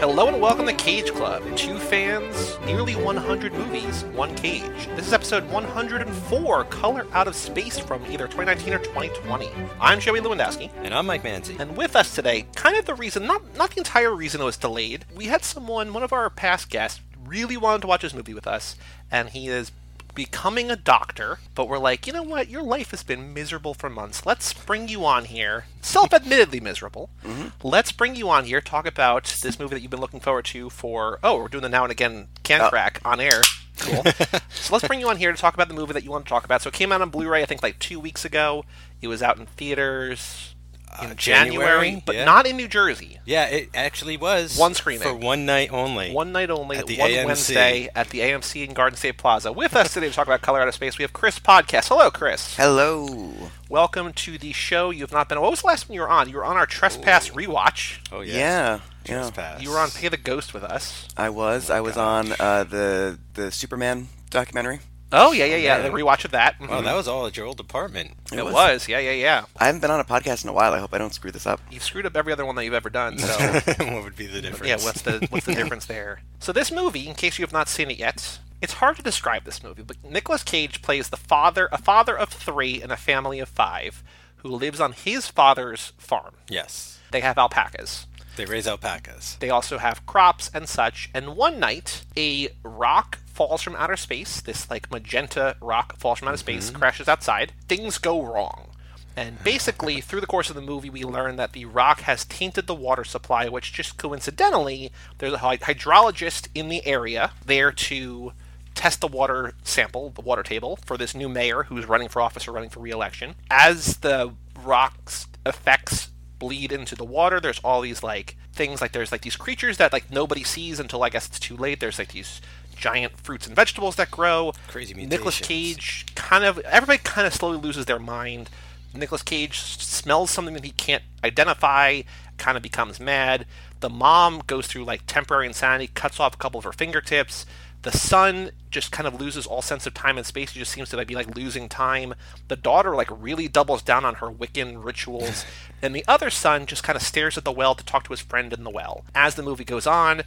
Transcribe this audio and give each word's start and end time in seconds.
Hello 0.00 0.28
and 0.28 0.40
welcome 0.40 0.64
to 0.64 0.72
Cage 0.72 1.12
Club. 1.12 1.42
Two 1.58 1.78
fans, 1.78 2.58
nearly 2.64 2.96
100 2.96 3.52
movies, 3.52 4.04
one 4.14 4.34
cage. 4.34 4.86
This 4.96 5.06
is 5.06 5.12
episode 5.12 5.46
104, 5.50 6.64
Color 6.64 7.06
Out 7.12 7.28
of 7.28 7.36
Space 7.36 7.78
from 7.78 8.02
either 8.06 8.26
2019 8.26 8.72
or 8.72 8.78
2020. 8.78 9.50
I'm 9.78 10.00
Joey 10.00 10.20
Lewandowski. 10.20 10.70
And 10.82 10.94
I'm 10.94 11.04
Mike 11.04 11.22
Manzi. 11.22 11.60
And 11.60 11.76
with 11.76 11.96
us 11.96 12.14
today, 12.14 12.46
kind 12.56 12.78
of 12.78 12.86
the 12.86 12.94
reason, 12.94 13.26
not, 13.26 13.42
not 13.58 13.72
the 13.72 13.80
entire 13.80 14.14
reason 14.14 14.40
it 14.40 14.44
was 14.44 14.56
delayed, 14.56 15.04
we 15.14 15.26
had 15.26 15.44
someone, 15.44 15.92
one 15.92 16.02
of 16.02 16.14
our 16.14 16.30
past 16.30 16.70
guests, 16.70 17.02
really 17.26 17.58
wanted 17.58 17.82
to 17.82 17.86
watch 17.86 18.00
this 18.00 18.14
movie 18.14 18.32
with 18.32 18.46
us, 18.46 18.76
and 19.10 19.28
he 19.28 19.48
is 19.48 19.70
becoming 20.14 20.70
a 20.70 20.76
doctor, 20.76 21.38
but 21.54 21.68
we're 21.68 21.78
like, 21.78 22.06
you 22.06 22.12
know 22.12 22.22
what? 22.22 22.48
Your 22.48 22.62
life 22.62 22.90
has 22.90 23.02
been 23.02 23.32
miserable 23.34 23.74
for 23.74 23.88
months. 23.90 24.24
Let's 24.26 24.52
bring 24.52 24.88
you 24.88 25.04
on 25.04 25.24
here. 25.26 25.64
Self 25.82 26.12
admittedly 26.12 26.60
miserable. 26.60 27.10
Mm-hmm. 27.24 27.48
Let's 27.66 27.92
bring 27.92 28.16
you 28.16 28.28
on 28.28 28.44
here, 28.44 28.60
talk 28.60 28.86
about 28.86 29.24
this 29.42 29.58
movie 29.58 29.74
that 29.74 29.80
you've 29.80 29.90
been 29.90 30.00
looking 30.00 30.20
forward 30.20 30.44
to 30.46 30.70
for, 30.70 31.18
oh, 31.22 31.38
we're 31.38 31.48
doing 31.48 31.62
the 31.62 31.68
now 31.68 31.84
and 31.84 31.92
again 31.92 32.28
can 32.42 32.60
Oh. 32.62 32.68
crack 32.68 33.00
on 33.04 33.20
air. 33.20 33.42
Cool. 33.78 34.02
so 34.50 34.74
let's 34.74 34.86
bring 34.86 35.00
you 35.00 35.08
on 35.08 35.16
here 35.16 35.32
to 35.32 35.38
talk 35.38 35.54
about 35.54 35.68
the 35.68 35.74
movie 35.74 35.92
that 35.94 36.04
you 36.04 36.10
want 36.10 36.26
to 36.26 36.28
talk 36.28 36.44
about. 36.44 36.60
So 36.62 36.68
it 36.68 36.74
came 36.74 36.92
out 36.92 37.00
on 37.00 37.10
Blu 37.10 37.28
ray, 37.28 37.42
I 37.42 37.46
think, 37.46 37.62
like 37.62 37.78
two 37.78 37.98
weeks 37.98 38.24
ago. 38.24 38.64
It 39.00 39.08
was 39.08 39.22
out 39.22 39.38
in 39.38 39.46
theaters 39.46 40.54
in 41.02 41.10
Uh, 41.10 41.14
January, 41.14 41.50
January, 41.90 42.02
but 42.04 42.14
yeah. 42.16 42.24
not 42.24 42.46
in 42.46 42.56
New 42.56 42.68
Jersey. 42.68 43.18
Yeah, 43.24 43.44
it 43.46 43.70
actually 43.74 44.16
was 44.16 44.56
One 44.58 44.74
screening. 44.74 45.02
for 45.02 45.14
one 45.14 45.46
night 45.46 45.70
only. 45.72 46.12
One 46.12 46.32
night 46.32 46.50
only, 46.50 46.76
At 46.78 46.86
the 46.86 46.98
one 46.98 47.10
AMC. 47.10 47.24
Wednesday 47.26 47.88
at 47.94 48.10
the 48.10 48.20
AMC 48.20 48.64
in 48.68 48.74
Garden 48.74 48.96
State 48.96 49.16
Plaza. 49.18 49.52
With 49.52 49.76
us 49.76 49.94
today 49.94 50.08
to 50.08 50.14
talk 50.14 50.26
about 50.26 50.42
Color 50.42 50.60
Out 50.62 50.68
of 50.68 50.74
Space, 50.74 50.98
we 50.98 51.02
have 51.02 51.12
Chris 51.12 51.38
Podcast. 51.38 51.88
Hello, 51.88 52.10
Chris. 52.10 52.56
Hello. 52.56 53.32
Welcome 53.68 54.12
to 54.14 54.36
the 54.38 54.52
show. 54.52 54.90
You 54.90 55.02
have 55.02 55.12
not 55.12 55.28
been. 55.28 55.40
What 55.40 55.50
was 55.50 55.60
the 55.60 55.68
last 55.68 55.88
one 55.88 55.94
you 55.94 56.00
were 56.00 56.08
on? 56.10 56.28
You 56.28 56.36
were 56.36 56.44
on 56.44 56.56
our 56.56 56.66
Trespass 56.66 57.30
rewatch. 57.30 57.98
Oh 58.12 58.20
Yeah. 58.20 58.34
yes. 58.34 58.80
Yeah. 59.06 59.14
Trespass. 59.22 59.62
You 59.62 59.70
were 59.70 59.78
on 59.78 59.90
Pay 59.90 60.08
the 60.08 60.16
Ghost 60.16 60.52
with 60.52 60.64
us. 60.64 61.06
I 61.16 61.30
was. 61.30 61.70
I 61.70 61.80
was 61.80 61.96
on 61.96 62.32
uh, 62.40 62.64
the 62.64 63.18
the 63.34 63.50
Superman 63.52 64.08
documentary. 64.30 64.80
Oh 65.12 65.32
yeah, 65.32 65.44
yeah, 65.44 65.56
yeah. 65.56 65.78
man. 65.78 65.92
The 65.92 65.98
rewatch 65.98 66.24
of 66.24 66.30
that. 66.32 66.60
Wow, 66.60 66.66
that 66.66 66.84
mm-hmm. 66.84 66.96
was 66.96 67.08
all 67.08 67.26
at 67.26 67.36
your 67.36 67.46
old 67.46 67.60
apartment. 67.60 68.12
it 68.32 68.44
was. 68.44 68.88
Yeah, 68.88 68.98
yeah, 68.98 69.12
yeah. 69.12 69.44
I 69.56 69.66
haven't 69.66 69.80
been 69.80 69.90
on 69.90 70.00
a 70.00 70.04
podcast 70.04 70.44
in 70.44 70.50
a 70.50 70.52
while. 70.52 70.72
I 70.72 70.78
hope 70.78 70.94
I 70.94 70.98
don't 70.98 71.14
screw 71.14 71.30
this 71.30 71.46
up. 71.46 71.60
You've 71.70 71.82
screwed 71.82 72.06
up 72.06 72.16
every 72.16 72.32
other 72.32 72.46
one 72.46 72.54
that 72.56 72.64
you've 72.64 72.74
ever 72.74 72.90
done. 72.90 73.18
So 73.18 73.26
what 73.78 74.04
would 74.04 74.16
be 74.16 74.26
the 74.26 74.40
difference? 74.40 74.68
yeah, 74.68 74.76
what's 74.84 75.02
the 75.02 75.26
what's 75.30 75.46
the 75.46 75.54
difference 75.54 75.86
there? 75.86 76.20
So 76.38 76.52
this 76.52 76.70
movie, 76.70 77.08
in 77.08 77.14
case 77.14 77.38
you 77.38 77.42
have 77.42 77.52
not 77.52 77.68
seen 77.68 77.90
it 77.90 77.98
yet, 77.98 78.38
it's 78.62 78.74
hard 78.74 78.96
to 78.96 79.02
describe 79.02 79.44
this 79.44 79.62
movie, 79.62 79.82
but 79.82 79.96
Nicolas 80.04 80.42
Cage 80.42 80.82
plays 80.82 81.08
the 81.08 81.16
father, 81.16 81.68
a 81.72 81.78
father 81.78 82.16
of 82.16 82.28
three 82.28 82.82
in 82.82 82.90
a 82.90 82.96
family 82.96 83.40
of 83.40 83.48
five, 83.48 84.02
who 84.36 84.48
lives 84.48 84.80
on 84.80 84.92
his 84.92 85.26
father's 85.26 85.92
farm. 85.98 86.34
Yes. 86.48 86.98
They 87.10 87.20
have 87.20 87.38
alpacas. 87.38 88.06
They 88.36 88.44
raise 88.44 88.66
alpacas. 88.66 89.36
They 89.40 89.50
also 89.50 89.78
have 89.78 90.06
crops 90.06 90.50
and 90.54 90.68
such. 90.68 91.10
And 91.12 91.36
one 91.36 91.58
night, 91.58 92.04
a 92.16 92.48
rock 92.62 93.18
falls 93.26 93.62
from 93.62 93.76
outer 93.76 93.96
space. 93.96 94.40
This 94.40 94.70
like 94.70 94.90
magenta 94.90 95.56
rock 95.60 95.96
falls 95.96 96.18
from 96.18 96.28
outer 96.28 96.36
mm-hmm. 96.36 96.60
space, 96.60 96.70
crashes 96.70 97.08
outside. 97.08 97.52
Things 97.68 97.98
go 97.98 98.22
wrong. 98.22 98.68
And 99.16 99.42
basically, 99.42 100.00
through 100.00 100.20
the 100.20 100.26
course 100.26 100.50
of 100.50 100.56
the 100.56 100.62
movie, 100.62 100.90
we 100.90 101.04
learn 101.04 101.36
that 101.36 101.52
the 101.52 101.64
rock 101.64 102.02
has 102.02 102.24
tainted 102.24 102.66
the 102.66 102.74
water 102.74 103.04
supply, 103.04 103.48
which 103.48 103.72
just 103.72 103.96
coincidentally, 103.96 104.92
there's 105.18 105.34
a 105.34 105.38
hydrologist 105.38 106.48
in 106.54 106.68
the 106.68 106.86
area 106.86 107.32
there 107.44 107.72
to 107.72 108.32
test 108.74 109.00
the 109.00 109.08
water 109.08 109.54
sample, 109.62 110.10
the 110.10 110.20
water 110.20 110.42
table, 110.42 110.78
for 110.84 110.96
this 110.96 111.14
new 111.14 111.28
mayor 111.28 111.64
who's 111.64 111.86
running 111.86 112.08
for 112.08 112.22
office 112.22 112.46
or 112.46 112.52
running 112.52 112.70
for 112.70 112.80
re-election. 112.80 113.34
As 113.50 113.96
the 113.98 114.32
rock's 114.62 115.26
effects 115.44 116.09
bleed 116.40 116.72
into 116.72 116.96
the 116.96 117.04
water, 117.04 117.38
there's 117.38 117.60
all 117.60 117.82
these 117.82 118.02
like 118.02 118.36
things 118.52 118.80
like 118.80 118.90
there's 118.90 119.12
like 119.12 119.20
these 119.20 119.36
creatures 119.36 119.76
that 119.76 119.92
like 119.92 120.10
nobody 120.10 120.42
sees 120.42 120.80
until 120.80 121.04
I 121.04 121.10
guess 121.10 121.28
it's 121.28 121.38
too 121.38 121.56
late. 121.56 121.78
There's 121.78 122.00
like 122.00 122.12
these 122.12 122.40
giant 122.74 123.16
fruits 123.20 123.46
and 123.46 123.54
vegetables 123.54 123.94
that 123.96 124.10
grow. 124.10 124.52
Crazy 124.66 124.94
Nicolas 124.94 125.40
mutations. 125.40 125.76
Cage 125.76 126.06
kind 126.16 126.42
of 126.42 126.58
everybody 126.60 126.98
kind 126.98 127.28
of 127.28 127.34
slowly 127.34 127.58
loses 127.58 127.86
their 127.86 128.00
mind. 128.00 128.50
Nicolas 128.92 129.22
Cage 129.22 129.60
smells 129.60 130.32
something 130.32 130.54
that 130.54 130.64
he 130.64 130.72
can't 130.72 131.04
identify, 131.22 132.02
kind 132.38 132.56
of 132.56 132.62
becomes 132.62 132.98
mad. 132.98 133.46
The 133.78 133.88
mom 133.88 134.42
goes 134.46 134.66
through 134.66 134.84
like 134.84 135.02
temporary 135.06 135.46
insanity, 135.46 135.90
cuts 135.94 136.18
off 136.18 136.34
a 136.34 136.38
couple 136.38 136.58
of 136.58 136.64
her 136.64 136.72
fingertips. 136.72 137.46
The 137.82 137.92
son 137.92 138.50
just 138.70 138.92
kind 138.92 139.06
of 139.06 139.18
loses 139.18 139.46
all 139.46 139.62
sense 139.62 139.86
of 139.86 139.94
time 139.94 140.18
and 140.18 140.26
space. 140.26 140.52
He 140.52 140.58
just 140.58 140.72
seems 140.72 140.90
to 140.90 141.04
be 141.04 141.14
like 141.14 141.34
losing 141.34 141.68
time. 141.68 142.14
The 142.48 142.56
daughter 142.56 142.94
like 142.94 143.08
really 143.10 143.48
doubles 143.48 143.82
down 143.82 144.04
on 144.04 144.16
her 144.16 144.30
Wiccan 144.30 144.84
rituals, 144.84 145.44
and 145.82 145.94
the 145.94 146.04
other 146.06 146.30
son 146.30 146.66
just 146.66 146.82
kind 146.82 146.96
of 146.96 147.02
stares 147.02 147.38
at 147.38 147.44
the 147.44 147.52
well 147.52 147.74
to 147.74 147.84
talk 147.84 148.04
to 148.04 148.12
his 148.12 148.20
friend 148.20 148.52
in 148.52 148.64
the 148.64 148.70
well. 148.70 149.04
As 149.14 149.34
the 149.34 149.42
movie 149.42 149.64
goes 149.64 149.86
on, 149.86 150.22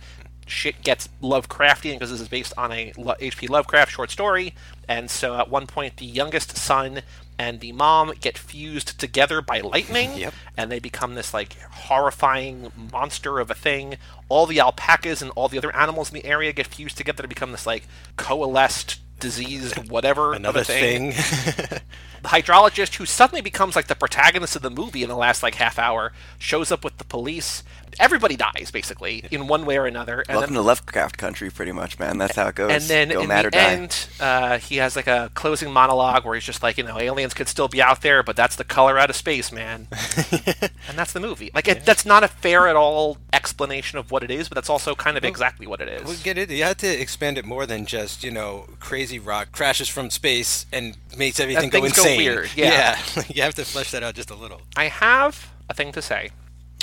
shit 0.46 0.82
gets 0.84 1.10
Lovecraftian 1.22 1.94
because 1.94 2.12
this 2.12 2.22
is 2.22 2.28
based 2.28 2.54
on 2.58 2.72
a 2.72 2.94
H.P. 3.20 3.48
Lovecraft 3.48 3.92
short 3.92 4.12
story, 4.12 4.54
and 4.88 5.10
so 5.10 5.36
at 5.36 5.50
one 5.50 5.68
point 5.68 5.98
the 5.98 6.06
youngest 6.06 6.58
son 6.58 7.02
and 7.40 7.60
the 7.62 7.72
mom 7.72 8.14
get 8.22 8.38
fused 8.38 9.00
together 9.00 9.42
by 9.42 9.60
lightning, 9.60 10.12
Yep. 10.18 10.34
and 10.56 10.72
they 10.72 10.80
become 10.80 11.16
this 11.16 11.34
like 11.34 11.58
horrifying 11.60 12.72
monster 12.92 13.40
of 13.40 13.50
a 13.50 13.56
thing. 13.56 13.98
All 14.30 14.46
the 14.46 14.60
alpacas 14.60 15.22
and 15.22 15.32
all 15.32 15.48
the 15.48 15.58
other 15.58 15.76
animals 15.76 16.10
in 16.10 16.16
the 16.16 16.26
area 16.26 16.54
get 16.54 16.68
fused 16.68 16.98
together 16.98 17.24
to 17.24 17.28
become 17.28 17.52
this 17.52 17.66
like 17.66 17.88
coalesced, 18.18 19.00
diseased, 19.20 19.90
whatever 19.90 20.34
Another 20.34 20.64
thing. 20.64 21.14
thing. 21.14 21.80
The 22.24 22.30
hydrologist, 22.30 22.96
who 22.96 23.06
suddenly 23.06 23.42
becomes 23.42 23.76
like 23.76 23.88
the 23.88 23.96
protagonist 23.96 24.56
of 24.56 24.62
the 24.62 24.70
movie 24.70 25.04
in 25.04 25.10
the 25.10 25.16
last 25.18 25.44
like 25.44 25.56
half 25.56 25.78
hour, 25.78 26.14
shows 26.40 26.72
up 26.72 26.82
with 26.86 26.98
the 26.98 27.04
police. 27.04 27.66
Everybody 28.00 28.36
dies 28.36 28.72
basically 28.72 29.24
in 29.32 29.48
one 29.48 29.66
way 29.66 29.78
or 29.78 29.86
another. 29.86 30.24
And 30.28 30.38
Welcome 30.38 30.56
to 30.56 30.62
Lovecraft 30.62 31.18
country, 31.18 31.50
pretty 31.50 31.72
much, 31.72 32.00
man. 32.00 32.18
That's 32.18 32.36
how 32.36 32.48
it 32.48 32.56
goes. 32.56 32.72
and 32.72 32.84
then 32.84 33.10
Go 33.10 33.22
in 33.22 33.28
mad 33.28 33.46
the 33.46 33.50
or 33.50 33.60
end, 33.60 34.08
uh, 34.20 34.58
he 34.60 34.78
has 34.78 34.96
like 34.96 35.08
a 35.08 35.32
closing 35.34 35.72
monologue 35.72 36.26
where 36.26 36.36
he's 36.36 36.44
just 36.44 36.64
like, 36.64 36.78
you 36.78 36.84
know, 36.84 37.00
aliens 37.00 37.34
could 37.34 37.48
still 37.48 37.68
be 37.68 37.82
out 37.82 38.02
there, 38.02 38.24
but 38.24 38.36
that's 38.36 38.56
the 38.56 38.64
color 38.64 38.98
out 38.98 39.10
of 39.10 39.16
space, 39.16 39.52
man. 39.52 39.88
and 40.32 40.96
that's 40.98 41.14
the 41.14 41.20
movie. 41.20 41.52
Like, 41.54 41.68
it, 41.68 41.86
that's 41.86 42.06
not 42.06 42.24
a 42.24 42.28
fair 42.28 42.68
at 42.68 42.76
all 42.76 43.18
explanation 43.32 43.98
of 44.00 44.12
what 44.12 44.24
it 44.24 44.32
is, 44.32 44.50
but 44.50 44.56
that's 44.56 44.70
also 44.70 44.96
kind 44.96 45.18
of 45.18 45.24
exactly 45.24 45.68
what 45.68 45.82
it 45.82 45.88
is. 45.90 46.08
we 46.08 46.16
get 46.18 46.38
it. 46.38 46.50
You 46.50 46.64
have 46.64 46.78
to 46.78 46.88
expand 47.02 47.38
it 47.38 47.46
more 47.46 47.66
than 47.66 47.86
just 47.86 48.24
you 48.24 48.32
know 48.32 48.68
crazy 48.80 49.20
rock 49.20 49.52
crashes 49.52 49.90
from 49.90 50.10
space 50.10 50.66
and 50.72 50.98
makes 51.18 51.40
everything 51.40 51.70
go 51.70 51.82
things 51.82 51.94
go 51.94 52.04
weird, 52.04 52.50
yeah. 52.56 52.98
Yeah. 53.16 53.24
you 53.34 53.42
have 53.44 53.56
to 53.56 53.66
flesh 53.66 53.92
that 53.92 54.04
out 54.04 54.16
just 54.16 54.30
a 54.30 54.36
little. 54.36 54.62
I 54.76 54.86
have 54.86 55.52
a 55.70 55.74
thing 55.74 55.92
to 55.94 56.02
say, 56.02 56.32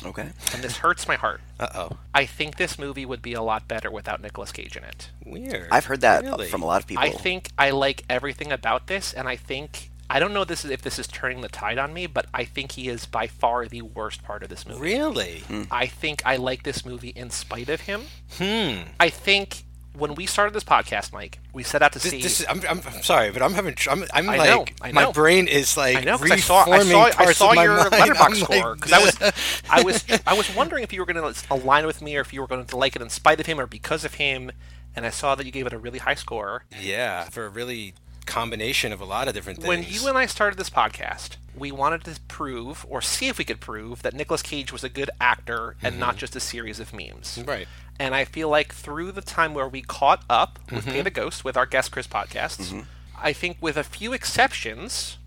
Okay. 0.05 0.29
and 0.55 0.63
this 0.63 0.79
hurts 0.79 1.07
my 1.07 1.17
heart. 1.17 1.41
Uh 1.59 1.69
oh. 1.75 1.97
I 2.15 2.25
think 2.27 2.57
this 2.57 2.79
movie 2.79 3.05
would 3.07 3.23
be 3.23 3.35
a 3.35 3.43
lot 3.43 3.69
better 3.69 3.91
without 3.91 4.21
Nicolas 4.23 4.53
Cage 4.53 4.77
in 4.77 4.85
it. 4.85 5.11
Weird. 5.25 5.69
I've 5.71 5.85
heard 5.87 6.01
that 6.01 6.23
Really? 6.23 6.49
from 6.49 6.63
a 6.63 6.67
lot 6.67 6.81
of 6.83 6.87
people. 6.87 7.05
I 7.05 7.11
think 7.11 7.49
I 7.59 7.71
like 7.71 8.05
everything 8.09 8.51
about 8.53 8.87
this, 8.87 9.13
and 9.13 9.29
I 9.29 9.37
think 9.37 9.91
I 10.09 10.19
don't 10.19 10.33
know 10.35 10.45
this 10.45 10.65
is 10.65 10.71
if 10.73 10.83
this 10.83 10.99
is 10.99 11.07
turning 11.07 11.41
the 11.41 11.49
tide 11.49 11.79
on 11.79 11.93
me, 11.93 12.07
but 12.09 12.27
I 12.35 12.45
think 12.45 12.73
he 12.73 12.89
is 12.89 13.07
by 13.07 13.27
far 13.29 13.67
the 13.67 13.83
worst 13.83 14.25
part 14.25 14.43
of 14.43 14.49
this 14.49 14.67
movie. 14.67 14.81
Really? 14.81 15.45
I 15.71 15.87
think 15.87 16.23
I 16.27 16.35
like 16.37 16.65
this 16.65 16.85
movie 16.85 17.11
in 17.11 17.31
spite 17.31 17.69
of 17.69 17.83
him. 17.83 18.03
Hmm. 18.37 18.89
I 18.99 19.09
think 19.09 19.65
when 19.97 20.15
we 20.15 20.27
started 20.27 20.55
this 20.55 20.65
podcast, 20.65 21.13
Mike, 21.13 21.39
we 21.53 21.63
set 21.63 21.83
out 21.83 21.93
to 21.93 21.99
This, 21.99 22.11
see. 22.11 22.23
this 22.23 22.41
is, 22.41 22.47
I'm, 22.49 22.61
I'm, 22.69 22.81
I'm 22.87 23.03
sorry, 23.03 23.31
but 23.31 23.43
I'm 23.43 23.53
having. 23.55 23.75
I'm, 23.89 24.05
I'm 24.13 24.29
I 24.29 24.37
like, 24.37 24.51
know, 24.51 24.65
I 24.81 24.93
know. 24.93 25.07
my 25.07 25.13
brain 25.13 25.49
is 25.49 25.77
like 25.77 25.97
I 25.97 26.01
know 26.03 26.17
because 26.17 26.31
I 26.31 26.37
saw 26.37 26.65
I 26.65 26.79
reforming 26.79 27.13
saw 27.13 27.23
I 27.23 27.33
saw 27.33 27.53
your 27.53 27.77
mind. 27.77 27.93
Letterboxd 27.93 28.21
I'm 28.21 28.33
like, 28.33 28.61
score 28.61 28.75
because 28.77 28.93
I 28.93 29.05
was 29.05 29.63
I 29.71 29.83
was 29.83 30.05
I 30.27 30.35
was 30.35 30.55
wondering 30.55 30.85
if 30.85 30.93
you 30.93 31.01
were 31.01 31.07
going 31.07 31.35
to 31.35 31.45
align 31.51 31.87
with 31.87 32.03
me 32.03 32.17
or 32.17 32.21
if 32.21 32.33
you 32.33 32.41
were 32.41 32.47
going 32.47 32.65
to 32.65 32.77
like 32.77 32.97
it 32.97 33.03
in 33.03 33.11
spite 33.11 33.41
of 33.41 33.47
him 33.47 33.59
or 33.61 33.67
because 33.67 34.05
of 34.05 34.15
him, 34.15 34.53
and 34.95 35.05
I 35.05 35.11
saw 35.11 35.35
that 35.35 35.45
you 35.45 35.53
gave 35.53 35.67
it 35.67 35.73
a 35.73 35.79
really 35.79 35.99
high 35.99 36.15
score. 36.15 36.65
yeah, 36.81 37.25
for 37.25 37.47
a 37.47 37.49
really 37.49 37.95
combination 38.27 38.93
of 38.93 39.01
a 39.01 39.05
lot 39.05 39.27
of 39.29 39.35
different 39.35 39.59
things. 39.59 39.69
When 39.69 39.83
you 39.83 40.07
and 40.09 40.17
I 40.17 40.27
started 40.27 40.59
this 40.59 40.71
podcast, 40.71 41.37
we 41.57 41.73
wanted 41.73 42.05
to 42.05 42.21
prove 42.29 42.87
or 42.89 43.03
see 43.03 43.29
if 43.29 43.39
we 43.39 43.45
could 43.45 43.61
prove 43.61 44.03
that 44.03 44.15
Nicolas 44.15 44.43
Cage 44.43 44.73
was 44.73 44.85
a 44.85 44.89
good 44.89 45.11
actor 45.21 45.77
and 45.83 45.99
not 45.99 46.11
mm-hmm. 46.11 46.19
just 46.19 46.37
a 46.37 46.41
series 46.41 46.79
of 46.79 46.93
memes. 46.93 47.43
right. 47.47 47.67
And 48.01 48.15
I 48.15 48.25
feel 48.25 48.49
like 48.49 48.73
through 48.73 49.13
the 49.13 49.21
time 49.21 49.53
where 49.53 49.69
we 49.69 49.83
caught 49.83 50.25
up 50.31 50.59
with 50.73 50.87
Mm-hmm. 50.87 51.09
Ghost 51.13 51.45
with 51.45 51.57
our 51.57 51.67
guest 51.67 51.93
Chris 51.93 52.07
podcasts, 52.07 52.85
I 53.21 53.35
think 53.35 53.59
with 53.61 53.77
a 53.77 53.85
few 53.85 54.15
exceptions, 54.15 55.19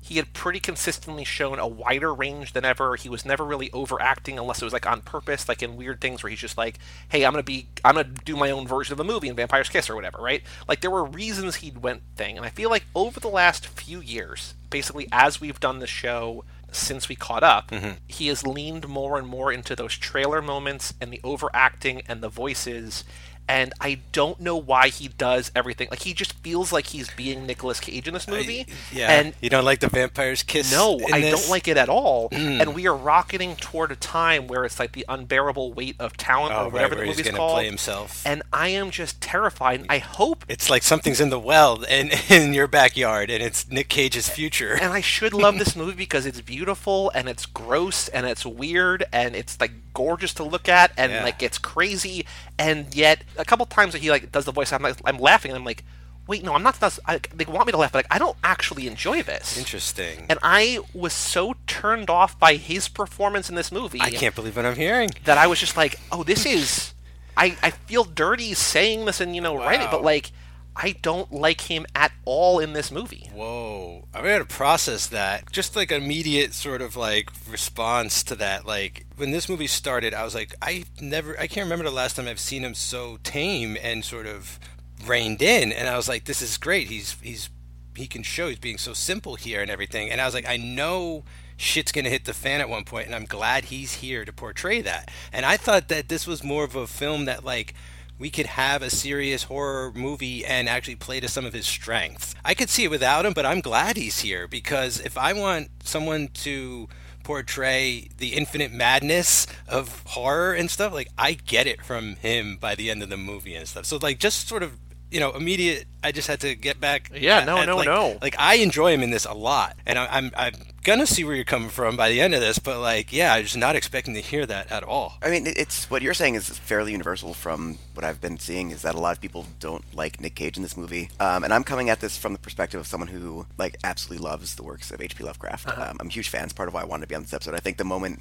he 0.00 0.16
had 0.16 0.32
pretty 0.32 0.58
consistently 0.58 1.24
shown 1.24 1.58
a 1.58 1.66
wider 1.66 2.12
range 2.12 2.54
than 2.54 2.64
ever. 2.64 2.96
He 2.96 3.10
was 3.10 3.26
never 3.26 3.44
really 3.44 3.70
overacting 3.72 4.38
unless 4.38 4.62
it 4.62 4.64
was 4.64 4.72
like 4.72 4.86
on 4.86 5.02
purpose, 5.02 5.46
like 5.46 5.62
in 5.62 5.76
weird 5.76 6.00
things 6.00 6.22
where 6.22 6.30
he's 6.30 6.40
just 6.40 6.56
like, 6.56 6.78
"Hey, 7.10 7.24
I'm 7.24 7.32
gonna 7.34 7.42
be, 7.42 7.66
I'm 7.84 7.96
gonna 7.96 8.08
do 8.24 8.34
my 8.34 8.50
own 8.50 8.66
version 8.66 8.94
of 8.94 9.00
a 9.00 9.04
movie 9.04 9.28
in 9.28 9.36
Vampire's 9.36 9.68
Kiss 9.68 9.90
or 9.90 9.94
whatever," 9.94 10.18
right? 10.22 10.42
Like 10.66 10.80
there 10.80 10.90
were 10.90 11.04
reasons 11.04 11.56
he'd 11.56 11.82
went 11.82 12.02
thing, 12.16 12.36
and 12.38 12.46
I 12.46 12.48
feel 12.50 12.70
like 12.70 12.84
over 12.94 13.20
the 13.20 13.28
last 13.28 13.66
few 13.66 14.00
years, 14.00 14.54
basically 14.70 15.06
as 15.12 15.40
we've 15.40 15.60
done 15.60 15.78
the 15.80 15.86
show 15.86 16.44
since 16.72 17.08
we 17.08 17.14
caught 17.14 17.42
up, 17.42 17.70
mm-hmm. 17.70 17.92
he 18.08 18.28
has 18.28 18.46
leaned 18.46 18.88
more 18.88 19.18
and 19.18 19.26
more 19.26 19.52
into 19.52 19.76
those 19.76 19.96
trailer 19.96 20.42
moments 20.42 20.94
and 21.00 21.12
the 21.12 21.20
overacting 21.22 22.02
and 22.08 22.22
the 22.22 22.28
voices 22.28 23.04
and 23.48 23.72
I 23.80 24.00
don't 24.12 24.40
know 24.40 24.56
why 24.56 24.88
he 24.88 25.08
does 25.08 25.50
everything. 25.54 25.88
Like 25.90 26.00
he 26.02 26.14
just 26.14 26.32
feels 26.34 26.72
like 26.72 26.86
he's 26.86 27.10
being 27.10 27.46
Nicolas 27.46 27.80
Cage 27.80 28.06
in 28.08 28.14
this 28.14 28.28
movie. 28.28 28.66
yeah. 28.92 29.10
And 29.10 29.34
you 29.40 29.50
don't 29.50 29.64
like 29.64 29.80
the 29.80 29.88
vampire's 29.88 30.42
kiss? 30.42 30.72
no, 30.72 30.98
I 31.12 31.20
this? 31.20 31.40
don't 31.40 31.50
like 31.50 31.68
it 31.68 31.76
at 31.76 31.88
all. 31.88 32.30
Mm. 32.30 32.60
And 32.60 32.74
we 32.74 32.86
are 32.86 32.96
rocketing 32.96 33.56
toward 33.56 33.92
a 33.92 33.96
time 33.96 34.46
where 34.46 34.64
it's 34.64 34.78
like 34.78 34.92
the 34.92 35.04
unbearable 35.08 35.72
weight 35.72 35.96
of 35.98 36.16
talent 36.16 36.54
Oh, 36.54 36.66
or 36.66 36.68
whatever 36.70 36.94
right, 36.94 37.00
the 37.02 37.06
movie's 37.06 37.28
called. 37.30 37.52
play 37.54 37.66
himself. 37.66 38.22
And 38.26 38.42
I 38.52 38.68
am 38.68 38.90
just 38.90 39.20
terrified. 39.20 39.84
I 39.88 39.98
hope 39.98 40.44
It's 40.48 40.70
like 40.70 40.82
something's 40.82 41.20
in 41.20 41.30
the 41.30 41.38
well 41.40 41.84
and 41.88 42.12
in 42.30 42.54
your 42.54 42.66
backyard, 42.68 43.28
and 43.30 43.42
it's 43.42 43.68
Nick 43.70 43.88
Cage's 43.88 44.28
future. 44.28 44.74
and 44.80 44.92
I 44.92 45.00
should 45.00 45.34
love 45.34 45.58
this 45.58 45.76
movie 45.76 45.92
because 45.96 46.26
it's 46.26 46.40
beautiful 46.40 47.10
and 47.14 47.28
it's 47.28 47.44
gross 47.46 48.08
and 48.08 48.26
it's 48.26 48.46
weird 48.46 49.04
and 49.12 49.34
it's 49.36 49.60
like 49.60 49.72
gorgeous 49.94 50.32
to 50.34 50.44
look 50.44 50.68
at 50.68 50.92
and 50.96 51.12
Yeah. 51.12 51.24
like 51.24 51.42
it's 51.42 51.58
crazy 51.58 52.26
and 52.58 52.94
yet 52.94 53.22
a 53.36 53.44
couple 53.44 53.66
times 53.66 53.92
that 53.92 54.00
he 54.02 54.10
like 54.10 54.32
does 54.32 54.44
the 54.44 54.52
voice 54.52 54.72
I'm 54.72 54.82
like 54.82 54.96
I'm 55.04 55.18
laughing 55.18 55.50
and 55.50 55.58
I'm 55.58 55.64
like 55.64 55.84
wait 56.26 56.44
no 56.44 56.54
I'm 56.54 56.62
not 56.62 56.74
that's- 56.78 57.00
I, 57.06 57.20
they 57.34 57.44
want 57.44 57.66
me 57.66 57.72
to 57.72 57.78
laugh 57.78 57.92
but 57.92 57.98
like 57.98 58.06
I 58.14 58.18
don't 58.18 58.36
actually 58.44 58.86
enjoy 58.86 59.22
this 59.22 59.58
Interesting. 59.58 60.26
and 60.28 60.38
I 60.42 60.78
was 60.94 61.12
so 61.12 61.54
turned 61.66 62.10
off 62.10 62.38
by 62.38 62.54
his 62.54 62.88
performance 62.88 63.48
in 63.48 63.54
this 63.56 63.72
movie 63.72 64.00
I 64.00 64.10
can't 64.10 64.34
believe 64.34 64.56
what 64.56 64.64
I'm 64.64 64.76
hearing. 64.76 65.10
that 65.24 65.36
I 65.38 65.46
was 65.46 65.58
just 65.58 65.76
like 65.76 65.98
oh 66.10 66.22
this 66.22 66.46
is 66.46 66.94
I 67.36 67.56
I 67.62 67.70
feel 67.70 68.04
dirty 68.04 68.54
saying 68.54 69.04
this 69.06 69.20
and 69.20 69.34
you 69.34 69.40
know 69.42 69.56
writing 69.56 69.88
but 69.90 70.02
like 70.02 70.30
I 70.74 70.96
don't 71.02 71.32
like 71.32 71.62
him 71.62 71.86
at 71.94 72.12
all 72.24 72.58
in 72.58 72.72
this 72.72 72.90
movie 72.90 73.28
Whoa. 73.34 74.06
I'm 74.14 74.24
going 74.24 74.38
to 74.38 74.46
process 74.46 75.06
that. 75.08 75.50
Just 75.52 75.74
like 75.76 75.90
immediate 75.90 76.54
sort 76.54 76.82
of 76.82 76.96
like 76.96 77.30
response 77.48 78.22
to 78.24 78.34
that. 78.36 78.66
Like 78.66 79.06
when 79.16 79.30
this 79.30 79.48
movie 79.48 79.66
started, 79.66 80.14
I 80.14 80.24
was 80.24 80.34
like, 80.34 80.54
I 80.62 80.84
never, 81.00 81.38
I 81.38 81.46
can't 81.46 81.64
remember 81.64 81.84
the 81.84 81.90
last 81.90 82.16
time 82.16 82.28
I've 82.28 82.40
seen 82.40 82.64
him 82.64 82.74
so 82.74 83.18
tame 83.22 83.76
and 83.82 84.04
sort 84.04 84.26
of 84.26 84.58
reined 85.04 85.42
in. 85.42 85.72
And 85.72 85.88
I 85.88 85.96
was 85.96 86.08
like, 86.08 86.24
this 86.24 86.42
is 86.42 86.56
great. 86.58 86.88
He's, 86.88 87.16
he's, 87.22 87.50
he 87.96 88.06
can 88.06 88.22
show 88.22 88.48
he's 88.48 88.58
being 88.58 88.78
so 88.78 88.92
simple 88.92 89.36
here 89.36 89.60
and 89.60 89.70
everything. 89.70 90.10
And 90.10 90.20
I 90.20 90.24
was 90.24 90.34
like, 90.34 90.48
I 90.48 90.56
know 90.56 91.24
shit's 91.56 91.92
gonna 91.92 92.08
hit 92.08 92.24
the 92.24 92.34
fan 92.34 92.60
at 92.60 92.68
one 92.68 92.84
point, 92.84 93.06
and 93.06 93.14
I'm 93.14 93.24
glad 93.24 93.66
he's 93.66 93.94
here 93.94 94.24
to 94.24 94.32
portray 94.32 94.80
that. 94.82 95.10
And 95.32 95.46
I 95.46 95.56
thought 95.56 95.88
that 95.88 96.08
this 96.08 96.26
was 96.26 96.42
more 96.42 96.64
of 96.64 96.74
a 96.74 96.86
film 96.86 97.24
that 97.26 97.44
like 97.44 97.74
we 98.22 98.30
could 98.30 98.46
have 98.46 98.82
a 98.82 98.88
serious 98.88 99.42
horror 99.42 99.90
movie 99.96 100.46
and 100.46 100.68
actually 100.68 100.94
play 100.94 101.18
to 101.18 101.26
some 101.26 101.44
of 101.44 101.52
his 101.52 101.66
strengths. 101.66 102.36
I 102.44 102.54
could 102.54 102.70
see 102.70 102.84
it 102.84 102.90
without 102.90 103.26
him, 103.26 103.32
but 103.32 103.44
I'm 103.44 103.60
glad 103.60 103.96
he's 103.96 104.20
here 104.20 104.46
because 104.46 105.00
if 105.00 105.18
I 105.18 105.32
want 105.32 105.70
someone 105.82 106.28
to 106.34 106.88
portray 107.24 108.10
the 108.18 108.34
infinite 108.34 108.70
madness 108.70 109.48
of 109.66 110.04
horror 110.06 110.52
and 110.52 110.70
stuff, 110.70 110.92
like 110.92 111.08
I 111.18 111.32
get 111.32 111.66
it 111.66 111.84
from 111.84 112.14
him 112.14 112.58
by 112.58 112.76
the 112.76 112.92
end 112.92 113.02
of 113.02 113.08
the 113.08 113.16
movie 113.16 113.56
and 113.56 113.66
stuff. 113.66 113.86
So 113.86 113.98
like 114.00 114.20
just 114.20 114.46
sort 114.46 114.62
of 114.62 114.78
you 115.12 115.20
know 115.20 115.32
immediate. 115.32 115.84
I 116.04 116.10
just 116.10 116.26
had 116.26 116.40
to 116.40 116.56
get 116.56 116.80
back. 116.80 117.10
Yeah, 117.14 117.44
no, 117.44 117.58
at, 117.58 117.66
no, 117.66 117.76
like, 117.76 117.86
no. 117.86 118.18
Like 118.20 118.34
I 118.38 118.56
enjoy 118.56 118.92
him 118.92 119.02
in 119.02 119.10
this 119.10 119.24
a 119.24 119.34
lot, 119.34 119.76
and 119.86 119.98
I, 119.98 120.06
I'm 120.10 120.30
I'm 120.36 120.54
gonna 120.82 121.06
see 121.06 121.22
where 121.22 121.34
you're 121.34 121.44
coming 121.44 121.68
from 121.68 121.96
by 121.96 122.10
the 122.10 122.20
end 122.20 122.34
of 122.34 122.40
this. 122.40 122.58
But 122.58 122.80
like, 122.80 123.12
yeah, 123.12 123.32
I 123.32 123.40
was 123.40 123.56
not 123.56 123.76
expecting 123.76 124.14
to 124.14 124.20
hear 124.20 124.44
that 124.46 124.72
at 124.72 124.82
all. 124.82 125.18
I 125.22 125.30
mean, 125.30 125.46
it's 125.46 125.88
what 125.90 126.02
you're 126.02 126.14
saying 126.14 126.34
is 126.34 126.48
fairly 126.48 126.92
universal 126.92 127.34
from 127.34 127.78
what 127.94 128.04
I've 128.04 128.20
been 128.20 128.38
seeing. 128.38 128.70
Is 128.70 128.82
that 128.82 128.94
a 128.94 129.00
lot 129.00 129.14
of 129.16 129.20
people 129.20 129.46
don't 129.60 129.84
like 129.94 130.20
Nick 130.20 130.34
Cage 130.34 130.56
in 130.56 130.62
this 130.62 130.76
movie, 130.76 131.10
um, 131.20 131.44
and 131.44 131.52
I'm 131.52 131.64
coming 131.64 131.90
at 131.90 132.00
this 132.00 132.16
from 132.16 132.32
the 132.32 132.38
perspective 132.38 132.80
of 132.80 132.86
someone 132.86 133.08
who 133.08 133.46
like 133.58 133.76
absolutely 133.84 134.24
loves 134.24 134.56
the 134.56 134.62
works 134.62 134.90
of 134.90 135.00
H.P. 135.00 135.22
Lovecraft. 135.22 135.68
Um, 135.78 135.96
I'm 136.00 136.08
a 136.08 136.10
huge 136.10 136.28
fan. 136.28 136.44
It's 136.44 136.52
part 136.52 136.68
of 136.68 136.74
why 136.74 136.82
I 136.82 136.84
wanted 136.84 137.02
to 137.02 137.08
be 137.08 137.14
on 137.14 137.22
this 137.22 137.34
episode. 137.34 137.54
I 137.54 137.60
think 137.60 137.76
the 137.76 137.84
moment 137.84 138.20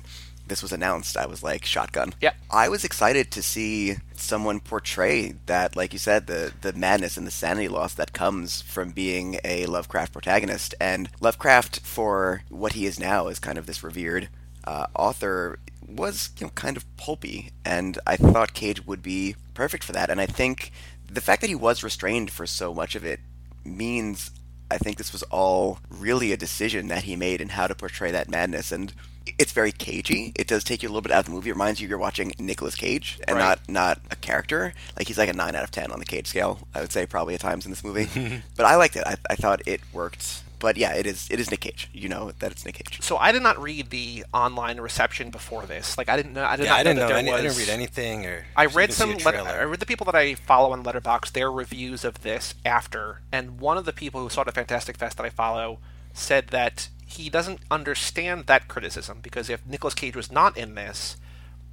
this 0.51 0.61
was 0.61 0.73
announced, 0.73 1.15
I 1.15 1.27
was 1.27 1.41
like 1.41 1.63
shotgun. 1.63 2.13
Yeah. 2.19 2.33
I 2.49 2.67
was 2.67 2.83
excited 2.83 3.31
to 3.31 3.41
see 3.41 3.95
someone 4.15 4.59
portray 4.59 5.35
that, 5.45 5.77
like 5.77 5.93
you 5.93 5.99
said, 5.99 6.27
the 6.27 6.51
the 6.59 6.73
madness 6.73 7.15
and 7.15 7.25
the 7.25 7.31
sanity 7.31 7.69
loss 7.69 7.93
that 7.93 8.11
comes 8.11 8.61
from 8.61 8.91
being 8.91 9.39
a 9.45 9.65
Lovecraft 9.65 10.11
protagonist. 10.11 10.75
And 10.79 11.09
Lovecraft, 11.21 11.79
for 11.79 12.43
what 12.49 12.73
he 12.73 12.85
is 12.85 12.99
now, 12.99 13.27
is 13.29 13.39
kind 13.39 13.57
of 13.57 13.65
this 13.65 13.81
revered 13.81 14.27
uh, 14.65 14.87
author, 14.93 15.57
was 15.87 16.31
you 16.37 16.47
know 16.47 16.51
kind 16.53 16.75
of 16.75 16.85
pulpy, 16.97 17.51
and 17.63 17.97
I 18.05 18.17
thought 18.17 18.53
Cage 18.53 18.85
would 18.85 19.01
be 19.01 19.37
perfect 19.53 19.85
for 19.85 19.93
that. 19.93 20.09
And 20.09 20.19
I 20.19 20.25
think 20.25 20.73
the 21.09 21.21
fact 21.21 21.39
that 21.41 21.49
he 21.49 21.55
was 21.55 21.81
restrained 21.81 22.29
for 22.29 22.45
so 22.45 22.73
much 22.73 22.95
of 22.95 23.05
it 23.05 23.21
means 23.63 24.31
I 24.69 24.77
think 24.77 24.97
this 24.97 25.13
was 25.13 25.23
all 25.23 25.79
really 25.89 26.33
a 26.33 26.37
decision 26.37 26.89
that 26.89 27.05
he 27.05 27.15
made 27.15 27.39
in 27.39 27.49
how 27.49 27.67
to 27.67 27.75
portray 27.75 28.11
that 28.11 28.29
madness 28.29 28.73
and 28.73 28.93
it's 29.37 29.51
very 29.51 29.71
cagey. 29.71 30.31
It 30.35 30.47
does 30.47 30.63
take 30.63 30.81
you 30.83 30.89
a 30.89 30.91
little 30.91 31.01
bit 31.01 31.11
out 31.11 31.19
of 31.19 31.25
the 31.25 31.31
movie. 31.31 31.49
It 31.49 31.53
reminds 31.53 31.79
you 31.79 31.87
you're 31.87 31.97
watching 31.97 32.33
Nicolas 32.39 32.75
Cage 32.75 33.19
and 33.27 33.37
Right. 33.37 33.43
not 33.43 33.69
not 33.69 33.99
a 34.11 34.15
character. 34.15 34.73
Like 34.97 35.07
he's 35.07 35.17
like 35.17 35.29
a 35.29 35.33
nine 35.33 35.55
out 35.55 35.63
of 35.63 35.71
ten 35.71 35.91
on 35.91 35.99
the 35.99 36.05
Cage 36.05 36.27
scale. 36.27 36.67
I 36.73 36.81
would 36.81 36.91
say 36.91 37.05
probably 37.05 37.35
at 37.35 37.41
times 37.41 37.65
in 37.65 37.71
this 37.71 37.83
movie. 37.83 38.41
but 38.55 38.65
I 38.65 38.75
liked 38.75 38.95
it. 38.95 39.03
I, 39.05 39.15
I 39.29 39.35
thought 39.35 39.61
it 39.67 39.81
worked. 39.93 40.43
But 40.59 40.77
yeah, 40.77 40.93
it 40.93 41.07
is 41.07 41.27
it 41.31 41.39
is 41.39 41.49
Nick 41.49 41.61
Cage. 41.61 41.89
You 41.91 42.07
know 42.07 42.31
that 42.39 42.51
it's 42.51 42.65
Nick 42.65 42.75
Cage. 42.75 43.01
So 43.01 43.17
I 43.17 43.31
did 43.31 43.41
not 43.41 43.59
read 43.59 43.89
the 43.89 44.23
online 44.31 44.79
reception 44.79 45.31
before 45.31 45.65
this. 45.65 45.97
Like 45.97 46.07
I 46.07 46.15
didn't 46.17 46.33
know. 46.33 46.43
I 46.43 46.55
did 46.55 46.65
Yeah, 46.65 46.71
not 46.71 46.79
I 46.79 46.83
didn't 46.83 46.95
know 46.97 47.01
know. 47.03 47.07
that 47.09 47.13
I 47.17 47.21
there 47.21 47.23
didn't, 47.23 47.33
I 47.33 47.41
didn't 47.47 47.57
read 47.57 47.69
anything. 47.69 48.25
Or 48.27 48.45
I 48.55 48.65
read 48.67 48.93
some. 48.93 49.11
a 49.11 49.15
Let- 49.17 49.35
I 49.47 49.63
read 49.63 49.79
the 49.79 49.87
people 49.87 50.05
that 50.05 50.15
I 50.15 50.35
follow 50.35 50.71
on 50.71 50.83
Letterboxd 50.83 51.31
their 51.31 51.51
reviews 51.51 52.03
of 52.03 52.21
this 52.21 52.53
after, 52.63 53.21
and 53.31 53.59
one 53.59 53.77
of 53.77 53.85
the 53.85 53.93
people 53.93 54.21
who 54.21 54.29
saw 54.29 54.43
the 54.43 54.51
Fantastic 54.51 54.97
Fest 54.97 55.17
that 55.17 55.25
I 55.25 55.29
follow 55.29 55.79
said 56.13 56.49
that 56.49 56.89
he 57.11 57.29
doesn't 57.29 57.59
understand 57.69 58.45
that 58.47 58.67
criticism 58.67 59.19
because 59.21 59.49
if 59.49 59.65
Nicolas 59.65 59.93
Cage 59.93 60.15
was 60.15 60.31
not 60.31 60.57
in 60.57 60.75
this. 60.75 61.17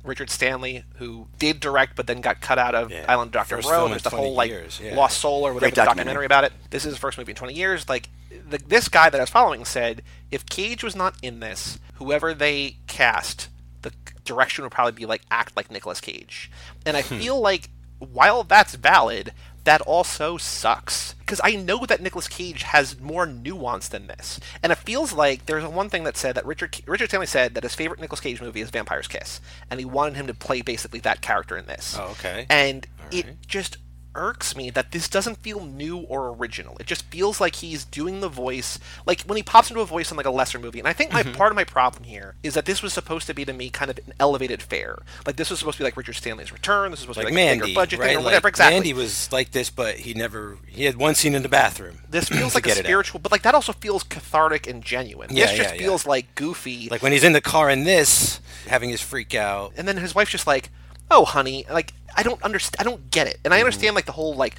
Richard 0.04 0.30
Stanley, 0.30 0.84
who 0.94 1.26
did 1.40 1.58
direct 1.58 1.96
but 1.96 2.06
then 2.06 2.20
got 2.20 2.40
cut 2.40 2.56
out 2.56 2.74
of 2.74 2.90
Yeah, 2.90 3.04
Island 3.08 3.28
of 3.28 3.32
Doctor 3.32 3.60
Moreau, 3.60 3.88
there's 3.88 4.02
the 4.04 4.10
whole 4.10 4.32
like 4.32 4.48
years, 4.48 4.80
yeah. 4.82 4.94
Lost 4.94 5.18
Soul 5.18 5.42
or 5.44 5.52
whatever 5.52 5.74
documentary. 5.74 5.96
documentary 5.96 6.26
about 6.26 6.44
it. 6.44 6.52
This 6.70 6.84
is 6.84 6.92
his 6.92 6.98
first 6.98 7.18
movie 7.18 7.32
in 7.32 7.36
20 7.36 7.52
years. 7.52 7.88
Like 7.88 8.08
the, 8.48 8.58
this 8.58 8.88
guy 8.88 9.10
that 9.10 9.18
I 9.18 9.24
was 9.24 9.28
following 9.28 9.64
said, 9.64 10.02
if 10.30 10.46
Cage 10.46 10.84
was 10.84 10.94
not 10.94 11.16
in 11.20 11.40
this, 11.40 11.78
whoever 11.94 12.32
they 12.32 12.76
cast, 12.86 13.48
the 13.82 13.92
direction 14.24 14.62
would 14.62 14.72
probably 14.72 14.92
be 14.92 15.04
like 15.04 15.22
act 15.32 15.56
like 15.56 15.70
Nicolas 15.70 16.00
Cage. 16.00 16.50
And 16.86 16.96
I 16.96 17.02
feel 17.02 17.38
like 17.40 17.68
while 17.98 18.44
that's 18.44 18.76
valid, 18.76 19.32
that 19.68 19.82
also 19.82 20.38
sucks 20.38 21.12
because 21.18 21.42
I 21.44 21.54
know 21.54 21.84
that 21.84 22.00
Nicolas 22.00 22.26
Cage 22.26 22.62
has 22.62 22.98
more 22.98 23.26
nuance 23.26 23.86
than 23.88 24.06
this, 24.06 24.40
and 24.62 24.72
it 24.72 24.78
feels 24.78 25.12
like 25.12 25.44
there's 25.44 25.62
one 25.62 25.90
thing 25.90 26.04
that 26.04 26.16
said 26.16 26.36
that 26.36 26.46
Richard 26.46 26.80
Richard 26.86 27.10
Stanley 27.10 27.26
said 27.26 27.52
that 27.52 27.64
his 27.64 27.74
favorite 27.74 28.00
Nicolas 28.00 28.20
Cage 28.20 28.40
movie 28.40 28.62
is 28.62 28.70
Vampire's 28.70 29.08
Kiss, 29.08 29.42
and 29.70 29.78
he 29.78 29.84
wanted 29.84 30.16
him 30.16 30.26
to 30.26 30.32
play 30.32 30.62
basically 30.62 31.00
that 31.00 31.20
character 31.20 31.54
in 31.54 31.66
this. 31.66 31.98
Oh, 31.98 32.12
okay. 32.12 32.46
And 32.48 32.86
it 33.10 33.26
just 33.46 33.76
irks 34.18 34.56
me 34.56 34.68
that 34.70 34.90
this 34.92 35.08
doesn't 35.08 35.36
feel 35.38 35.64
new 35.64 35.98
or 35.98 36.28
original. 36.34 36.76
It 36.78 36.86
just 36.86 37.04
feels 37.04 37.40
like 37.40 37.54
he's 37.56 37.84
doing 37.84 38.20
the 38.20 38.28
voice 38.28 38.78
like 39.06 39.22
when 39.22 39.36
he 39.36 39.42
pops 39.42 39.70
into 39.70 39.80
a 39.80 39.86
voice 39.86 40.10
in 40.10 40.16
like 40.16 40.26
a 40.26 40.30
lesser 40.30 40.58
movie. 40.58 40.78
And 40.80 40.88
I 40.88 40.92
think 40.92 41.12
my 41.12 41.22
Mm-hmm. 41.22 41.32
part 41.36 41.52
of 41.52 41.56
my 41.56 41.64
problem 41.64 42.04
here 42.04 42.34
is 42.42 42.54
that 42.54 42.64
this 42.66 42.82
was 42.82 42.92
supposed 42.92 43.26
to 43.28 43.34
be 43.34 43.44
to 43.44 43.52
me 43.52 43.70
kind 43.70 43.90
of 43.90 43.98
an 44.06 44.12
elevated 44.20 44.62
fare. 44.62 44.98
Like 45.26 45.36
this 45.36 45.50
was 45.50 45.58
supposed 45.58 45.76
to 45.78 45.80
be 45.80 45.84
like 45.84 45.96
Richard 45.96 46.14
Stanley's 46.14 46.52
return. 46.52 46.90
This 46.90 47.06
was 47.06 47.16
supposed 47.16 47.18
like 47.18 47.26
to 47.28 47.32
be 47.32 47.34
like 47.36 47.42
a 47.42 47.48
Mandy, 47.56 47.64
bigger 47.66 47.74
budget 47.74 48.00
right? 48.00 48.06
thing 48.08 48.16
or 48.16 48.18
Like, 48.20 48.24
whatever. 48.26 48.48
exactly. 48.48 48.74
Mandy 48.74 48.92
was 48.94 49.30
like 49.32 49.52
this, 49.52 49.70
but 49.70 49.96
he 49.96 50.14
never. 50.14 50.58
He 50.66 50.84
had 50.84 50.96
one 50.96 51.14
scene 51.14 51.34
in 51.34 51.42
the 51.42 51.48
bathroom. 51.48 51.98
this 52.10 52.28
feels 52.30 52.54
like 52.54 52.66
a 52.66 52.70
it 52.70 52.76
spiritual, 52.76 53.20
but 53.20 53.30
like 53.32 53.42
that 53.42 53.54
also 53.54 53.72
feels 53.72 54.02
cathartic 54.02 54.66
and 54.66 54.82
genuine. 54.82 55.28
Yeah, 55.30 55.46
this 55.46 55.56
just 55.56 55.70
yeah, 55.70 55.80
yeah. 55.80 55.86
feels 55.86 56.06
like 56.06 56.34
goofy. 56.34 56.88
Like 56.90 57.02
when 57.02 57.12
he's 57.12 57.24
in 57.24 57.32
the 57.32 57.40
car 57.40 57.68
in 57.70 57.84
this, 57.84 58.40
having 58.66 58.90
his 58.90 59.00
freak 59.00 59.34
out. 59.34 59.72
and 59.76 59.86
then 59.86 59.96
his 59.96 60.14
wife's 60.14 60.30
just 60.30 60.46
like, 60.46 60.70
"Oh, 61.10 61.24
honey, 61.24 61.64
like 61.70 61.92
I 62.16 62.22
don't 62.22 62.42
understand. 62.42 62.76
I 62.80 62.84
don't 62.84 63.10
get 63.10 63.26
it." 63.26 63.34
And 63.44 63.52
Mm-hmm. 63.52 63.58
I 63.58 63.60
understand 63.60 63.94
like 63.94 64.06
the 64.06 64.12
whole 64.12 64.34
like 64.34 64.56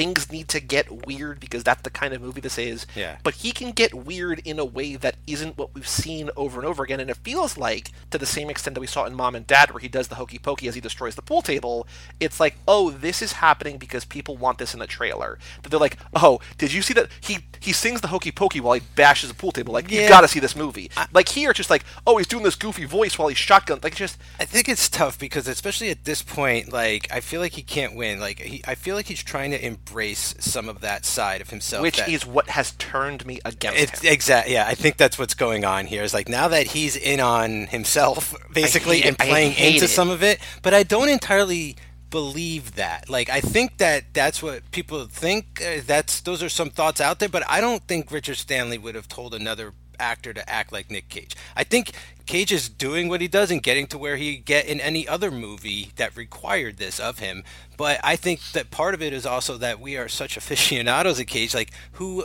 things 0.00 0.32
need 0.32 0.48
to 0.48 0.60
get 0.60 1.06
weird 1.06 1.38
because 1.40 1.62
that's 1.62 1.82
the 1.82 1.90
kind 1.90 2.14
of 2.14 2.22
movie 2.22 2.40
this 2.40 2.56
is. 2.56 2.86
Yeah. 2.96 3.18
But 3.22 3.34
he 3.34 3.52
can 3.52 3.72
get 3.72 3.92
weird 3.92 4.40
in 4.46 4.58
a 4.58 4.64
way 4.64 4.96
that 4.96 5.16
isn't 5.26 5.58
what 5.58 5.74
we've 5.74 5.86
seen 5.86 6.30
over 6.36 6.58
and 6.58 6.66
over 6.66 6.82
again, 6.82 7.00
and 7.00 7.10
it 7.10 7.18
feels 7.18 7.58
like 7.58 7.90
to 8.10 8.16
the 8.16 8.24
same 8.24 8.48
extent 8.48 8.74
that 8.76 8.80
we 8.80 8.86
saw 8.86 9.04
in 9.04 9.14
Mom 9.14 9.34
and 9.34 9.46
Dad, 9.46 9.72
where 9.72 9.80
he 9.80 9.88
does 9.88 10.08
the 10.08 10.14
hokey 10.14 10.38
pokey 10.38 10.68
as 10.68 10.74
he 10.74 10.80
destroys 10.80 11.16
the 11.16 11.22
pool 11.22 11.42
table. 11.42 11.86
It's 12.18 12.40
like, 12.40 12.56
oh, 12.66 12.90
this 12.90 13.20
is 13.20 13.32
happening 13.32 13.76
because 13.76 14.06
people 14.06 14.38
want 14.38 14.56
this 14.56 14.72
in 14.72 14.80
the 14.80 14.86
trailer. 14.86 15.38
That 15.62 15.68
they're 15.68 15.78
like, 15.78 15.98
oh, 16.14 16.40
did 16.56 16.72
you 16.72 16.80
see 16.80 16.94
that 16.94 17.08
he 17.20 17.40
he 17.60 17.72
sings 17.74 18.00
the 18.00 18.08
hokey 18.08 18.32
pokey 18.32 18.60
while 18.60 18.72
he 18.72 18.80
bashes 18.96 19.28
a 19.30 19.34
pool 19.34 19.52
table? 19.52 19.74
Like, 19.74 19.90
you 19.90 20.00
Yeah. 20.00 20.08
got 20.08 20.22
to 20.22 20.28
see 20.28 20.40
this 20.40 20.56
movie. 20.56 20.90
like 21.12 21.28
here, 21.28 21.50
it's 21.50 21.58
just 21.58 21.68
like, 21.68 21.84
oh, 22.06 22.16
he's 22.16 22.26
doing 22.26 22.42
this 22.44 22.54
goofy 22.56 22.86
voice 22.86 23.18
while 23.18 23.28
he's 23.28 23.36
shotgun. 23.36 23.80
Like, 23.82 23.96
just 23.96 24.16
I 24.38 24.46
think 24.46 24.66
it's 24.66 24.88
tough 24.88 25.18
because 25.18 25.46
especially 25.46 25.90
at 25.90 26.04
this 26.04 26.22
point, 26.22 26.72
like 26.72 27.06
I 27.12 27.20
feel 27.20 27.42
like 27.42 27.52
he 27.52 27.62
can't 27.62 27.94
win. 27.94 28.18
Like 28.18 28.38
he, 28.38 28.62
I 28.66 28.74
feel 28.74 28.96
like 28.96 29.06
he's 29.06 29.22
trying 29.22 29.50
to 29.50 29.62
embrace 29.90 30.34
some 30.38 30.68
of 30.68 30.80
that 30.80 31.04
side 31.04 31.40
of 31.40 31.50
himself. 31.50 31.82
which 31.82 31.98
that- 31.98 32.08
is 32.08 32.24
what 32.24 32.48
has 32.50 32.72
turned 32.72 33.26
me 33.26 33.40
against 33.44 34.02
him. 34.02 34.12
exact. 34.12 34.48
Yeah, 34.48 34.66
I 34.66 34.74
think 34.74 34.96
that's 34.96 35.18
what's 35.18 35.34
going 35.34 35.64
on 35.64 35.86
here. 35.86 36.02
Is 36.02 36.14
like 36.14 36.28
now 36.28 36.48
that 36.48 36.68
he's 36.68 36.96
in 36.96 37.20
on 37.20 37.66
himself, 37.66 38.34
basically, 38.52 38.98
it. 39.00 39.06
and 39.06 39.18
playing 39.18 39.54
into 39.54 39.84
it. 39.84 39.88
some 39.88 40.10
of 40.10 40.22
it. 40.22 40.38
But 40.62 40.74
I 40.74 40.82
don't 40.82 41.08
entirely 41.08 41.76
believe 42.08 42.74
that. 42.76 43.08
Like, 43.08 43.28
I 43.30 43.40
think 43.40 43.78
that 43.78 44.14
that's 44.14 44.42
what 44.42 44.68
people 44.70 45.04
think. 45.06 45.60
Uh, 45.64 45.80
that's 45.84 46.20
those 46.20 46.42
are 46.42 46.48
some 46.48 46.70
thoughts 46.70 47.00
out 47.00 47.18
there. 47.18 47.28
But 47.28 47.48
I 47.48 47.60
don't 47.60 47.86
think 47.86 48.10
Richard 48.10 48.36
Stanley 48.36 48.78
would 48.78 48.94
have 48.94 49.08
told 49.08 49.34
another 49.34 49.72
actor 49.98 50.32
to 50.32 50.48
act 50.48 50.72
like 50.72 50.90
Nick 50.90 51.08
Cage. 51.08 51.36
I 51.56 51.64
think 51.64 51.92
Cage 52.26 52.52
is 52.52 52.68
doing 52.68 53.08
what 53.08 53.20
he 53.20 53.28
does 53.28 53.50
and 53.50 53.62
getting 53.62 53.86
to 53.88 53.98
where 53.98 54.16
he 54.16 54.36
get 54.36 54.66
in 54.66 54.80
any 54.80 55.06
other 55.06 55.30
movie 55.30 55.92
that 55.96 56.16
required 56.16 56.76
this 56.76 57.00
of 57.00 57.18
him. 57.18 57.44
But 57.76 57.98
I 58.04 58.16
think 58.16 58.40
that 58.52 58.70
part 58.70 58.92
of 58.94 59.02
it 59.02 59.12
is 59.12 59.24
also 59.24 59.56
that 59.58 59.80
we 59.80 59.96
are 59.96 60.08
such 60.08 60.36
aficionados 60.38 61.18
at 61.18 61.26
Cage, 61.26 61.54
like 61.54 61.70
who 61.92 62.24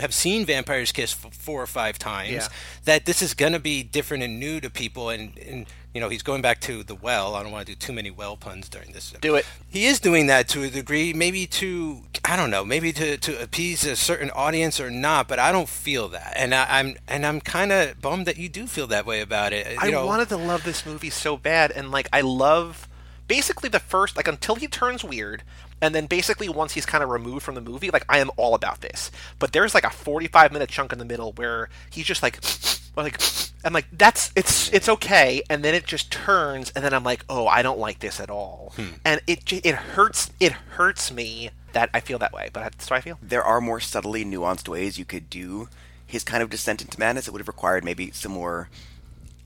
have 0.00 0.14
seen 0.14 0.46
Vampire's 0.46 0.92
Kiss 0.92 1.12
four 1.12 1.62
or 1.62 1.66
five 1.66 1.98
times, 1.98 2.30
yeah. 2.30 2.48
that 2.84 3.04
this 3.04 3.22
is 3.22 3.34
going 3.34 3.52
to 3.52 3.58
be 3.58 3.82
different 3.82 4.22
and 4.22 4.38
new 4.38 4.60
to 4.60 4.70
people. 4.70 5.10
And, 5.10 5.36
and 5.38 5.66
you 5.94 6.00
know, 6.00 6.08
he's 6.08 6.22
going 6.22 6.40
back 6.40 6.60
to 6.60 6.82
the 6.82 6.94
well. 6.94 7.34
I 7.34 7.42
don't 7.42 7.52
want 7.52 7.66
to 7.66 7.72
do 7.72 7.76
too 7.76 7.92
many 7.92 8.10
well 8.10 8.36
puns 8.36 8.68
during 8.68 8.92
this. 8.92 9.12
Do 9.20 9.34
it. 9.34 9.46
He 9.68 9.86
is 9.86 10.00
doing 10.00 10.26
that 10.28 10.48
to 10.50 10.62
a 10.62 10.68
degree, 10.68 11.12
maybe 11.12 11.46
to 11.46 12.04
I 12.24 12.36
don't 12.36 12.50
know, 12.50 12.64
maybe 12.64 12.92
to, 12.92 13.16
to 13.18 13.42
appease 13.42 13.84
a 13.84 13.96
certain 13.96 14.30
audience 14.30 14.80
or 14.80 14.90
not. 14.90 15.28
But 15.28 15.38
I 15.38 15.50
don't 15.50 15.68
feel 15.68 16.08
that, 16.08 16.32
and 16.36 16.54
I, 16.54 16.80
am 16.80 16.94
and 17.08 17.26
I'm 17.26 17.40
kind 17.40 17.72
of 17.72 18.00
bummed 18.00 18.26
that 18.26 18.38
you 18.38 18.48
do 18.48 18.66
feel 18.66 18.86
that 18.86 19.04
way 19.04 19.20
about 19.20 19.41
it. 19.52 19.72
You 19.72 19.78
I 19.80 19.90
know, 19.90 20.06
wanted 20.06 20.28
to 20.28 20.36
love 20.36 20.62
this 20.64 20.86
movie 20.86 21.10
so 21.10 21.36
bad, 21.36 21.70
and 21.72 21.90
like 21.90 22.08
I 22.12 22.20
love 22.20 22.88
basically 23.28 23.68
the 23.68 23.80
first 23.80 24.16
like 24.16 24.28
until 24.28 24.56
he 24.56 24.66
turns 24.66 25.02
weird 25.04 25.42
and 25.80 25.94
then 25.94 26.06
basically 26.06 26.48
once 26.48 26.74
he's 26.74 26.84
kind 26.84 27.02
of 27.02 27.10
removed 27.10 27.42
from 27.42 27.54
the 27.54 27.60
movie 27.60 27.90
like 27.90 28.04
i 28.08 28.18
am 28.18 28.30
all 28.36 28.54
about 28.54 28.80
this 28.80 29.10
but 29.38 29.52
there's 29.52 29.74
like 29.74 29.84
a 29.84 29.90
45 29.90 30.52
minute 30.52 30.68
chunk 30.68 30.92
in 30.92 30.98
the 30.98 31.04
middle 31.04 31.32
where 31.32 31.68
he's 31.90 32.04
just 32.04 32.22
like 32.22 32.38
like 32.96 33.18
i'm 33.64 33.72
like 33.72 33.86
that's 33.92 34.30
it's 34.36 34.70
it's 34.72 34.86
okay 34.88 35.42
and 35.48 35.64
then 35.64 35.74
it 35.74 35.86
just 35.86 36.12
turns 36.12 36.70
and 36.76 36.84
then 36.84 36.92
i'm 36.92 37.04
like 37.04 37.24
oh 37.30 37.46
i 37.46 37.62
don't 37.62 37.78
like 37.78 38.00
this 38.00 38.20
at 38.20 38.28
all 38.28 38.72
hmm. 38.76 38.88
and 39.04 39.22
it 39.26 39.50
it 39.50 39.74
hurts 39.74 40.30
it 40.38 40.52
hurts 40.52 41.10
me 41.10 41.48
that 41.72 41.88
i 41.94 42.00
feel 42.00 42.18
that 42.18 42.34
way 42.34 42.50
but 42.52 42.60
that's 42.60 42.90
what 42.90 42.98
i 42.98 43.00
feel 43.00 43.18
there 43.22 43.42
are 43.42 43.62
more 43.62 43.80
subtly 43.80 44.26
nuanced 44.26 44.68
ways 44.68 44.98
you 44.98 45.06
could 45.06 45.30
do 45.30 45.70
his 46.06 46.22
kind 46.22 46.42
of 46.42 46.50
descent 46.50 46.82
into 46.82 47.00
madness 47.00 47.26
it 47.26 47.30
would 47.30 47.40
have 47.40 47.48
required 47.48 47.82
maybe 47.82 48.10
some 48.10 48.32
more 48.32 48.68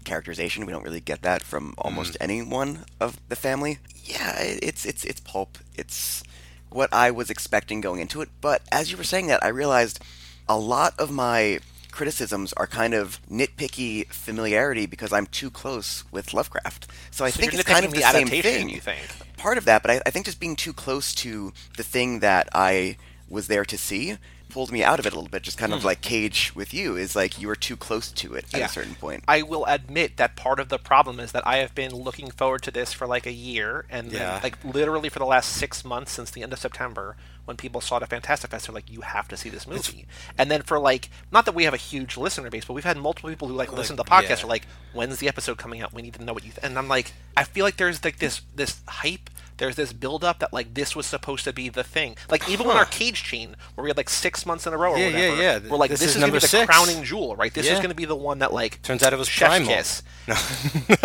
characterization. 0.06 0.64
We 0.64 0.72
don't 0.72 0.84
really 0.84 1.00
get 1.00 1.20
that 1.22 1.42
from 1.42 1.74
almost 1.76 2.14
mm. 2.14 2.16
anyone 2.20 2.86
of 2.98 3.20
the 3.28 3.36
family. 3.36 3.78
Yeah, 4.04 4.34
it's 4.38 4.86
it's 4.86 5.04
it's 5.04 5.20
pulp. 5.20 5.58
It's 5.74 6.22
what 6.70 6.92
I 6.92 7.10
was 7.10 7.28
expecting 7.28 7.82
going 7.82 8.00
into 8.00 8.22
it. 8.22 8.30
But 8.40 8.62
as 8.72 8.90
you 8.90 8.96
were 8.96 9.04
saying 9.04 9.26
that, 9.26 9.44
I 9.44 9.48
realized 9.48 10.00
a 10.48 10.58
lot 10.58 10.94
of 10.98 11.10
my 11.10 11.60
criticisms 11.90 12.52
are 12.54 12.66
kind 12.66 12.92
of 12.94 13.20
nitpicky 13.30 14.06
familiarity 14.08 14.86
because 14.86 15.12
I'm 15.12 15.26
too 15.26 15.50
close 15.50 16.04
with 16.12 16.34
Lovecraft. 16.34 16.86
So 17.10 17.24
I 17.24 17.30
so 17.30 17.40
think 17.40 17.54
it's 17.54 17.62
kind 17.62 17.84
of 17.84 17.92
the, 17.92 18.00
the 18.00 18.12
same 18.12 18.28
thing. 18.28 18.68
You 18.68 18.80
think 18.80 19.00
part 19.36 19.58
of 19.58 19.64
that, 19.66 19.82
but 19.82 19.90
I, 19.90 20.00
I 20.06 20.10
think 20.10 20.26
just 20.26 20.40
being 20.40 20.56
too 20.56 20.72
close 20.72 21.14
to 21.16 21.52
the 21.76 21.82
thing 21.82 22.20
that 22.20 22.48
I 22.52 22.96
was 23.28 23.48
there 23.48 23.64
to 23.64 23.78
see 23.78 24.18
pulled 24.56 24.72
me 24.72 24.82
out 24.82 24.98
of 24.98 25.04
it 25.04 25.12
a 25.12 25.16
little 25.16 25.28
bit. 25.28 25.42
Just 25.42 25.58
kind 25.58 25.74
of 25.74 25.80
hmm. 25.82 25.86
like 25.88 26.00
Cage 26.00 26.54
with 26.54 26.72
you 26.72 26.96
is 26.96 27.14
like 27.14 27.38
you 27.38 27.46
were 27.46 27.54
too 27.54 27.76
close 27.76 28.10
to 28.12 28.32
it 28.32 28.46
at 28.54 28.60
yeah. 28.60 28.64
a 28.64 28.68
certain 28.70 28.94
point. 28.94 29.22
I 29.28 29.42
will 29.42 29.66
admit 29.66 30.16
that 30.16 30.34
part 30.34 30.58
of 30.58 30.70
the 30.70 30.78
problem 30.78 31.20
is 31.20 31.32
that 31.32 31.46
I 31.46 31.58
have 31.58 31.74
been 31.74 31.94
looking 31.94 32.30
forward 32.30 32.62
to 32.62 32.70
this 32.70 32.90
for 32.94 33.06
like 33.06 33.26
a 33.26 33.32
year, 33.32 33.84
and 33.90 34.10
yeah. 34.10 34.18
then, 34.18 34.42
like 34.42 34.64
literally 34.64 35.10
for 35.10 35.18
the 35.18 35.26
last 35.26 35.52
six 35.52 35.84
months 35.84 36.12
since 36.12 36.30
the 36.30 36.42
end 36.42 36.54
of 36.54 36.58
September, 36.58 37.16
when 37.44 37.58
people 37.58 37.82
saw 37.82 37.98
it 37.98 38.04
at 38.04 38.08
Fantastic 38.08 38.50
Fest, 38.50 38.66
they're 38.66 38.74
like, 38.74 38.90
"You 38.90 39.02
have 39.02 39.28
to 39.28 39.36
see 39.36 39.50
this 39.50 39.66
movie." 39.66 40.06
And 40.38 40.50
then 40.50 40.62
for 40.62 40.78
like, 40.78 41.10
not 41.30 41.44
that 41.44 41.54
we 41.54 41.64
have 41.64 41.74
a 41.74 41.76
huge 41.92 42.16
listener 42.16 42.48
base, 42.48 42.64
but 42.64 42.72
we've 42.72 42.82
had 42.82 42.96
multiple 42.96 43.28
people 43.28 43.48
who 43.48 43.54
like, 43.54 43.68
like 43.68 43.76
listen 43.76 43.98
to 43.98 44.02
the 44.02 44.08
podcast 44.08 44.38
yeah. 44.38 44.44
are 44.44 44.48
like, 44.48 44.66
"When's 44.94 45.18
the 45.18 45.28
episode 45.28 45.58
coming 45.58 45.82
out? 45.82 45.92
We 45.92 46.00
need 46.00 46.14
to 46.14 46.24
know 46.24 46.32
what 46.32 46.46
you." 46.46 46.52
Th-. 46.52 46.64
And 46.64 46.78
I'm 46.78 46.88
like, 46.88 47.12
I 47.36 47.44
feel 47.44 47.66
like 47.66 47.76
there's 47.76 48.02
like 48.02 48.20
this 48.20 48.40
this 48.54 48.80
hype 48.88 49.28
there's 49.58 49.76
this 49.76 49.92
buildup 49.92 50.40
that 50.40 50.52
like 50.52 50.74
this 50.74 50.94
was 50.94 51.06
supposed 51.06 51.44
to 51.44 51.52
be 51.52 51.68
the 51.68 51.84
thing. 51.84 52.16
Like 52.30 52.48
even 52.48 52.66
huh. 52.66 52.70
when 52.70 52.76
our 52.78 52.84
cage 52.84 53.22
chain, 53.22 53.56
where 53.74 53.84
we 53.84 53.90
had 53.90 53.96
like 53.96 54.10
six 54.10 54.46
months 54.46 54.66
in 54.66 54.72
a 54.72 54.76
row 54.76 54.92
or 54.92 54.98
yeah, 54.98 55.06
whatever, 55.06 55.42
yeah, 55.42 55.58
yeah. 55.58 55.70
we're 55.70 55.76
like, 55.76 55.90
this, 55.90 56.00
this 56.00 56.10
is, 56.10 56.16
is 56.16 56.20
gonna 56.20 56.32
be 56.32 56.38
the 56.38 56.46
six. 56.46 56.66
crowning 56.66 57.02
jewel, 57.04 57.36
right? 57.36 57.52
This 57.52 57.66
yeah. 57.66 57.74
is 57.74 57.80
gonna 57.80 57.94
be 57.94 58.04
the 58.04 58.16
one 58.16 58.40
that 58.40 58.52
like 58.52 58.82
turns 58.82 59.02
out 59.02 59.12
it 59.12 59.18
was 59.18 59.28
Chef's 59.28 59.56
primal. 59.56 59.74
Kiss. 59.74 60.02
No, 60.28 60.36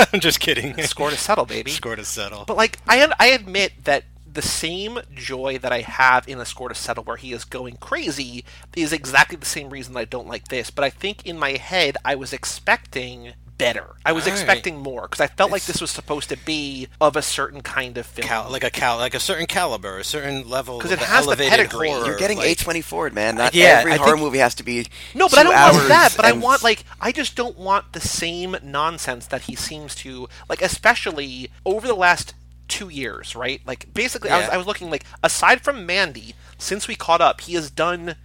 I'm 0.13 0.19
just 0.19 0.39
kidding. 0.39 0.81
Score 0.83 1.09
to 1.09 1.17
settle, 1.17 1.45
baby. 1.45 1.71
Score 1.81 1.95
to 1.95 2.05
settle. 2.05 2.45
But 2.45 2.57
like 2.57 2.79
I 2.87 3.11
I 3.19 3.27
admit 3.27 3.83
that 3.85 4.05
the 4.33 4.41
same 4.41 4.99
joy 5.13 5.57
that 5.57 5.71
I 5.71 5.81
have 5.81 6.27
in 6.27 6.39
a 6.39 6.45
score 6.45 6.69
to 6.69 6.75
settle 6.75 7.03
where 7.03 7.17
he 7.17 7.33
is 7.33 7.43
going 7.43 7.77
crazy 7.77 8.45
is 8.75 8.93
exactly 8.93 9.37
the 9.37 9.45
same 9.45 9.69
reason 9.69 9.93
that 9.93 9.99
I 9.99 10.05
don't 10.05 10.27
like 10.27 10.47
this. 10.47 10.71
But 10.71 10.85
I 10.85 10.89
think 10.89 11.25
in 11.25 11.37
my 11.37 11.51
head 11.51 11.97
I 12.05 12.15
was 12.15 12.31
expecting 12.31 13.33
better. 13.61 13.95
I 14.05 14.11
was 14.11 14.25
All 14.27 14.33
expecting 14.33 14.75
right. 14.75 14.83
more 14.83 15.01
because 15.03 15.21
I 15.21 15.27
felt 15.27 15.49
it's, 15.49 15.51
like 15.53 15.63
this 15.63 15.81
was 15.81 15.91
supposed 15.91 16.29
to 16.29 16.37
be 16.37 16.87
of 16.99 17.15
a 17.15 17.21
certain 17.21 17.61
kind 17.61 17.97
of 17.97 18.05
film, 18.05 18.27
cal- 18.27 18.49
like 18.49 18.63
a 18.63 18.69
cal- 18.69 18.97
like 18.97 19.13
a 19.13 19.19
certain 19.19 19.45
caliber, 19.45 19.99
a 19.99 20.03
certain 20.03 20.49
level. 20.49 20.77
Because 20.77 20.91
it 20.91 20.99
has 20.99 21.25
the 21.25 21.35
pedigree. 21.35 21.89
Horror, 21.89 22.05
You're 22.05 22.17
getting 22.17 22.37
like, 22.37 22.57
A24, 22.57 23.13
man. 23.13 23.35
Not 23.35 23.53
yeah, 23.53 23.79
every 23.79 23.93
I 23.93 23.97
horror 23.97 24.11
think, 24.11 24.23
movie 24.23 24.39
has 24.39 24.55
to 24.55 24.63
be. 24.63 24.87
No, 25.15 25.27
but 25.29 25.39
I 25.39 25.43
don't 25.43 25.53
want 25.53 25.87
that. 25.89 26.13
But 26.15 26.25
I 26.25 26.31
want 26.33 26.63
like 26.63 26.83
I 26.99 27.11
just 27.11 27.35
don't 27.35 27.57
want 27.57 27.93
the 27.93 28.01
same 28.01 28.57
nonsense 28.63 29.27
that 29.27 29.43
he 29.43 29.55
seems 29.55 29.95
to 29.95 30.27
like, 30.49 30.61
especially 30.61 31.49
over 31.65 31.87
the 31.87 31.95
last 31.95 32.33
two 32.67 32.89
years, 32.89 33.35
right? 33.35 33.61
Like 33.65 33.93
basically, 33.93 34.29
yeah. 34.29 34.37
I 34.37 34.39
was 34.39 34.49
I 34.49 34.57
was 34.57 34.67
looking 34.67 34.89
like 34.89 35.05
aside 35.23 35.61
from 35.61 35.85
Mandy, 35.85 36.33
since 36.57 36.87
we 36.87 36.95
caught 36.95 37.21
up, 37.21 37.41
he 37.41 37.53
has 37.55 37.69
done 37.69 38.15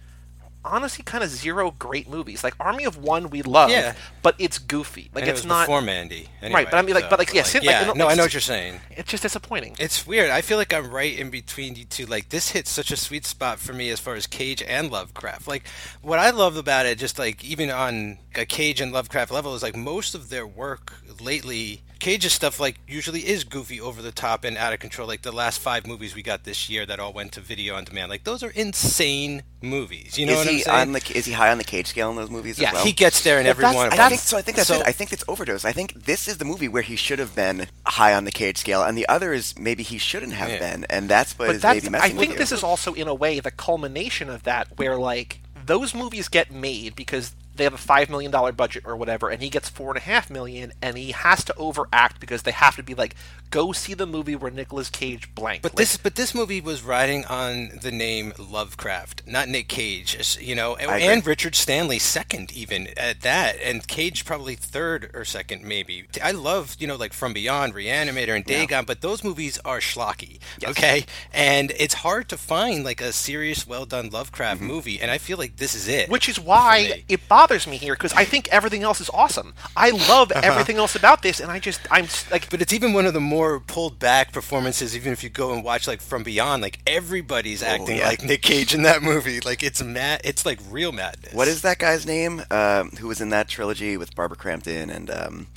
honestly 0.67 1.03
kind 1.03 1.23
of 1.23 1.29
zero 1.29 1.71
great 1.71 2.09
movies. 2.09 2.43
Like 2.43 2.53
Army 2.59 2.85
of 2.85 2.97
One, 2.97 3.29
we 3.29 3.41
love, 3.41 3.69
yeah. 3.69 3.95
but 4.21 4.35
it's 4.39 4.57
goofy. 4.57 5.09
Like 5.13 5.23
and 5.23 5.31
it's 5.31 5.43
it 5.43 5.47
not 5.47 5.67
before 5.67 5.81
Mandy, 5.81 6.27
anyway, 6.41 6.61
right? 6.61 6.71
But 6.71 6.77
I 6.77 6.81
mean, 6.81 6.95
like, 6.95 7.05
so, 7.05 7.09
but 7.11 7.19
like, 7.19 7.33
yeah, 7.33 7.43
like, 7.43 7.63
yeah, 7.63 7.87
like, 7.87 7.97
no, 7.97 8.05
like, 8.05 8.13
I 8.13 8.15
know 8.15 8.23
what 8.23 8.33
you're 8.33 8.41
saying. 8.41 8.79
It's 8.91 9.09
just 9.09 9.23
disappointing. 9.23 9.75
It's 9.79 10.05
weird. 10.05 10.29
I 10.29 10.41
feel 10.41 10.57
like 10.57 10.73
I'm 10.73 10.89
right 10.89 11.17
in 11.17 11.29
between 11.29 11.75
you 11.75 11.85
two. 11.85 12.05
Like 12.05 12.29
this 12.29 12.51
hits 12.51 12.69
such 12.69 12.91
a 12.91 12.97
sweet 12.97 13.25
spot 13.25 13.59
for 13.59 13.73
me 13.73 13.89
as 13.89 13.99
far 13.99 14.15
as 14.15 14.27
Cage 14.27 14.61
and 14.63 14.91
Lovecraft. 14.91 15.47
Like 15.47 15.67
what 16.01 16.19
I 16.19 16.29
love 16.29 16.57
about 16.57 16.85
it, 16.85 16.97
just 16.97 17.17
like 17.19 17.43
even 17.43 17.69
on 17.69 18.17
a 18.35 18.45
Cage 18.45 18.81
and 18.81 18.91
Lovecraft 18.91 19.31
level, 19.31 19.55
is 19.55 19.63
like 19.63 19.75
most 19.75 20.15
of 20.15 20.29
their 20.29 20.45
work 20.45 20.93
lately 21.19 21.81
Cage's 21.97 22.33
stuff 22.33 22.59
like 22.59 22.79
usually 22.87 23.21
is 23.27 23.43
goofy, 23.43 23.81
over 23.81 24.01
the 24.01 24.11
top, 24.11 24.43
and 24.43 24.57
out 24.57 24.73
of 24.73 24.79
control. 24.79 25.07
Like 25.07 25.21
the 25.21 25.31
last 25.31 25.59
five 25.59 25.87
movies 25.87 26.15
we 26.15 26.23
got 26.23 26.43
this 26.43 26.69
year 26.69 26.85
that 26.85 26.99
all 26.99 27.13
went 27.13 27.31
to 27.33 27.41
video 27.41 27.75
on 27.75 27.83
demand. 27.83 28.09
Like 28.09 28.23
those 28.23 28.43
are 28.43 28.51
insane 28.51 29.43
movies. 29.61 30.17
You 30.17 30.25
know 30.25 30.33
is 30.33 30.37
what 30.37 30.47
he 30.47 30.55
I'm 30.57 30.63
saying? 30.63 30.87
On 30.87 30.91
the, 30.93 31.17
is 31.17 31.25
he 31.25 31.33
high 31.33 31.51
on 31.51 31.57
the 31.57 31.63
Cage 31.63 31.87
scale 31.87 32.09
in 32.09 32.15
those 32.15 32.29
movies? 32.29 32.59
Yeah, 32.59 32.69
as 32.69 32.73
well? 32.75 32.85
he 32.85 32.91
gets 32.91 33.21
there 33.23 33.39
in 33.39 33.45
well, 33.45 33.51
every 33.51 33.65
one 33.65 33.87
of 33.87 33.91
them. 33.91 33.99
I 33.99 34.09
think, 34.09 34.21
so 34.21 34.37
I 34.37 34.41
think 34.41 34.57
that's 34.57 34.67
so, 34.67 34.79
it. 34.79 34.87
I 34.87 34.91
think 34.91 35.13
it's 35.13 35.23
overdose. 35.27 35.65
I 35.65 35.71
think 35.71 35.93
this 36.05 36.27
is 36.27 36.37
the 36.37 36.45
movie 36.45 36.67
where 36.67 36.83
he 36.83 36.95
should 36.95 37.19
have 37.19 37.35
been 37.35 37.67
high 37.85 38.13
on 38.13 38.25
the 38.25 38.31
Cage 38.31 38.57
scale, 38.57 38.83
and 38.83 38.97
the 38.97 39.07
other 39.07 39.33
is 39.33 39.57
maybe 39.57 39.83
he 39.83 39.97
shouldn't 39.97 40.33
have 40.33 40.49
yeah. 40.49 40.59
been, 40.59 40.85
and 40.89 41.09
that's 41.09 41.37
what 41.37 41.47
but 41.47 41.55
is 41.55 41.61
that's, 41.61 41.83
maybe 41.83 41.91
messing 41.91 42.17
I 42.17 42.19
think 42.19 42.37
this 42.37 42.51
is 42.51 42.63
also 42.63 42.93
in 42.93 43.07
a 43.07 43.15
way 43.15 43.39
the 43.39 43.51
culmination 43.51 44.29
of 44.29 44.43
that, 44.43 44.77
where 44.77 44.97
like 44.97 45.39
those 45.65 45.93
movies 45.93 46.27
get 46.29 46.51
made 46.51 46.95
because 46.95 47.35
they 47.57 47.63
have 47.63 47.73
a 47.73 47.77
five 47.77 48.09
million 48.09 48.31
dollar 48.31 48.51
budget 48.51 48.83
or 48.85 48.95
whatever, 48.95 49.29
and 49.29 49.41
he 49.41 49.49
gets 49.49 49.69
four 49.69 49.89
and 49.89 49.97
a 49.97 50.01
half 50.01 50.29
million, 50.29 50.73
and 50.81 50.97
he 50.97 51.11
has 51.11 51.43
to 51.45 51.55
overact 51.55 52.19
because 52.19 52.43
they 52.43 52.51
have 52.51 52.75
to 52.75 52.83
be 52.83 52.95
like, 52.95 53.15
go 53.49 53.71
see 53.71 53.93
the 53.93 54.05
movie 54.05 54.35
where 54.35 54.51
Nicolas 54.51 54.89
Cage 54.89 55.33
blank. 55.33 55.61
But 55.61 55.73
like, 55.73 55.77
this, 55.77 55.97
but 55.97 56.15
this 56.15 56.33
movie 56.35 56.61
was 56.61 56.83
riding 56.83 57.25
on 57.25 57.79
the 57.81 57.91
name 57.91 58.33
Lovecraft, 58.37 59.23
not 59.25 59.47
Nick 59.47 59.67
Cage. 59.67 60.37
You 60.39 60.55
know, 60.55 60.75
and 60.75 61.25
Richard 61.25 61.55
Stanley 61.55 61.99
second 61.99 62.51
even 62.51 62.87
at 62.97 63.21
that, 63.21 63.57
and 63.63 63.87
Cage 63.87 64.25
probably 64.25 64.55
third 64.55 65.11
or 65.13 65.25
second 65.25 65.63
maybe. 65.63 66.05
I 66.23 66.31
love 66.31 66.75
you 66.79 66.87
know 66.87 66.95
like 66.95 67.13
From 67.13 67.33
Beyond, 67.33 67.73
Reanimator, 67.73 68.35
and 68.35 68.45
Dagon, 68.45 68.69
yeah. 68.69 68.81
but 68.81 69.01
those 69.01 69.23
movies 69.23 69.59
are 69.65 69.79
schlocky. 69.79 70.39
Yes. 70.59 70.71
Okay, 70.71 71.05
and 71.33 71.71
it's 71.77 71.95
hard 71.95 72.29
to 72.29 72.37
find 72.37 72.83
like 72.83 73.01
a 73.01 73.11
serious, 73.13 73.67
well 73.67 73.85
done 73.85 74.09
Lovecraft 74.09 74.59
mm-hmm. 74.59 74.67
movie, 74.67 75.01
and 75.01 75.11
I 75.11 75.17
feel 75.17 75.37
like 75.37 75.57
this 75.57 75.75
is 75.75 75.87
it. 75.87 76.09
Which 76.09 76.29
is 76.29 76.39
why 76.39 77.03
it 77.07 77.27
bothers 77.27 77.46
me 77.67 77.77
here 77.77 77.93
because 77.93 78.13
I 78.13 78.25
think 78.25 78.47
everything 78.49 78.83
else 78.83 79.01
is 79.01 79.09
awesome. 79.09 79.53
I 79.75 79.91
love 79.91 80.31
uh-huh. 80.31 80.41
everything 80.43 80.77
else 80.77 80.95
about 80.95 81.21
this, 81.21 81.39
and 81.39 81.51
I 81.51 81.59
just 81.59 81.81
I'm 81.91 82.07
like. 82.31 82.49
But 82.49 82.61
it's 82.61 82.73
even 82.73 82.93
one 82.93 83.05
of 83.05 83.13
the 83.13 83.21
more 83.21 83.59
pulled 83.59 83.99
back 83.99 84.31
performances. 84.31 84.95
Even 84.95 85.13
if 85.13 85.23
you 85.23 85.29
go 85.29 85.53
and 85.53 85.63
watch 85.63 85.87
like 85.87 86.01
From 86.01 86.23
Beyond, 86.23 86.61
like 86.61 86.79
everybody's 86.85 87.63
oh, 87.63 87.67
acting 87.67 87.97
yeah. 87.97 88.07
like 88.07 88.23
Nick 88.23 88.41
Cage 88.41 88.73
in 88.73 88.83
that 88.83 89.01
movie. 89.01 89.39
Like 89.39 89.63
it's 89.63 89.81
mad. 89.81 90.21
It's 90.23 90.45
like 90.45 90.59
real 90.69 90.91
madness. 90.91 91.33
What 91.33 91.47
is 91.47 91.61
that 91.61 91.79
guy's 91.79 92.05
name? 92.05 92.43
Um, 92.51 92.91
who 92.91 93.07
was 93.07 93.21
in 93.21 93.29
that 93.29 93.47
trilogy 93.47 93.97
with 93.97 94.15
Barbara 94.15 94.37
Crampton 94.37 94.89
and? 94.89 95.09
Um, 95.09 95.47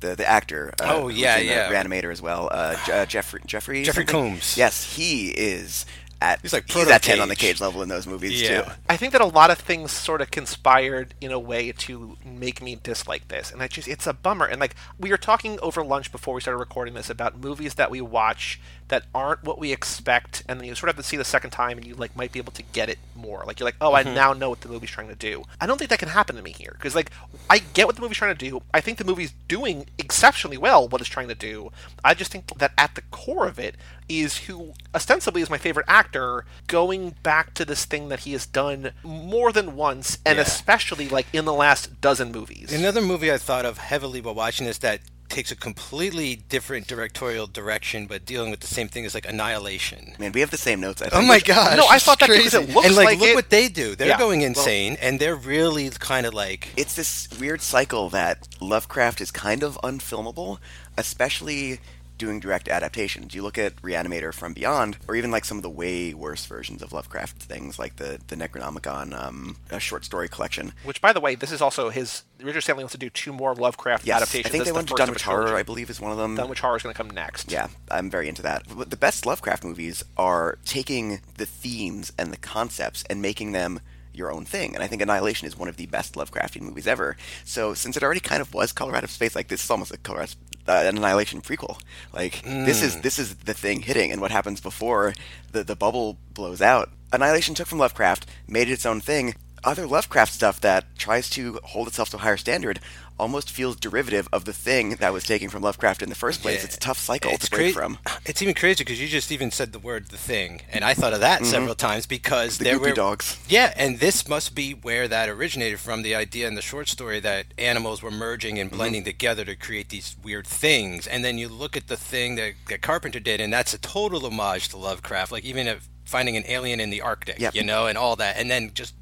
the 0.00 0.14
the 0.14 0.28
actor. 0.28 0.72
Uh, 0.80 0.92
oh 0.94 1.08
yeah, 1.08 1.38
yeah. 1.38 1.70
Reanimator 1.70 2.12
as 2.12 2.22
well. 2.22 2.48
Uh, 2.52 2.76
uh, 2.90 3.06
Jeffrey 3.06 3.40
Jeffrey 3.44 3.82
Jeffrey 3.82 4.06
something? 4.06 4.30
Combs. 4.30 4.56
Yes, 4.56 4.94
he 4.94 5.30
is 5.30 5.86
at 6.20 6.40
he's 6.42 6.52
like 6.52 6.68
he's 6.68 6.88
at 6.88 7.02
ten 7.02 7.20
on 7.20 7.28
the 7.28 7.36
cage 7.36 7.60
level 7.60 7.82
in 7.82 7.88
those 7.88 8.06
movies 8.06 8.40
yeah. 8.40 8.62
too. 8.62 8.70
I 8.88 8.96
think 8.96 9.12
that 9.12 9.20
a 9.20 9.26
lot 9.26 9.50
of 9.50 9.58
things 9.58 9.92
sort 9.92 10.20
of 10.20 10.30
conspired 10.30 11.14
in 11.20 11.30
a 11.30 11.38
way 11.38 11.72
to 11.72 12.16
make 12.24 12.60
me 12.60 12.78
dislike 12.82 13.28
this, 13.28 13.50
and 13.50 13.62
I 13.62 13.68
just 13.68 13.88
it's 13.88 14.06
a 14.06 14.12
bummer. 14.12 14.46
And 14.46 14.60
like 14.60 14.74
we 14.98 15.10
were 15.10 15.16
talking 15.16 15.58
over 15.60 15.84
lunch 15.84 16.10
before 16.10 16.34
we 16.34 16.40
started 16.40 16.58
recording 16.58 16.94
this 16.94 17.10
about 17.10 17.38
movies 17.38 17.74
that 17.74 17.90
we 17.90 18.00
watch 18.00 18.60
that 18.88 19.04
aren't 19.14 19.44
what 19.44 19.58
we 19.58 19.72
expect, 19.72 20.42
and 20.48 20.58
then 20.58 20.66
you 20.66 20.74
sort 20.74 20.88
of 20.90 20.96
have 20.96 21.04
to 21.04 21.08
see 21.08 21.16
the 21.16 21.24
second 21.24 21.50
time, 21.50 21.78
and 21.78 21.86
you 21.86 21.94
like 21.94 22.16
might 22.16 22.32
be 22.32 22.38
able 22.38 22.52
to 22.52 22.62
get 22.62 22.88
it 22.88 22.98
more. 23.14 23.44
Like 23.46 23.60
you're 23.60 23.66
like, 23.66 23.76
oh, 23.80 23.92
mm-hmm. 23.92 24.08
I 24.08 24.14
now 24.14 24.32
know 24.32 24.50
what 24.50 24.62
the 24.62 24.68
movie's 24.68 24.90
trying 24.90 25.08
to 25.08 25.14
do. 25.14 25.44
I 25.60 25.66
don't 25.66 25.78
think 25.78 25.90
that 25.90 25.98
can 25.98 26.08
happen 26.08 26.36
to 26.36 26.42
me 26.42 26.52
here 26.52 26.72
because 26.72 26.94
like 26.94 27.10
I 27.48 27.58
get 27.58 27.86
what 27.86 27.96
the 27.96 28.02
movie's 28.02 28.18
trying 28.18 28.36
to 28.36 28.50
do. 28.50 28.62
I 28.74 28.80
think 28.80 28.98
the 28.98 29.04
movie's 29.04 29.34
doing 29.46 29.86
exceptionally 29.98 30.58
well 30.58 30.88
what 30.88 31.00
it's 31.00 31.10
trying 31.10 31.28
to 31.28 31.34
do. 31.34 31.70
I 32.04 32.14
just 32.14 32.32
think 32.32 32.58
that 32.58 32.72
at 32.76 32.94
the 32.94 33.02
core 33.02 33.46
of 33.46 33.58
it, 33.58 33.76
is 34.08 34.38
who 34.46 34.72
ostensibly 34.94 35.42
is 35.42 35.50
my 35.50 35.58
favorite 35.58 35.86
actor, 35.88 36.44
going 36.66 37.14
back 37.22 37.54
to 37.54 37.64
this 37.64 37.84
thing 37.84 38.08
that 38.08 38.20
he 38.20 38.32
has 38.32 38.46
done 38.46 38.92
more 39.02 39.52
than 39.52 39.76
once, 39.76 40.18
and 40.24 40.36
Yeah. 40.36 40.42
especially 40.42 41.08
like 41.08 41.26
in 41.32 41.44
the 41.44 41.52
last 41.52 42.00
dozen 42.00 42.32
movies. 42.32 42.72
Another 42.72 43.00
movie 43.02 43.30
I 43.32 43.38
thought 43.38 43.64
of 43.64 43.78
heavily 43.78 44.20
while 44.20 44.34
watching 44.34 44.66
this 44.66 44.78
that 44.78 45.00
takes 45.28 45.50
a 45.50 45.56
completely 45.56 46.36
different 46.48 46.86
directorial 46.86 47.46
direction, 47.46 48.06
but 48.06 48.24
dealing 48.24 48.50
with 48.50 48.60
the 48.60 48.66
same 48.66 48.88
thing 48.88 49.04
as 49.04 49.12
like 49.12 49.28
Annihilation. 49.28 50.14
Man, 50.18 50.32
we 50.32 50.40
have 50.40 50.50
the 50.50 50.56
same 50.56 50.80
notes. 50.80 51.02
I 51.02 51.10
Oh 51.12 51.20
my 51.20 51.38
god! 51.38 51.76
No, 51.76 51.86
I 51.86 51.98
thought 51.98 52.18
that 52.20 52.30
because 52.30 52.54
it 52.54 52.70
looks 52.70 52.86
and 52.86 52.96
like, 52.96 53.04
like 53.04 53.18
look 53.18 53.28
it- 53.28 53.34
what 53.34 53.50
they 53.50 53.68
do. 53.68 53.94
They're 53.94 54.08
Yeah, 54.08 54.16
going 54.18 54.40
well- 54.40 54.48
insane, 54.48 54.96
and 55.02 55.20
they're 55.20 55.36
really 55.36 55.90
kind 55.90 56.24
of 56.24 56.32
like 56.32 56.68
It's 56.78 56.94
this 56.94 57.28
weird 57.38 57.60
cycle 57.60 58.08
that 58.08 58.48
Lovecraft 58.58 59.20
is 59.20 59.30
kind 59.30 59.62
of 59.62 59.78
unfilmable, 59.84 60.60
especially 60.96 61.80
doing 62.18 62.40
direct 62.40 62.68
adaptations. 62.68 63.34
You 63.34 63.42
look 63.42 63.56
at 63.56 63.76
Reanimator 63.76 64.34
from 64.34 64.52
Beyond, 64.52 64.98
or 65.08 65.14
even 65.14 65.30
like 65.30 65.44
some 65.44 65.56
of 65.56 65.62
the 65.62 65.70
way 65.70 66.12
worse 66.12 66.44
versions 66.44 66.82
of 66.82 66.92
Lovecraft 66.92 67.36
things, 67.36 67.78
like 67.78 67.96
the 67.96 68.18
the 68.28 68.36
Necronomicon 68.36 69.18
um, 69.18 69.56
a 69.70 69.80
short 69.80 70.04
story 70.04 70.28
collection. 70.28 70.72
Which, 70.84 71.00
by 71.00 71.12
the 71.12 71.20
way, 71.20 71.34
this 71.34 71.52
is 71.52 71.62
also 71.62 71.90
his. 71.90 72.24
Richard 72.42 72.60
Stanley 72.60 72.84
wants 72.84 72.92
to 72.92 72.98
do 72.98 73.10
two 73.10 73.32
more 73.32 73.54
Lovecraft 73.54 74.06
Yes, 74.06 74.16
adaptations. 74.18 74.46
I 74.46 74.50
think 74.50 74.60
This 74.62 74.66
they 74.66 74.70
is 74.70 74.74
went 74.74 74.88
the 74.88 74.94
to 74.94 75.02
first 75.02 75.08
of 75.08 75.16
a 75.16 75.18
Dunwich 75.18 75.22
Horror. 75.22 75.56
I 75.56 75.62
believe, 75.62 75.90
is 75.90 76.00
one 76.00 76.12
of 76.12 76.18
them. 76.18 76.34
Dunwich 76.36 76.60
Horror 76.60 76.76
is 76.76 76.82
going 76.82 76.94
to 76.94 76.96
come 76.96 77.10
next. 77.10 77.50
Yeah, 77.50 77.68
I'm 77.90 78.10
very 78.10 78.28
into 78.28 78.42
that. 78.42 78.64
But 78.76 78.90
the 78.90 78.96
best 78.96 79.26
Lovecraft 79.26 79.64
movies 79.64 80.04
are 80.16 80.58
taking 80.64 81.20
the 81.36 81.46
themes 81.46 82.12
and 82.18 82.32
the 82.32 82.36
concepts 82.36 83.04
and 83.08 83.22
making 83.22 83.52
them 83.52 83.80
your 84.12 84.32
own 84.32 84.44
thing. 84.44 84.74
And 84.74 84.82
I 84.82 84.88
think 84.88 85.00
Annihilation 85.00 85.46
is 85.46 85.56
one 85.56 85.68
of 85.68 85.76
the 85.76 85.86
best 85.86 86.14
Lovecraftian 86.14 86.62
movies 86.62 86.86
ever. 86.86 87.16
So 87.44 87.72
since 87.72 87.96
it 87.96 88.02
already 88.02 88.20
kind 88.20 88.42
of 88.42 88.52
was 88.52 88.72
Color 88.72 88.96
Out 88.96 89.04
of 89.04 89.10
Space, 89.10 89.36
like 89.36 89.48
this 89.48 89.62
is 89.62 89.70
almost 89.70 89.94
a 89.94 89.96
Color 89.96 90.22
Out 90.22 90.36
uh, 90.68 90.82
an 90.84 90.98
Annihilation 90.98 91.40
prequel. 91.40 91.80
Like 92.12 92.42
this 92.44 92.82
is 92.82 93.00
this 93.00 93.18
is 93.18 93.34
the 93.36 93.54
thing 93.54 93.80
hitting, 93.80 94.12
and 94.12 94.20
what 94.20 94.30
happens 94.30 94.60
before 94.60 95.14
the 95.52 95.64
the 95.64 95.76
bubble 95.76 96.18
blows 96.34 96.60
out. 96.60 96.90
Annihilation 97.12 97.54
took 97.54 97.66
from 97.66 97.78
Lovecraft, 97.78 98.26
made 98.46 98.68
it 98.68 98.72
its 98.72 98.86
own 98.86 99.00
thing. 99.00 99.34
Other 99.64 99.86
Lovecraft 99.86 100.32
stuff 100.32 100.60
that 100.60 100.84
tries 100.96 101.28
to 101.30 101.58
hold 101.64 101.88
itself 101.88 102.10
to 102.10 102.16
a 102.16 102.20
higher 102.20 102.36
standard 102.36 102.80
almost 103.18 103.50
feels 103.50 103.76
derivative 103.76 104.28
of 104.32 104.44
the 104.44 104.52
thing 104.52 104.90
that 104.96 105.12
was 105.12 105.24
taken 105.24 105.48
from 105.48 105.62
Lovecraft 105.62 106.02
in 106.02 106.08
the 106.08 106.14
first 106.14 106.42
place. 106.42 106.58
Yeah. 106.60 106.64
It's 106.66 106.76
a 106.76 106.80
tough 106.80 106.98
cycle 106.98 107.30
it's 107.32 107.48
to 107.48 107.56
break 107.56 107.74
cra- 107.74 107.82
from. 107.82 107.98
It's 108.26 108.42
even 108.42 108.54
crazy 108.54 108.84
because 108.84 109.00
you 109.00 109.08
just 109.08 109.32
even 109.32 109.50
said 109.50 109.72
the 109.72 109.78
word 109.78 110.08
"the 110.08 110.16
thing," 110.18 110.62
and 110.72 110.84
I 110.84 110.94
thought 110.94 111.12
of 111.14 111.20
that 111.20 111.44
several 111.46 111.74
times 111.74 112.06
because 112.06 112.54
Mm-hmm. 112.54 112.64
The 112.64 112.70
there 112.70 112.78
were 112.78 112.92
dogs. 112.92 113.38
Yeah, 113.48 113.72
and 113.76 113.98
this 114.00 114.28
must 114.28 114.54
be 114.54 114.72
where 114.72 115.08
that 115.08 115.28
originated 115.28 115.80
from. 115.80 116.02
The 116.02 116.14
idea 116.14 116.46
in 116.48 116.54
the 116.54 116.62
short 116.62 116.88
story 116.88 117.20
that 117.20 117.46
animals 117.58 118.02
were 118.02 118.10
merging 118.10 118.54
Mm-hmm. 118.56 118.60
and 118.62 118.70
blending 118.70 119.04
together 119.04 119.44
to 119.44 119.56
create 119.56 119.88
these 119.88 120.16
weird 120.22 120.46
things, 120.46 121.06
and 121.06 121.24
then 121.24 121.38
you 121.38 121.48
look 121.48 121.76
at 121.76 121.88
the 121.88 121.96
thing 121.96 122.36
that, 122.36 122.52
that 122.68 122.82
Carpenter 122.82 123.20
did, 123.20 123.40
and 123.40 123.52
that's 123.52 123.74
a 123.74 123.78
total 123.78 124.24
homage 124.26 124.68
to 124.68 124.76
Lovecraft. 124.76 125.32
Like 125.32 125.44
even 125.44 125.66
if 125.66 125.88
finding 126.04 126.36
an 126.36 126.44
alien 126.46 126.80
in 126.80 126.88
the 126.90 127.02
Arctic, 127.02 127.38
Yep. 127.38 127.54
you 127.54 127.62
know, 127.64 127.86
and 127.86 127.98
all 127.98 128.16
that, 128.16 128.36
and 128.38 128.50
then 128.50 128.70
just 128.74 128.94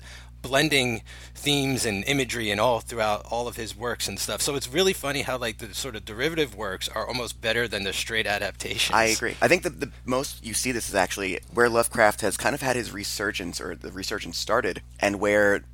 blending 0.47 1.03
themes 1.35 1.85
and 1.85 2.05
imagery 2.05 2.50
and 2.50 2.61
all 2.61 2.81
throughout 2.81 3.25
all 3.31 3.49
of 3.49 3.57
his 3.57 3.76
works 3.76 4.09
and 4.09 4.19
stuff. 4.19 4.41
So 4.41 4.55
it's 4.55 4.69
really 4.69 4.93
funny 4.93 5.23
how 5.23 5.38
like 5.38 5.59
the 5.59 5.75
sort 5.75 5.97
of 5.97 6.05
derivative 6.05 6.55
works 6.55 6.88
are 6.88 7.07
almost 7.07 7.41
better 7.41 7.69
than 7.69 7.85
the 7.85 7.93
straight 7.93 8.26
adaptations. 8.26 8.95
I 8.95 9.05
agree. 9.05 9.37
I 9.43 9.49
think 9.49 9.62
that 9.62 9.81
the 9.81 9.91
most 10.05 10.45
you 10.45 10.55
see 10.55 10.73
this 10.73 10.88
is 10.88 10.95
actually 10.95 11.41
where 11.53 11.69
Lovecraft 11.69 12.21
has 12.23 12.37
kind 12.37 12.55
of 12.55 12.62
had 12.62 12.76
his 12.76 12.93
resurgence, 12.93 13.61
or 13.61 13.75
the 13.75 13.93
resurgence 13.93 14.38
started, 14.38 14.83
and 15.00 15.21
where 15.21 15.65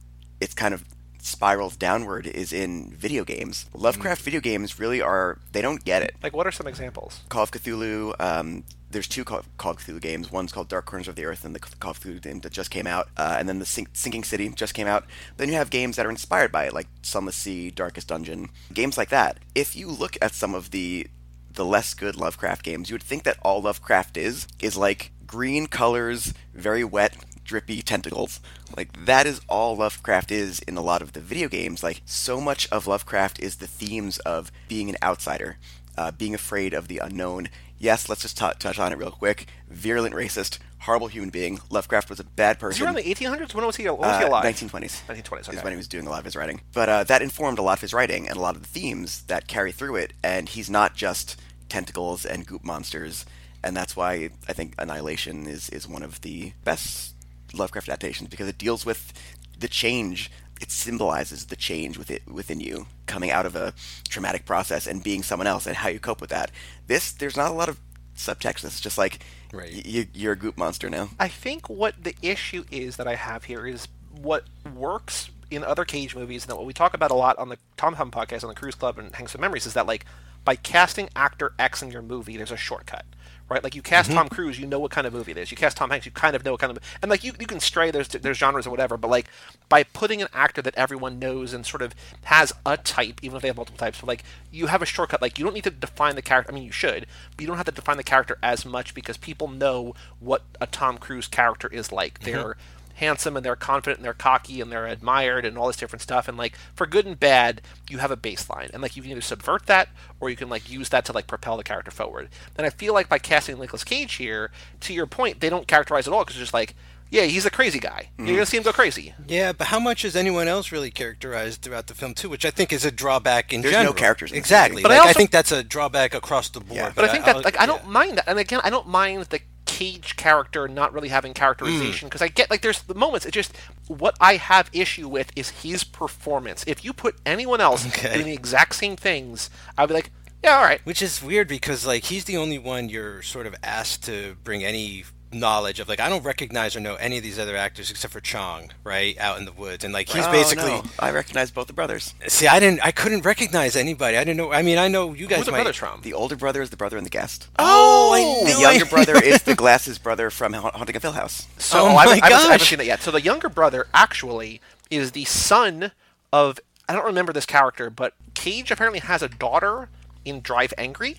it's 0.41 0.55
kind 0.55 0.75
of 0.75 0.85
spirals 1.21 1.77
downward 1.77 2.27
is 2.27 2.53
in 2.53 2.91
video 2.91 3.25
games. 3.25 3.67
Lovecraft 3.75 4.23
video 4.23 4.41
games 4.41 4.81
really 4.81 5.01
are, 5.01 5.39
they 5.53 5.63
don't 5.63 5.85
get 5.85 6.03
it. 6.03 6.17
Like, 6.23 6.35
what 6.35 6.49
are 6.49 6.51
some 6.51 6.67
examples? 6.67 7.21
Call 7.29 7.45
of 7.45 7.53
Cthulhu, 7.53 8.15
um, 8.21 8.65
there's 8.93 9.09
two 9.09 9.25
Call 9.25 9.39
of 9.41 9.57
Cthulhu 9.57 10.01
games. 10.01 10.31
One's 10.31 10.53
called 10.53 10.69
Dark 10.69 10.87
Corners 10.87 11.09
of 11.09 11.17
the 11.17 11.25
Earth, 11.25 11.45
and 11.45 11.55
the 11.55 11.59
Call 11.59 11.91
of 11.91 12.01
Cthulhu 12.01 12.23
game 12.23 12.41
that 12.41 12.53
just 12.53 12.71
came 12.71 12.87
out, 12.87 13.09
uh, 13.17 13.37
and 13.39 13.49
then 13.49 13.59
the 13.59 13.67
Sink- 13.67 13.91
Sinking 13.93 14.25
City 14.25 14.49
just 14.51 14.75
came 14.75 14.87
out. 14.87 15.05
Then 15.37 15.49
you 15.49 15.55
have 15.55 15.71
games 15.71 15.97
that 15.97 16.07
are 16.07 16.11
inspired 16.11 16.53
by 16.53 16.67
it, 16.67 16.73
like 16.73 16.87
Sunless 17.03 17.37
Sea, 17.37 17.71
Darkest 17.71 18.09
Dungeon, 18.09 18.51
games 18.73 18.97
like 18.97 19.09
that. 19.09 19.39
If 19.55 19.75
you 19.75 19.89
look 19.89 20.17
at 20.23 20.35
some 20.35 20.55
of 20.55 20.71
the 20.71 21.09
the 21.55 21.65
less 21.67 21.93
good 21.93 22.17
Lovecraft 22.17 22.63
games, 22.63 22.89
you 22.89 22.95
would 22.95 23.03
think 23.03 23.25
that 23.25 23.39
all 23.43 23.63
Lovecraft 23.63 24.17
is 24.17 24.47
is 24.61 24.77
like 24.77 25.13
green 25.27 25.67
colors, 25.67 26.33
very 26.55 26.85
wet, 26.85 27.17
drippy 27.45 27.83
tentacles. 27.83 28.41
Like 28.77 29.05
that 29.07 29.27
is 29.27 29.41
all 29.49 29.77
Lovecraft 29.77 30.31
is 30.31 30.61
in 30.61 30.77
a 30.77 30.83
lot 30.83 31.03
of 31.03 31.13
the 31.13 31.21
video 31.21 31.49
games. 31.49 31.83
Like 31.83 32.03
so 32.05 32.41
much 32.41 32.69
of 32.71 32.87
Lovecraft 32.87 33.41
is 33.41 33.57
the 33.57 33.67
themes 33.67 34.19
of 34.21 34.51
being 34.69 34.89
an 34.89 34.97
outsider, 35.03 35.59
uh, 35.97 36.11
being 36.11 36.35
afraid 36.35 36.73
of 36.75 36.89
the 36.89 36.99
unknown. 36.99 37.49
Yes, 37.83 38.09
let's 38.09 38.23
just 38.23 38.39
t- 38.39 38.47
touch 38.61 38.79
on 38.79 38.93
it 38.93 38.97
real 38.99 39.11
quick. 39.11 39.49
Virulent 39.69 40.15
racist, 40.15 40.61
horrible 40.83 41.09
human 41.09 41.31
being. 41.31 41.59
Lovecraft 41.69 42.09
was 42.11 42.21
a 42.21 42.25
bad 42.25 42.63
Was 42.63 42.77
he 42.77 42.85
person. 42.85 42.87
around 42.87 42.95
the 43.05 43.15
1800s? 43.15 43.55
When 43.55 43.67
was 43.67 43.75
he, 43.75 43.85
when 43.89 43.97
was 43.99 44.19
he 44.19 44.25
Uh, 44.25 44.29
alive? 44.29 44.45
1920s. 44.45 45.03
1920s, 45.09 45.41
is 45.41 45.49
okay. 45.49 45.59
when 45.63 45.73
he 45.73 45.77
was 45.77 45.89
doing 45.89 46.07
a 46.07 46.11
lot 46.11 46.21
of 46.21 46.25
his 46.25 46.37
writing. 46.37 46.61
But 46.73 46.89
uh, 46.89 47.03
that 47.05 47.23
informed 47.23 47.59
a 47.59 47.63
lot 47.63 47.79
of 47.79 47.81
his 47.81 47.93
writing 47.93 48.29
and 48.29 48.37
a 48.37 48.41
lot 48.41 48.55
of 48.55 48.63
the 48.63 48.69
themes 48.69 49.23
that 49.23 49.49
carry 49.49 49.73
through 49.73 49.97
it. 49.97 50.13
And 50.23 50.49
he's 50.49 50.71
not 50.71 50.95
just 50.95 51.41
tentacles 51.69 52.25
and 52.25 52.47
goop 52.47 52.63
monsters. 52.65 53.27
And 53.65 53.77
that's 53.77 53.97
why 53.97 54.31
I 54.49 54.53
think 54.53 54.75
Annihilation 54.79 55.49
is, 55.49 55.69
is 55.71 55.89
one 55.89 56.05
of 56.05 56.21
the 56.21 56.53
best 56.63 57.17
Lovecraft 57.53 57.89
adaptations 57.89 58.29
because 58.31 58.47
it 58.47 58.59
deals 58.59 58.87
with 58.87 59.13
the 59.59 59.67
change. 59.69 60.31
It 60.63 60.71
symbolizes 60.71 61.47
the 61.47 61.57
change 61.57 61.99
with 61.99 62.11
it, 62.11 62.23
within 62.27 62.61
you 62.61 62.87
coming 63.07 63.31
out 63.33 63.45
of 63.47 63.57
a 63.57 63.75
traumatic 64.09 64.47
process 64.47 64.87
and 64.87 65.03
being 65.03 65.23
someone 65.23 65.49
else 65.49 65.67
and 65.67 65.77
how 65.77 65.89
you 65.89 65.99
cope 65.99 66.21
with 66.21 66.31
that. 66.31 66.51
This, 66.87 67.13
there's 67.13 67.37
not 67.37 67.51
a 67.51 67.55
lot 67.55 67.69
of 67.69 67.81
subtext. 68.17 68.65
It's 68.65 68.81
just 68.81 68.97
like 68.97 69.19
Right. 69.53 69.73
y- 69.75 69.83
y- 69.87 70.09
you're 70.15 70.33
a 70.33 70.37
goop 70.37 70.57
monster 70.57 70.89
now. 70.89 71.11
I 71.19 71.29
think 71.29 71.69
what 71.69 72.05
the 72.05 72.15
issue 72.23 72.65
is 72.71 72.97
that 72.97 73.09
I 73.09 73.17
have 73.17 73.45
here 73.45 73.67
is 73.67 73.89
what 74.11 74.45
works 74.75 75.31
in 75.51 75.65
other 75.65 75.85
Cage 75.85 76.15
movies, 76.15 76.47
and 76.47 76.57
what 76.57 76.65
we 76.65 76.73
talk 76.73 76.95
about 76.95 77.11
a 77.11 77.15
lot 77.15 77.37
on 77.39 77.49
the 77.51 77.59
Tom 77.77 77.95
Hum 77.95 78.11
podcast 78.11 78.43
on 78.45 78.49
the 78.49 78.55
Cruise 78.55 78.75
Club 78.77 78.99
and 78.99 79.15
Hanks 79.15 79.35
of 79.35 79.41
Memories, 79.41 79.67
is 79.67 79.75
that 79.75 79.87
like 79.87 80.07
by 80.45 80.57
casting 80.57 81.09
actor 81.17 81.53
X 81.59 81.83
in 81.83 81.91
your 81.91 82.03
movie, 82.03 82.37
there's 82.37 82.51
a 82.53 82.57
shortcut, 82.57 83.05
right? 83.53 83.63
Like 83.63 83.75
you 83.75 83.83
cast 83.83 84.09
mm-hmm. 84.09 84.19
Tom 84.19 84.29
Cruise, 84.29 84.59
you 84.59 84.67
know 84.67 84.81
what 84.81 84.91
kind 84.91 85.07
of 85.07 85.13
movie 85.13 85.33
it 85.33 85.39
is. 85.39 85.51
You 85.51 85.57
cast 85.57 85.77
Tom 85.77 85.91
Hanks, 85.91 86.07
you 86.07 86.13
kind 86.13 86.35
of 86.35 86.45
know 86.45 86.53
what 86.53 86.61
kind 86.61 86.77
of, 86.77 86.83
and 87.03 87.11
like 87.11 87.23
you, 87.23 87.33
you 87.39 87.47
can 87.47 87.61
stray. 87.61 87.91
There's 87.91 88.09
there's 88.09 88.39
genres 88.39 88.67
or 88.67 88.71
whatever, 88.71 88.97
but 88.97 89.09
like 89.09 89.27
by 89.69 89.83
putting 89.83 90.23
an 90.23 90.29
actor 90.33 90.63
that 90.63 90.75
everyone 90.77 91.19
knows 91.19 91.53
and 91.53 91.65
sort 91.65 91.83
of 91.83 91.95
has 92.25 92.53
a 92.67 92.77
type, 92.77 93.21
even 93.23 93.37
if 93.37 93.43
they 93.43 93.49
have 93.49 93.57
multiple 93.57 93.79
types, 93.79 94.01
but 94.01 94.09
like 94.09 94.25
you 94.51 94.67
have 94.67 94.83
a 94.83 94.87
shortcut. 94.87 95.23
Like 95.23 95.39
you 95.39 95.45
don't 95.45 95.55
need 95.55 95.65
to 95.65 95.71
define 95.71 96.17
the 96.17 96.23
character. 96.23 96.53
I 96.53 96.55
mean, 96.55 96.65
you 96.65 96.73
should, 96.73 97.07
but 97.37 97.41
you 97.41 97.47
don't 97.47 97.57
have 97.57 97.67
to 97.67 97.73
define 97.73 97.97
the 97.97 98.05
character 98.05 98.39
as 98.43 98.65
much 98.65 98.95
because 98.95 99.17
people 99.17 99.49
know 99.49 99.95
what 100.21 100.43
a 100.61 100.67
Tom 100.67 100.99
Cruise 100.99 101.29
character 101.29 101.69
is 101.69 101.93
like. 101.93 102.21
Mm-hmm. 102.21 102.31
They're 102.31 102.57
handsome 103.03 103.37
and 103.37 103.45
they're 103.45 103.57
confident 103.57 103.99
and 103.99 104.05
they're 104.05 104.15
cocky 104.15 104.61
and 104.61 104.71
they're 104.71 104.87
admired 104.87 105.45
and 105.45 105.59
all 105.59 105.67
this 105.67 105.77
different 105.77 106.01
stuff 106.01 106.29
and 106.29 106.39
like 106.39 106.57
for 106.73 106.87
good 106.87 107.05
and 107.05 107.19
bad 107.19 107.61
you 107.91 107.99
have 107.99 108.13
a 108.13 108.17
baseline 108.17 108.71
and 108.73 108.81
like 108.81 108.95
you 108.95 109.03
can 109.03 109.11
either 109.11 109.21
subvert 109.21 109.67
that 109.67 109.89
or 110.21 110.31
you 110.31 110.37
can 110.37 110.49
like 110.49 110.71
use 110.71 110.89
that 110.91 111.05
to 111.05 111.13
like 111.13 111.27
propel 111.27 111.57
the 111.57 111.65
character 111.65 111.91
forward 111.91 112.29
and 112.57 112.65
i 112.65 112.71
feel 112.71 112.95
like 112.95 113.09
by 113.09 113.19
casting 113.19 113.59
Nicolas 113.59 113.83
Cage 113.83 114.15
here 114.15 114.53
to 114.81 114.95
your 114.95 115.07
point 115.07 115.41
they 115.41 115.51
don't 115.51 115.67
characterize 115.67 116.07
at 116.07 116.15
all 116.15 116.21
because 116.21 116.37
it's 116.37 116.43
just 116.43 116.55
like 116.55 116.77
yeah 117.11 117.25
he's 117.25 117.45
a 117.45 117.51
crazy 117.51 117.81
guy 117.81 118.11
you're 118.17 118.27
mm-hmm. 118.27 118.37
gonna 118.37 118.47
see 118.47 118.57
him 118.57 118.63
go 118.63 118.73
crazy 118.73 119.13
Yeah, 119.27 119.53
but 119.53 119.67
how 119.67 119.81
much 119.81 120.05
is 120.05 120.15
anyone 120.15 120.47
else 120.47 120.71
really 120.71 120.91
characterized 120.91 121.63
throughout 121.63 121.87
the 121.87 121.95
film 121.95 122.15
too? 122.15 122.29
Which 122.29 122.45
I 122.45 122.51
think 122.51 122.73
is 122.73 122.85
a 122.85 122.91
drawback 122.91 123.53
in 123.53 123.63
There's 123.63 123.75
no 123.75 123.93
characters 123.93 124.31
in 124.31 124.39
exactly. 124.39 124.77
movie. 124.77 124.83
But 124.85 124.91
Like, 124.93 125.01
I 125.01 125.11
I, 125.11 125.13
think 125.13 125.31
that's 125.31 125.53
a 125.53 125.63
drawback 125.63 126.15
across 126.15 126.49
the 126.51 126.61
board. 126.61 126.77
Yeah. 126.77 126.93
but, 126.95 127.05
i 127.05 127.09
think 127.09 127.25
that 127.25 127.45
like 127.45 127.59
i 127.61 127.67
don't 127.67 127.83
yeah. 127.85 127.91
mind 127.91 128.19
that 128.19 128.25
and 128.29 128.39
again 128.39 128.61
i 128.65 128.71
don't 128.71 128.89
mind 128.89 129.25
the 129.25 129.41
cage 129.79 130.17
character 130.17 130.69
not 130.69 130.93
really 130.93 131.09
having 131.09 131.33
characterization. 131.35 132.07
Mm. 132.07 132.11
Because 132.11 132.23
i 132.23 132.29
get 132.29 132.51
like 132.51 132.63
there's 132.63 132.83
the 132.83 132.95
moments 132.95 133.25
it 133.27 133.33
just 133.33 133.57
what 133.89 134.15
i 134.21 134.37
have 134.37 134.69
issue 134.73 135.09
with 135.09 135.31
is 135.37 135.49
his 135.65 135.85
performance. 135.85 136.65
If 136.67 136.85
you 136.85 136.93
put 136.93 137.15
anyone 137.25 137.61
else 137.61 137.87
Okay. 137.87 138.13
doing 138.15 138.27
the 138.27 138.33
exact 138.35 138.75
same 138.75 138.97
things 138.97 139.49
i'd 139.79 139.89
be 139.89 139.95
like 139.95 140.11
yeah 140.45 140.57
all 140.57 140.65
right. 140.65 140.81
Which 140.85 141.01
is 141.03 141.23
weird 141.23 141.49
because 141.49 141.87
like 141.87 142.05
he's 142.05 142.25
the 142.25 142.37
only 142.37 142.59
one 142.59 142.89
you're 142.89 143.23
sort 143.23 143.47
of 143.47 143.55
asked 143.63 144.05
to 144.05 144.37
bring 144.45 144.65
any 144.65 145.05
knowledge 145.35 145.81
of. 145.81 145.89
Like 145.89 146.01
I 146.01 146.09
don't 146.09 146.23
recognize 146.25 146.75
or 146.77 146.81
know 146.81 146.95
any 146.97 147.17
of 147.19 147.23
these 147.23 147.39
other 147.39 147.57
actors 147.57 147.91
except 147.91 148.13
for 148.13 148.21
Chong, 148.21 148.71
right, 148.85 149.17
out 149.19 149.39
in 149.39 149.45
the 149.45 149.53
woods, 149.53 149.85
and 149.85 149.93
like 149.93 150.09
he's 150.09 150.25
Oh, 150.25 150.31
basically. 150.33 150.71
no. 150.71 150.83
I 150.99 151.11
recognize 151.11 151.51
both 151.51 151.67
the 151.67 151.73
brothers. 151.73 152.15
See, 152.29 152.47
I 152.47 152.61
didn't, 152.61 152.81
I 152.85 152.91
couldn't 152.93 153.25
recognize 153.25 153.77
anybody. 153.77 154.17
I 154.17 154.25
didn't 154.25 154.37
know. 154.37 154.53
I 154.53 154.63
mean, 154.63 154.79
I 154.79 154.89
know 154.89 155.15
you 155.15 155.27
guys 155.27 155.39
who's 155.39 155.47
the 155.47 155.53
might. 155.53 155.59
brothers 155.59 155.77
from 155.77 156.01
The 156.03 156.15
older 156.15 156.37
brother 156.37 156.63
is 156.63 156.71
the 156.71 156.77
brother 156.77 156.97
in 156.99 157.05
the 157.05 157.11
guest. 157.11 157.49
Oh, 157.59 158.13
I 158.13 158.53
The 158.53 158.61
younger 158.61 158.85
I- 158.87 158.89
brother 158.89 159.23
is 159.23 159.43
the 159.43 159.55
glasses 159.63 159.99
brother 159.99 160.31
from 160.31 160.53
Ha- 160.53 160.71
Haunting 160.75 160.97
of 160.97 161.03
Hill 161.03 161.13
House. 161.13 161.47
So 161.59 161.81
Oh, 161.81 161.85
oh 161.87 161.89
I, 161.89 161.93
my 161.95 162.03
haven't, 162.03 162.23
I, 162.25 162.29
haven't, 162.31 162.47
I 162.49 162.53
haven't 162.53 162.67
seen 162.67 162.79
that 162.79 162.87
yet. 162.87 163.01
So 163.03 163.11
the 163.11 163.21
younger 163.23 163.49
brother 163.49 163.87
actually 163.95 164.61
is 164.91 165.13
the 165.13 165.25
son 165.25 165.93
of 166.33 166.59
I 166.89 166.95
don't 166.95 167.07
remember 167.07 167.33
this 167.33 167.47
character, 167.47 167.89
but 167.91 168.15
Cage 168.35 168.71
apparently 168.71 168.99
has 169.01 169.23
a 169.23 169.29
daughter 169.29 169.89
in 170.25 170.41
Drive 170.41 170.75
Angry, 170.77 171.17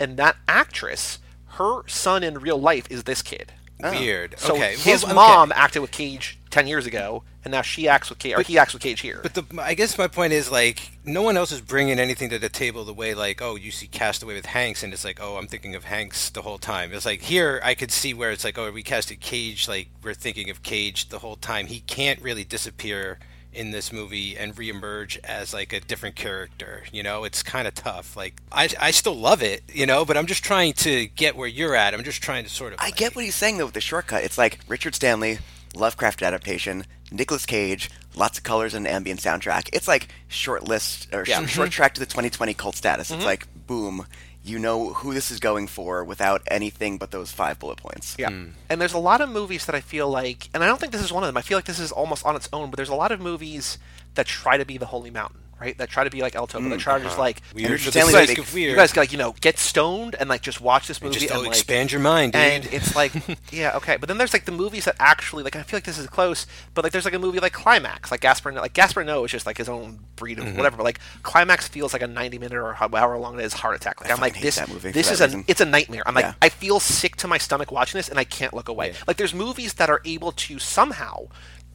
and 0.00 0.16
that 0.18 0.36
actress, 0.48 1.18
her 1.56 1.86
son 1.86 2.22
in 2.22 2.38
real 2.38 2.58
life 2.60 2.86
is 2.90 3.04
this 3.04 3.22
kid. 3.22 3.52
Oh. 3.82 3.90
Weird. 3.90 4.38
So 4.38 4.54
okay. 4.54 4.74
his 4.76 5.04
well, 5.04 5.12
okay. 5.12 5.14
mom 5.14 5.52
acted 5.54 5.80
with 5.80 5.90
Cage 5.90 6.38
ten 6.50 6.66
years 6.66 6.86
ago, 6.86 7.24
and 7.44 7.52
now 7.52 7.60
she 7.60 7.88
acts 7.88 8.08
with 8.08 8.18
Cage, 8.18 8.34
or 8.38 8.42
he 8.42 8.56
acts 8.56 8.72
with 8.72 8.82
Cage 8.82 9.00
here. 9.00 9.20
But 9.22 9.34
the, 9.34 9.44
I 9.60 9.74
guess 9.74 9.98
my 9.98 10.08
point 10.08 10.32
is 10.32 10.50
like 10.50 10.92
no 11.04 11.20
one 11.20 11.36
else 11.36 11.52
is 11.52 11.60
bringing 11.60 11.98
anything 11.98 12.30
to 12.30 12.38
the 12.38 12.48
table 12.48 12.84
the 12.84 12.94
way 12.94 13.12
like 13.12 13.42
oh 13.42 13.54
you 13.54 13.70
see 13.70 13.86
Castaway 13.86 14.34
with 14.34 14.46
Hanks 14.46 14.82
and 14.82 14.92
it's 14.94 15.04
like 15.04 15.18
oh 15.20 15.36
I'm 15.36 15.46
thinking 15.46 15.74
of 15.74 15.84
Hanks 15.84 16.30
the 16.30 16.42
whole 16.42 16.58
time. 16.58 16.92
It's 16.92 17.04
like 17.04 17.22
here 17.22 17.60
I 17.62 17.74
could 17.74 17.90
see 17.90 18.14
where 18.14 18.30
it's 18.30 18.44
like 18.44 18.56
oh 18.56 18.70
we 18.70 18.82
casted 18.82 19.20
Cage 19.20 19.68
like 19.68 19.88
we're 20.02 20.14
thinking 20.14 20.48
of 20.48 20.62
Cage 20.62 21.10
the 21.10 21.18
whole 21.18 21.36
time. 21.36 21.66
He 21.66 21.80
can't 21.80 22.22
really 22.22 22.44
disappear 22.44 23.18
in 23.56 23.70
this 23.70 23.92
movie 23.92 24.36
and 24.36 24.54
reemerge 24.54 25.18
as 25.24 25.52
like 25.52 25.72
a 25.72 25.80
different 25.80 26.16
character. 26.16 26.84
You 26.92 27.02
know, 27.02 27.24
it's 27.24 27.42
kind 27.42 27.66
of 27.66 27.74
tough. 27.74 28.16
Like 28.16 28.34
I, 28.52 28.68
I 28.80 28.90
still 28.90 29.16
love 29.16 29.42
it, 29.42 29.62
you 29.72 29.86
know, 29.86 30.04
but 30.04 30.16
I'm 30.16 30.26
just 30.26 30.44
trying 30.44 30.74
to 30.74 31.06
get 31.06 31.36
where 31.36 31.48
you're 31.48 31.74
at. 31.74 31.94
I'm 31.94 32.04
just 32.04 32.22
trying 32.22 32.44
to 32.44 32.50
sort 32.50 32.72
of. 32.72 32.80
I 32.80 32.86
like, 32.86 32.96
get 32.96 33.16
what 33.16 33.24
he's 33.24 33.34
saying 33.34 33.58
though 33.58 33.66
with 33.66 33.74
the 33.74 33.80
shortcut. 33.80 34.24
It's 34.24 34.38
like 34.38 34.58
Richard 34.68 34.94
Stanley, 34.94 35.38
Lovecraft 35.74 36.22
adaptation, 36.22 36.84
Nicolas 37.10 37.46
Cage, 37.46 37.90
lots 38.14 38.38
of 38.38 38.44
colors 38.44 38.74
and 38.74 38.86
ambient 38.86 39.20
soundtrack. 39.20 39.68
It's 39.72 39.88
like 39.88 40.08
short 40.28 40.66
list 40.68 41.08
or 41.12 41.24
Yeah. 41.26 41.36
sh- 41.36 41.38
mm-hmm. 41.38 41.46
short 41.46 41.70
track 41.70 41.94
to 41.94 42.00
the 42.00 42.06
2020 42.06 42.54
cult 42.54 42.76
status. 42.76 43.10
It's 43.10 43.18
mm-hmm. 43.18 43.26
like 43.26 43.46
boom, 43.66 44.06
you 44.46 44.58
know 44.58 44.92
who 44.92 45.12
this 45.12 45.30
is 45.30 45.40
going 45.40 45.66
for 45.66 46.04
without 46.04 46.42
anything 46.46 46.98
but 46.98 47.10
those 47.10 47.32
five 47.32 47.58
bullet 47.58 47.78
points. 47.78 48.16
Yeah. 48.18 48.30
Hmm. 48.30 48.48
And 48.68 48.80
there's 48.80 48.92
a 48.92 48.98
lot 48.98 49.20
of 49.20 49.28
movies 49.28 49.66
that 49.66 49.74
I 49.74 49.80
feel 49.80 50.08
like, 50.08 50.48
and 50.54 50.62
I 50.62 50.66
don't 50.66 50.78
think 50.78 50.92
this 50.92 51.02
is 51.02 51.12
one 51.12 51.22
of 51.22 51.28
them. 51.28 51.36
I 51.36 51.42
feel 51.42 51.58
like 51.58 51.64
this 51.64 51.80
is 51.80 51.92
almost 51.92 52.24
on 52.24 52.36
its 52.36 52.48
own, 52.52 52.70
but 52.70 52.76
there's 52.76 52.88
a 52.88 52.94
lot 52.94 53.12
of 53.12 53.20
movies 53.20 53.78
that 54.14 54.26
try 54.26 54.56
to 54.56 54.64
be 54.64 54.78
the 54.78 54.86
Holy 54.86 55.10
Mountain, 55.10 55.40
right? 55.60 55.76
That 55.78 55.88
try 55.88 56.04
to 56.04 56.10
be 56.10 56.20
like 56.20 56.34
El 56.36 56.46
Topo, 56.46 56.68
that 56.68 56.78
try 56.80 56.98
to 56.98 57.04
just 57.04 57.18
like, 57.18 57.42
Weird 57.54 57.80
Stanley, 57.80 58.12
like, 58.12 58.38
of 58.38 58.48
you 58.54 58.66
weird. 58.66 58.76
guys 58.76 58.96
like, 58.96 59.12
you 59.12 59.18
know, 59.18 59.34
get 59.40 59.58
stoned 59.58 60.14
and 60.18 60.28
like 60.28 60.42
just 60.42 60.60
watch 60.60 60.86
this 60.88 61.00
movie 61.02 61.14
just 61.18 61.30
and 61.30 61.38
oh, 61.38 61.42
like, 61.42 61.48
expand 61.50 61.92
your 61.92 62.00
mind, 62.00 62.32
dude. 62.32 62.42
and 62.42 62.66
it's 62.72 62.94
like, 62.94 63.12
yeah, 63.52 63.76
okay. 63.76 63.96
But 63.96 64.08
then 64.08 64.18
there's 64.18 64.32
like 64.32 64.44
the 64.44 64.52
movies 64.52 64.84
that 64.84 64.96
actually, 64.98 65.42
like, 65.42 65.56
I 65.56 65.62
feel 65.62 65.76
like 65.78 65.84
this 65.84 65.98
is 65.98 66.06
close, 66.06 66.46
but 66.74 66.84
like 66.84 66.92
there's 66.92 67.04
like 67.04 67.14
a 67.14 67.18
movie 67.18 67.40
like 67.40 67.52
Climax, 67.52 68.10
like 68.10 68.20
Gaspar, 68.20 68.52
like 68.52 68.72
Gaspar 68.74 69.04
Noé 69.04 69.24
is 69.24 69.30
just 69.30 69.46
like 69.46 69.56
his 69.58 69.68
own 69.68 70.00
breed 70.16 70.38
of 70.38 70.44
Mm-hmm. 70.46 70.56
whatever. 70.56 70.76
But 70.76 70.84
like 70.84 71.00
Climax 71.22 71.66
feels 71.68 71.92
like 71.92 72.02
a 72.02 72.06
90 72.06 72.38
minute 72.38 72.56
or 72.56 72.72
however 72.74 73.16
long 73.18 73.38
it 73.38 73.44
is 73.44 73.52
heart 73.52 73.74
attack. 73.76 74.00
Like 74.00 74.10
I 74.10 74.14
I'm 74.14 74.20
like 74.20 74.40
this, 74.40 74.56
that 74.56 74.68
movie 74.68 74.88
for 74.88 74.92
this 74.92 75.10
is 75.10 75.20
a, 75.20 75.42
it's 75.48 75.60
a 75.60 75.64
nightmare. 75.64 76.02
I'm 76.06 76.14
like 76.14 76.24
Yeah. 76.24 76.34
I 76.40 76.48
feel 76.48 76.78
sick 76.80 77.16
to 77.16 77.28
my 77.28 77.38
stomach 77.38 77.72
watching 77.72 77.98
this, 77.98 78.08
and 78.08 78.18
I 78.18 78.24
can't 78.24 78.54
look 78.54 78.68
away. 78.68 78.94
Like 79.06 79.16
there's 79.16 79.34
movies 79.34 79.74
that 79.74 79.90
are 79.90 80.00
able 80.04 80.32
to 80.32 80.58
somehow 80.58 81.26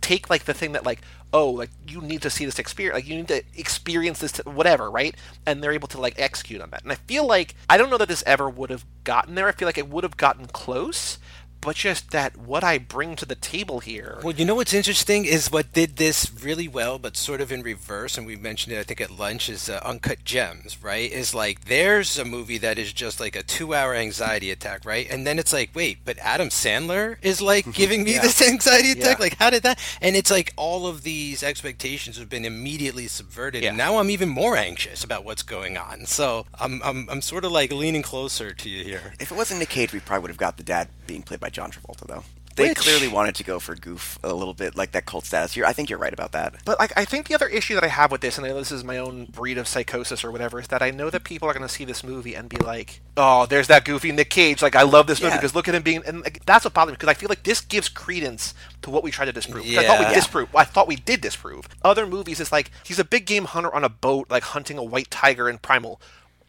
take 0.02 0.30
like 0.30 0.46
the 0.46 0.54
thing 0.54 0.72
that 0.74 0.86
like 0.86 1.02
oh 1.34 1.50
like 1.50 1.70
you 1.88 2.02
need 2.02 2.22
to 2.22 2.30
see 2.30 2.44
this 2.44 2.60
experience 2.60 2.96
like 2.96 3.08
you 3.08 3.16
need 3.16 3.28
to 3.28 3.44
experience 3.56 4.20
this 4.20 4.38
whatever 4.40 4.90
right? 4.92 5.16
And 5.46 5.64
they're 5.64 5.72
able 5.72 5.88
to 5.90 6.02
like 6.02 6.20
execute 6.20 6.62
on 6.62 6.70
that. 6.72 6.84
And 6.84 6.92
i 6.92 6.96
feel 6.96 7.26
like 7.26 7.56
i 7.70 7.78
don't 7.78 7.90
know 7.90 7.98
that 7.98 8.08
this 8.08 8.24
ever 8.26 8.50
would 8.50 8.70
have 8.70 8.86
gotten 9.04 9.36
there. 9.36 9.48
I 9.48 9.52
feel 9.52 9.68
like 9.68 9.78
it 9.78 9.90
would 9.90 10.04
have 10.04 10.18
gotten 10.18 10.48
close 10.48 11.18
but 11.62 11.76
just 11.76 12.12
that 12.12 12.36
what 12.38 12.64
i 12.64 12.78
bring 12.78 13.16
to 13.16 13.26
the 13.26 13.36
table 13.36 13.80
here 13.80 14.20
Well, 14.24 14.34
you 14.36 14.46
know 14.46 14.56
what's 14.56 14.74
interesting 14.74 15.26
is 15.26 15.52
what 15.52 15.74
did 15.74 15.98
this 15.98 16.32
really 16.44 16.68
well, 16.68 16.98
but 17.00 17.16
sort 17.16 17.42
of 17.42 17.52
in 17.52 17.62
reverse, 17.62 18.18
and 18.18 18.26
we 18.28 18.36
mentioned 18.36 18.76
it, 18.76 18.80
I 18.80 18.84
think, 18.84 19.00
at 19.02 19.12
lunch, 19.12 19.50
is 19.50 19.70
uh, 19.70 19.80
Uncut 19.84 20.24
Gems, 20.24 20.82
right? 20.84 21.12
Is 21.12 21.34
like 21.34 21.66
there's 21.66 22.18
a 22.18 22.26
movie 22.26 22.58
that 22.60 22.78
is 22.78 22.92
just 22.94 23.20
like 23.20 23.36
a 23.36 23.44
two 23.44 23.74
hour 23.74 23.94
anxiety 23.94 24.52
attack, 24.52 24.86
right? 24.86 25.08
And 25.10 25.26
then 25.26 25.40
it's 25.40 25.54
like, 25.54 25.70
wait, 25.76 26.00
but 26.04 26.18
Adam 26.20 26.50
Sandler 26.50 27.18
is 27.22 27.42
like 27.42 27.72
giving 27.82 28.04
me 28.04 28.14
this 28.18 28.42
anxiety 28.48 28.92
attack? 28.92 29.18
Yeah. 29.18 29.24
Like, 29.24 29.38
how 29.38 29.50
did 29.50 29.64
that? 29.64 29.80
And 30.02 30.16
it's 30.16 30.32
like 30.32 30.54
all 30.58 30.88
of 30.88 31.04
these 31.04 31.44
expectations 31.44 32.18
have 32.18 32.30
been 32.30 32.46
immediately 32.46 33.08
subverted, 33.08 33.64
and 33.64 33.78
now 33.78 33.98
I'm 33.98 34.10
even 34.10 34.30
more 34.30 34.56
anxious 34.58 35.04
about 35.04 35.24
what's 35.24 35.44
going 35.44 35.78
on. 35.78 36.06
So 36.06 36.46
I'm, 36.60 36.82
I'm, 36.84 37.08
I'm 37.10 37.22
sort 37.22 37.46
of 37.46 37.52
like 37.52 37.72
leaning 37.72 38.02
closer 38.02 38.54
to 38.54 38.70
you 38.70 38.84
here. 38.84 39.14
If 39.20 39.32
it 39.32 39.36
wasn't 39.36 39.60
Nick 39.60 39.70
Cage, 39.70 39.94
we 39.94 40.00
probably 40.00 40.24
would 40.24 40.32
have 40.32 40.38
got 40.38 40.58
the 40.58 40.64
dad 40.64 40.90
being 41.08 41.22
played 41.22 41.40
by 41.40 41.50
John 41.52 41.72
Travolta, 41.72 42.08
though. 42.08 42.24
They 42.58 42.68
Which- 42.68 42.80
clearly 42.80 43.08
wanted 43.08 43.36
to 43.36 43.46
go 43.46 43.60
for 43.62 43.76
goof 43.76 44.20
a 44.26 44.34
little 44.34 44.54
bit, 44.54 44.76
like 44.76 44.92
that 44.92 45.06
cult 45.06 45.26
status. 45.26 45.56
You're, 45.56 45.66
I 45.66 45.72
think 45.72 45.90
you're 45.90 45.98
right 45.98 46.12
about 46.12 46.34
that. 46.34 46.56
But 46.66 46.80
like, 46.80 46.92
I 46.98 47.06
think 47.06 47.30
the 47.30 47.34
other 47.34 47.48
issue 47.48 47.76
that 47.76 47.84
I 47.86 47.88
have 47.88 48.12
with 48.12 48.20
this, 48.20 48.38
and 48.38 48.46
I 48.46 48.50
know 48.50 48.58
this 48.60 48.74
is 48.74 48.84
my 48.84 48.98
own 48.98 49.24
breed 49.32 49.58
of 49.58 49.70
psychosis 49.70 50.22
or 50.26 50.32
whatever, 50.32 50.60
is 50.60 50.68
that 50.68 50.82
I 50.82 50.92
know 50.92 51.10
that 51.12 51.24
people 51.24 51.48
are 51.48 51.54
going 51.54 51.66
to 51.66 51.74
see 51.74 51.86
this 51.86 52.04
movie 52.04 52.36
and 52.36 52.50
be 52.50 52.58
like, 52.58 53.00
"Oh, 53.16 53.46
there's 53.46 53.68
that 53.68 53.86
goofy 53.86 54.12
Nick 54.12 54.30
Cage." 54.30 54.62
Like, 54.62 54.76
I 54.76 54.82
love 54.82 55.08
this 55.08 55.22
movie 55.22 55.32
Yeah. 55.32 55.38
because 55.38 55.56
look 55.56 55.70
at 55.70 55.76
him 55.76 55.82
being, 55.82 56.04
and 56.06 56.24
like, 56.24 56.46
that's 56.46 56.66
what 56.66 56.74
bothers 56.74 56.92
me 56.92 56.96
because 56.96 57.08
I 57.08 57.14
feel 57.14 57.30
like 57.30 57.44
this 57.44 57.62
gives 57.62 57.88
credence 57.88 58.54
to 58.82 58.90
what 58.90 59.02
we 59.02 59.12
tried 59.12 59.26
to 59.28 59.32
disprove. 59.32 59.64
'Cause 59.64 59.78
I 59.78 59.88
thought 59.88 60.00
we 60.00 60.06
Yeah. 60.08 60.14
disprove. 60.14 60.50
I 60.54 60.66
thought 60.66 60.90
we 60.90 60.98
did 60.98 61.22
disprove. 61.22 61.70
Other 61.84 62.06
movies 62.06 62.42
is 62.42 62.52
like 62.52 62.70
he's 62.84 63.00
a 63.00 63.06
big 63.06 63.26
game 63.26 63.46
hunter 63.46 63.74
on 63.74 63.86
a 63.86 63.90
boat, 63.90 64.30
like 64.30 64.44
hunting 64.44 64.78
a 64.78 64.84
white 64.84 65.10
tiger 65.10 65.48
in 65.50 65.58
Primal. 65.58 66.02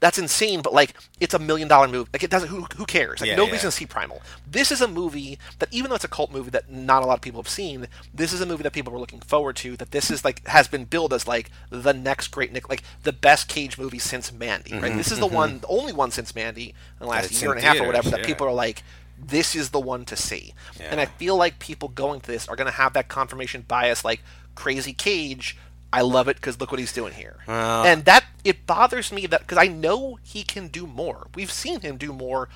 That's 0.02 0.18
insane, 0.18 0.62
but 0.62 0.72
like 0.74 0.94
it's 1.20 1.32
a 1.32 1.38
million 1.38 1.68
dollar 1.68 1.86
movie. 1.86 2.10
Like 2.12 2.24
it 2.24 2.30
doesn't. 2.30 2.48
Who, 2.48 2.62
who 2.76 2.86
cares? 2.86 3.20
Like 3.20 3.28
Yeah, 3.28 3.36
nobody's 3.36 3.60
yeah. 3.60 3.66
gonna 3.66 3.70
see 3.70 3.86
Primal. 3.86 4.20
This 4.44 4.72
is 4.72 4.80
a 4.80 4.88
movie 4.88 5.38
that, 5.60 5.68
even 5.70 5.90
though 5.90 5.94
it's 5.94 6.02
a 6.02 6.08
cult 6.08 6.32
movie 6.32 6.50
that 6.50 6.68
not 6.68 7.04
a 7.04 7.06
lot 7.06 7.14
of 7.14 7.20
people 7.20 7.40
have 7.40 7.48
seen, 7.48 7.86
this 8.12 8.32
is 8.32 8.40
a 8.40 8.46
movie 8.46 8.64
that 8.64 8.72
people 8.72 8.92
were 8.92 8.98
looking 8.98 9.20
forward 9.20 9.54
to. 9.58 9.76
That 9.76 9.92
this 9.92 10.10
is 10.10 10.24
like 10.24 10.44
has 10.48 10.66
been 10.66 10.86
billed 10.86 11.12
as 11.14 11.28
like 11.28 11.52
the 11.70 11.92
next 11.94 12.32
great 12.32 12.52
Nick, 12.52 12.68
like 12.68 12.82
the 13.04 13.12
best 13.12 13.46
Cage 13.46 13.78
movie 13.78 14.00
since 14.00 14.32
Mandy. 14.32 14.72
Right? 14.72 14.82
Mm-hmm, 14.86 14.96
this 14.96 15.12
is 15.12 15.20
the 15.20 15.26
mm-hmm. 15.26 15.36
one, 15.36 15.58
the 15.60 15.68
only 15.68 15.92
one 15.92 16.10
since 16.10 16.34
Mandy 16.34 16.70
in 16.70 16.74
the 16.98 17.06
last 17.06 17.28
That's 17.28 17.40
year 17.40 17.52
and 17.52 17.60
a 17.60 17.62
half 17.62 17.80
or 17.80 17.86
whatever 17.86 18.10
that 18.10 18.20
yeah. 18.20 18.26
people 18.26 18.48
are 18.48 18.52
like. 18.52 18.82
This 19.24 19.54
is 19.54 19.70
the 19.70 19.78
one 19.78 20.04
to 20.06 20.16
see, 20.16 20.52
and 20.80 21.00
I 21.00 21.06
feel 21.06 21.36
like 21.36 21.60
people 21.60 21.90
going 21.90 22.20
to 22.22 22.26
this 22.26 22.48
are 22.48 22.56
going 22.56 22.66
to 22.66 22.72
have 22.72 22.94
that 22.94 23.06
confirmation 23.06 23.64
bias, 23.68 24.04
like 24.04 24.20
Crazy 24.56 24.92
Cage. 24.92 25.56
I 25.92 26.00
love 26.00 26.28
it 26.28 26.37
because 26.37 26.59
look 26.61 26.70
what 26.70 26.81
he's 26.81 26.92
doing 26.92 27.12
here, 27.12 27.37
Well- 27.46 27.85
and 27.85 28.05
that 28.07 28.24
it 28.44 28.66
bothers 28.66 29.12
me 29.12 29.26
that 29.26 29.40
because 29.42 29.59
I 29.59 29.66
know 29.68 30.18
he 30.22 30.42
can 30.42 30.68
do 30.68 30.87
more. 30.87 31.28
We've 31.35 31.52
seen 31.52 31.81
him 31.81 31.96
do 31.96 32.12
more, 32.12 32.48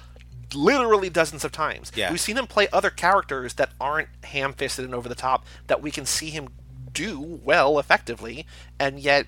literally 0.54 1.10
dozens 1.10 1.44
of 1.44 1.52
times. 1.52 1.92
Yeah. 1.94 2.10
We've 2.10 2.20
seen 2.20 2.38
him 2.38 2.46
play 2.46 2.68
other 2.72 2.90
characters 2.90 3.54
that 3.54 3.70
aren't 3.80 4.08
ham-fisted 4.24 4.84
and 4.84 4.94
over 4.94 5.08
the 5.08 5.14
top 5.14 5.44
that 5.66 5.82
we 5.82 5.90
can 5.90 6.06
see 6.06 6.30
him 6.30 6.48
do 6.92 7.20
well, 7.20 7.78
effectively, 7.78 8.46
and 8.78 8.98
yet 8.98 9.26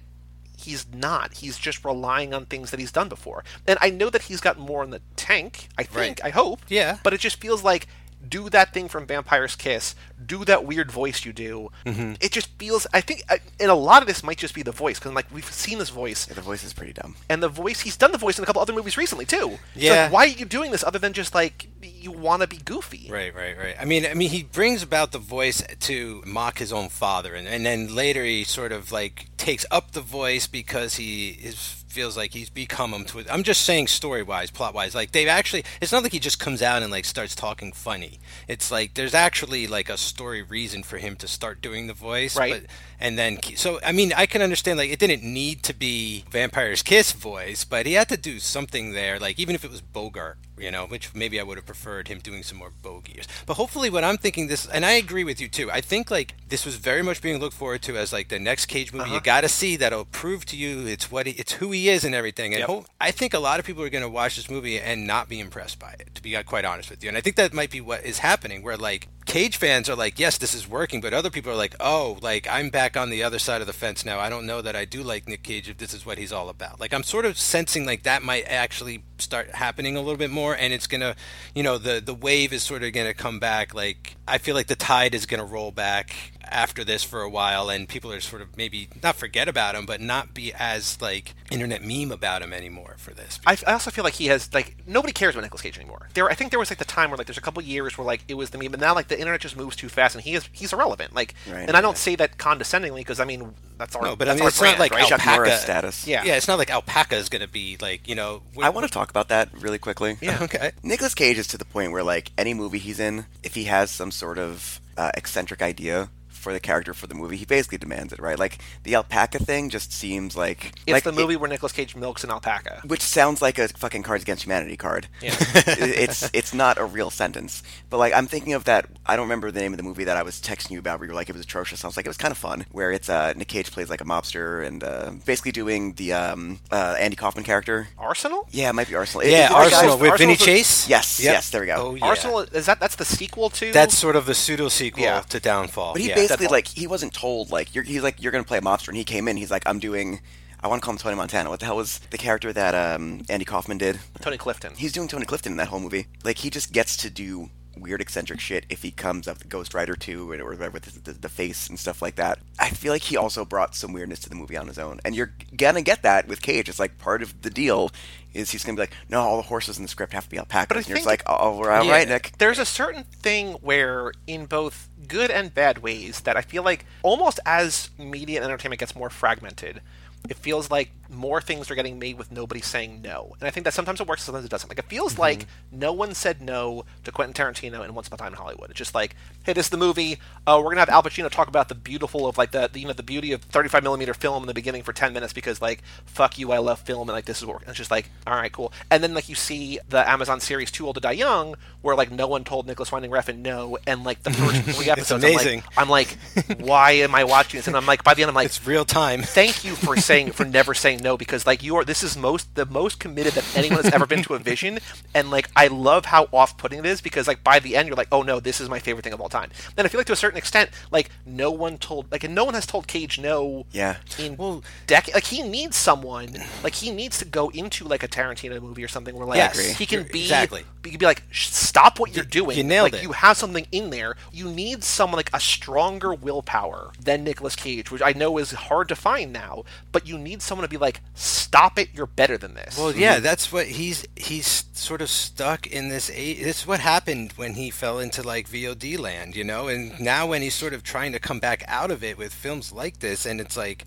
he's 0.56 0.86
not. 0.92 1.34
He's 1.34 1.58
just 1.58 1.84
relying 1.84 2.32
on 2.34 2.46
things 2.46 2.70
that 2.70 2.80
he's 2.80 2.90
done 2.90 3.08
before. 3.08 3.44
And 3.66 3.78
I 3.80 3.90
know 3.90 4.10
that 4.10 4.22
he's 4.22 4.40
got 4.40 4.58
more 4.58 4.82
in 4.82 4.90
the 4.90 5.00
tank. 5.16 5.68
I 5.76 5.82
think. 5.84 6.18
Right. 6.20 6.24
I 6.24 6.30
hope. 6.30 6.60
Yeah. 6.68 6.98
But 7.04 7.12
it 7.14 7.20
just 7.20 7.40
feels 7.40 7.62
like 7.62 7.86
do 8.26 8.50
that 8.50 8.74
thing 8.74 8.88
from 8.88 9.06
Vampire's 9.06 9.54
Kiss. 9.56 9.94
Do 10.24 10.44
that 10.46 10.64
weird 10.64 10.90
voice 10.90 11.24
you 11.24 11.32
do. 11.32 11.70
Mm-hmm. 11.86 12.14
It 12.20 12.32
just 12.32 12.48
feels. 12.58 12.86
I 12.92 13.00
think, 13.00 13.22
and 13.60 13.70
a 13.70 13.74
lot 13.74 14.02
of 14.02 14.08
this 14.08 14.22
might 14.22 14.38
just 14.38 14.54
be 14.54 14.62
the 14.62 14.72
voice 14.72 14.98
because 14.98 15.12
like 15.14 15.32
we've 15.32 15.44
seen 15.50 15.78
this 15.78 15.90
voice, 15.90 16.26
Yeah, 16.28 16.34
the 16.34 16.40
voice 16.40 16.64
is 16.64 16.72
pretty 16.72 16.92
dumb. 16.92 17.14
and 17.28 17.42
the 17.42 17.48
voice 17.48 17.80
he's 17.80 17.96
done 17.96 18.12
the 18.12 18.18
voice 18.18 18.36
in 18.38 18.42
a 18.42 18.46
couple 18.46 18.60
other 18.60 18.72
movies 18.72 18.96
recently 18.96 19.24
too. 19.24 19.58
Yeah. 19.74 20.04
like, 20.04 20.12
why 20.12 20.20
are 20.24 20.26
you 20.38 20.44
doing 20.44 20.70
this 20.72 20.82
other 20.84 20.98
than 20.98 21.12
just 21.12 21.34
like 21.34 21.68
you 21.82 22.10
want 22.10 22.42
to 22.42 22.48
be 22.48 22.56
goofy? 22.58 23.08
Right, 23.10 23.34
right, 23.34 23.56
right. 23.56 23.76
I 23.80 23.84
mean, 23.84 24.04
I 24.04 24.14
mean, 24.14 24.30
he 24.30 24.42
brings 24.42 24.82
about 24.82 25.12
the 25.12 25.18
voice 25.18 25.62
to 25.80 26.22
mock 26.26 26.58
his 26.58 26.72
own 26.72 26.88
father, 26.88 27.34
and, 27.34 27.46
and 27.48 27.64
then 27.64 27.94
later 27.94 28.24
he 28.24 28.44
sort 28.44 28.72
of 28.72 28.90
like 28.92 29.26
takes 29.36 29.64
up 29.70 29.92
the 29.92 30.00
voice 30.00 30.46
because 30.46 30.96
he 30.96 31.30
is 31.30 31.77
feels 31.88 32.16
like 32.16 32.32
he's 32.32 32.50
become 32.50 32.92
him 32.92 33.04
to. 33.06 33.24
I'm 33.30 33.42
just 33.42 33.62
saying, 33.62 33.88
story 33.88 34.22
wise, 34.22 34.50
plot 34.50 34.74
wise, 34.74 34.94
like 34.94 35.12
they've 35.12 35.28
actually. 35.28 35.64
It's 35.80 35.92
not 35.92 36.02
like 36.02 36.12
he 36.12 36.18
just 36.18 36.38
comes 36.38 36.62
out 36.62 36.82
and 36.82 36.90
like 36.92 37.04
starts 37.04 37.34
talking 37.34 37.72
funny. 37.72 38.20
It's 38.46 38.70
like 38.70 38.94
there's 38.94 39.14
actually 39.14 39.66
like 39.66 39.88
a 39.88 39.96
story 39.96 40.42
reason 40.42 40.82
for 40.82 40.98
him 40.98 41.16
to 41.16 41.28
start 41.28 41.60
doing 41.60 41.86
the 41.86 41.94
voice, 41.94 42.36
Right. 42.36 42.62
But, 42.62 42.70
and 43.00 43.18
then 43.18 43.38
so 43.56 43.80
I 43.84 43.92
mean, 43.92 44.12
I 44.16 44.26
can 44.26 44.42
understand 44.42 44.78
like 44.78 44.90
it 44.90 44.98
didn't 44.98 45.22
need 45.22 45.62
to 45.64 45.74
be 45.74 46.24
Vampire's 46.30 46.82
Kiss 46.82 47.12
voice, 47.12 47.64
but 47.64 47.86
he 47.86 47.94
had 47.94 48.08
to 48.08 48.16
do 48.16 48.38
something 48.38 48.92
there, 48.92 49.18
like 49.18 49.38
even 49.38 49.54
if 49.54 49.64
it 49.64 49.70
was 49.70 49.80
Bogart 49.80 50.38
you 50.60 50.70
know, 50.70 50.86
which 50.86 51.14
maybe 51.14 51.40
I 51.40 51.42
would 51.42 51.56
have 51.56 51.66
preferred 51.66 52.08
him 52.08 52.18
doing 52.18 52.42
some 52.42 52.58
more 52.58 52.70
bogeys. 52.70 53.26
But 53.46 53.54
hopefully, 53.54 53.90
what 53.90 54.04
I'm 54.04 54.18
thinking 54.18 54.48
this, 54.48 54.66
and 54.66 54.84
I 54.84 54.92
agree 54.92 55.24
with 55.24 55.40
you 55.40 55.48
too. 55.48 55.70
I 55.70 55.80
think 55.80 56.10
like 56.10 56.34
this 56.48 56.64
was 56.64 56.76
very 56.76 57.02
much 57.02 57.22
being 57.22 57.38
looked 57.38 57.56
forward 57.56 57.82
to 57.82 57.96
as 57.96 58.12
like 58.12 58.28
the 58.28 58.38
next 58.38 58.66
Cage 58.66 58.92
movie. 58.92 59.10
You 59.10 59.16
uh-huh. 59.16 59.24
got 59.24 59.40
to 59.42 59.48
see 59.48 59.76
that'll 59.76 60.04
prove 60.04 60.44
to 60.46 60.56
you 60.56 60.86
it's 60.86 61.10
what 61.10 61.26
he, 61.26 61.32
it's 61.32 61.52
who 61.52 61.70
he 61.70 61.88
is 61.88 62.04
and 62.04 62.14
everything. 62.14 62.54
And 62.54 62.60
Yep. 62.60 62.68
ho- 62.68 62.86
I 63.00 63.10
think 63.10 63.34
a 63.34 63.38
lot 63.38 63.60
of 63.60 63.66
people 63.66 63.82
are 63.82 63.90
going 63.90 64.02
to 64.02 64.08
watch 64.08 64.36
this 64.36 64.50
movie 64.50 64.80
and 64.80 65.06
not 65.06 65.28
be 65.28 65.40
impressed 65.40 65.78
by 65.78 65.92
it. 65.98 66.14
To 66.14 66.22
be 66.22 66.36
uh, 66.36 66.42
quite 66.42 66.64
honest 66.64 66.90
with 66.90 67.02
you, 67.02 67.08
and 67.08 67.16
I 67.16 67.20
think 67.20 67.36
that 67.36 67.52
might 67.52 67.70
be 67.70 67.80
what 67.80 68.04
is 68.04 68.18
happening. 68.18 68.62
Where 68.62 68.76
like 68.76 69.08
Cage 69.26 69.58
fans 69.58 69.90
are 69.90 69.96
like, 69.96 70.18
yes, 70.18 70.38
this 70.38 70.54
is 70.54 70.66
working, 70.66 71.00
but 71.00 71.12
other 71.12 71.28
people 71.28 71.52
are 71.52 71.56
like, 71.56 71.76
oh, 71.80 72.18
like 72.22 72.48
I'm 72.50 72.70
back 72.70 72.87
on 72.96 73.10
the 73.10 73.22
other 73.22 73.38
side 73.38 73.60
of 73.60 73.66
the 73.66 73.72
fence 73.72 74.04
now. 74.04 74.18
I 74.18 74.28
don't 74.28 74.46
know 74.46 74.62
that 74.62 74.76
I 74.76 74.84
do 74.84 75.02
like 75.02 75.28
Nick 75.28 75.42
Cage 75.42 75.68
if 75.68 75.78
this 75.78 75.92
is 75.94 76.06
what 76.06 76.18
he's 76.18 76.32
all 76.32 76.48
about. 76.48 76.80
Like 76.80 76.92
I'm 76.92 77.02
sort 77.02 77.24
of 77.24 77.38
sensing 77.38 77.86
like 77.86 78.02
that 78.04 78.22
might 78.22 78.44
actually 78.44 79.02
start 79.18 79.50
happening 79.50 79.96
a 79.96 80.00
little 80.00 80.16
bit 80.16 80.30
more, 80.30 80.54
and 80.54 80.72
it's 80.72 80.86
gonna, 80.86 81.16
you 81.54 81.62
know, 81.62 81.78
the 81.78 82.00
the 82.00 82.14
wave 82.14 82.52
is 82.52 82.62
sort 82.62 82.82
of 82.82 82.92
gonna 82.92 83.14
come 83.14 83.38
back. 83.38 83.74
Like 83.74 84.16
I 84.26 84.38
feel 84.38 84.54
like 84.54 84.66
the 84.68 84.76
tide 84.76 85.14
is 85.14 85.26
gonna 85.26 85.44
roll 85.44 85.70
back 85.70 86.32
after 86.50 86.84
this 86.84 87.02
for 87.04 87.22
a 87.22 87.28
while, 87.30 87.68
and 87.70 87.88
people 87.88 88.12
are 88.12 88.20
sort 88.20 88.42
of 88.42 88.56
maybe 88.56 88.88
not 89.02 89.16
forget 89.16 89.48
about 89.48 89.74
him, 89.74 89.86
but 89.86 90.00
not 90.00 90.34
be 90.34 90.52
as 90.52 91.00
like 91.00 91.34
internet 91.50 91.82
meme 91.82 92.12
about 92.12 92.42
him 92.42 92.52
anymore 92.52 92.96
for 92.98 93.12
this. 93.12 93.38
I, 93.46 93.56
I 93.66 93.72
also 93.72 93.90
feel 93.90 94.04
like 94.04 94.14
he 94.14 94.26
has 94.26 94.52
like 94.54 94.76
nobody 94.86 95.12
cares 95.12 95.34
about 95.34 95.42
Nicolas 95.42 95.62
Cage 95.62 95.78
anymore. 95.78 96.08
There, 96.14 96.28
I 96.28 96.34
think 96.34 96.50
there 96.50 96.58
was 96.58 96.70
like 96.70 96.78
the 96.78 96.84
time 96.84 97.10
where 97.10 97.16
like 97.18 97.26
there's 97.26 97.38
a 97.38 97.42
couple 97.42 97.62
years 97.62 97.96
where 97.98 98.06
like 98.06 98.22
it 98.28 98.34
was 98.34 98.50
the 98.50 98.58
meme, 98.58 98.70
but 98.70 98.80
now 98.80 98.94
like 98.94 99.08
the 99.08 99.18
internet 99.18 99.40
just 99.40 99.56
moves 99.56 99.76
too 99.76 99.88
fast 99.88 100.14
and 100.14 100.24
he 100.24 100.34
is 100.34 100.48
he's 100.52 100.72
irrelevant. 100.72 101.14
Like, 101.14 101.34
Right. 101.48 101.66
and 101.68 101.76
I 101.76 101.80
don't 101.80 101.96
say 101.96 102.16
that 102.16 102.38
condescendingly 102.38 103.00
because 103.00 103.20
I 103.20 103.24
mean 103.24 103.54
that's 103.78 103.94
our 103.94 104.02
No, 104.02 104.16
but 104.16 104.28
I 104.28 104.34
mean 104.34 104.44
it's 104.44 104.58
brand, 104.58 104.78
not 104.78 104.80
like 104.80 104.92
right? 104.92 105.06
Chuck 105.06 105.24
Norris 105.24 105.38
alpaca 105.50 105.58
status. 105.62 106.06
Yeah. 106.06 106.24
yeah, 106.24 106.34
it's 106.36 106.48
not 106.48 106.58
like 106.58 106.70
alpaca 106.70 107.16
is 107.16 107.28
gonna 107.28 107.48
be 107.48 107.76
like 107.80 108.08
you 108.08 108.14
know. 108.14 108.42
I 108.60 108.70
want 108.70 108.86
to 108.86 108.92
talk 108.92 109.10
about 109.10 109.28
that 109.28 109.50
really 109.60 109.78
quickly. 109.78 110.16
Yeah. 110.20 110.38
Okay. 110.48 110.70
Nicolas 110.82 111.14
Cage 111.14 111.36
is 111.38 111.46
to 111.48 111.58
the 111.58 111.64
point 111.64 111.92
where, 111.92 112.02
like, 112.02 112.30
any 112.38 112.54
movie 112.54 112.78
he's 112.78 112.98
in, 113.00 113.26
if 113.42 113.54
he 113.54 113.64
has 113.64 113.90
some 113.90 114.10
sort 114.10 114.38
of 114.38 114.80
uh, 114.96 115.10
eccentric 115.14 115.60
idea 115.60 116.08
for 116.48 116.52
the 116.54 116.60
character 116.60 116.94
for 116.94 117.06
the 117.06 117.14
movie, 117.14 117.36
he 117.36 117.44
basically 117.44 117.76
demands 117.76 118.10
it, 118.10 118.18
right? 118.18 118.38
Like 118.38 118.58
the 118.84 118.94
alpaca 118.94 119.38
thing 119.38 119.68
just 119.68 119.92
seems 119.92 120.34
like 120.34 120.72
It's 120.86 120.92
like 120.94 121.04
the 121.04 121.10
it- 121.10 121.16
movie 121.16 121.36
where 121.36 121.48
Nicolas 121.50 121.72
Cage 121.72 121.94
milks 121.94 122.24
an 122.24 122.30
alpaca. 122.30 122.80
which 122.86 123.02
sounds 123.02 123.42
like 123.42 123.58
a 123.58 123.68
fucking 123.68 124.02
Cards 124.02 124.22
Against 124.22 124.44
Humanity 124.44 124.78
card. 124.78 125.08
Yeah. 125.20 125.34
it's 125.66 126.30
it's 126.32 126.54
not 126.54 126.78
a 126.78 126.84
real 126.84 127.10
sentence. 127.10 127.62
But 127.90 127.98
like 127.98 128.14
I'm 128.14 128.26
thinking 128.26 128.54
of 128.54 128.64
that. 128.64 128.86
I 129.04 129.16
don't 129.16 129.26
remember 129.26 129.50
the 129.50 129.60
name 129.60 129.72
of 129.74 129.76
the 129.76 129.82
movie 129.82 130.04
that 130.04 130.16
I 130.16 130.22
was 130.22 130.40
texting 130.40 130.70
you 130.70 130.78
about. 130.78 130.98
Where 131.00 131.06
you 131.06 131.12
were 131.12 131.16
like 131.16 131.28
it 131.28 131.34
was 131.34 131.42
atrocious. 131.44 131.84
I 131.84 131.88
was 131.88 131.96
like 131.98 132.06
it 132.06 132.08
was 132.08 132.16
kind 132.16 132.32
of 132.32 132.38
fun. 132.38 132.64
Where 132.72 132.90
it's 132.90 133.08
uh, 133.10 133.34
Nick 133.36 133.48
Cage 133.48 133.70
plays 133.70 133.90
like 133.90 134.00
a 134.00 134.04
mobster 134.04 134.66
and 134.66 134.82
uh, 134.82 135.10
basically 135.26 135.52
doing 135.52 135.92
the 135.94 136.14
um, 136.14 136.60
uh, 136.70 136.96
Andy 136.98 137.16
Kaufman 137.16 137.44
character. 137.44 137.88
Arsenal? 137.98 138.48
Yeah, 138.52 138.70
it 138.70 138.72
might 138.74 138.88
be 138.88 138.94
Arsenal. 138.94 139.26
It- 139.26 139.32
Yeah, 139.32 139.46
it's- 139.46 139.52
Arsenal 139.74 139.92
guys- 139.96 140.00
with 140.00 140.10
Arsenal's 140.12 140.38
Vinny 140.38 140.52
a- 140.52 140.56
Chase. 140.58 140.88
Yes, 140.88 141.20
Yep. 141.20 141.32
yes, 141.32 141.50
there 141.50 141.60
we 141.60 141.66
go. 141.66 141.74
Oh, 141.76 141.94
yeah. 141.94 142.04
Arsenal 142.06 142.40
is 142.40 142.66
that 142.66 142.80
that's 142.80 142.96
the 142.96 143.04
sequel 143.04 143.50
to 143.50 143.72
That's 143.72 143.96
sort 143.98 144.16
of 144.16 144.24
the 144.26 144.34
pseudo 144.34 144.68
sequel 144.68 145.02
Yeah. 145.02 145.20
to 145.20 145.40
Downfall. 145.40 145.92
But 145.94 146.02
he 146.02 146.08
yeah. 146.08 146.14
basically 146.14 146.37
Like 146.46 146.68
he 146.68 146.86
wasn't 146.86 147.12
told 147.12 147.50
like 147.50 147.74
you're, 147.74 147.84
he's 147.84 148.02
like 148.02 148.22
you're 148.22 148.32
gonna 148.32 148.44
play 148.44 148.58
a 148.58 148.62
mobster, 148.62 148.88
and 148.88 148.96
he 148.96 149.04
came 149.04 149.28
in. 149.28 149.36
He's 149.36 149.50
like 149.50 149.64
I'm 149.66 149.78
doing. 149.78 150.20
I 150.60 150.66
want 150.66 150.82
to 150.82 150.84
call 150.84 150.92
him 150.92 150.98
Tony 150.98 151.14
Montana. 151.14 151.50
What 151.50 151.60
the 151.60 151.66
hell 151.66 151.76
was 151.76 152.00
the 152.10 152.18
character 152.18 152.52
that 152.52 152.74
um, 152.74 153.22
Andy 153.28 153.44
Kaufman 153.44 153.78
did? 153.78 154.00
Tony 154.20 154.36
Clifton. 154.36 154.74
He's 154.76 154.92
doing 154.92 155.06
Tony 155.06 155.24
Clifton 155.24 155.52
in 155.52 155.56
that 155.58 155.68
whole 155.68 155.78
movie. 155.78 156.06
Like 156.24 156.38
he 156.38 156.50
just 156.50 156.72
gets 156.72 156.96
to 156.98 157.10
do 157.10 157.48
weird 157.80 158.00
eccentric 158.00 158.40
shit 158.40 158.64
if 158.68 158.82
he 158.82 158.90
comes 158.90 159.26
up 159.28 159.38
with 159.38 159.48
Ghost 159.48 159.74
Rider 159.74 159.94
2 159.94 160.30
or 160.30 160.50
whatever 160.50 160.70
with 160.70 160.84
the, 160.84 161.12
the, 161.12 161.18
the 161.18 161.28
face 161.28 161.68
and 161.68 161.78
stuff 161.78 162.02
like 162.02 162.16
that. 162.16 162.38
I 162.58 162.70
feel 162.70 162.92
like 162.92 163.02
he 163.02 163.16
also 163.16 163.44
brought 163.44 163.74
some 163.74 163.92
weirdness 163.92 164.18
to 164.20 164.28
the 164.28 164.34
movie 164.34 164.56
on 164.56 164.66
his 164.68 164.78
own. 164.78 165.00
And 165.04 165.14
you're 165.14 165.32
gonna 165.56 165.82
get 165.82 166.02
that 166.02 166.28
with 166.28 166.42
Cage. 166.42 166.68
It's 166.68 166.78
like 166.78 166.98
part 166.98 167.22
of 167.22 167.42
the 167.42 167.50
deal 167.50 167.90
is 168.34 168.50
he's 168.50 168.64
gonna 168.64 168.76
be 168.76 168.82
like, 168.82 168.92
no, 169.08 169.20
all 169.20 169.36
the 169.36 169.42
horses 169.48 169.78
in 169.78 169.82
the 169.84 169.88
script 169.88 170.12
have 170.12 170.24
to 170.24 170.30
be 170.30 170.38
alpacas. 170.38 170.68
But 170.68 170.76
I 170.76 170.80
and 170.80 170.88
you're 170.88 170.96
just 170.98 171.06
like, 171.06 171.22
oh, 171.26 171.32
all 171.32 171.62
right, 171.62 171.84
Yeah. 171.84 172.04
Nick. 172.04 172.32
There's 172.38 172.58
a 172.58 172.64
certain 172.66 173.04
thing 173.04 173.54
where, 173.54 174.12
in 174.26 174.46
both 174.46 174.88
good 175.06 175.30
and 175.30 175.52
bad 175.52 175.78
ways, 175.78 176.20
that 176.20 176.36
I 176.36 176.42
feel 176.42 176.62
like 176.62 176.84
almost 177.02 177.40
as 177.46 177.90
media 177.98 178.38
and 178.38 178.44
entertainment 178.44 178.80
gets 178.80 178.94
more 178.94 179.10
fragmented, 179.10 179.80
it 180.28 180.36
feels 180.36 180.70
like 180.70 180.90
more 181.10 181.40
things 181.40 181.70
are 181.70 181.74
getting 181.74 181.98
made 181.98 182.18
with 182.18 182.30
nobody 182.30 182.60
saying 182.60 183.00
no. 183.02 183.34
And 183.40 183.46
I 183.46 183.50
think 183.50 183.64
that 183.64 183.74
sometimes 183.74 184.00
it 184.00 184.06
works, 184.06 184.24
sometimes 184.24 184.44
it 184.44 184.50
doesn't. 184.50 184.68
Like, 184.68 184.78
it 184.78 184.84
feels 184.86 185.18
like 185.18 185.46
no 185.72 185.92
one 185.92 186.14
said 186.14 186.40
no 186.40 186.84
to 187.04 187.12
Quentin 187.12 187.34
Tarantino 187.34 187.84
in 187.84 187.94
Once 187.94 188.08
Upon 188.08 188.16
a 188.16 188.22
Time 188.22 188.32
in 188.32 188.38
Hollywood. 188.38 188.70
It's 188.70 188.78
just 188.78 188.94
like, 188.94 189.16
hey, 189.44 189.52
this 189.52 189.66
is 189.66 189.70
the 189.70 189.76
movie. 189.76 190.18
Uh, 190.46 190.58
we're 190.62 190.70
gonna 190.70 190.80
have 190.80 190.88
Al 190.88 191.02
Pacino 191.02 191.30
talk 191.30 191.48
about 191.48 191.68
the 191.68 191.74
beautiful 191.74 192.26
of 192.26 192.36
like 192.38 192.50
the, 192.50 192.68
the 192.72 192.80
you 192.80 192.86
know 192.86 192.92
the 192.92 193.02
beauty 193.02 193.32
of 193.32 193.42
35 193.42 193.82
millimeter 193.82 194.14
film 194.14 194.42
in 194.42 194.46
the 194.46 194.54
beginning 194.54 194.82
for 194.82 194.92
10 194.92 195.12
minutes 195.12 195.32
because 195.32 195.62
like 195.62 195.82
fuck 196.04 196.38
you, 196.38 196.52
I 196.52 196.58
love 196.58 196.80
film 196.80 197.08
and 197.08 197.14
like 197.14 197.24
this 197.24 197.38
is 197.38 197.46
what 197.46 197.60
and 197.60 197.68
it's 197.68 197.78
just 197.78 197.90
like 197.90 198.10
all 198.26 198.34
right, 198.34 198.52
cool. 198.52 198.72
And 198.90 199.02
then 199.02 199.14
like 199.14 199.28
you 199.28 199.34
see 199.34 199.78
the 199.88 200.08
Amazon 200.08 200.40
series 200.40 200.70
Too 200.70 200.86
Old 200.86 200.96
to 200.96 201.00
Die 201.00 201.12
Young 201.12 201.54
where 201.82 201.96
like 201.96 202.10
no 202.10 202.26
one 202.26 202.44
told 202.44 202.66
Nicolas 202.66 202.92
Winding 202.92 203.10
Refn 203.10 203.38
no, 203.38 203.78
and 203.86 204.04
like 204.04 204.22
the 204.22 204.30
first 204.30 204.62
three 204.76 204.90
episodes. 204.90 205.24
I'm 205.24 205.32
like, 205.32 205.64
I'm 205.76 205.88
like, 205.88 206.18
why 206.60 206.92
am 206.92 207.14
I 207.14 207.24
watching 207.24 207.58
this? 207.58 207.66
And 207.68 207.76
I'm 207.76 207.86
like, 207.86 208.04
by 208.04 208.14
the 208.14 208.22
end, 208.22 208.28
I'm 208.28 208.34
like, 208.34 208.46
It's 208.48 208.66
real 208.66 208.84
time. 208.84 209.22
thank 209.22 209.64
you 209.64 209.74
for 209.74 209.96
saying 209.96 210.32
for 210.32 210.44
never 210.44 210.72
saying 210.74 210.97
no 211.02 211.16
because 211.16 211.46
like 211.46 211.62
you 211.62 211.76
are 211.76 211.84
this 211.84 212.02
is 212.02 212.16
most 212.16 212.54
the 212.54 212.66
most 212.66 213.00
committed 213.00 213.32
that 213.34 213.44
anyone 213.56 213.82
has 213.82 213.92
ever 213.92 214.06
been 214.06 214.22
to 214.22 214.34
a 214.34 214.38
vision 214.38 214.78
and 215.14 215.30
like 215.30 215.48
I 215.56 215.66
love 215.68 216.06
how 216.06 216.28
off-putting 216.32 216.78
it 216.80 216.86
is 216.86 217.00
because 217.00 217.26
like 217.26 217.42
by 217.44 217.58
the 217.58 217.76
end 217.76 217.88
you're 217.88 217.96
like 217.96 218.08
oh 218.12 218.22
no 218.22 218.40
this 218.40 218.60
is 218.60 218.68
my 218.68 218.78
favorite 218.78 219.02
thing 219.04 219.12
of 219.12 219.20
all 219.20 219.28
time 219.28 219.50
and 219.76 219.84
I 219.84 219.88
feel 219.88 219.98
like 219.98 220.06
to 220.08 220.12
a 220.12 220.16
certain 220.16 220.38
extent 220.38 220.70
like 220.90 221.10
no 221.26 221.50
one 221.50 221.78
told 221.78 222.10
like 222.10 222.24
and 222.24 222.34
no 222.34 222.44
one 222.44 222.54
has 222.54 222.66
told 222.66 222.86
Cage 222.86 223.18
no 223.18 223.66
Yeah. 223.72 223.96
in 224.18 224.36
well 224.36 224.62
decade 224.86 225.14
like 225.14 225.24
he 225.24 225.42
needs 225.42 225.76
someone 225.76 226.34
like 226.62 226.74
he 226.74 226.90
needs 226.90 227.18
to 227.18 227.24
go 227.24 227.48
into 227.50 227.84
like 227.84 228.02
a 228.02 228.08
Tarantino 228.08 228.60
movie 228.62 228.84
or 228.84 228.88
something 228.88 229.14
where 229.16 229.26
like 229.26 229.36
Yes, 229.38 229.76
he 229.76 229.86
can 229.86 230.06
be 230.10 230.22
exactly. 230.22 230.64
he 230.84 230.90
can 230.90 230.98
be 230.98 231.06
like 231.06 231.22
stop 231.32 231.98
what 231.98 232.14
you're 232.14 232.24
doing 232.24 232.56
you 232.56 232.64
nailed 232.64 232.92
like 232.92 233.00
it. 233.00 233.02
you 233.02 233.12
have 233.12 233.36
something 233.36 233.66
in 233.72 233.90
there 233.90 234.16
you 234.32 234.48
need 234.50 234.82
someone 234.82 235.16
like 235.16 235.30
a 235.34 235.40
stronger 235.40 236.14
willpower 236.14 236.92
than 237.00 237.24
Nicolas 237.24 237.54
Cage 237.56 237.90
which 237.90 238.02
I 238.02 238.12
know 238.12 238.38
is 238.38 238.52
hard 238.52 238.88
to 238.88 238.96
find 238.96 239.32
now 239.32 239.64
but 239.92 240.06
you 240.08 240.16
need 240.18 240.40
someone 240.42 240.62
to 240.66 240.68
be 240.70 240.76
like 240.76 240.87
stop 241.14 241.78
it 241.78 241.88
you're 241.92 242.06
better 242.06 242.36
than 242.38 242.54
this 242.54 242.76
Well, 242.78 242.94
yeah, 242.94 243.14
mm-hmm. 243.16 243.22
that's 243.24 243.52
what 243.52 243.66
he's 243.66 244.04
he's 244.16 244.64
sort 244.72 245.02
of 245.02 245.10
stuck 245.10 245.66
in 245.66 245.88
this. 245.88 246.08
A- 246.10 246.34
this 246.42 246.60
is 246.60 246.66
what 246.66 246.80
happened 246.80 247.32
when 247.36 247.54
he 247.54 247.70
fell 247.70 247.98
into 247.98 248.22
like 248.22 248.48
VOD 248.48 248.98
land, 248.98 249.34
you 249.36 249.44
know. 249.44 249.68
And 249.68 249.98
now 250.00 250.26
when 250.28 250.40
he's 250.42 250.54
sort 250.54 250.72
of 250.72 250.82
trying 250.82 251.12
to 251.12 251.18
come 251.18 251.40
back 251.40 251.64
out 251.66 251.90
of 251.90 252.02
it 252.04 252.16
with 252.16 252.32
films 252.32 252.72
like 252.72 253.00
this, 253.00 253.26
and 253.26 253.40
it's 253.40 253.56
like 253.56 253.84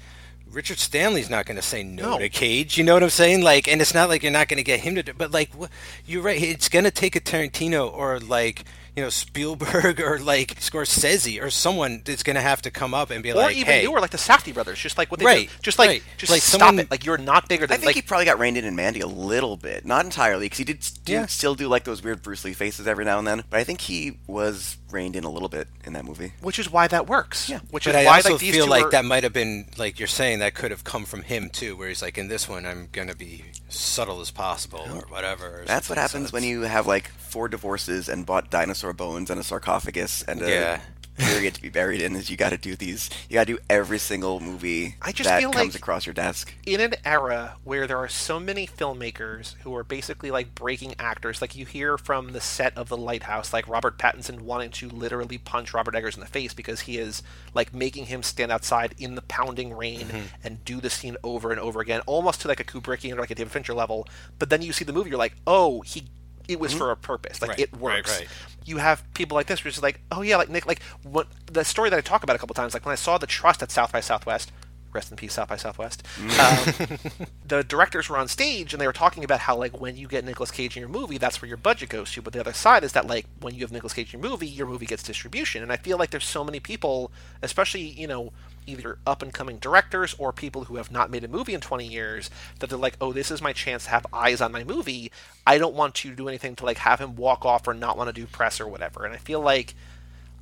Richard 0.52 0.80
Stanley's 0.80 1.30
not 1.30 1.46
going 1.46 1.56
to 1.56 1.62
say 1.62 1.82
no, 1.82 2.12
No. 2.12 2.20
to 2.20 2.28
Cage. 2.30 2.78
You 2.78 2.84
know 2.84 2.94
what 2.96 3.04
I'm 3.04 3.10
saying? 3.10 3.42
Like, 3.42 3.68
and 3.70 3.80
it's 3.82 3.94
not 3.94 4.10
like 4.10 4.22
you're 4.22 4.32
not 4.34 4.50
going 4.50 4.58
to 4.58 4.64
get 4.64 4.82
him 4.82 4.96
to. 4.96 5.04
do 5.04 5.14
But 5.14 5.32
like, 5.32 5.50
wh- 5.60 5.68
you're 6.06 6.22
right. 6.22 6.42
It's 6.42 6.68
going 6.68 6.84
to 6.86 6.92
take 6.92 7.16
a 7.16 7.22
Tarantino 7.22 7.92
or 7.92 8.20
like. 8.20 8.66
You 8.96 9.04
know 9.04 9.10
Spielberg 9.10 10.02
or 10.06 10.20
like 10.20 10.60
Scorsese 10.60 11.42
or 11.42 11.50
someone 11.50 12.02
that's 12.04 12.24
going 12.24 12.36
to 12.36 12.42
have 12.42 12.62
to 12.64 12.72
come 12.72 12.94
up 12.94 13.10
and 13.10 13.24
be 13.24 13.32
or 13.32 13.36
like, 13.36 13.56
even 13.56 13.74
"Hey, 13.74 13.84
newer 13.84 14.02
like 14.02 14.10
the 14.12 14.18
Safdie 14.18 14.54
brothers 14.54 14.80
just 14.80 14.98
like 14.98 15.10
what 15.12 15.20
they 15.22 15.26
Right, 15.26 15.48
do 15.48 15.54
just 15.62 15.80
like 15.80 15.88
right. 15.90 16.04
just 16.18 16.30
Like 16.32 16.42
stop 16.42 16.60
someone- 16.60 16.80
it 16.80 16.92
like 16.92 17.06
you're 17.06 17.18
not 17.18 17.48
bigger 17.48 17.66
than. 17.68 17.76
I 17.76 17.78
think 17.78 17.86
like 17.86 17.96
he 17.96 18.02
probably 18.02 18.26
got 18.26 18.38
reined 18.40 18.58
in 18.58 18.66
in 18.66 18.76
Mandy 18.76 19.00
a 19.00 19.08
little 19.08 19.56
bit, 19.56 19.86
not 19.86 20.04
entirely, 20.04 20.46
because 20.48 20.58
he 20.58 20.64
did 20.66 20.80
s- 20.80 20.92
do, 20.92 21.14
Yeah. 21.14 21.26
still 21.28 21.56
do 21.56 21.70
like 21.70 21.86
those 21.86 22.04
weird 22.04 22.22
Bruce 22.22 22.44
Lee 22.44 22.52
faces 22.54 22.86
every 22.86 23.06
now 23.06 23.18
and 23.18 23.26
then. 23.26 23.44
But 23.50 23.60
I 23.62 23.64
think 23.64 23.80
he 23.82 24.18
was 24.28 24.76
reined 24.92 25.16
in 25.16 25.24
a 25.24 25.30
little 25.30 25.50
bit 25.50 25.68
in 25.86 25.94
that 25.94 26.06
movie. 26.06 26.34
which 26.42 26.60
is 26.60 26.70
why 26.72 26.88
that 26.88 27.08
works 27.08 27.50
Yeah. 27.50 27.60
which 27.72 27.86
But 27.86 27.92
is 27.96 27.96
I 28.02 28.06
why 28.06 28.16
also 28.18 28.32
like 28.34 28.40
these 28.42 28.54
feel 28.56 28.66
two 28.66 28.72
like 28.72 28.86
are, 28.86 28.92
that 28.92 29.06
might 29.06 29.24
have 29.24 29.34
been 29.34 29.68
like 29.78 30.00
you're 30.00 30.08
saying 30.08 30.40
that 30.40 30.54
could 30.54 30.72
have 30.72 30.84
come 30.84 31.06
from 31.06 31.24
him 31.24 31.50
too, 31.50 31.76
where 31.76 31.88
he's 31.90 32.02
like, 32.02 32.18
in 32.18 32.28
this 32.28 32.48
one, 32.50 32.66
I'm 32.66 32.90
gonna 32.92 33.16
be 33.16 33.46
subtle 33.70 34.22
as 34.22 34.32
possible 34.32 34.86
or 34.92 35.02
whatever. 35.10 35.62
or 35.62 35.66
That's 35.66 35.90
what 35.90 35.98
happens 35.98 36.30
So 36.30 36.34
when 36.34 36.44
you 36.44 36.62
have 36.62 36.88
like 36.88 37.10
four 37.12 37.48
divorces 37.48 38.10
and 38.10 38.26
bought 38.26 38.50
dinosaur 38.50 38.94
bones 38.94 39.30
and 39.30 39.40
a 39.40 39.44
sarcophagus 39.44 40.24
and 40.24 40.42
a 40.42 40.50
Yeah. 40.50 40.82
Period 41.18 41.54
to 41.56 41.62
be 41.62 41.70
buried 41.70 42.02
in. 42.02 42.16
Is 42.16 42.30
you 42.30 42.38
got 42.38 42.50
to 42.52 42.58
do 42.58 42.76
these. 42.76 43.10
You 43.30 43.36
got 43.36 43.48
to 43.48 43.54
do 43.54 43.60
every 43.70 44.00
single 44.00 44.40
movie 44.40 44.96
I 45.02 45.12
just 45.12 45.30
that 45.30 45.40
feel 45.40 45.52
comes 45.52 45.74
like- 45.74 45.82
across 45.82 46.06
your 46.06 46.14
desk. 46.14 46.54
in 46.66 46.80
an 46.82 46.96
era 47.06 47.56
where 47.64 47.88
there 47.88 47.98
are 47.98 48.08
so 48.10 48.40
many 48.40 48.66
filmmakers 48.68 49.56
who 49.64 49.76
are 49.76 49.84
basically 49.84 50.32
like 50.32 50.54
breaking 50.56 50.96
actors, 51.00 51.42
like 51.42 51.56
you 51.56 51.66
hear 51.66 51.98
from 51.98 52.32
the 52.34 52.42
set 52.42 52.76
of 52.78 52.90
The 52.90 52.98
Lighthouse, 52.98 53.54
like 53.54 53.68
Robert 53.68 53.98
Pattinson 53.98 54.42
wanting 54.42 54.72
to 54.72 54.90
literally 54.90 55.38
punch 55.38 55.74
Robert 55.74 55.96
Eggers 55.96 56.16
in 56.16 56.22
the 56.22 56.26
face 56.28 56.54
because 56.54 56.82
he 56.82 56.98
is 56.98 57.24
like 57.54 57.74
making 57.74 58.06
him 58.06 58.24
stand 58.24 58.52
outside 58.52 58.94
in 58.98 59.16
the 59.16 59.22
pounding 59.24 59.74
rain 59.74 59.92
Mm-hmm. 60.02 60.26
and 60.44 60.64
do 60.66 60.80
the 60.82 60.90
scene 60.90 61.18
over 61.24 61.52
and 61.52 61.60
over 61.60 61.80
again, 61.82 62.02
almost 62.06 62.42
to 62.42 62.48
like 62.48 62.60
a 62.60 62.64
Kubrickian 62.64 63.14
or 63.18 63.20
like 63.22 63.32
a 63.32 63.36
David 63.36 63.52
Fincher 63.52 63.74
level. 63.74 64.08
But 64.40 64.50
then 64.50 64.62
you 64.62 64.74
see 64.74 64.86
the 64.86 64.94
movie, 64.94 65.10
you're 65.10 65.20
like, 65.20 65.36
oh, 65.46 65.82
he. 65.82 66.08
It 66.52 66.60
was 66.60 66.74
for 66.74 66.92
a 66.92 66.98
purpose. 66.98 67.42
Like 67.42 67.52
Right, 67.52 67.60
it 67.60 67.70
right, 67.74 67.82
works. 67.82 68.20
right. 68.20 68.28
You 68.66 68.78
have 68.78 69.04
people 69.14 69.36
like 69.36 69.48
this, 69.48 69.64
which 69.64 69.78
is 69.78 69.84
like, 69.84 70.02
oh 70.12 70.22
yeah, 70.22 70.38
like 70.38 70.50
Nick, 70.50 70.66
like 70.66 70.82
what 71.04 71.28
the 71.52 71.64
story 71.66 71.90
that 71.90 71.98
I 71.98 72.02
talk 72.02 72.24
about 72.24 72.36
a 72.36 72.40
couple 72.40 72.54
times. 72.54 72.74
Like 72.74 72.86
when 72.86 72.94
I 72.94 72.96
saw 72.96 73.18
the 73.18 73.28
Trust 73.28 73.64
at 73.64 73.72
South 73.72 73.92
by 73.92 74.02
Southwest, 74.02 74.52
rest 74.94 75.10
in 75.10 75.18
peace, 75.18 75.34
South 75.34 75.48
by 75.48 75.56
Southwest. 75.56 76.04
Um, 76.20 76.98
the 77.48 77.64
directors 77.64 78.10
were 78.10 78.18
on 78.18 78.28
stage 78.28 78.74
and 78.74 78.82
they 78.82 78.88
were 78.88 78.94
talking 78.94 79.24
about 79.24 79.40
how 79.40 79.56
like 79.56 79.80
when 79.80 79.96
you 79.98 80.08
get 80.08 80.26
Nicolas 80.26 80.52
Cage 80.52 80.76
in 80.76 80.82
your 80.82 80.90
movie, 80.90 81.18
that's 81.18 81.42
where 81.42 81.48
your 81.48 81.58
budget 81.58 81.90
goes 81.90 82.12
to. 82.12 82.22
But 82.22 82.34
the 82.34 82.40
other 82.42 82.54
side 82.54 82.84
is 82.84 82.92
that 82.94 83.08
like 83.08 83.26
when 83.40 83.56
you 83.56 83.62
have 83.62 83.72
Nicolas 83.72 83.94
Cage 83.94 84.14
in 84.14 84.22
your 84.22 84.30
movie, 84.30 84.48
your 84.48 84.68
movie 84.68 84.86
gets 84.86 85.02
distribution. 85.04 85.64
And 85.64 85.72
I 85.72 85.78
feel 85.78 85.98
like 85.98 86.10
there's 86.12 86.26
so 86.26 86.44
many 86.44 86.60
people, 86.60 87.12
especially 87.42 87.82
you 87.82 88.08
know 88.08 88.32
either 88.66 88.98
up 89.06 89.22
and 89.22 89.34
coming 89.34 89.58
directors 89.58 90.16
or 90.18 90.32
people 90.32 90.66
who 90.66 90.76
have 90.78 90.92
not 90.92 91.10
made 91.10 91.24
a 91.24 91.28
movie 91.28 91.54
in 91.54 91.62
20 91.62 91.86
years 91.86 92.30
that 92.60 92.70
they're 92.70 92.78
like, 92.78 92.98
oh, 93.02 93.14
this 93.14 93.32
is 93.32 93.42
my 93.42 93.54
chance 93.54 93.86
to 93.86 93.90
have 93.92 94.06
eyes 94.14 94.42
on 94.42 94.52
my 94.52 94.64
movie. 94.64 95.12
I 95.46 95.58
don't 95.58 95.76
want 95.76 95.96
to 95.96 96.16
do 96.16 96.28
anything 96.28 96.56
to 96.58 96.66
like 96.66 96.80
have 96.80 97.00
him 97.00 97.16
walk 97.16 97.46
off 97.46 97.68
or 97.68 97.74
not 97.74 97.98
want 97.98 98.08
to 98.08 98.14
do 98.14 98.28
press 98.28 98.60
or 98.60 98.68
whatever. 98.68 99.06
And 99.06 99.14
I 99.14 99.18
feel 99.18 99.42
like. 99.42 99.76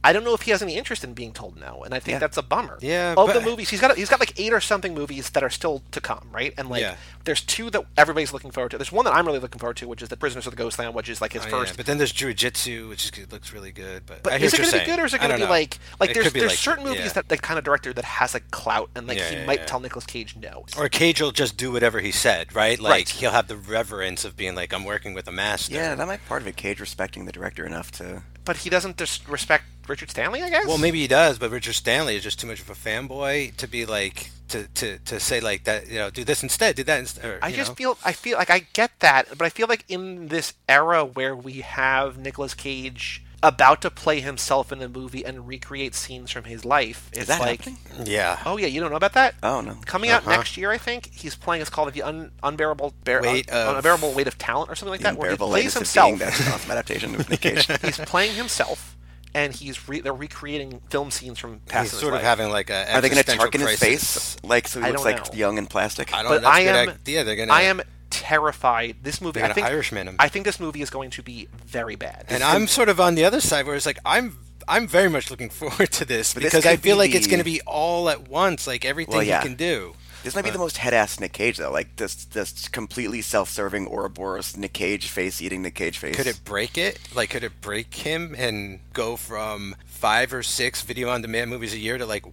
I 0.01 0.13
don't 0.13 0.23
know 0.23 0.33
if 0.33 0.43
he 0.43 0.51
has 0.51 0.61
any 0.61 0.75
interest 0.77 1.03
in 1.03 1.13
being 1.13 1.33
told 1.33 1.57
no, 1.59 1.83
and 1.83 1.93
I 1.93 1.99
think 1.99 2.13
Yeah. 2.15 2.19
that's 2.19 2.37
a 2.37 2.41
bummer. 2.41 2.77
Yeah, 2.81 3.15
of 3.17 3.33
the 3.33 3.41
movies, 3.41 3.69
he's 3.69 3.81
got 3.81 3.97
he's 3.97 4.07
got 4.09 4.19
like 4.21 4.39
eight 4.39 4.53
or 4.53 4.61
something 4.61 4.93
movies 4.93 5.31
that 5.31 5.43
are 5.43 5.49
still 5.49 5.83
to 5.91 5.99
come, 5.99 6.29
right? 6.31 6.53
And 6.57 6.69
like, 6.69 6.81
Yeah. 6.81 6.95
there's 7.25 7.41
two 7.41 7.69
that 7.71 7.83
everybody's 7.97 8.31
looking 8.31 8.51
forward 8.51 8.69
to. 8.71 8.77
There's 8.77 8.91
one 8.93 9.03
that 9.05 9.13
I'm 9.13 9.25
really 9.25 9.39
looking 9.39 9.59
forward 9.59 9.75
to, 9.77 9.87
which 9.89 10.01
is 10.01 10.07
the 10.09 10.15
Prisoners 10.15 10.47
of 10.47 10.51
the 10.51 10.57
Ghost 10.57 10.77
Ghostland, 10.77 10.95
which 10.95 11.09
is 11.09 11.19
like 11.19 11.33
his 11.33 11.45
Oh, 11.45 11.49
first. 11.49 11.71
yeah. 11.73 11.77
But 11.77 11.85
then 11.87 11.97
there's 11.97 12.11
Jiu-Jitsu, 12.13 12.87
which 12.89 13.05
is, 13.17 13.31
looks 13.31 13.51
really 13.51 13.71
good. 13.71 14.05
But, 14.05 14.23
But 14.23 14.33
I 14.33 14.35
is 14.37 14.53
it 14.53 14.57
going 14.57 14.69
to 14.71 14.79
be 14.79 14.85
good, 14.85 14.99
or 14.99 15.05
is 15.05 15.13
it 15.13 15.17
going 15.19 15.31
to 15.31 15.37
be 15.37 15.43
know. 15.43 15.49
like 15.49 15.79
like 15.99 16.11
It 16.11 16.13
there's 16.13 16.31
there's 16.31 16.51
like- 16.51 16.57
certain 16.57 16.83
movies 16.85 16.99
yeah. 17.05 17.09
that 17.13 17.27
that 17.29 17.41
kind 17.41 17.57
of 17.57 17.65
director 17.65 17.91
that 17.91 18.05
has 18.05 18.33
like 18.33 18.49
clout 18.51 18.89
and 18.95 19.05
like 19.07 19.17
Yeah, 19.17 19.29
he 19.29 19.35
yeah, 19.37 19.45
might 19.45 19.59
yeah. 19.59 19.65
tell 19.65 19.79
Nicolas 19.81 20.05
Cage 20.05 20.35
no. 20.37 20.65
Or 20.77 20.87
Cage 20.87 21.19
will 21.21 21.31
just 21.31 21.57
do 21.57 21.71
whatever 21.73 21.99
he 21.99 22.11
said, 22.11 22.55
right? 22.55 22.79
Like 22.79 22.91
Right. 22.91 23.09
he'll 23.09 23.31
have 23.31 23.47
the 23.47 23.57
reverence 23.57 24.23
of 24.23 24.37
being 24.37 24.55
like, 24.55 24.71
I'm 24.71 24.85
working 24.85 25.13
with 25.13 25.27
a 25.27 25.31
master. 25.33 25.75
Yeah, 25.75 25.95
that 25.95 26.07
might 26.07 26.17
be 26.17 26.27
part 26.29 26.41
of 26.41 26.47
it. 26.47 26.55
Cage 26.55 26.79
respecting 26.79 27.25
the 27.25 27.31
director 27.33 27.65
enough 27.65 27.91
to. 27.93 28.23
But 28.49 28.57
he 28.57 28.71
doesn't 28.71 28.97
just 28.97 29.29
respect 29.29 29.65
Richard 29.87 30.09
Stanley, 30.09 30.41
I 30.41 30.49
guess. 30.49 30.65
Well, 30.65 30.79
maybe 30.79 30.99
he 30.99 31.07
does, 31.07 31.37
but 31.37 31.51
Richard 31.51 31.73
Stanley 31.73 32.15
is 32.15 32.23
just 32.23 32.39
too 32.39 32.47
much 32.47 32.59
of 32.59 32.67
a 32.71 32.73
fanboy 32.73 33.55
to 33.57 33.67
be 33.67 33.85
like 33.85 34.31
to, 34.47 34.67
to, 34.73 34.97
to 34.97 35.19
say 35.19 35.39
like 35.39 35.65
that. 35.65 35.87
You 35.87 35.99
know, 35.99 36.09
do 36.09 36.23
this 36.23 36.41
instead, 36.41 36.75
do 36.75 36.83
that 36.85 36.97
instead. 36.97 37.25
or, 37.25 37.37
I 37.43 37.51
just 37.51 37.69
know. 37.69 37.75
feel 37.75 37.97
I 38.03 38.11
feel 38.11 38.39
like 38.39 38.49
I 38.49 38.65
get 38.73 38.89
that, 39.01 39.27
but 39.37 39.41
I 39.41 39.49
feel 39.49 39.67
like 39.67 39.85
in 39.87 40.29
this 40.29 40.55
era 40.67 41.05
where 41.05 41.35
we 41.35 41.61
have 41.61 42.17
Nicolas 42.17 42.55
Cage 42.55 43.23
about 43.41 43.81
to 43.83 43.89
play 43.89 44.19
himself 44.19 44.71
in 44.71 44.81
a 44.81 44.89
movie 44.89 45.25
and 45.25 45.47
recreate 45.47 45.95
scenes 45.95 46.31
from 46.31 46.43
his 46.45 46.65
life, 46.65 47.09
it's 47.11 47.21
Is 47.21 47.27
that 47.27 47.39
like 47.41 47.63
happening? 47.63 48.05
yeah. 48.05 48.39
Oh 48.45 48.57
yeah, 48.57 48.67
you 48.67 48.79
don't 48.81 48.89
know 48.89 48.95
about 48.97 49.13
that? 49.13 49.35
Oh 49.43 49.61
no. 49.61 49.75
Coming 49.85 50.09
out 50.09 50.21
Uh-huh. 50.21 50.37
next 50.37 50.57
year, 50.57 50.71
I 50.71 50.77
think 50.77 51.09
he's 51.13 51.35
playing. 51.35 51.61
It's 51.61 51.69
called 51.69 51.93
the 51.93 52.01
Un- 52.03 52.31
unbearable 52.43 52.93
bear- 53.03 53.21
Weight 53.21 53.51
Un- 53.51 53.67
of- 53.69 53.75
unbearable 53.77 54.11
weight 54.13 54.27
of 54.27 54.37
talent 54.37 54.69
or 54.69 54.75
something 54.75 54.91
like 54.91 55.01
that, 55.01 55.15
where 55.17 55.29
he 55.29 55.33
unbearable 55.33 55.47
plays 55.49 55.75
latest 55.75 55.97
of 55.97 56.03
being 56.03 56.17
himself. 56.17 56.37
that's 56.37 56.47
an 56.47 56.53
awesome 56.53 56.71
adaptation 56.71 57.15
of 57.15 57.29
Nick 57.29 57.41
Cage. 57.41 57.67
he's 57.81 57.97
playing 57.99 58.35
himself. 58.35 58.95
and 59.35 59.53
he's 59.53 59.87
re- 59.87 60.01
they're 60.01 60.11
recreating 60.11 60.81
film 60.89 61.11
scenes 61.11 61.37
from 61.37 61.59
past. 61.67 61.83
He's 61.83 61.93
in 61.93 61.97
his 61.97 62.01
sort 62.01 62.13
of 62.15 62.21
having 62.21 62.49
like 62.49 62.71
a. 62.71 62.95
Are 62.95 62.99
they 62.99 63.09
going 63.09 63.23
to 63.23 63.29
existential 63.29 63.51
target 63.51 63.61
his 63.61 63.79
face 63.79 64.37
like 64.43 64.67
so 64.67 64.79
he 64.79 64.87
I 64.87 64.89
looks 64.89 65.05
like 65.05 65.31
know. 65.31 65.37
young 65.37 65.57
and 65.59 65.69
plastic? 65.69 66.11
I 66.13 66.23
don't. 66.23 66.31
But 66.31 66.41
that's 66.41 66.55
I 66.57 66.59
a 66.61 66.63
good 66.63 66.75
am, 66.75 66.89
idea. 66.89 67.23
They're 67.23 67.35
gonna. 67.35 67.53
I 67.53 67.61
am 67.63 67.81
terrified. 68.09 68.97
This 69.03 69.21
movie, 69.21 69.41
I 69.41 69.53
think, 69.53 69.67
Irishman 69.67 70.07
him. 70.07 70.15
I 70.19 70.29
think 70.29 70.45
this 70.45 70.59
movie 70.59 70.81
is 70.81 70.89
going 70.89 71.09
to 71.11 71.23
be 71.23 71.47
very 71.65 71.95
bad. 71.95 72.25
And 72.29 72.43
I'm 72.43 72.67
sort 72.67 72.89
of 72.89 72.99
on 72.99 73.15
the 73.15 73.25
other 73.25 73.41
side 73.41 73.65
where 73.65 73.75
it's 73.75 73.85
like 73.85 73.99
I'm 74.05 74.37
I'm 74.67 74.87
very 74.87 75.09
much 75.09 75.31
looking 75.31 75.49
forward 75.61 75.91
to 75.93 76.05
this 76.05 76.33
But 76.33 76.43
this 76.43 76.53
because 76.53 76.65
I 76.65 76.77
feel 76.77 76.95
be 76.95 76.99
like 76.99 77.15
it's 77.15 77.27
going 77.27 77.39
to 77.39 77.45
be 77.45 77.61
all 77.61 78.09
at 78.09 78.27
once, 78.27 78.67
like 78.67 78.85
everything 78.85 79.15
Well, 79.15 79.23
yeah. 79.23 79.41
he 79.41 79.47
can 79.47 79.57
do. 79.57 79.93
This 80.23 80.35
might 80.35 80.43
be 80.43 80.49
the 80.49 80.59
most 80.59 80.77
head-ass 80.77 81.21
Nick 81.21 81.31
Cage 81.31 81.57
though, 81.57 81.71
like 81.71 81.95
this 81.95 82.25
this 82.25 82.67
completely 82.67 83.21
self-serving 83.21 83.87
Ouroboros 83.87 84.57
Nick 84.57 84.73
Cage 84.73 85.07
face 85.07 85.41
eating 85.41 85.61
Nick 85.61 85.75
Cage 85.75 85.97
face. 85.97 86.15
Could 86.15 86.27
it 86.27 86.41
break 86.43 86.77
it? 86.77 86.99
Like, 87.15 87.29
could 87.29 87.43
it 87.45 87.61
break 87.61 87.93
him 87.93 88.35
and 88.37 88.81
go 88.91 89.15
from 89.15 89.77
five 89.85 90.33
or 90.33 90.43
six 90.43 90.81
video-on-demand 90.81 91.49
movies 91.49 91.73
a 91.73 91.77
year 91.77 91.97
to 91.97 92.05
like 92.05 92.25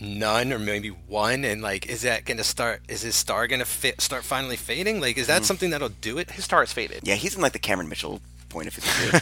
none 0.00 0.52
or 0.52 0.58
maybe 0.58 0.88
one? 0.90 1.44
And 1.44 1.62
like, 1.62 1.86
is 1.86 2.02
that 2.02 2.24
going 2.24 2.38
to 2.38 2.44
start? 2.44 2.82
Is 2.88 3.02
his 3.02 3.14
star 3.14 3.46
going 3.46 3.60
to 3.60 3.64
fit, 3.66 4.00
start 4.00 4.24
finally 4.24 4.56
fading? 4.56 5.00
Like, 5.00 5.16
is 5.18 5.26
that 5.26 5.36
Mm-hmm. 5.36 5.44
something 5.44 5.70
that'll 5.70 5.88
do 5.90 6.18
it? 6.18 6.30
his 6.32 6.44
star 6.44 6.62
is 6.62 6.72
faded. 6.72 7.00
Yeah, 7.02 7.14
he's 7.14 7.34
in 7.34 7.40
like 7.40 7.52
the 7.52 7.58
Cameron 7.58 7.88
Mitchell 7.88 8.20
point 8.48 8.68
of 8.68 8.74
view. 8.74 9.20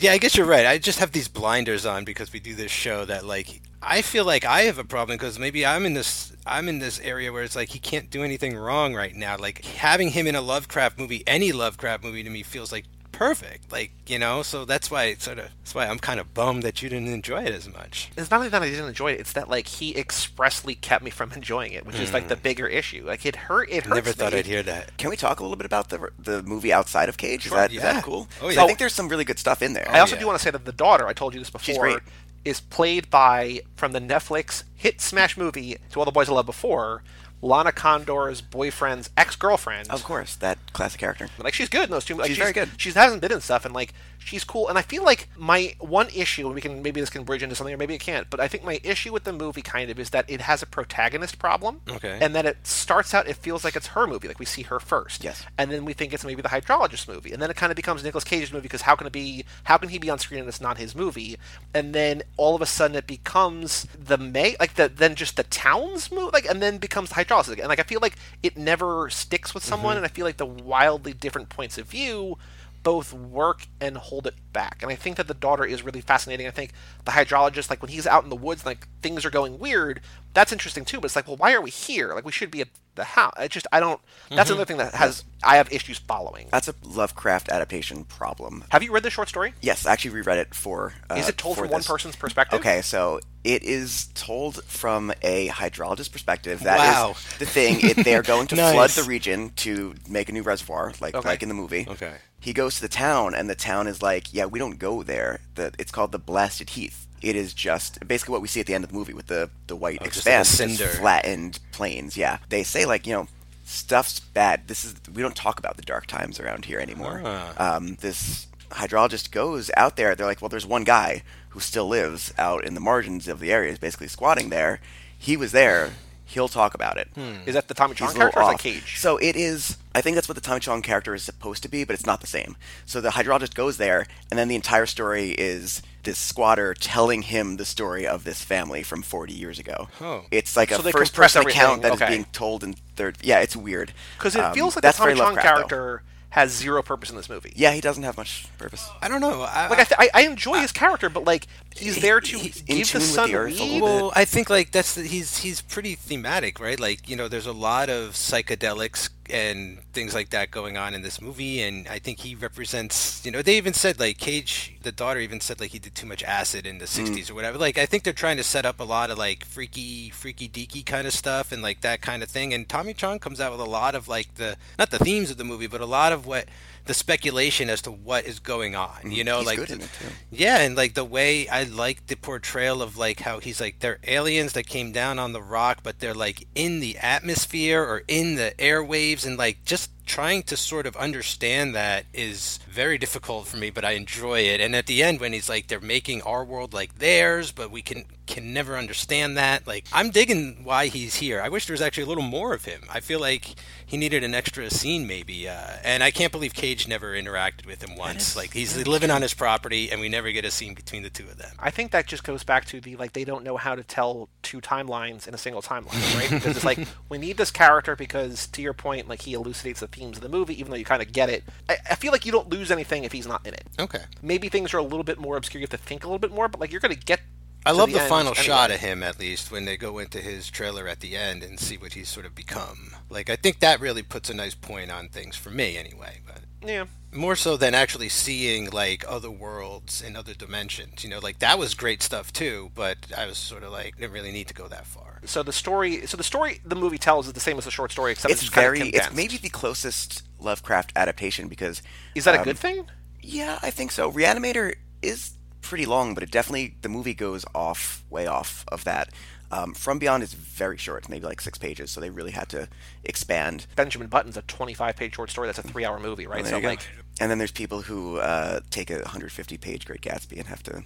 Yeah, 0.00 0.12
I 0.12 0.18
guess 0.18 0.36
you're 0.36 0.46
right. 0.46 0.66
I 0.66 0.76
just 0.76 0.98
have 0.98 1.12
these 1.12 1.28
blinders 1.28 1.86
on 1.86 2.04
because 2.04 2.32
we 2.32 2.40
do 2.40 2.54
this 2.54 2.70
show 2.70 3.04
that 3.06 3.24
like 3.24 3.62
I 3.80 4.02
feel 4.02 4.24
like 4.24 4.44
I 4.44 4.62
have 4.62 4.76
a 4.78 4.84
problem 4.84 5.16
because 5.16 5.38
maybe 5.38 5.64
I'm 5.64 5.86
in 5.86 5.94
this 5.94 6.32
I'm 6.44 6.68
in 6.68 6.78
this 6.78 7.00
area 7.00 7.32
where 7.32 7.42
it's 7.42 7.56
like 7.56 7.70
he 7.70 7.78
can't 7.78 8.10
do 8.10 8.22
anything 8.22 8.56
wrong 8.56 8.94
right 8.94 9.14
now. 9.14 9.36
Like 9.38 9.64
having 9.64 10.08
him 10.10 10.26
in 10.26 10.34
a 10.34 10.40
Lovecraft 10.42 10.98
movie, 10.98 11.22
any 11.26 11.52
Lovecraft 11.52 12.02
movie 12.04 12.22
to 12.22 12.28
me 12.28 12.42
feels 12.42 12.70
like 12.72 12.84
perfect. 13.16 13.72
Like, 13.72 13.92
you 14.06 14.18
know, 14.18 14.42
so 14.42 14.64
that's 14.64 14.90
why 14.90 15.04
it 15.04 15.22
sort 15.22 15.38
of 15.38 15.50
that's 15.60 15.74
why 15.74 15.86
I'm 15.86 15.98
kind 15.98 16.20
of 16.20 16.34
bummed 16.34 16.62
that 16.62 16.82
you 16.82 16.88
didn't 16.88 17.08
enjoy 17.08 17.42
it 17.44 17.54
as 17.54 17.72
much. 17.72 18.10
It's 18.16 18.30
not 18.30 18.38
only 18.38 18.48
that 18.50 18.62
I 18.62 18.68
didn't 18.68 18.88
enjoy 18.88 19.12
it; 19.12 19.20
it's 19.20 19.32
that 19.32 19.48
like 19.48 19.66
he 19.66 19.96
expressly 19.96 20.74
kept 20.74 21.04
me 21.04 21.10
from 21.10 21.32
enjoying 21.32 21.72
it, 21.72 21.86
which 21.86 21.98
is 21.98 22.12
like 22.12 22.28
the 22.28 22.36
mm. 22.36 22.42
bigger 22.42 22.66
issue. 22.66 23.04
Like 23.06 23.24
it 23.26 23.36
hurt. 23.36 23.70
It 23.70 23.84
hurts. 23.84 23.94
Never 23.94 24.12
thought 24.12 24.32
me. 24.32 24.40
I'd 24.40 24.46
hear 24.46 24.62
that. 24.62 24.96
Can 24.98 25.10
we 25.10 25.16
talk 25.16 25.40
a 25.40 25.42
little 25.42 25.56
bit 25.56 25.66
about 25.66 25.88
the 25.88 26.10
the 26.18 26.42
movie 26.42 26.72
outside 26.72 27.08
of 27.08 27.16
Cage? 27.16 27.46
Is 27.46 27.50
Sure, 27.50 27.58
that 27.58 27.70
is 27.70 27.76
yeah. 27.76 27.94
that 27.94 28.04
cool? 28.04 28.28
Oh, 28.40 28.46
'Cause 28.46 28.56
yeah. 28.56 28.64
I 28.64 28.66
think 28.66 28.78
there's 28.78 28.94
some 28.94 29.08
really 29.08 29.24
good 29.24 29.38
stuff 29.38 29.62
in 29.62 29.72
there. 29.72 29.88
I 29.90 29.98
oh, 29.98 30.00
also 30.02 30.16
yeah. 30.16 30.20
do 30.20 30.26
want 30.26 30.38
to 30.38 30.44
say 30.44 30.50
that 30.50 30.64
the 30.64 30.72
daughter, 30.72 31.06
I 31.06 31.12
told 31.12 31.34
you 31.34 31.40
this 31.40 31.50
before, 31.50 31.64
She's 31.64 31.78
great. 31.78 31.98
is 32.44 32.60
played 32.60 33.10
by 33.10 33.60
from 33.76 33.92
the 33.92 34.00
Netflix 34.00 34.64
hit 34.74 35.00
smash 35.00 35.36
movie 35.36 35.76
To 35.90 35.98
All 35.98 36.04
the 36.04 36.10
Boys 36.12 36.28
I 36.28 36.32
Loved 36.32 36.46
Before, 36.46 37.02
Lana 37.44 37.72
Condor's 37.72 38.40
boyfriend's 38.40 39.10
ex 39.18 39.36
girlfriend. 39.36 39.90
Of 39.90 40.02
course, 40.02 40.34
that 40.36 40.58
classic 40.72 40.98
character. 40.98 41.28
Like 41.38 41.52
she's 41.52 41.68
good 41.68 41.84
in 41.84 41.90
those 41.90 42.04
two. 42.04 42.14
Like, 42.14 42.28
She's 42.28 42.38
very 42.38 42.52
good. 42.52 42.70
She 42.78 42.90
hasn't 42.90 43.20
been 43.20 43.32
in 43.32 43.42
stuff, 43.42 43.66
and 43.66 43.74
like 43.74 43.92
she's 44.18 44.44
cool. 44.44 44.68
And 44.68 44.78
I 44.78 44.82
feel 44.82 45.04
like 45.04 45.28
my 45.36 45.74
one 45.78 46.08
issue, 46.14 46.46
and 46.46 46.54
we 46.54 46.62
can 46.62 46.82
maybe 46.82 47.00
this 47.00 47.10
can 47.10 47.22
bridge 47.22 47.42
into 47.42 47.54
something, 47.54 47.74
or 47.74 47.76
maybe 47.76 47.94
it 47.94 48.00
can't. 48.00 48.28
But 48.30 48.40
I 48.40 48.48
think 48.48 48.64
my 48.64 48.80
issue 48.82 49.12
with 49.12 49.24
the 49.24 49.32
movie 49.32 49.60
kind 49.60 49.90
of 49.90 50.00
is 50.00 50.10
that 50.10 50.24
it 50.28 50.40
has 50.40 50.62
a 50.62 50.66
protagonist 50.66 51.38
problem. 51.38 51.82
Okay. 51.88 52.18
And 52.20 52.34
that 52.34 52.46
it 52.46 52.66
starts 52.66 53.12
out, 53.12 53.28
it 53.28 53.36
feels 53.36 53.62
like 53.62 53.76
it's 53.76 53.88
her 53.88 54.06
movie, 54.06 54.26
like 54.26 54.38
we 54.38 54.46
see 54.46 54.62
her 54.62 54.80
first. 54.80 55.22
Yes. 55.22 55.44
And 55.58 55.70
then 55.70 55.84
we 55.84 55.92
think 55.92 56.14
it's 56.14 56.24
maybe 56.24 56.40
the 56.40 56.48
hydrologist 56.48 57.08
movie, 57.08 57.32
and 57.32 57.42
then 57.42 57.50
it 57.50 57.56
kind 57.56 57.70
of 57.70 57.76
becomes 57.76 58.02
Nicolas 58.02 58.24
Cage's 58.24 58.52
movie 58.52 58.62
because 58.62 58.82
how 58.82 58.96
can 58.96 59.06
it 59.06 59.12
be? 59.12 59.44
How 59.64 59.76
can 59.76 59.90
he 59.90 59.98
be 59.98 60.08
on 60.08 60.18
screen 60.18 60.40
and 60.40 60.48
it's 60.48 60.62
not 60.62 60.78
his 60.78 60.94
movie? 60.94 61.36
And 61.74 61.94
then 61.94 62.22
all 62.38 62.54
of 62.54 62.62
a 62.62 62.66
sudden 62.66 62.96
it 62.96 63.06
becomes 63.06 63.86
the 64.02 64.16
May, 64.16 64.56
like 64.58 64.74
the 64.74 64.88
then 64.88 65.14
just 65.14 65.36
the 65.36 65.42
town's 65.44 66.10
movie, 66.10 66.30
like 66.32 66.46
and 66.46 66.62
then 66.62 66.78
becomes 66.78 67.10
the 67.10 67.16
hydrologist 67.16 67.33
again. 67.40 67.68
Like 67.68 67.80
I 67.80 67.84
feel 67.84 68.00
like 68.00 68.16
it 68.42 68.56
never 68.56 69.10
sticks 69.10 69.54
with 69.54 69.64
someone, 69.64 69.92
mm-hmm. 69.92 70.04
and 70.04 70.06
I 70.06 70.08
feel 70.08 70.24
like 70.24 70.36
the 70.36 70.46
wildly 70.46 71.12
different 71.12 71.48
points 71.48 71.78
of 71.78 71.86
view 71.86 72.38
both 72.84 73.12
work 73.12 73.66
and 73.80 73.96
hold 73.96 74.26
it 74.28 74.34
back. 74.52 74.78
And 74.82 74.92
I 74.92 74.94
think 74.94 75.16
that 75.16 75.26
the 75.26 75.34
daughter 75.34 75.64
is 75.64 75.82
really 75.82 76.00
fascinating. 76.00 76.46
I 76.46 76.50
think 76.50 76.70
the 77.04 77.10
hydrologist, 77.10 77.68
like 77.70 77.82
when 77.82 77.90
he's 77.90 78.06
out 78.06 78.22
in 78.22 78.30
the 78.30 78.36
woods, 78.36 78.64
like 78.64 78.86
things 79.02 79.24
are 79.24 79.30
going 79.30 79.58
weird, 79.58 80.00
that's 80.34 80.52
interesting 80.52 80.84
too. 80.84 80.98
But 81.00 81.06
it's 81.06 81.16
like, 81.16 81.26
well, 81.26 81.36
why 81.36 81.52
are 81.54 81.60
we 81.60 81.70
here? 81.70 82.14
Like 82.14 82.24
we 82.24 82.30
should 82.30 82.50
be 82.52 82.60
at 82.60 82.68
the 82.94 83.04
house. 83.04 83.32
I 83.36 83.48
just, 83.48 83.66
I 83.72 83.80
don't. 83.80 84.00
That's 84.30 84.50
another 84.50 84.64
thing 84.66 84.76
that 84.76 84.94
has 84.94 85.24
I 85.42 85.56
have 85.56 85.72
issues 85.72 85.98
following. 85.98 86.48
That's 86.52 86.68
a 86.68 86.74
Lovecraft 86.84 87.48
adaptation 87.48 88.04
problem. 88.04 88.64
Have 88.70 88.82
you 88.84 88.92
read 88.92 89.02
the 89.02 89.10
short 89.10 89.28
story? 89.28 89.54
Yes, 89.60 89.84
I 89.86 89.92
actually 89.92 90.12
reread 90.12 90.38
it 90.38 90.54
for. 90.54 90.92
Uh, 91.10 91.14
Is 91.14 91.28
it 91.28 91.36
told 91.38 91.56
for 91.56 91.62
from 91.64 91.72
one 91.72 91.82
person's 91.82 92.14
perspective? 92.16 92.60
Okay, 92.60 92.82
so 92.82 93.18
it 93.42 93.62
is 93.64 94.06
told 94.14 94.62
from 94.64 95.12
a 95.22 95.48
hydrologist 95.48 96.12
perspective. 96.12 96.60
That 96.60 96.76
is 96.80 96.94
Wow. 96.94 97.14
the 97.38 97.46
thing. 97.46 97.80
It, 97.80 98.04
they're 98.04 98.22
going 98.22 98.46
to 98.48 98.56
Nice. 98.64 98.74
flood 98.74 98.90
the 98.90 99.02
region 99.02 99.50
to 99.56 99.94
make 100.08 100.28
a 100.28 100.32
new 100.32 100.42
reservoir, 100.42 100.92
like 101.00 101.14
Okay. 101.14 101.28
like 101.28 101.42
in 101.42 101.48
the 101.48 101.54
movie. 101.54 101.86
Okay. 101.88 102.14
He 102.44 102.52
goes 102.52 102.76
to 102.76 102.82
the 102.82 102.88
town, 102.88 103.34
and 103.34 103.48
the 103.48 103.54
town 103.54 103.86
is 103.86 104.02
like, 104.02 104.32
"Yeah, 104.34 104.44
we 104.46 104.58
don't 104.58 104.78
go 104.78 105.02
there. 105.02 105.40
The, 105.54 105.72
it's 105.78 105.90
called 105.90 106.12
the 106.12 106.18
Blasted 106.18 106.70
Heath. 106.70 107.06
It 107.22 107.36
is 107.36 107.54
just 107.54 108.06
basically 108.06 108.32
what 108.32 108.42
we 108.42 108.48
see 108.48 108.60
at 108.60 108.66
the 108.66 108.74
end 108.74 108.84
of 108.84 108.90
the 108.90 108.96
movie 108.96 109.14
with 109.14 109.28
the 109.28 109.48
the 109.66 109.74
white 109.76 109.98
Oh, 110.00 110.04
like 110.04 110.08
expanse, 110.08 110.48
cinder. 110.50 110.88
flattened 110.88 111.58
plains. 111.72 112.16
Yeah, 112.16 112.38
they 112.50 112.62
say 112.62 112.84
like 112.84 113.06
you 113.06 113.14
know." 113.14 113.28
Stuff's 113.66 114.20
bad. 114.20 114.68
This 114.68 114.84
is 114.84 114.94
we 115.14 115.22
don't 115.22 115.34
talk 115.34 115.58
about 115.58 115.76
the 115.76 115.82
dark 115.82 116.04
times 116.06 116.38
around 116.38 116.66
here 116.66 116.78
anymore. 116.80 117.22
Ah. 117.24 117.76
Um, 117.76 117.94
this 118.02 118.46
hydrologist 118.70 119.30
goes 119.30 119.70
out 119.74 119.96
there. 119.96 120.14
They're 120.14 120.26
like, 120.26 120.42
well, 120.42 120.50
there's 120.50 120.66
one 120.66 120.84
guy 120.84 121.22
who 121.48 121.60
still 121.60 121.88
lives 121.88 122.34
out 122.36 122.62
in 122.66 122.74
the 122.74 122.80
margins 122.80 123.26
of 123.26 123.40
the 123.40 123.50
area, 123.50 123.72
is 123.72 123.78
basically 123.78 124.08
squatting 124.08 124.50
there. 124.50 124.80
He 125.18 125.34
was 125.38 125.52
there. 125.52 125.92
He'll 126.34 126.48
talk 126.48 126.74
about 126.74 126.98
it. 126.98 127.08
Is 127.46 127.54
that 127.54 127.68
the 127.68 127.74
Tommy 127.74 127.94
Chong 127.94 128.08
a 128.08 128.12
little 128.12 128.30
character 128.32 128.40
or 128.40 128.42
is 128.42 128.48
that. 128.50 128.58
Cage? 128.58 128.98
So 128.98 129.16
it 129.18 129.36
is. 129.36 129.78
I 129.94 130.00
think 130.00 130.16
that's 130.16 130.28
what 130.28 130.34
the 130.34 130.40
Tommy 130.40 130.60
Chong 130.60 130.82
character 130.82 131.14
is 131.14 131.22
supposed 131.22 131.62
to 131.62 131.68
be, 131.68 131.84
but 131.84 131.94
it's 131.94 132.06
not 132.06 132.20
the 132.20 132.26
same. 132.26 132.56
So 132.84 133.00
the 133.00 133.10
hydrologist 133.10 133.54
goes 133.54 133.76
there, 133.76 134.06
and 134.30 134.38
then 134.38 134.48
the 134.48 134.56
entire 134.56 134.86
story 134.86 135.30
is 135.30 135.80
this 136.02 136.18
squatter 136.18 136.74
telling 136.74 137.22
him 137.22 137.56
the 137.56 137.64
story 137.64 138.06
of 138.06 138.24
this 138.24 138.42
family 138.42 138.82
from 138.82 139.00
40 139.02 139.32
years 139.32 139.58
ago. 139.58 139.88
Oh. 140.00 140.24
It's 140.30 140.56
like 140.56 140.70
a 140.70 140.74
So 140.76 140.82
they 140.82 140.92
first-person 140.92 141.46
account 141.46 141.82
that 141.82 141.94
is 141.94 142.00
everything, 142.02 142.06
okay. 142.06 142.14
being 142.24 142.24
told 142.32 142.62
in 142.64 142.74
third. 142.96 143.18
Yeah, 143.22 143.38
it's 143.40 143.56
weird. 143.56 143.92
Because 144.18 144.34
it 144.36 144.42
Um, 144.42 144.52
feels 144.52 144.74
like 144.76 144.82
the 144.82 144.88
that's 144.88 144.98
Tommy 144.98 145.12
Chong 145.14 145.34
Lovecraft, 145.34 145.44
though. 145.46 145.76
character 145.76 146.02
has 146.30 146.50
zero 146.50 146.82
purpose 146.82 147.10
in 147.10 147.16
this 147.16 147.28
movie. 147.30 147.52
Yeah, 147.54 147.70
he 147.72 147.80
doesn't 147.80 148.02
have 148.02 148.16
much 148.16 148.48
purpose. 148.58 148.88
I 149.00 149.06
don't 149.06 149.20
know. 149.20 149.42
I, 149.42 149.68
Like 149.68 149.78
I, 149.78 149.84
th- 149.84 150.00
I, 150.00 150.10
I 150.12 150.22
enjoy 150.26 150.58
his 150.58 150.72
character, 150.72 151.08
but 151.08 151.22
like 151.24 151.46
he's 151.76 152.00
there 152.00 152.20
to 152.20 152.38
he's 152.38 152.62
give 152.62 152.92
the 152.92 152.98
with 152.98 153.06
sun 153.06 153.30
the 153.30 153.36
earth 153.36 153.60
weed. 153.60 153.82
Well, 153.82 154.12
I 154.14 154.24
think 154.24 154.50
like 154.50 154.70
that's 154.70 154.94
the, 154.94 155.02
he's 155.02 155.38
he's 155.38 155.60
pretty 155.60 155.94
thematic, 155.94 156.60
right? 156.60 156.78
Like 156.78 157.08
you 157.08 157.16
know, 157.16 157.28
there's 157.28 157.46
a 157.46 157.52
lot 157.52 157.90
of 157.90 158.12
psychedelics 158.12 159.10
and 159.30 159.80
things 159.92 160.14
like 160.14 160.30
that 160.30 160.50
going 160.50 160.76
on 160.76 160.94
in 160.94 161.02
this 161.02 161.20
movie, 161.20 161.62
and 161.62 161.88
I 161.88 161.98
think 161.98 162.20
he 162.20 162.34
represents. 162.34 163.24
You 163.24 163.32
know, 163.32 163.42
they 163.42 163.56
even 163.56 163.72
said 163.72 163.98
like 163.98 164.18
Cage, 164.18 164.76
the 164.82 164.92
daughter, 164.92 165.20
even 165.20 165.40
said 165.40 165.60
like 165.60 165.70
he 165.70 165.78
did 165.78 165.94
too 165.94 166.06
much 166.06 166.22
acid 166.22 166.66
in 166.66 166.78
the 166.78 166.86
hmm. 166.86 167.04
'60s 167.04 167.30
or 167.30 167.34
whatever. 167.34 167.58
Like 167.58 167.78
I 167.78 167.86
think 167.86 168.04
they're 168.04 168.12
trying 168.12 168.36
to 168.36 168.44
set 168.44 168.66
up 168.66 168.80
a 168.80 168.84
lot 168.84 169.10
of 169.10 169.18
like 169.18 169.44
freaky, 169.44 170.10
freaky 170.10 170.48
deaky 170.48 170.84
kind 170.84 171.06
of 171.06 171.12
stuff 171.12 171.52
and 171.52 171.62
like 171.62 171.80
that 171.80 172.00
kind 172.00 172.22
of 172.22 172.28
thing. 172.28 172.54
And 172.54 172.68
Tommy 172.68 172.94
Chong 172.94 173.18
comes 173.18 173.40
out 173.40 173.52
with 173.52 173.60
a 173.60 173.70
lot 173.70 173.94
of 173.94 174.08
like 174.08 174.34
the 174.34 174.56
not 174.78 174.90
the 174.90 174.98
themes 174.98 175.30
of 175.30 175.36
the 175.36 175.44
movie, 175.44 175.66
but 175.66 175.80
a 175.80 175.86
lot 175.86 176.12
of 176.12 176.26
what 176.26 176.48
the 176.86 176.94
speculation 176.94 177.70
as 177.70 177.80
to 177.82 177.90
what 177.90 178.24
is 178.26 178.38
going 178.40 178.74
on. 178.76 178.88
Mm-hmm. 178.88 179.10
You 179.12 179.24
know, 179.24 179.38
He's 179.38 179.46
like 179.46 179.58
good 179.58 179.68
the- 179.68 179.74
in 179.74 179.80
it, 179.80 179.90
too. 179.98 180.06
yeah, 180.30 180.58
and 180.58 180.76
like 180.76 180.94
the 180.94 181.04
way 181.04 181.48
I 181.48 181.64
like 181.64 182.06
the 182.08 182.16
portrayal 182.16 182.82
of 182.82 182.96
like 182.98 183.20
how 183.20 183.38
he's 183.40 183.60
like 183.60 183.78
they're 183.80 183.98
aliens 184.06 184.52
that 184.52 184.66
came 184.66 184.92
down 184.92 185.18
on 185.18 185.32
the 185.32 185.42
rock, 185.42 185.80
but 185.82 186.00
they're 186.00 186.14
like 186.14 186.46
in 186.54 186.80
the 186.80 186.98
atmosphere 186.98 187.82
or 187.82 188.02
in 188.08 188.34
the 188.36 188.54
airwaves, 188.58 189.26
and 189.26 189.38
like 189.38 189.64
just 189.64 189.90
trying 190.06 190.42
to 190.44 190.56
sort 190.56 190.86
of 190.86 190.96
understand 190.96 191.74
that 191.74 192.06
is 192.12 192.58
very 192.68 192.98
difficult 192.98 193.46
for 193.46 193.56
me, 193.56 193.70
but 193.70 193.84
I 193.84 193.92
enjoy 193.92 194.40
it. 194.40 194.60
And 194.60 194.74
at 194.76 194.86
the 194.86 195.02
end, 195.02 195.20
when 195.20 195.32
he's 195.32 195.48
like 195.48 195.68
they're 195.68 195.80
making 195.80 196.22
our 196.22 196.44
world 196.44 196.72
like 196.72 196.98
theirs, 196.98 197.52
but 197.52 197.70
we 197.70 197.82
can 197.82 198.04
can 198.26 198.52
never 198.52 198.76
understand 198.76 199.36
that. 199.36 199.66
Like 199.66 199.86
I'm 199.92 200.10
digging 200.10 200.64
why 200.64 200.86
he's 200.86 201.16
here. 201.16 201.40
I 201.40 201.48
wish 201.48 201.66
there 201.66 201.74
was 201.74 201.82
actually 201.82 202.04
a 202.04 202.06
little 202.06 202.22
more 202.22 202.54
of 202.54 202.64
him. 202.64 202.82
I 202.92 203.00
feel 203.00 203.20
like 203.20 203.54
he 203.84 203.96
needed 203.96 204.24
an 204.24 204.34
extra 204.34 204.70
scene 204.70 205.06
maybe, 205.06 205.48
uh, 205.48 205.76
and 205.82 206.02
I 206.02 206.10
can't 206.10 206.32
believe 206.32 206.54
Cage 206.54 206.88
never 206.88 207.12
interacted 207.12 207.66
with 207.66 207.82
him 207.82 207.96
once. 207.96 208.36
Like 208.36 208.52
he's 208.52 208.86
living 208.86 209.10
on 209.10 209.22
his 209.22 209.34
property, 209.34 209.90
and 209.90 210.00
we 210.00 210.08
never 210.08 210.30
get 210.32 210.44
a 210.44 210.50
scene 210.50 210.74
between 210.74 211.02
the 211.02 211.10
two 211.10 211.24
of 211.24 211.38
them. 211.38 211.52
I 211.58 211.70
think 211.70 211.90
that 211.92 212.06
just 212.06 212.24
goes 212.24 212.44
back 212.44 212.64
to 212.66 212.80
the 212.80 212.96
like 212.96 213.12
they 213.12 213.24
don't 213.24 213.44
know 213.44 213.56
how 213.56 213.74
to 213.74 213.82
tell 213.82 214.28
two 214.42 214.60
timelines 214.60 215.28
in 215.28 215.34
a 215.34 215.38
single 215.38 215.62
timeline, 215.62 216.18
right? 216.18 216.30
because 216.30 216.56
it's 216.56 216.64
like 216.64 216.78
we 217.08 217.18
need 217.18 217.36
this 217.36 217.50
character 217.50 217.96
because 217.96 218.46
to 218.48 218.62
your 218.62 218.74
point, 218.74 219.08
like 219.08 219.22
he 219.22 219.34
elucidates 219.34 219.80
the 219.80 219.88
themes 219.94 220.16
of 220.18 220.22
the 220.22 220.28
movie, 220.28 220.58
even 220.58 220.70
though 220.70 220.76
you 220.76 220.84
kind 220.84 221.00
of 221.02 221.12
get 221.12 221.30
it. 221.30 221.44
I, 221.68 221.76
I 221.90 221.94
feel 221.94 222.12
like 222.12 222.26
you 222.26 222.32
don't 222.32 222.48
lose 222.50 222.70
anything 222.70 223.04
if 223.04 223.12
he's 223.12 223.26
not 223.26 223.46
in 223.46 223.54
it. 223.54 223.64
Okay. 223.78 224.02
Maybe 224.22 224.48
things 224.48 224.74
are 224.74 224.78
a 224.78 224.82
little 224.82 225.04
bit 225.04 225.18
more 225.18 225.36
obscure. 225.36 225.60
You 225.60 225.64
have 225.64 225.70
to 225.80 225.86
think 225.86 226.04
a 226.04 226.06
little 226.06 226.18
bit 226.18 226.32
more, 226.32 226.48
but 226.48 226.60
like 226.60 226.70
you're 226.72 226.80
going 226.80 226.94
to 226.94 227.00
get. 227.00 227.20
I 227.66 227.70
love 227.72 227.90
the, 227.92 228.00
end 228.00 228.08
final 228.10 228.32
anyway. 228.32 228.44
shot 228.44 228.70
of 228.70 228.80
him, 228.80 229.02
at 229.02 229.18
least, 229.18 229.50
when 229.50 229.64
they 229.64 229.78
go 229.78 229.98
into 229.98 230.18
his 230.20 230.50
trailer 230.50 230.86
at 230.86 231.00
the 231.00 231.16
end 231.16 231.42
and 231.42 231.58
see 231.58 231.78
what 231.78 231.94
he's 231.94 232.10
sort 232.10 232.26
of 232.26 232.34
become. 232.34 232.92
Like, 233.08 233.30
I 233.30 233.36
think 233.36 233.60
that 233.60 233.80
really 233.80 234.02
puts 234.02 234.28
a 234.28 234.34
nice 234.34 234.54
point 234.54 234.90
on 234.90 235.08
things 235.08 235.34
for 235.36 235.48
me, 235.50 235.78
anyway. 235.78 236.18
But 236.26 236.40
Yeah. 236.68 236.84
more 237.10 237.36
so 237.36 237.56
than 237.56 237.72
actually 237.74 238.10
seeing 238.10 238.68
like 238.70 239.02
other 239.08 239.30
worlds 239.30 240.02
and 240.04 240.14
other 240.14 240.34
dimensions. 240.34 241.04
You 241.04 241.08
know, 241.10 241.20
like 241.20 241.38
that 241.38 241.58
was 241.58 241.72
great 241.74 242.02
stuff 242.02 242.32
too. 242.34 242.70
But 242.74 242.98
I 243.16 243.24
was 243.26 243.38
sort 243.38 243.62
of 243.62 243.72
like 243.72 243.96
didn't 243.96 244.12
really 244.12 244.32
need 244.32 244.48
to 244.48 244.54
go 244.54 244.68
that 244.68 244.84
far. 244.86 245.13
So 245.26 245.42
the 245.42 245.52
story, 245.52 246.06
so 246.06 246.16
the 246.16 246.24
story 246.24 246.60
the 246.64 246.76
movie 246.76 246.98
tells 246.98 247.26
is 247.26 247.32
the 247.32 247.40
same 247.40 247.58
as 247.58 247.64
the 247.64 247.70
short 247.70 247.92
story, 247.92 248.12
except 248.12 248.32
It's 248.32 248.42
it's, 248.42 248.50
just 248.50 248.54
kind 248.54 248.66
of 248.66 248.78
very. 248.78 248.88
It's 248.90 249.14
maybe 249.14 249.36
the 249.36 249.48
closest 249.48 250.22
Lovecraft 250.38 250.92
adaptation 250.96 251.48
because. 251.48 251.82
Is 252.14 252.24
that 252.24 252.34
a 252.34 252.38
um, 252.38 252.44
good 252.44 252.58
thing? 252.58 252.86
Yeah, 253.22 253.58
I 253.62 253.70
think 253.70 253.90
so. 253.90 254.12
Reanimator 254.12 254.74
is 255.02 255.32
pretty 255.60 255.86
long, 255.86 256.14
but 256.14 256.22
it 256.22 256.30
definitely 256.30 256.76
the 256.82 256.88
movie 256.88 257.14
goes 257.14 257.44
off 257.54 258.04
way 258.10 258.26
off 258.26 258.64
of 258.68 258.84
that. 258.84 259.10
Um, 259.50 259.72
From 259.72 259.98
Beyond 259.98 260.22
is 260.22 260.32
very 260.32 260.76
short, 260.76 261.08
maybe 261.08 261.26
like 261.26 261.40
six 261.40 261.58
pages, 261.58 261.90
so 261.90 262.00
they 262.00 262.10
really 262.10 262.32
had 262.32 262.48
to 262.50 262.68
expand. 263.04 263.66
Benjamin 263.76 264.08
Button's 264.08 264.36
a 264.36 264.42
25 264.42 264.96
page 264.96 265.14
short 265.14 265.30
story 265.30 265.46
that's 265.46 265.58
a 265.58 265.62
three 265.62 265.84
hour 265.84 265.98
movie, 266.00 266.26
right? 266.26 266.42
There 266.42 266.60
so 266.60 266.68
you 266.68 266.76
go. 266.76 266.82
and 267.20 267.30
then 267.30 267.38
there's 267.38 267.52
people 267.52 267.82
who 267.82 268.18
uh, 268.18 268.60
take 268.70 268.90
a 268.90 268.96
150 268.96 269.56
page 269.58 269.86
Great 269.86 270.00
Gatsby 270.00 270.38
and 270.38 270.46
have 270.48 270.62
to 270.64 270.82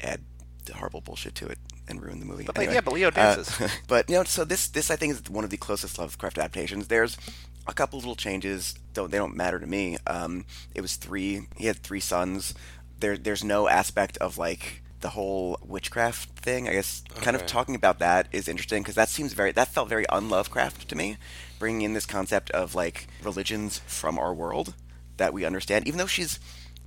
add 0.00 0.20
horrible 0.74 1.00
bullshit 1.00 1.34
to 1.36 1.46
it 1.46 1.58
and 1.88 2.02
ruin 2.02 2.20
the 2.20 2.26
movie. 2.26 2.44
But, 2.44 2.58
like, 2.58 2.70
yeah, 2.70 2.80
but 2.80 2.94
Leo 2.94 3.10
dances. 3.10 3.60
Uh, 3.60 3.68
but 3.88 4.08
you 4.08 4.16
know, 4.16 4.24
so 4.24 4.44
this 4.44 4.68
this 4.68 4.90
I 4.90 4.96
think 4.96 5.12
is 5.14 5.30
one 5.30 5.44
of 5.44 5.50
the 5.50 5.56
closest 5.56 5.98
Lovecraft 5.98 6.38
adaptations. 6.38 6.88
There's 6.88 7.16
a 7.66 7.72
couple 7.72 7.98
little 7.98 8.16
changes. 8.16 8.74
Don't 8.94 9.10
they 9.10 9.18
don't 9.18 9.36
matter 9.36 9.58
to 9.58 9.66
me. 9.66 9.98
Um, 10.06 10.44
it 10.74 10.80
was 10.80 10.96
three. 10.96 11.42
He 11.56 11.66
had 11.66 11.78
three 11.78 12.00
sons. 12.00 12.54
There 13.00 13.16
there's 13.16 13.44
no 13.44 13.68
aspect 13.68 14.16
of 14.18 14.38
like 14.38 14.82
the 15.00 15.10
whole 15.10 15.58
witchcraft 15.64 16.30
thing. 16.40 16.68
I 16.68 16.72
guess 16.72 17.02
kind 17.16 17.36
of 17.36 17.46
talking 17.46 17.74
about 17.74 17.98
that 17.98 18.28
is 18.32 18.48
interesting 18.48 18.82
because 18.82 18.94
that 18.94 19.08
seems 19.08 19.32
very 19.32 19.52
that 19.52 19.68
felt 19.68 19.88
very 19.88 20.06
unlovecraft 20.06 20.86
to 20.86 20.96
me, 20.96 21.16
bringing 21.58 21.82
in 21.82 21.92
this 21.92 22.06
concept 22.06 22.50
of 22.50 22.74
like 22.74 23.06
religions 23.22 23.80
from 23.86 24.18
our 24.18 24.34
world 24.34 24.74
that 25.16 25.32
we 25.32 25.44
understand. 25.44 25.86
Even 25.86 25.98
though 25.98 26.06
she's 26.06 26.38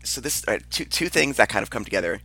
so 0.03 0.21
this 0.21 0.47
uh, 0.47 0.59
two 0.69 0.85
two 0.85 1.09
things 1.09 1.37
that 1.37 1.49
kind 1.49 1.63
of 1.63 1.69
come 1.69 1.83
together. 1.83 2.21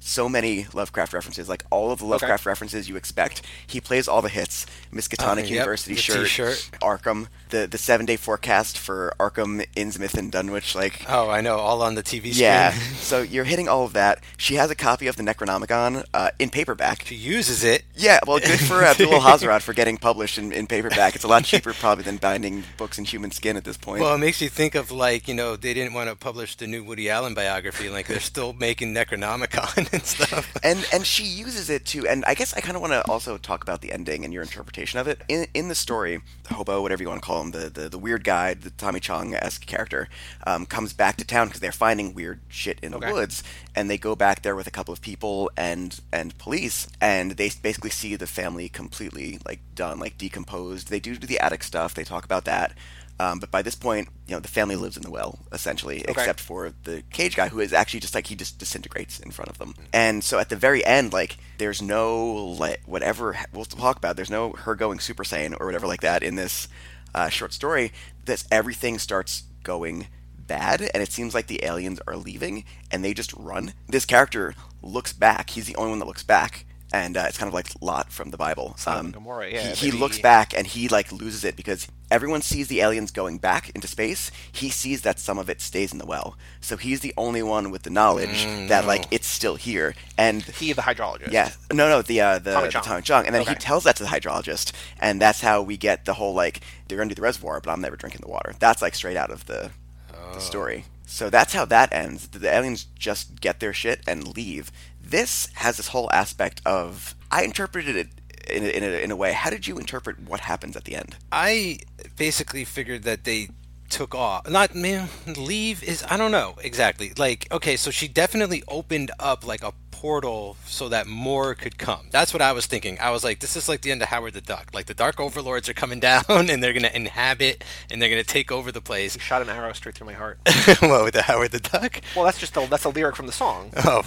So 0.00 0.28
many 0.28 0.66
Lovecraft 0.72 1.12
references, 1.12 1.48
like 1.48 1.64
all 1.70 1.90
of 1.90 1.98
the 1.98 2.06
Lovecraft 2.06 2.46
references 2.46 2.88
you 2.88 2.96
expect. 2.96 3.42
He 3.66 3.80
plays 3.80 4.06
all 4.08 4.22
the 4.22 4.28
hits. 4.28 4.64
Miskatonic 4.92 5.42
Uh, 5.44 5.46
University 5.46 5.94
the 5.94 6.00
shirt, 6.00 6.26
t-shirt. 6.26 6.70
Arkham, 6.80 7.26
the 7.50 7.66
the 7.66 7.76
seven 7.78 8.06
day 8.06 8.16
forecast 8.16 8.78
for 8.78 9.12
Arkham, 9.18 9.66
Innsmouth, 9.76 10.16
and 10.16 10.30
Dunwich. 10.32 10.74
Like 10.74 11.04
Oh, 11.08 11.28
I 11.28 11.40
know, 11.40 11.56
all 11.58 11.82
on 11.82 11.94
the 11.94 12.02
TV 12.02 12.32
screen. 12.32 12.34
yeah, 12.44 12.70
so 13.00 13.22
you're 13.22 13.44
hitting 13.44 13.68
all 13.68 13.84
of 13.84 13.92
that. 13.94 14.22
She 14.36 14.54
has 14.54 14.70
a 14.70 14.74
copy 14.74 15.08
of 15.08 15.16
the 15.16 15.22
Necronomicon 15.22 16.04
uh, 16.14 16.30
in 16.38 16.48
paperback. 16.50 17.04
she 17.04 17.14
uses 17.16 17.64
it. 17.64 17.82
Yeah, 17.94 18.20
well, 18.26 18.38
good 18.38 18.60
for 18.60 18.82
Abdul 18.84 19.20
Hazrat 19.20 19.62
for 19.62 19.72
getting 19.72 19.98
published 19.98 20.38
in, 20.38 20.52
in 20.52 20.66
paperback. 20.68 21.16
It's 21.16 21.24
a 21.24 21.28
lot 21.28 21.44
cheaper 21.44 21.72
probably 21.74 22.04
than 22.04 22.16
binding 22.18 22.64
books 22.76 22.98
in 22.98 23.04
human 23.04 23.30
skin 23.32 23.56
at 23.56 23.64
this 23.64 23.76
point. 23.76 24.00
Well, 24.00 24.14
it 24.14 24.18
makes 24.18 24.40
you 24.40 24.48
think 24.48 24.74
of 24.74 24.90
like 24.90 25.26
you 25.28 25.34
know 25.34 25.56
they 25.56 25.74
didn't 25.74 25.92
want 25.92 26.08
to 26.08 26.16
publish 26.16 26.54
the 26.54 26.66
new 26.66 26.82
Woody 26.84 27.10
Allen 27.10 27.34
biography, 27.34 27.90
like 27.90 28.06
they're 28.06 28.20
still 28.20 28.52
making 28.52 28.94
Necronomicon 28.94 29.87
and 29.92 30.02
stuff. 30.02 30.52
and 30.62 30.86
and 30.92 31.06
she 31.06 31.24
uses 31.24 31.70
it 31.70 31.84
to 31.86 32.06
and 32.06 32.24
i 32.26 32.34
guess 32.34 32.52
i 32.54 32.60
kind 32.60 32.76
of 32.76 32.80
want 32.80 32.92
to 32.92 33.02
also 33.10 33.36
talk 33.38 33.62
about 33.62 33.80
the 33.80 33.92
ending 33.92 34.24
and 34.24 34.32
your 34.34 34.42
interpretation 34.42 34.98
of 34.98 35.06
it 35.08 35.20
in, 35.28 35.46
in 35.54 35.68
the 35.68 35.74
story 35.74 36.20
the 36.44 36.54
hobo 36.54 36.80
whatever 36.82 37.02
you 37.02 37.08
want 37.08 37.20
to 37.20 37.26
call 37.26 37.40
him 37.42 37.50
the, 37.52 37.68
the, 37.70 37.88
the 37.88 37.98
weird 37.98 38.24
guy 38.24 38.54
the 38.54 38.70
tommy 38.70 39.00
chong-esque 39.00 39.66
character 39.66 40.08
um, 40.46 40.66
comes 40.66 40.92
back 40.92 41.16
to 41.16 41.24
town 41.24 41.46
because 41.48 41.60
they're 41.60 41.72
finding 41.72 42.14
weird 42.14 42.40
shit 42.48 42.78
in 42.82 42.94
Okay. 42.94 43.06
the 43.08 43.12
woods 43.12 43.42
and 43.74 43.88
they 43.90 43.98
go 43.98 44.14
back 44.16 44.42
there 44.42 44.56
with 44.56 44.66
a 44.66 44.70
couple 44.72 44.92
of 44.92 45.00
people 45.00 45.50
and 45.56 46.00
and 46.12 46.36
police 46.38 46.88
and 47.00 47.32
they 47.32 47.50
basically 47.62 47.90
see 47.90 48.16
the 48.16 48.26
family 48.26 48.68
completely 48.68 49.38
like 49.46 49.60
done 49.74 49.98
like 49.98 50.18
decomposed 50.18 50.88
they 50.88 51.00
do 51.00 51.16
do 51.16 51.26
the 51.26 51.38
attic 51.38 51.62
stuff 51.62 51.94
they 51.94 52.04
talk 52.04 52.24
about 52.24 52.44
that 52.44 52.72
um, 53.20 53.38
but 53.40 53.50
by 53.50 53.62
this 53.62 53.74
point, 53.74 54.08
you 54.26 54.34
know, 54.34 54.40
the 54.40 54.48
family 54.48 54.76
lives 54.76 54.96
in 54.96 55.02
the 55.02 55.10
well, 55.10 55.38
essentially, 55.52 56.04
except 56.06 56.40
for 56.40 56.72
the 56.84 57.02
cage 57.10 57.34
guy, 57.34 57.48
who 57.48 57.60
is 57.60 57.72
actually 57.72 58.00
just 58.00 58.14
like 58.14 58.28
he 58.28 58.36
just 58.36 58.58
disintegrates 58.58 59.18
in 59.18 59.30
front 59.30 59.50
of 59.50 59.58
them. 59.58 59.74
And 59.92 60.22
so 60.22 60.38
at 60.38 60.50
the 60.50 60.56
very 60.56 60.84
end, 60.84 61.12
like, 61.12 61.36
there's 61.58 61.82
no 61.82 62.24
like 62.26 62.80
whatever 62.86 63.36
we'll 63.52 63.64
talk 63.64 63.96
about. 63.96 64.16
There's 64.16 64.30
no 64.30 64.52
her 64.52 64.74
going 64.74 65.00
Super 65.00 65.24
Saiyan 65.24 65.56
or 65.58 65.66
whatever 65.66 65.86
like 65.86 66.02
that 66.02 66.22
in 66.22 66.36
this 66.36 66.68
uh, 67.14 67.28
short 67.28 67.52
story. 67.52 67.92
This 68.24 68.46
everything 68.52 68.98
starts 68.98 69.44
going 69.64 70.06
bad, 70.38 70.88
and 70.94 71.02
it 71.02 71.12
seems 71.12 71.34
like 71.34 71.48
the 71.48 71.64
aliens 71.64 72.00
are 72.06 72.16
leaving, 72.16 72.64
and 72.90 73.04
they 73.04 73.14
just 73.14 73.32
run. 73.34 73.74
This 73.88 74.04
character 74.04 74.54
looks 74.82 75.12
back. 75.12 75.50
He's 75.50 75.66
the 75.66 75.76
only 75.76 75.90
one 75.90 75.98
that 75.98 76.06
looks 76.06 76.22
back. 76.22 76.64
And 76.90 77.18
uh, 77.18 77.24
it's 77.28 77.36
kind 77.36 77.48
of 77.48 77.52
like 77.54 77.68
Lot 77.82 78.10
from 78.10 78.30
the 78.30 78.38
Bible. 78.38 78.74
Sodom 78.78 79.06
and 79.06 79.14
Gomorrah, 79.14 79.50
yeah, 79.50 79.74
he, 79.74 79.90
he 79.90 79.92
looks 79.92 80.18
back 80.20 80.54
and 80.56 80.66
he 80.66 80.88
like 80.88 81.12
loses 81.12 81.44
it 81.44 81.54
because 81.54 81.86
everyone 82.10 82.40
sees 82.40 82.68
the 82.68 82.80
aliens 82.80 83.10
going 83.10 83.36
back 83.36 83.68
into 83.74 83.86
space. 83.86 84.30
He 84.50 84.70
sees 84.70 85.02
that 85.02 85.18
some 85.18 85.38
of 85.38 85.50
it 85.50 85.60
stays 85.60 85.92
in 85.92 85.98
the 85.98 86.06
well, 86.06 86.38
so 86.62 86.78
he's 86.78 87.00
the 87.00 87.12
only 87.18 87.42
one 87.42 87.70
with 87.70 87.82
the 87.82 87.90
knowledge 87.90 88.46
Mm, 88.46 88.68
that 88.68 88.86
like 88.86 89.04
it's 89.10 89.26
still 89.26 89.56
here. 89.56 89.94
And 90.16 90.42
he, 90.42 90.72
the 90.72 90.80
hydrologist. 90.80 91.30
yeah, 91.30 91.50
no, 91.70 91.90
no, 91.90 92.00
the 92.00 92.22
uh, 92.22 92.38
the 92.38 92.52
Tommy 92.54 92.66
the 92.68 92.72
Chong. 92.72 92.82
Tommy 92.84 93.02
Chong, 93.02 93.26
and 93.26 93.34
then 93.34 93.46
he 93.46 93.54
tells 93.56 93.84
that 93.84 93.96
to 93.96 94.02
the 94.04 94.08
hydrologist, 94.08 94.72
and 94.98 95.20
that's 95.20 95.42
how 95.42 95.60
we 95.60 95.76
get 95.76 96.06
the 96.06 96.14
whole 96.14 96.32
like 96.32 96.62
they're 96.88 96.96
gonna 96.96 97.10
do 97.10 97.14
the 97.16 97.20
reservoir, 97.22 97.60
but 97.60 97.70
I'm 97.70 97.82
never 97.82 97.96
drinking 97.96 98.22
the 98.22 98.30
water. 98.30 98.54
That's 98.60 98.80
like 98.80 98.94
straight 98.94 99.18
out 99.18 99.30
of 99.30 99.44
the 99.44 99.70
Oh. 100.14 100.32
the 100.34 100.40
story. 100.40 100.84
So 101.08 101.30
that's 101.30 101.54
how 101.54 101.64
that 101.64 101.92
ends. 101.92 102.28
The 102.28 102.54
aliens 102.54 102.84
just 102.84 103.40
get 103.40 103.60
their 103.60 103.72
shit 103.72 104.02
and 104.06 104.36
leave. 104.36 104.70
This 105.02 105.48
has 105.54 105.78
this 105.78 105.88
whole 105.88 106.10
aspect 106.12 106.60
of 106.66 107.14
I 107.30 107.44
interpreted 107.44 107.96
it 107.96 108.08
in 108.48 108.62
a, 108.62 108.68
in 108.68 108.84
a, 108.84 109.04
in 109.04 109.10
a 109.10 109.16
way. 109.16 109.32
How 109.32 109.48
did 109.48 109.66
you 109.66 109.78
interpret 109.78 110.20
what 110.20 110.40
happens 110.40 110.76
at 110.76 110.84
the 110.84 110.94
end? 110.94 111.16
I 111.32 111.78
basically 112.16 112.64
figured 112.64 113.04
that 113.04 113.24
they 113.24 113.48
took 113.88 114.14
off. 114.14 114.48
Not 114.50 114.74
man, 114.74 115.08
leave 115.36 115.82
is 115.82 116.04
I 116.10 116.18
don't 116.18 116.30
know 116.30 116.56
exactly. 116.62 117.14
Like 117.16 117.50
okay, 117.50 117.76
so 117.76 117.90
she 117.90 118.06
definitely 118.06 118.62
opened 118.68 119.10
up 119.18 119.46
like 119.46 119.62
a 119.62 119.72
portal 119.98 120.56
so 120.64 120.88
that 120.88 121.08
more 121.08 121.56
could 121.56 121.76
come. 121.76 122.06
That's 122.12 122.32
what 122.32 122.40
I 122.40 122.52
was 122.52 122.66
thinking. 122.66 122.98
I 123.00 123.10
was 123.10 123.24
like, 123.24 123.40
this 123.40 123.56
is 123.56 123.68
like 123.68 123.80
the 123.80 123.90
end 123.90 124.00
of 124.00 124.08
Howard 124.08 124.34
the 124.34 124.40
Duck. 124.40 124.70
Like 124.72 124.86
the 124.86 124.94
Dark 124.94 125.18
Overlords 125.18 125.68
are 125.68 125.74
coming 125.74 125.98
down 126.10 126.22
and 126.28 126.62
they're 126.62 126.72
gonna 126.72 126.90
inhabit 126.94 127.64
and 127.90 128.00
they're 128.00 128.08
gonna 128.08 128.22
take 128.22 128.52
over 128.52 128.70
the 128.70 128.80
place. 128.80 129.14
He 129.14 129.20
shot 129.20 129.42
an 129.42 129.48
arrow 129.48 129.72
straight 129.72 129.96
through 129.96 130.06
my 130.06 130.12
heart. 130.12 130.38
what 130.80 131.04
with 131.04 131.14
the 131.14 131.22
Howard 131.22 131.50
the 131.50 131.58
Duck? 131.58 132.00
well, 132.14 132.24
that's 132.24 132.38
just 132.38 132.56
a, 132.56 132.66
that's 132.68 132.84
a 132.84 132.90
lyric 132.90 133.16
from 133.16 133.26
the 133.26 133.32
song. 133.32 133.72
Oh, 133.90 134.02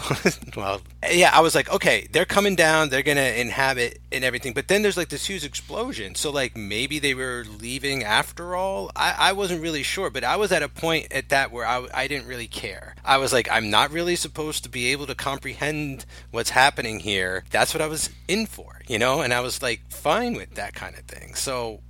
well, 0.55 0.81
yeah, 1.11 1.31
I 1.33 1.41
was 1.41 1.55
like, 1.55 1.71
okay, 1.71 2.07
they're 2.11 2.25
coming 2.25 2.55
down, 2.55 2.89
they're 2.89 3.01
going 3.01 3.17
to 3.17 3.41
inhabit 3.41 3.99
and 4.11 4.23
everything. 4.23 4.53
But 4.53 4.67
then 4.67 4.83
there's 4.83 4.97
like 4.97 5.09
this 5.09 5.25
huge 5.25 5.43
explosion. 5.43 6.13
So, 6.13 6.29
like, 6.29 6.55
maybe 6.55 6.99
they 6.99 7.15
were 7.15 7.45
leaving 7.59 8.03
after 8.03 8.55
all. 8.55 8.91
I, 8.95 9.15
I 9.17 9.31
wasn't 9.33 9.63
really 9.63 9.81
sure, 9.81 10.11
but 10.11 10.23
I 10.23 10.35
was 10.35 10.51
at 10.51 10.61
a 10.61 10.69
point 10.69 11.11
at 11.11 11.29
that 11.29 11.51
where 11.51 11.65
I, 11.65 11.87
I 11.93 12.07
didn't 12.07 12.27
really 12.27 12.47
care. 12.47 12.95
I 13.03 13.17
was 13.17 13.33
like, 13.33 13.49
I'm 13.51 13.71
not 13.71 13.91
really 13.91 14.15
supposed 14.15 14.63
to 14.63 14.69
be 14.69 14.91
able 14.91 15.07
to 15.07 15.15
comprehend 15.15 15.80
what's 16.31 16.51
happening 16.51 16.99
here. 16.99 17.43
That's 17.49 17.73
what 17.73 17.81
I 17.81 17.87
was 17.87 18.09
in 18.27 18.45
for, 18.45 18.81
you 18.87 18.99
know? 18.99 19.21
And 19.21 19.33
I 19.33 19.41
was 19.41 19.61
like, 19.61 19.81
fine 19.89 20.33
with 20.35 20.55
that 20.55 20.73
kind 20.73 20.95
of 20.97 21.05
thing. 21.05 21.35
So, 21.35 21.81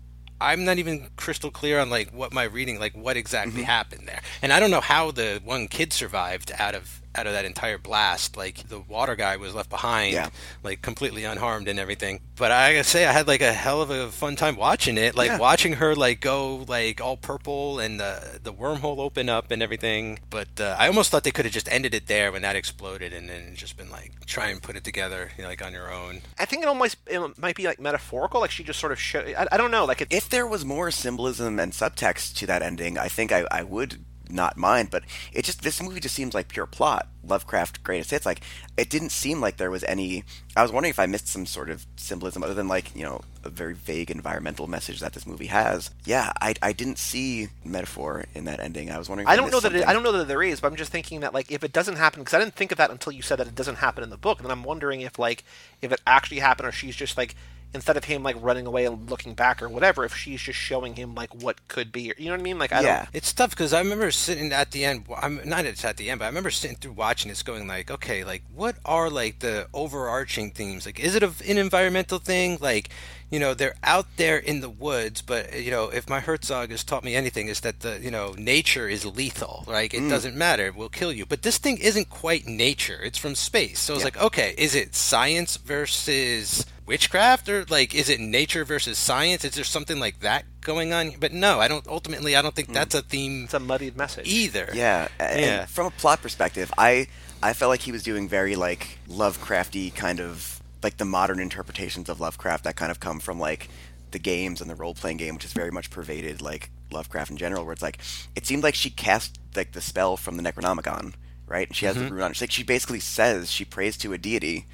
I'm 0.41 0.65
not 0.65 0.79
even 0.79 1.07
crystal 1.17 1.51
clear 1.51 1.79
on 1.79 1.91
like 1.91 2.11
what 2.11 2.33
my 2.33 2.43
reading, 2.43 2.79
like 2.79 2.93
what 2.93 3.15
exactly 3.15 3.61
mm-hmm. 3.61 3.63
happened 3.63 4.07
there, 4.07 4.21
and 4.41 4.51
I 4.51 4.59
don't 4.59 4.71
know 4.71 4.81
how 4.81 5.11
the 5.11 5.39
one 5.43 5.67
kid 5.67 5.93
survived 5.93 6.51
out 6.57 6.73
of 6.73 7.01
out 7.16 7.28
of 7.28 7.34
that 7.34 7.45
entire 7.45 7.78
blast. 7.78 8.38
Like 8.38 8.68
the 8.70 8.80
water 8.80 9.16
guy 9.16 9.38
was 9.38 9.53
left 9.53 9.70
behind, 9.70 10.14
Yeah. 10.14 10.30
like 10.64 10.82
completely 10.82 11.24
unharmed 11.26 11.68
and 11.68 11.78
everything. 11.80 12.22
But 12.38 12.51
I 12.51 12.74
gotta 12.74 12.84
say, 12.84 13.05
I 13.05 13.12
had 13.12 13.28
like 13.28 13.41
a 13.41 13.51
hell 13.53 13.82
of 13.82 13.89
a 13.89 14.09
fun 14.09 14.36
time 14.36 14.55
watching 14.55 14.97
it. 14.97 15.16
Like 15.16 15.30
Yeah. 15.30 15.38
watching 15.38 15.74
her 15.74 15.95
like 15.95 16.20
go 16.22 16.57
like 16.68 17.01
all 17.01 17.18
purple 17.18 17.80
and 17.80 17.99
the 17.99 18.39
the 18.43 18.53
wormhole 18.53 18.99
open 18.99 19.30
up 19.30 19.51
and 19.51 19.62
everything. 19.62 20.20
But 20.30 20.59
uh, 20.59 20.76
I 20.80 20.88
almost 20.88 21.12
thought 21.12 21.24
they 21.24 21.32
could 21.32 21.45
have 21.45 21.53
just 21.53 21.72
ended 21.72 21.93
it 21.93 22.07
there 22.07 22.32
when 22.32 22.41
that 22.43 22.55
exploded, 22.55 23.14
and 23.14 23.30
then 23.30 23.55
just 23.55 23.78
been 23.78 23.89
like 23.89 24.26
try 24.26 24.47
and 24.47 24.62
put 24.62 24.76
it 24.76 24.84
together, 24.84 25.32
you 25.38 25.43
know, 25.43 25.49
like 25.49 25.64
on 25.66 25.74
your 25.74 25.91
own. 25.91 26.22
I 26.39 26.45
think 26.45 26.64
it 26.64 26.68
almost 26.68 26.97
it 27.07 27.20
might 27.38 27.55
be 27.55 27.66
like 27.66 27.80
metaphorical. 27.80 28.39
Like 28.41 28.51
she 28.51 28.64
just 28.64 28.80
sort 28.80 28.91
of 28.91 28.99
show. 28.99 29.20
I, 29.20 29.47
I 29.51 29.57
don't 29.57 29.72
know. 29.72 29.86
Like 29.86 30.01
it, 30.01 30.07
If 30.12 30.30
there 30.30 30.47
was 30.47 30.64
more 30.66 30.91
symbolism 30.91 31.59
and 31.59 31.74
subtext 31.74 32.36
to 32.38 32.45
that 32.47 32.62
ending, 32.62 32.97
I 32.97 33.07
think 33.09 33.32
I, 33.32 33.45
I 33.51 33.64
would 33.64 34.03
not 34.32 34.57
mind. 34.57 34.89
But 34.91 35.03
it 35.34 35.45
just 35.45 35.63
this 35.63 35.82
movie 35.82 35.99
just 35.99 36.15
seems 36.15 36.34
like 36.34 36.47
pure 36.47 36.65
plot. 36.65 37.07
Lovecraft 37.23 37.84
greatest 37.84 38.11
hits. 38.11 38.25
Like 38.25 38.41
it 38.77 38.89
didn't 38.89 39.11
seem 39.11 39.41
like 39.41 39.57
there 39.57 39.71
was 39.71 39.84
any. 39.84 40.23
I 40.55 40.63
was 40.63 40.71
wondering 40.71 40.89
if 40.89 40.99
I 40.99 41.05
missed 41.05 41.27
some 41.27 41.45
sort 41.45 41.69
of 41.69 41.86
symbolism 41.95 42.43
other 42.43 42.53
than 42.53 42.67
like 42.67 42.95
you 42.95 43.03
know 43.03 43.21
a 43.43 43.49
very 43.49 43.73
vague 43.73 44.11
environmental 44.11 44.67
message 44.67 44.99
that 44.99 45.13
this 45.13 45.25
movie 45.25 45.47
has. 45.47 45.91
Yeah, 46.05 46.32
I, 46.41 46.53
I 46.61 46.73
didn't 46.73 46.97
see 46.97 47.49
metaphor 47.63 48.25
in 48.34 48.45
that 48.45 48.59
ending. 48.59 48.91
I 48.91 48.97
was 48.97 49.09
wondering. 49.09 49.27
If 49.27 49.32
I 49.32 49.36
don't 49.36 49.51
know 49.51 49.59
that 49.59 49.75
it. 49.75 49.88
I 49.88 49.93
don't 49.93 50.03
know 50.03 50.11
that 50.13 50.27
there 50.27 50.43
is, 50.43 50.59
but 50.59 50.67
I'm 50.67 50.77
just 50.77 50.91
thinking 50.91 51.21
that 51.21 51.34
like 51.34 51.51
if 51.51 51.63
it 51.63 51.73
doesn't 51.73 51.95
happen 51.95 52.21
because 52.21 52.34
I 52.34 52.39
didn't 52.39 52.55
think 52.55 52.71
of 52.71 52.77
that 52.77 52.91
until 52.91 53.13
you 53.13 53.21
said 53.21 53.38
that 53.38 53.47
it 53.47 53.55
doesn't 53.55 53.75
happen 53.75 54.03
in 54.03 54.09
the 54.09 54.17
book, 54.17 54.39
and 54.39 54.45
then 54.45 54.51
I'm 54.51 54.63
wondering 54.63 55.01
if 55.01 55.19
like 55.19 55.43
if 55.82 55.91
it 55.91 56.01
actually 56.05 56.39
happened 56.39 56.67
or 56.67 56.71
she's 56.71 56.95
just 56.95 57.17
like 57.17 57.36
instead 57.74 57.97
of 57.97 58.03
him 58.05 58.24
like 58.24 58.36
running 58.41 58.65
away 58.65 58.86
and 58.86 59.09
looking 59.09 59.34
back 59.34 59.61
or 59.61 59.69
whatever, 59.69 60.03
if 60.03 60.15
she's 60.15 60.41
just 60.41 60.59
showing 60.59 60.95
him 60.95 61.15
like 61.15 61.34
what 61.34 61.67
could 61.67 61.91
be, 61.91 62.13
you 62.17 62.26
know 62.26 62.32
what 62.32 62.39
I 62.39 62.43
mean? 62.43 62.59
Like 62.59 62.74
I 62.74 62.82
Yeah. 62.82 62.97
don't. 62.97 63.09
It's 63.13 63.32
tough 63.34 63.51
because 63.51 63.74
I 63.74 63.80
remember 63.80 64.11
sitting 64.11 64.51
at 64.51 64.72
the 64.72 64.86
end. 64.86 65.05
I'm 65.22 65.41
not 65.45 65.65
it's 65.65 65.86
at 65.86 65.97
the 65.97 66.09
end, 66.09 66.19
but 66.19 66.26
I 66.26 66.28
remember 66.28 66.51
sitting 66.51 66.78
through 66.78 66.93
watching 66.93 67.30
this, 67.30 67.43
going 67.43 67.67
like, 67.67 67.89
okay, 67.89 68.24
like 68.24 68.43
what 68.53 68.76
are 68.86 69.09
like 69.09 69.39
the 69.39 69.67
overarching 69.74 70.51
themes? 70.51 70.86
Like, 70.86 70.99
is 70.99 71.15
it 71.15 71.24
a, 71.24 71.32
an 71.47 71.57
environmental 71.57 72.19
thing? 72.19 72.57
Like, 72.59 72.89
you 73.30 73.39
know, 73.39 73.53
they're 73.53 73.76
out 73.84 74.07
there 74.17 74.38
in 74.38 74.59
the 74.59 74.69
woods, 74.69 75.22
but 75.22 75.61
you 75.61 75.72
know, 75.72 75.86
if 75.86 76.09
my 76.09 76.19
Herzog 76.19 76.72
has 76.72 76.84
taught 76.84 77.05
me 77.05 77.15
anything, 77.15 77.47
is 77.47 77.61
that 77.61 77.80
the 77.80 77.99
you 78.01 78.11
know 78.11 78.34
nature 78.38 78.89
is 78.89 79.05
lethal. 79.05 79.63
Like, 79.67 79.93
it 79.93 80.01
mm. 80.01 80.09
doesn't 80.09 80.36
matter, 80.36 80.65
it 80.65 80.76
will 80.76 80.89
kill 80.89 81.13
you. 81.13 81.26
But 81.26 81.41
this 81.41 81.57
thing 81.57 81.78
isn't 81.78 82.09
quite 82.09 82.45
nature; 82.45 82.99
it's 83.01 83.17
from 83.17 83.36
space. 83.36 83.80
So 83.80 83.93
it's 83.93 84.01
Yeah. 84.01 84.05
like, 84.05 84.22
okay, 84.22 84.53
is 84.57 84.76
it 84.76 84.95
science 84.95 85.55
versus 85.55 86.65
witchcraft 86.91 87.47
or 87.47 87.65
like 87.69 87.95
is 87.95 88.09
it 88.09 88.19
nature 88.19 88.65
versus 88.65 88.97
science? 88.97 89.45
Is 89.45 89.55
there 89.55 89.63
something 89.63 89.99
like 89.99 90.19
that 90.19 90.43
going 90.59 90.91
on? 90.91 91.13
But 91.19 91.31
no, 91.31 91.59
I 91.59 91.69
don't. 91.69 91.87
Ultimately, 91.87 92.35
I 92.35 92.41
don't 92.41 92.53
think 92.53 92.67
hmm. 92.67 92.73
that's 92.73 92.93
a 92.93 93.01
theme 93.01 93.45
It's 93.45 93.53
a 93.53 93.59
muddied 93.59 93.95
message. 93.95 94.27
either. 94.27 94.69
Yeah, 94.73 95.07
and 95.17 95.39
Yeah. 95.39 95.65
from 95.65 95.87
a 95.87 95.91
plot 95.91 96.21
perspective, 96.21 96.71
I 96.77 97.07
I 97.41 97.53
felt 97.53 97.69
like 97.69 97.81
he 97.81 97.93
was 97.93 98.03
doing 98.03 98.27
very 98.27 98.55
like 98.55 98.99
Lovecrafty 99.07 99.95
kind 99.95 100.19
of 100.19 100.61
like 100.83 100.97
the 100.97 101.05
modern 101.05 101.39
interpretations 101.39 102.09
of 102.09 102.19
Lovecraft 102.19 102.65
that 102.65 102.75
kind 102.75 102.91
of 102.91 102.99
come 102.99 103.19
from 103.19 103.39
like 103.39 103.69
the 104.11 104.19
games 104.19 104.59
and 104.59 104.69
the 104.69 104.75
role 104.75 104.93
playing 104.93 105.17
game, 105.17 105.35
which 105.35 105.45
is 105.45 105.53
very 105.53 105.71
much 105.71 105.89
pervaded 105.89 106.41
like 106.41 106.71
Lovecraft 106.91 107.31
in 107.31 107.37
general. 107.37 107.63
Where 107.63 107.73
it's 107.73 107.81
like 107.81 107.99
it 108.35 108.45
seemed 108.45 108.63
like 108.63 108.75
she 108.75 108.89
cast 108.89 109.39
like 109.55 109.71
the 109.71 109.81
spell 109.81 110.17
from 110.17 110.35
the 110.35 110.43
Necronomicon, 110.43 111.13
right? 111.47 111.67
And 111.67 111.75
she 111.75 111.85
has 111.85 111.95
the 111.95 112.01
mm-hmm. 112.03 112.15
rune 112.15 112.23
on. 112.23 112.31
It's 112.31 112.41
like 112.41 112.51
she 112.51 112.63
basically 112.63 112.99
says 112.99 113.49
she 113.49 113.63
prays 113.63 113.95
to 113.97 114.11
a 114.11 114.17
deity. 114.17 114.65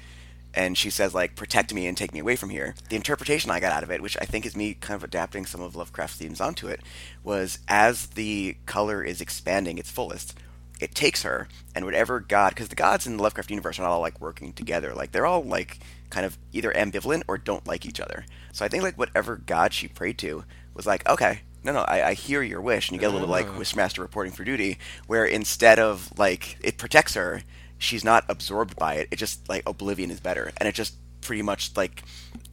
And 0.58 0.76
she 0.76 0.90
says, 0.90 1.14
like, 1.14 1.36
protect 1.36 1.72
me 1.72 1.86
and 1.86 1.96
take 1.96 2.12
me 2.12 2.18
away 2.18 2.34
from 2.34 2.50
here. 2.50 2.74
The 2.88 2.96
interpretation 2.96 3.48
I 3.48 3.60
got 3.60 3.70
out 3.70 3.84
of 3.84 3.92
it, 3.92 4.02
which 4.02 4.16
I 4.20 4.24
think 4.24 4.44
is 4.44 4.56
me 4.56 4.74
kind 4.74 4.96
of 4.96 5.04
adapting 5.04 5.46
some 5.46 5.60
of 5.60 5.76
Lovecraft's 5.76 6.16
themes 6.16 6.40
onto 6.40 6.66
it, 6.66 6.80
was 7.22 7.60
as 7.68 8.06
the 8.08 8.56
color 8.66 9.04
is 9.04 9.20
expanding 9.20 9.78
its 9.78 9.88
fullest, 9.88 10.36
it 10.80 10.96
takes 10.96 11.22
her 11.22 11.46
and 11.76 11.84
whatever 11.84 12.18
god 12.18 12.50
because 12.50 12.68
the 12.68 12.74
gods 12.74 13.06
in 13.06 13.16
the 13.16 13.22
lovecraft 13.22 13.50
universe 13.50 13.78
are 13.78 13.82
not 13.82 13.90
all 13.90 14.00
like 14.00 14.20
working 14.20 14.52
together. 14.52 14.94
Like 14.94 15.12
they're 15.12 15.26
all 15.26 15.42
like 15.42 15.78
kind 16.10 16.26
of 16.26 16.36
either 16.52 16.72
ambivalent 16.72 17.22
or 17.28 17.38
don't 17.38 17.66
like 17.66 17.86
each 17.86 18.00
other. 18.00 18.26
So 18.52 18.64
i 18.64 18.68
think 18.68 18.82
like 18.82 18.98
whatever 18.98 19.36
god 19.36 19.72
she 19.72 19.86
prayed 19.86 20.18
to 20.18 20.44
was 20.74 20.86
like 20.86 21.08
okay 21.08 21.40
no 21.64 21.72
no 21.72 21.80
i, 21.80 22.08
I 22.08 22.14
hear 22.14 22.42
your 22.42 22.60
wish. 22.60 22.88
And 22.88 22.96
you 22.96 23.00
get 23.00 23.10
a 23.10 23.12
little 23.12 23.28
like 23.28 23.48
ah. 23.48 23.58
wishmaster 23.58 23.98
reporting 23.98 24.32
for 24.32 24.44
duty 24.44 24.78
where 25.06 25.24
instead 25.24 25.78
of 25.78 26.16
like 26.18 26.58
it 26.60 26.78
protects 26.78 27.14
her 27.14 27.42
she's 27.78 28.04
not 28.04 28.24
absorbed 28.28 28.76
by 28.76 28.94
it. 28.94 29.08
It 29.10 29.16
just 29.16 29.48
like 29.48 29.62
oblivion 29.66 30.10
is 30.10 30.20
better. 30.20 30.52
And 30.58 30.68
it 30.68 30.74
just 30.74 30.94
pretty 31.20 31.42
much 31.42 31.76
like 31.76 32.02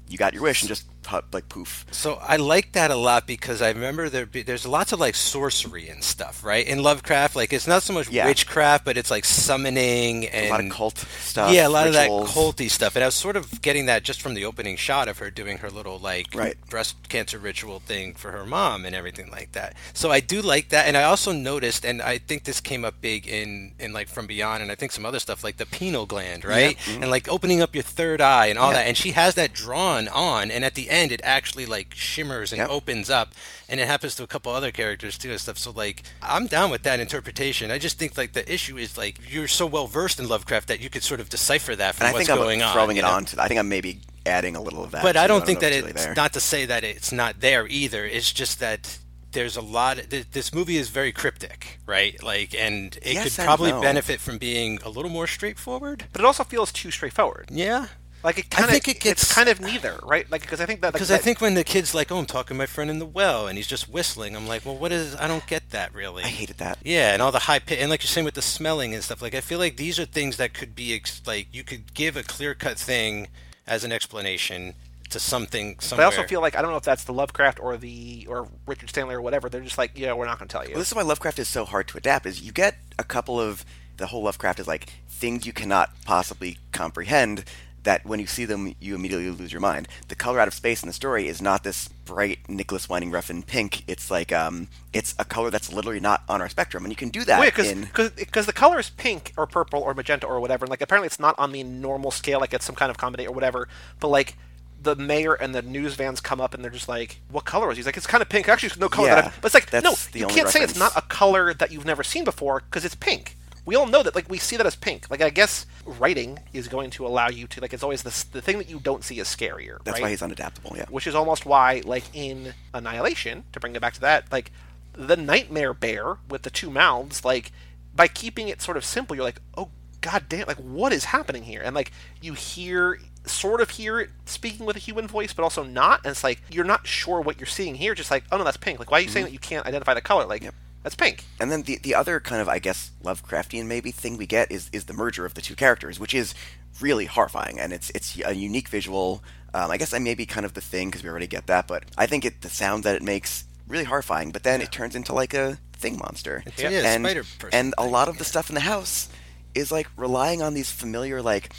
you 0.08 0.18
got 0.18 0.34
your 0.34 0.44
wish 0.44 0.62
and 0.62 0.70
just 0.70 0.86
like 1.32 1.50
poof 1.50 1.86
So 1.92 2.16
I 2.22 2.36
like 2.38 2.72
that 2.74 2.92
a 2.92 2.96
lot 2.96 3.28
because 3.28 3.62
I 3.62 3.70
remember 3.70 4.10
there 4.10 4.26
be, 4.26 4.42
there's 4.42 4.66
lots 4.66 4.92
of 4.92 5.00
like 5.00 5.16
sorcery 5.16 5.88
and 5.90 6.04
stuff, 6.04 6.44
right? 6.44 6.66
In 6.66 6.82
Lovecraft, 6.84 7.36
like 7.36 7.54
it's 7.54 7.68
not 7.68 7.84
so 7.84 7.94
much 7.94 8.10
Yeah. 8.10 8.26
witchcraft, 8.26 8.86
but 8.86 8.98
it's 8.98 9.12
like 9.12 9.26
summoning 9.26 10.28
and 10.28 10.48
a 10.48 10.50
lot 10.50 10.64
of 10.64 10.70
cult 10.72 10.98
stuff 11.22 11.52
yeah, 11.54 11.68
a 11.68 11.70
lot 11.70 11.86
rituals. 11.88 12.30
of 12.30 12.34
that 12.36 12.40
culty 12.40 12.70
stuff. 12.70 12.96
And 12.96 13.04
I 13.04 13.08
was 13.08 13.16
sort 13.16 13.36
of 13.36 13.62
getting 13.62 13.86
that 13.86 14.04
just 14.04 14.22
from 14.22 14.34
the 14.34 14.46
opening 14.46 14.76
shot 14.78 15.08
of 15.08 15.20
her 15.20 15.30
doing 15.32 15.60
her 15.60 15.70
little 15.70 16.00
like 16.00 16.28
Right. 16.34 16.56
breast 16.70 16.96
cancer 17.10 17.38
ritual 17.40 17.80
thing 17.80 18.14
for 18.16 18.32
her 18.32 18.46
mom 18.46 18.86
and 18.86 18.96
everything 18.96 19.30
like 19.32 19.52
that. 19.54 19.76
So 19.94 20.12
I 20.12 20.20
do 20.20 20.42
like 20.42 20.70
that, 20.70 20.88
and 20.88 20.98
I 20.98 21.04
also 21.04 21.32
noticed, 21.32 21.86
and 21.86 22.02
I 22.02 22.18
think 22.18 22.44
this 22.44 22.60
came 22.60 22.84
up 22.84 22.96
big 23.02 23.28
in 23.28 23.74
in 23.80 23.94
like 23.94 24.08
From 24.10 24.28
Beyond, 24.28 24.64
and 24.64 24.72
I 24.72 24.76
think 24.76 24.92
some 24.92 25.06
other 25.06 25.20
stuff 25.20 25.44
like 25.44 25.58
the 25.58 25.66
pineal 25.66 26.06
gland, 26.06 26.44
right? 26.46 26.78
Mm-hmm. 26.78 27.02
And 27.04 27.12
like 27.12 27.28
opening 27.30 27.62
up 27.62 27.74
your 27.76 27.84
third 27.84 28.22
eye 28.22 28.48
and 28.48 28.58
all 28.60 28.72
Yeah. 28.72 28.78
that. 28.80 28.88
And 28.88 28.98
she 28.98 29.12
has 29.12 29.36
that 29.36 29.54
drawn 29.54 30.08
on, 30.08 30.50
and 30.52 30.66
at 30.66 30.74
the 30.76 30.90
end 30.90 30.95
it 31.12 31.22
actually 31.24 31.66
like 31.66 31.94
shimmers 31.96 32.52
and 32.52 32.60
Yep. 32.60 32.70
opens 32.70 33.10
up, 33.10 33.34
and 33.70 33.80
it 33.80 33.88
happens 33.88 34.16
to 34.16 34.24
a 34.24 34.28
couple 34.28 34.52
other 34.54 34.72
characters 34.72 35.18
too 35.18 35.32
and 35.32 35.40
stuff. 35.40 35.58
So 35.58 35.72
like 35.72 36.04
I'm 36.22 36.48
down 36.48 36.70
with 36.72 36.84
that 36.84 37.00
interpretation. 37.00 37.72
I 37.72 37.78
just 37.80 37.98
think 37.98 38.18
like 38.18 38.34
the 38.34 38.52
issue 38.52 38.78
is 38.78 38.98
like 38.98 39.20
you're 39.30 39.48
so 39.48 39.66
well 39.66 39.88
versed 39.88 40.20
in 40.20 40.28
Lovecraft 40.28 40.68
that 40.68 40.80
you 40.80 40.90
could 40.90 41.04
sort 41.04 41.20
of 41.20 41.30
decipher 41.30 41.76
that 41.76 41.96
from 41.96 42.08
and 42.08 42.16
i 42.16 42.18
what's 42.18 42.28
think 42.28 42.38
i'm 42.38 42.44
going 42.44 42.62
on. 42.62 42.74
throwing 42.74 42.96
you 42.98 43.02
it 43.04 43.06
know? 43.06 43.12
on 43.12 43.26
to 43.26 43.42
i 43.42 43.48
think 43.48 43.60
i'm 43.60 43.70
maybe 43.70 44.00
adding 44.26 44.56
a 44.56 44.62
little 44.62 44.84
of 44.84 44.92
that 44.92 45.04
but 45.04 45.14
too. 45.14 45.20
I 45.20 45.28
don't 45.28 45.46
think 45.46 45.62
know 45.62 45.70
that 45.70 45.76
if 45.76 45.82
really 45.82 45.92
it's 45.92 46.06
there. 46.06 46.16
not 46.16 46.34
to 46.34 46.40
say 46.40 46.66
that 46.66 46.84
it's 46.84 47.12
not 47.12 47.42
there 47.42 47.68
either. 47.68 48.06
It's 48.06 48.32
just 48.34 48.60
that 48.60 48.98
there's 49.32 49.58
a 49.58 49.62
lot. 49.62 49.98
th- 50.10 50.28
This 50.32 50.54
movie 50.54 50.78
is 50.78 50.88
very 50.90 51.12
cryptic, 51.12 51.80
right? 51.86 52.22
Like, 52.24 52.56
and 52.56 52.96
it 53.04 53.14
Yes 53.16 53.24
could 53.36 53.40
and 53.40 53.46
probably 53.48 53.72
no. 53.72 53.82
benefit 53.82 54.22
from 54.22 54.38
being 54.38 54.80
a 54.86 54.90
little 54.90 55.12
more 55.12 55.28
straightforward. 55.28 56.06
But 56.14 56.22
it 56.22 56.26
also 56.26 56.44
feels 56.46 56.72
too 56.72 56.90
straightforward. 56.90 57.50
Yeah, 57.52 57.88
Like 58.26 58.40
it 58.40 58.48
I 58.52 58.56
kind 58.56 58.66
of 58.66 58.72
think 58.72 58.88
it 58.88 59.00
gets- 59.00 59.24
it's 59.24 59.34
kind 59.34 59.48
of 59.48 59.62
neither, 59.62 60.00
right? 60.04 60.30
Like 60.30 60.42
because 60.42 60.60
I 60.60 60.66
think 60.66 60.82
that 60.82 60.88
like, 60.88 60.94
because 60.94 61.12
I 61.12 61.18
think 61.18 61.40
when 61.40 61.54
the 61.54 61.64
kid's 61.64 61.94
like, 61.94 62.12
"Oh, 62.12 62.18
I'm 62.18 62.26
talking 62.26 62.56
to 62.56 62.58
my 62.58 62.66
friend 62.66 62.90
in 62.90 63.00
the 63.00 63.06
well," 63.06 63.48
and 63.48 63.56
he's 63.58 63.68
just 63.68 63.88
whistling, 63.88 64.36
I'm 64.36 64.48
like, 64.48 64.66
"Well, 64.66 64.76
what 64.76 64.92
is? 64.92 65.16
I 65.16 65.28
don't 65.28 65.46
get 65.46 65.70
that 65.70 65.94
really." 65.94 66.24
i 66.24 66.28
hated 66.28 66.58
that 66.58 66.80
Yeah, 66.84 67.14
and 67.14 67.22
all 67.22 67.32
the 67.32 67.40
high 67.40 67.60
pitch, 67.60 67.80
and 67.80 67.90
like 67.92 68.02
you're 68.02 68.08
saying 68.10 68.26
with 68.26 68.34
the 68.34 68.42
smelling 68.42 68.94
and 68.94 69.04
stuff. 69.04 69.22
Like 69.22 69.36
I 69.36 69.42
feel 69.42 69.60
like 69.60 69.78
these 69.78 70.00
are 70.00 70.06
things 70.06 70.38
that 70.38 70.54
could 70.54 70.76
be 70.76 70.94
ex- 70.96 71.22
like 71.26 71.48
you 71.52 71.64
could 71.64 71.94
give 71.94 72.18
a 72.18 72.24
clear 72.24 72.56
cut 72.56 72.80
thing 72.80 73.28
as 73.68 73.84
an 73.84 73.92
explanation 73.92 74.74
to 75.12 75.20
something 75.20 75.76
But. 75.76 76.00
I 76.00 76.04
also 76.04 76.24
feel 76.24 76.42
like 76.42 76.56
I 76.58 76.62
don't 76.64 76.72
know 76.72 76.78
if 76.78 76.84
that's 76.84 77.04
the 77.04 77.14
Lovecraft 77.14 77.60
or 77.60 77.78
the 77.78 78.26
or 78.28 78.48
Richard 78.66 78.90
Stanley 78.90 79.14
or 79.14 79.22
whatever. 79.22 79.50
They're 79.50 79.62
just 79.62 79.78
like, 79.78 79.92
yeah, 79.96 80.14
we're 80.14 80.26
not 80.26 80.40
going 80.40 80.48
to 80.48 80.52
tell 80.52 80.64
you. 80.64 80.72
Well, 80.72 80.80
this 80.80 80.90
is 80.90 80.96
why 80.96 81.04
Lovecraft 81.04 81.38
is 81.38 81.48
so 81.48 81.64
hard 81.64 81.88
to 81.90 81.98
adapt. 81.98 82.26
Is 82.26 82.42
you 82.42 82.52
get 82.52 82.78
a 82.98 83.04
couple 83.04 83.40
of 83.40 83.64
the 83.98 84.08
whole 84.08 84.24
Lovecraft 84.24 84.60
is 84.60 84.68
like 84.68 84.90
things 85.08 85.46
you 85.46 85.54
cannot 85.54 85.92
possibly 86.06 86.58
comprehend. 86.72 87.46
That 87.86 88.06
when 88.06 88.20
you 88.20 88.28
see 88.28 88.46
them, 88.46 88.76
you 88.80 88.94
immediately 88.96 89.30
lose 89.30 89.52
your 89.52 89.62
mind. 89.62 89.88
The 90.08 90.16
color 90.16 90.40
out 90.40 90.48
of 90.48 90.54
space 90.54 90.84
in 90.84 90.88
the 90.88 90.94
story 90.94 91.28
is 91.28 91.42
not 91.42 91.64
this 91.64 91.88
bright 91.88 92.40
Nicolas 92.50 92.90
Winding 92.90 93.12
Refn 93.12 93.46
pink. 93.46 93.84
It's 93.88 94.12
like 94.12 94.32
um, 94.32 94.68
it's 94.92 95.16
a 95.18 95.26
color 95.26 95.50
that's 95.50 95.72
literally 95.72 96.00
not 96.00 96.24
on 96.28 96.42
our 96.42 96.50
spectrum, 96.50 96.84
and 96.84 96.92
you 96.92 96.96
can 96.96 97.10
do 97.10 97.24
that 97.24 97.40
Wait, 97.40 97.56
because 97.56 98.12
because 98.12 98.46
the 98.46 98.54
color 98.54 98.80
is 98.80 98.90
pink 98.90 99.34
or 99.38 99.48
purple 99.48 99.82
or 99.82 99.94
magenta 99.94 100.28
or 100.28 100.40
whatever, 100.40 100.66
and 100.66 100.70
like 100.70 100.82
apparently 100.82 101.08
it's 101.08 101.20
not 101.20 101.36
on 101.38 101.52
the 101.52 101.64
normal 101.64 102.12
scale, 102.12 102.40
like 102.40 102.54
it's 102.54 102.66
some 102.66 102.76
kind 102.76 102.90
of 102.90 102.98
comedy 102.98 103.26
or 103.28 103.34
whatever. 103.34 103.68
But 104.00 104.10
like 104.10 104.36
the 104.82 104.96
mayor 104.96 105.34
and 105.34 105.54
the 105.54 105.62
news 105.62 105.96
vans 105.96 106.22
come 106.22 106.40
up 106.40 106.54
and 106.54 106.64
they're 106.64 106.72
just 106.72 106.88
like, 106.88 107.20
"What 107.30 107.46
color 107.46 107.70
is?" 107.72 107.78
he? 107.78 107.80
He's 107.80 107.86
like, 107.86 107.98
"It's 107.98 108.08
kind 108.08 108.22
of 108.22 108.30
pink. 108.30 108.48
Actually, 108.48 108.68
it's 108.68 108.78
no 108.78 108.90
color." 108.90 109.10
Yeah, 109.10 109.16
that 109.16 109.26
I've-" 109.26 109.42
But 109.42 109.54
it's 109.54 109.72
like, 109.74 109.84
no, 109.84 109.96
you 110.14 110.28
can't 110.28 110.48
say 110.50 110.62
it's 110.62 110.78
not 110.78 110.94
a 110.96 111.02
color 111.02 111.54
that 111.54 111.72
you've 111.72 111.86
never 111.86 112.04
seen 112.04 112.24
before 112.24 112.62
because 112.62 112.86
it's 112.86 112.96
pink. 112.96 113.38
We 113.66 113.76
all 113.76 113.88
know 113.88 114.04
that. 114.04 114.16
Like 114.16 114.30
we 114.30 114.38
see 114.38 114.58
that 114.58 114.66
as 114.66 114.76
pink. 114.76 115.10
Like 115.10 115.22
I 115.22 115.30
guess 115.30 115.66
writing 115.86 116.40
is 116.54 116.68
going 116.68 116.92
to 116.92 117.06
allow 117.06 117.30
you 117.30 117.48
to 117.48 117.62
like. 117.62 117.74
It's 117.74 117.84
always 117.84 118.04
the 118.04 118.26
the 118.32 118.42
thing 118.42 118.58
that 118.58 118.70
you 118.70 118.80
don't 118.80 119.04
see 119.04 119.20
is 119.20 119.28
scarier. 119.28 119.84
that's 119.84 119.96
right? 119.96 120.04
why 120.04 120.10
he's 120.10 120.22
unadaptable. 120.22 120.78
Yeah, 120.78 120.86
which 120.90 121.08
is 121.08 121.16
almost 121.16 121.46
why, 121.46 121.82
like 121.86 122.04
in 122.14 122.54
Annihilation, 122.74 123.44
to 123.54 123.60
bring 123.60 123.76
it 123.76 123.82
back 123.82 123.94
to 123.94 124.02
that, 124.02 124.32
like 124.32 124.52
the 124.94 125.18
nightmare 125.18 125.74
bear 125.74 126.18
with 126.30 126.44
the 126.44 126.50
two 126.50 126.70
mouths, 126.70 127.26
like 127.26 127.52
by 127.96 128.08
keeping 128.08 128.48
it 128.48 128.62
sort 128.62 128.78
of 128.78 128.86
simple, 128.86 129.16
you're 129.16 129.26
like, 129.26 129.42
oh 129.58 129.70
god 130.02 130.26
damn, 130.30 130.48
like 130.48 130.58
what 130.58 130.94
is 130.94 131.06
happening 131.06 131.44
here? 131.44 131.62
And 131.64 131.76
like 131.76 131.92
you 132.22 132.34
hear, 132.34 133.00
sort 133.26 133.62
of 133.62 133.72
hear 133.72 134.00
it 134.00 134.10
speaking 134.26 134.66
with 134.66 134.76
a 134.76 134.80
human 134.80 135.08
voice, 135.08 135.34
but 135.34 135.44
also 135.44 135.64
not, 135.64 136.02
and 136.04 136.12
it's 136.12 136.24
like 136.24 136.42
you're 136.52 136.66
not 136.66 136.88
sure 136.88 137.22
what 137.22 137.40
you're 137.40 137.48
seeing 137.48 137.76
here. 137.76 137.96
Just 137.96 138.12
like, 138.12 138.24
oh 138.32 138.38
no, 138.38 138.44
that's 138.44 138.58
pink. 138.58 138.80
Like 138.80 138.92
why 138.92 139.00
are 139.00 139.02
you 139.02 139.10
saying 139.10 139.26
mm-hmm. 139.26 139.32
that 139.32 139.34
you 139.34 139.40
can't 139.40 139.66
identify 139.66 139.94
the 139.94 140.02
color? 140.02 140.26
Like 140.26 140.44
that's 140.86 140.96
pink. 140.96 141.26
And 141.40 141.52
then 141.52 141.64
the 141.64 141.80
the 141.82 141.96
other 141.96 142.20
kind 142.20 142.40
of 142.44 142.48
I 142.48 142.60
guess 142.60 142.92
Lovecraftian 143.04 143.66
maybe 143.66 143.90
thing 143.90 144.18
we 144.18 144.28
get 144.28 144.52
is 144.52 144.70
is 144.72 144.86
the 144.86 144.94
merger 144.94 145.26
of 145.26 145.34
the 145.34 145.42
two 145.42 145.56
characters, 145.56 146.00
which 146.00 146.14
is 146.14 146.36
really 146.80 147.06
horrifying, 147.06 147.60
and 147.60 147.74
it's 147.74 147.90
it's 147.96 148.16
a 148.24 148.34
unique 148.36 148.70
visual. 148.70 149.24
Um, 149.56 149.72
I 149.72 149.78
guess 149.78 149.94
I 149.96 150.00
may 150.00 150.14
be 150.14 150.28
kind 150.28 150.46
of 150.46 150.54
the 150.54 150.62
thing 150.62 150.90
because 150.90 151.02
we 151.04 151.10
already 151.10 151.26
get 151.26 151.48
that, 151.48 151.66
but 151.68 151.86
I 151.98 152.06
think 152.06 152.24
it 152.24 152.42
the 152.42 152.50
sound 152.50 152.84
that 152.84 152.96
it 152.96 153.02
makes 153.02 153.46
really 153.68 153.86
horrifying. 153.86 154.32
But 154.32 154.44
then 154.44 154.62
it 154.62 154.72
turns 154.72 154.96
into 154.96 155.12
like 155.12 155.34
a 155.34 155.58
thing 155.74 155.98
monster, 155.98 156.44
It's- 156.46 156.60
yeah, 156.62 156.94
and 156.94 157.04
spider 157.04 157.24
person 157.40 157.60
and 157.60 157.74
a 157.80 157.86
lot 157.88 158.08
of 158.08 158.20
the 158.20 158.24
yeah. 158.24 158.28
stuff 158.30 158.50
in 158.50 158.56
the 158.56 158.62
house 158.62 159.10
is 159.56 159.72
like 159.72 159.88
relying 159.98 160.44
on 160.44 160.54
these 160.54 160.72
familiar 160.72 161.20
like 161.20 161.52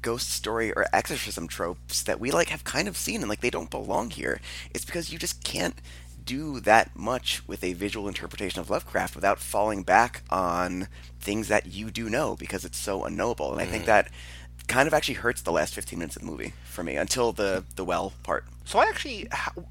ghost 0.00 0.30
story 0.30 0.72
or 0.72 0.86
exorcism 0.92 1.46
tropes 1.46 2.02
that 2.02 2.18
we 2.18 2.32
like 2.32 2.48
have 2.48 2.64
kind 2.64 2.88
of 2.88 2.96
seen 2.96 3.20
and 3.20 3.28
like 3.28 3.40
they 3.42 3.50
don't 3.50 3.70
belong 3.70 4.10
here. 4.10 4.40
It's 4.74 4.84
because 4.84 5.12
you 5.12 5.18
just 5.20 5.44
can't 5.44 5.76
do 6.24 6.60
that 6.60 6.94
much 6.96 7.46
with 7.48 7.62
a 7.64 7.72
visual 7.72 8.08
interpretation 8.08 8.60
of 8.60 8.70
Lovecraft 8.70 9.14
without 9.14 9.38
falling 9.38 9.82
back 9.82 10.22
on 10.30 10.88
things 11.20 11.48
that 11.48 11.66
you 11.66 11.90
do 11.90 12.08
know 12.10 12.36
because 12.36 12.64
it's 12.64 12.78
so 12.78 13.04
unknowable. 13.04 13.52
And 13.52 13.60
I 13.60 13.66
think 13.66 13.84
mm. 13.84 13.86
that 13.86 14.10
kind 14.72 14.86
of 14.86 14.94
actually 14.94 15.14
hurts 15.14 15.42
the 15.42 15.52
last 15.52 15.74
15 15.74 15.98
minutes 15.98 16.16
of 16.16 16.22
the 16.22 16.30
movie 16.30 16.54
for 16.64 16.82
me 16.82 16.96
until 16.96 17.32
the 17.32 17.64
the 17.76 17.84
well 17.84 18.14
part. 18.22 18.44
So 18.64 18.78
I 18.78 18.84
actually, 18.84 19.28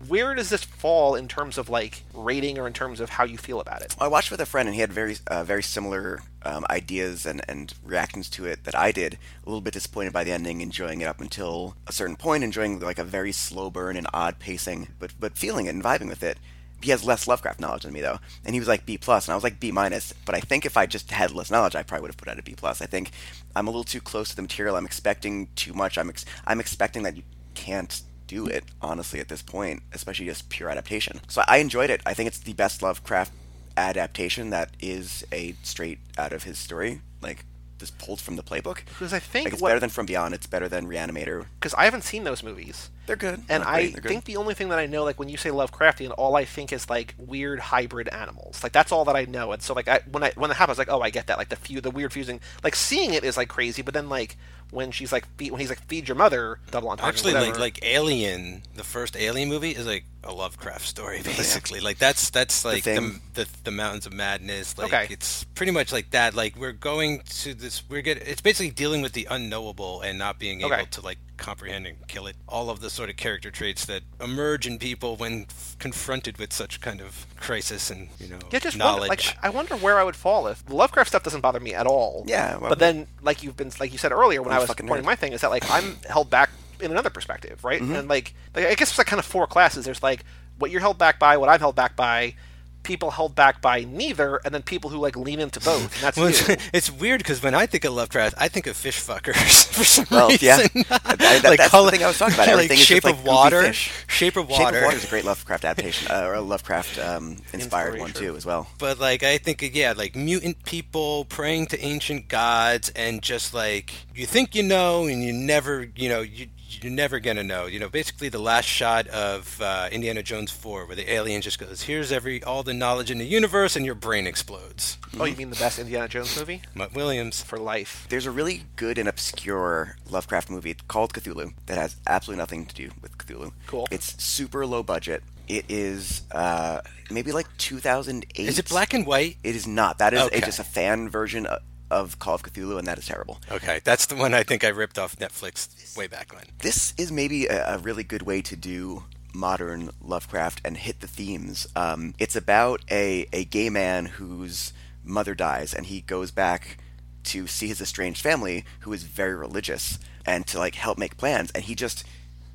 where 0.07 0.35
does 0.35 0.49
this 0.49 0.63
fall 0.63 1.15
in 1.15 1.27
terms 1.27 1.57
of 1.57 1.69
like 1.69 2.03
rating 2.13 2.59
or 2.59 2.67
in 2.67 2.73
terms 2.73 2.99
of 2.99 3.09
how 3.09 3.23
you 3.23 3.37
feel 3.37 3.59
about 3.59 3.81
it? 3.81 3.95
I 3.99 4.07
watched 4.07 4.29
with 4.29 4.41
a 4.41 4.45
friend, 4.45 4.67
and 4.67 4.75
he 4.75 4.81
had 4.81 4.91
very, 4.91 5.15
uh, 5.27 5.43
very 5.43 5.63
similar 5.63 6.21
um, 6.43 6.65
ideas 6.69 7.25
and, 7.25 7.41
and 7.47 7.73
reactions 7.83 8.29
to 8.31 8.45
it 8.45 8.65
that 8.65 8.75
I 8.75 8.91
did. 8.91 9.17
A 9.45 9.49
little 9.49 9.61
bit 9.61 9.73
disappointed 9.73 10.11
by 10.11 10.23
the 10.23 10.33
ending, 10.33 10.59
enjoying 10.61 11.01
it 11.01 11.05
up 11.05 11.21
until 11.21 11.75
a 11.87 11.93
certain 11.93 12.17
point, 12.17 12.43
enjoying 12.43 12.79
like 12.79 12.99
a 12.99 13.05
very 13.05 13.31
slow 13.31 13.69
burn 13.69 13.95
and 13.95 14.07
odd 14.13 14.39
pacing, 14.39 14.89
but 14.99 15.13
but 15.19 15.37
feeling 15.37 15.67
it 15.67 15.73
and 15.73 15.83
vibing 15.83 16.09
with 16.09 16.21
it. 16.21 16.37
He 16.81 16.89
has 16.89 17.03
less 17.05 17.27
Lovecraft 17.27 17.59
knowledge 17.59 17.83
than 17.83 17.93
me 17.93 18.01
though, 18.01 18.19
and 18.43 18.55
he 18.55 18.59
was 18.59 18.67
like 18.67 18.85
B 18.85 18.97
plus, 18.97 19.27
and 19.27 19.33
I 19.33 19.35
was 19.35 19.43
like 19.43 19.59
B 19.59 19.71
minus. 19.71 20.13
But 20.25 20.35
I 20.35 20.39
think 20.39 20.65
if 20.65 20.75
I 20.77 20.85
just 20.85 21.11
had 21.11 21.31
less 21.31 21.51
knowledge, 21.51 21.75
I 21.75 21.83
probably 21.83 22.01
would 22.01 22.11
have 22.11 22.17
put 22.17 22.27
out 22.27 22.39
a 22.39 22.43
B 22.43 22.55
plus. 22.57 22.81
I 22.81 22.87
think 22.87 23.11
I'm 23.55 23.67
a 23.67 23.71
little 23.71 23.83
too 23.83 24.01
close 24.01 24.29
to 24.29 24.35
the 24.35 24.41
material. 24.41 24.75
I'm 24.75 24.85
expecting 24.85 25.47
too 25.55 25.73
much. 25.73 25.97
I'm 25.97 26.09
ex- 26.09 26.25
I'm 26.45 26.59
expecting 26.59 27.03
that 27.03 27.17
you 27.17 27.23
can't 27.53 28.01
do 28.27 28.47
it 28.47 28.63
honestly 28.81 29.19
at 29.19 29.27
this 29.27 29.41
point, 29.41 29.83
especially 29.93 30.25
just 30.25 30.49
pure 30.49 30.69
adaptation. 30.69 31.19
So 31.27 31.43
I 31.47 31.57
enjoyed 31.57 31.89
it. 31.89 32.01
I 32.05 32.13
think 32.13 32.27
it's 32.27 32.39
the 32.39 32.53
best 32.53 32.81
Lovecraft 32.81 33.33
adaptation 33.75 34.51
that 34.51 34.71
is 34.79 35.25
a 35.31 35.55
straight 35.63 35.99
out 36.17 36.33
of 36.33 36.43
his 36.43 36.57
story, 36.57 37.01
like 37.21 37.45
just 37.81 37.97
pulled 37.97 38.21
from 38.21 38.37
the 38.37 38.43
playbook. 38.43 38.85
Because 38.85 39.11
I 39.11 39.19
think 39.19 39.43
Like 39.45 39.53
it's 39.53 39.61
what- 39.61 39.69
better 39.69 39.79
than 39.81 39.89
From 39.89 40.05
Beyond. 40.05 40.33
It's 40.33 40.47
better 40.47 40.69
than 40.69 40.87
Reanimator. 40.87 41.47
because 41.59 41.73
I 41.73 41.83
haven't 41.83 42.03
seen 42.05 42.23
those 42.23 42.41
movies. 42.41 42.89
They're 43.07 43.15
good. 43.17 43.43
And 43.49 43.63
I 43.63 43.89
good. 43.89 44.03
think 44.03 44.23
the 44.25 44.37
only 44.37 44.53
thing 44.53 44.69
that 44.69 44.79
I 44.79 44.85
know, 44.85 45.03
like 45.03 45.19
when 45.19 45.27
you 45.27 45.35
say 45.35 45.49
Lovecraftian, 45.49 46.13
all 46.17 46.37
I 46.37 46.45
think 46.45 46.71
is 46.71 46.89
like 46.89 47.13
weird 47.17 47.59
hybrid 47.59 48.07
animals. 48.07 48.63
Like 48.63 48.71
that's 48.71 48.91
all 48.93 49.03
that 49.05 49.15
I 49.17 49.25
know. 49.25 49.51
And 49.51 49.61
so 49.61 49.73
like 49.73 49.89
I, 49.89 49.99
when 50.09 50.23
I 50.23 50.31
when 50.35 50.49
it 50.51 50.55
happens, 50.57 50.77
like 50.77 50.89
oh 50.89 51.01
I 51.01 51.09
get 51.09 51.27
that. 51.27 51.37
Like 51.37 51.49
the 51.49 51.57
few 51.57 51.81
the 51.81 51.91
weird 51.91 52.13
fusing. 52.13 52.39
Like 52.63 52.75
seeing 52.75 53.13
it 53.13 53.23
is 53.25 53.35
like 53.35 53.49
crazy, 53.49 53.81
but 53.81 53.93
then 53.93 54.07
like 54.07 54.37
when 54.71 54.91
she's 54.91 55.11
like 55.11 55.25
feed, 55.37 55.51
when 55.51 55.59
he's 55.59 55.69
like 55.69 55.85
feed 55.87 56.07
your 56.07 56.15
mother 56.15 56.59
double 56.71 56.89
entendre. 56.89 57.09
Actually, 57.09 57.33
whatever. 57.33 57.59
like 57.59 57.59
like 57.59 57.85
Alien, 57.85 58.63
the 58.75 58.83
first 58.83 59.15
Alien 59.15 59.49
movie 59.49 59.71
is 59.71 59.85
like 59.85 60.05
a 60.23 60.31
Lovecraft 60.33 60.85
story, 60.87 61.21
basically. 61.23 61.79
Like 61.79 61.97
that's 61.97 62.29
that's 62.29 62.63
like 62.65 62.83
the 62.83 62.95
Thing. 62.95 63.21
the, 63.33 63.47
the, 63.63 63.71
Mountains 63.71 64.05
of 64.05 64.13
Madness. 64.13 64.77
Like 64.77 64.93
Okay. 64.93 65.07
it's 65.13 65.43
pretty 65.55 65.71
much 65.71 65.91
like 65.91 66.11
that. 66.11 66.33
Like 66.35 66.55
we're 66.55 66.71
going 66.71 67.21
to 67.41 67.53
this. 67.53 67.83
We're 67.89 68.01
get. 68.01 68.17
It's 68.27 68.41
basically 68.41 68.71
dealing 68.71 69.01
with 69.01 69.13
the 69.13 69.27
unknowable 69.29 70.01
and 70.01 70.17
not 70.17 70.39
being 70.39 70.63
Okay. 70.63 70.75
able 70.75 70.85
to 70.87 71.01
like 71.01 71.17
comprehend 71.41 71.85
and 71.87 72.07
kill 72.07 72.27
it. 72.27 72.35
All 72.47 72.69
of 72.69 72.79
the 72.79 72.89
sort 72.89 73.09
of 73.09 73.17
character 73.17 73.51
traits 73.51 73.83
that 73.85 74.03
emerge 74.21 74.65
in 74.65 74.77
people 74.79 75.17
when 75.17 75.45
f- 75.49 75.75
confronted 75.79 76.37
with 76.37 76.53
such 76.53 76.79
kind 76.79 77.01
of 77.01 77.25
crisis 77.37 77.89
and 77.89 78.09
you 78.19 78.27
know 78.27 78.39
Yeah, 78.51 78.59
just 78.59 78.77
wonder, 78.79 78.85
knowledge. 79.01 79.09
like 79.09 79.37
I 79.43 79.49
wonder 79.49 79.75
where 79.75 79.99
I 79.99 80.03
would 80.03 80.15
fall 80.15 80.47
if 80.47 80.65
the 80.65 80.75
Lovecraft 80.75 81.09
stuff 81.09 81.23
doesn't 81.23 81.41
bother 81.41 81.59
me 81.59 81.73
at 81.73 81.87
all. 81.87 82.23
Yeah, 82.27 82.57
well- 82.57 82.69
but 82.69 82.79
then 82.79 83.07
like 83.21 83.43
you've 83.43 83.57
been 83.57 83.71
like 83.79 83.91
you 83.91 83.97
said 83.97 84.11
earlier 84.11 84.41
when 84.41 84.51
I'm 84.51 84.55
I 84.55 84.57
a 84.57 84.61
was 84.61 84.67
fucking 84.69 84.87
pointing 84.87 85.03
nerd. 85.03 85.07
my 85.07 85.15
thing 85.15 85.33
is 85.33 85.41
that 85.41 85.49
like 85.49 85.69
I'm 85.69 85.97
held 86.07 86.29
back 86.29 86.49
in 86.79 86.91
another 86.91 87.09
perspective, 87.09 87.63
right? 87.63 87.81
Mm-hmm. 87.81 87.95
And 87.95 88.07
like, 88.07 88.33
like 88.55 88.65
I 88.67 88.75
guess 88.75 88.89
it's 88.89 88.97
like 88.97 89.07
kind 89.07 89.19
of 89.19 89.25
four 89.25 89.45
classes. 89.47 89.85
There's 89.85 90.01
like 90.01 90.23
what 90.57 90.71
you're 90.71 90.81
held 90.81 90.97
back 90.97 91.19
by, 91.19 91.37
what 91.37 91.49
I'm 91.49 91.59
held 91.59 91.75
back 91.75 91.95
by, 91.95 92.35
people 92.83 93.11
held 93.11 93.35
back 93.35 93.61
by 93.61 93.83
neither, 93.83 94.37
and 94.45 94.53
then 94.53 94.61
people 94.63 94.89
who 94.89 94.97
like 94.97 95.15
lean 95.15 95.39
into 95.39 95.59
both. 95.59 95.93
And 95.95 96.03
that's 96.03 96.17
Well, 96.17 96.29
you. 96.29 96.35
it's, 96.53 96.69
it's 96.73 96.91
weird 96.91 97.19
because 97.19 97.41
when 97.43 97.53
I 97.55 97.65
think 97.65 97.85
of 97.85 97.93
Lovecraft, 97.93 98.35
I 98.37 98.47
think 98.47 98.67
of 98.67 98.75
fish 98.75 98.99
fuckers 98.99 99.65
for 99.73 99.83
some 99.83 100.05
Well, 100.09 100.29
reason. 100.29 100.45
yeah. 100.47 100.57
That- 100.57 101.03
that- 101.19 101.41
that's 101.57 101.71
the 101.71 101.91
thing 101.91 102.03
I 102.03 102.07
was 102.07 102.17
talking 102.17 102.33
about. 102.35 102.47
like 102.47 102.53
Everything 102.53 102.77
is 102.79 102.85
just 102.85 102.87
Shape 102.89 103.03
like 103.03 103.13
of 103.13 103.19
goofy 103.19 103.29
Water, 103.29 103.61
fish. 103.63 103.91
Shape 104.07 104.37
of 104.37 104.49
Shape 104.49 104.59
Water. 104.59 104.77
of 104.79 104.83
Water 104.85 104.97
is 104.97 105.03
a 105.05 105.07
great 105.07 105.25
Lovecraft 105.25 105.65
adaptation, 105.65 106.11
uh, 106.11 106.21
or 106.25 106.33
a 106.35 106.41
Lovecraft 106.41 106.99
um, 106.99 107.37
inspired 107.53 107.99
one 107.99 108.11
too, 108.13 108.35
as 108.35 108.45
well. 108.45 108.67
But 108.77 108.99
like 108.99 109.23
I 109.23 109.37
think 109.37 109.61
yeah, 109.75 109.93
like 109.95 110.15
mutant 110.15 110.63
people 110.65 111.25
praying 111.25 111.67
to 111.67 111.79
ancient 111.83 112.27
gods 112.27 112.89
and 112.95 113.21
just 113.21 113.53
like 113.53 113.93
you 114.15 114.25
think 114.25 114.55
you 114.55 114.63
know 114.63 115.05
and 115.05 115.23
you 115.23 115.33
never 115.33 115.87
you 115.95 116.09
know 116.09 116.21
you 116.21 116.47
you're 116.81 116.91
never 116.91 117.19
gonna 117.19 117.43
know. 117.43 117.65
You 117.65 117.79
know, 117.79 117.89
basically 117.89 118.29
the 118.29 118.39
last 118.39 118.65
shot 118.65 119.07
of 119.07 119.59
uh, 119.61 119.89
Indiana 119.91 120.23
Jones 120.23 120.51
four, 120.51 120.85
where 120.85 120.95
the 120.95 121.11
alien 121.11 121.41
just 121.41 121.59
goes, 121.59 121.83
"Here's 121.83 122.11
every 122.11 122.43
all 122.43 122.63
the 122.63 122.73
knowledge 122.73 123.11
in 123.11 123.17
the 123.17 123.25
universe," 123.25 123.75
and 123.75 123.85
your 123.85 123.95
brain 123.95 124.27
explodes. 124.27 124.97
oh, 125.19 125.25
you 125.25 125.35
mean 125.35 125.49
the 125.49 125.55
best 125.55 125.79
Indiana 125.79 126.07
Jones 126.07 126.37
movie 126.37 126.61
Mutt 126.73 126.93
Williams. 126.93 127.41
for 127.41 127.57
life? 127.57 128.05
There's 128.09 128.25
a 128.25 128.31
really 128.31 128.63
good 128.75 128.97
and 128.97 129.07
obscure 129.09 129.95
Lovecraft 130.09 130.49
movie 130.49 130.75
called 130.87 131.13
Cthulhu 131.13 131.53
that 131.65 131.77
has 131.77 131.95
absolutely 132.07 132.39
nothing 132.41 132.65
to 132.65 132.75
do 132.75 132.89
with 133.01 133.17
Cthulhu. 133.17 133.51
Cool. 133.67 133.87
It's 133.91 134.21
super 134.23 134.65
low 134.65 134.83
budget. 134.83 135.23
It 135.47 135.65
is 135.67 136.21
uh, 136.31 136.79
maybe 137.09 137.31
like 137.33 137.47
2008. 137.57 138.47
Is 138.47 138.57
it 138.57 138.69
black 138.69 138.93
and 138.93 139.05
white? 139.05 139.35
It 139.43 139.55
is 139.55 139.67
not. 139.67 139.97
That 139.97 140.13
is 140.13 140.27
a, 140.31 140.39
just 140.39 140.59
a 140.59 140.63
fan 140.63 141.09
version 141.09 141.45
of, 141.45 141.59
of 141.91 142.17
Call 142.17 142.35
of 142.35 142.43
Cthulhu, 142.43 142.79
and 142.79 142.87
that 142.87 142.97
is 142.97 143.05
terrible. 143.05 143.39
Okay, 143.51 143.81
that's 143.83 144.07
the 144.07 144.15
one 144.15 144.33
I 144.33 144.43
think 144.43 144.63
I 144.63 144.69
ripped 144.69 144.97
off 144.97 145.17
Netflix 145.17 145.95
way 145.95 146.07
back 146.07 146.33
when. 146.33 146.45
This 146.59 146.93
is 146.97 147.11
maybe 147.11 147.45
a, 147.45 147.75
a 147.75 147.77
really 147.77 148.03
good 148.03 148.23
way 148.23 148.41
to 148.41 148.55
do 148.55 149.03
modern 149.33 149.89
Lovecraft 150.01 150.61
and 150.65 150.77
hit 150.77 150.99
the 150.99 151.07
themes. 151.07 151.67
Um, 151.75 152.13
it's 152.17 152.35
about 152.35 152.81
a, 152.89 153.27
a 153.31 153.45
gay 153.45 153.69
man 153.69 154.05
whose 154.05 154.73
mother 155.03 155.35
dies, 155.35 155.73
and 155.73 155.85
he 155.85 156.01
goes 156.01 156.31
back 156.31 156.77
to 157.23 157.47
see 157.47 157.67
his 157.67 157.81
estranged 157.81 158.21
family, 158.21 158.65
who 158.81 158.93
is 158.93 159.03
very 159.03 159.35
religious, 159.35 159.99
and 160.25 160.47
to 160.47 160.57
like 160.59 160.75
help 160.75 160.97
make 160.97 161.17
plans. 161.17 161.51
And 161.51 161.63
he 161.63 161.75
just, 161.75 162.03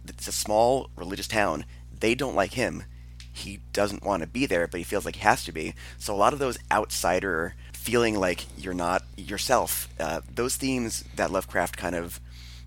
it's 0.06 0.28
a 0.28 0.32
small 0.32 0.90
religious 0.96 1.28
town. 1.28 1.64
They 1.98 2.14
don't 2.14 2.34
like 2.34 2.54
him. 2.54 2.84
He 3.32 3.60
doesn't 3.72 4.04
want 4.04 4.22
to 4.22 4.26
be 4.26 4.46
there, 4.46 4.66
but 4.66 4.78
he 4.78 4.84
feels 4.84 5.04
like 5.04 5.16
he 5.16 5.22
has 5.22 5.44
to 5.44 5.52
be. 5.52 5.74
So 5.98 6.14
a 6.14 6.16
lot 6.16 6.32
of 6.32 6.38
those 6.38 6.58
outsider 6.72 7.54
feeling 7.86 8.18
like 8.18 8.46
you're 8.58 8.74
not 8.74 9.04
yourself, 9.16 9.88
uh, 10.00 10.20
those 10.34 10.56
themes 10.56 11.04
that 11.14 11.30
Lovecraft 11.30 11.76
kind 11.76 11.94
of 11.94 12.20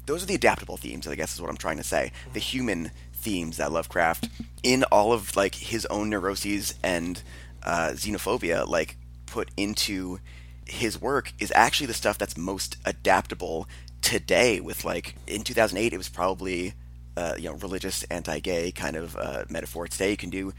those 0.05 0.23
are 0.23 0.25
the 0.25 0.33
adaptable 0.33 0.75
themes 0.75 1.07
i 1.07 1.13
guess 1.13 1.35
is 1.35 1.41
what 1.41 1.51
i'm 1.51 1.57
trying 1.57 1.77
to 1.77 1.83
say. 1.83 2.11
The 2.33 2.39
human 2.39 2.89
themes 3.13 3.57
that 3.57 3.71
lovecraft 3.71 4.29
in 4.63 4.83
all 4.85 5.11
of 5.13 5.35
like 5.35 5.53
his 5.53 5.85
own 5.87 6.09
neuroses 6.09 6.73
and 6.81 7.21
uh, 7.61 7.89
xenophobia 7.93 8.65
like 8.65 8.95
put 9.25 9.51
into 9.57 10.19
his 10.65 10.99
work 10.99 11.33
is 11.37 11.51
actually 11.53 11.87
the 11.87 11.93
stuff 11.93 12.17
that's 12.17 12.37
most 12.37 12.77
adaptable 12.85 13.67
today 14.01 14.59
with 14.61 14.83
like 14.85 15.15
in 15.27 15.43
2008 15.43 15.93
it 15.93 15.97
was 15.97 16.09
probably 16.09 16.73
uh, 17.19 17.35
you 17.37 17.49
know 17.49 17.55
religious 17.57 18.03
anti-gay 18.03 18.71
kind 18.71 18.95
of 18.95 19.15
uh, 19.17 19.43
metaphor. 19.49 19.87
Today 19.87 20.11
you 20.11 20.17
can 20.17 20.29
do 20.29 20.53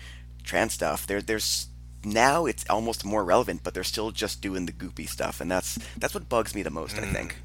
trans 0.45 0.75
stuff. 0.75 1.07
There 1.07 1.23
there's 1.23 1.69
now 2.05 2.47
it's 2.47 2.65
almost 2.71 3.05
more 3.05 3.25
relevant 3.25 3.63
but 3.63 3.75
they're 3.75 3.85
still 3.85 4.11
just 4.11 4.41
doing 4.41 4.67
the 4.67 4.73
goopy 4.73 5.09
stuff 5.09 5.41
and 5.41 5.51
that's 5.51 5.79
that's 5.99 6.15
what 6.15 6.29
bugs 6.29 6.55
me 6.55 6.63
the 6.63 6.71
most 6.71 6.97
i 6.97 7.03
mm. 7.03 7.13
think 7.13 7.37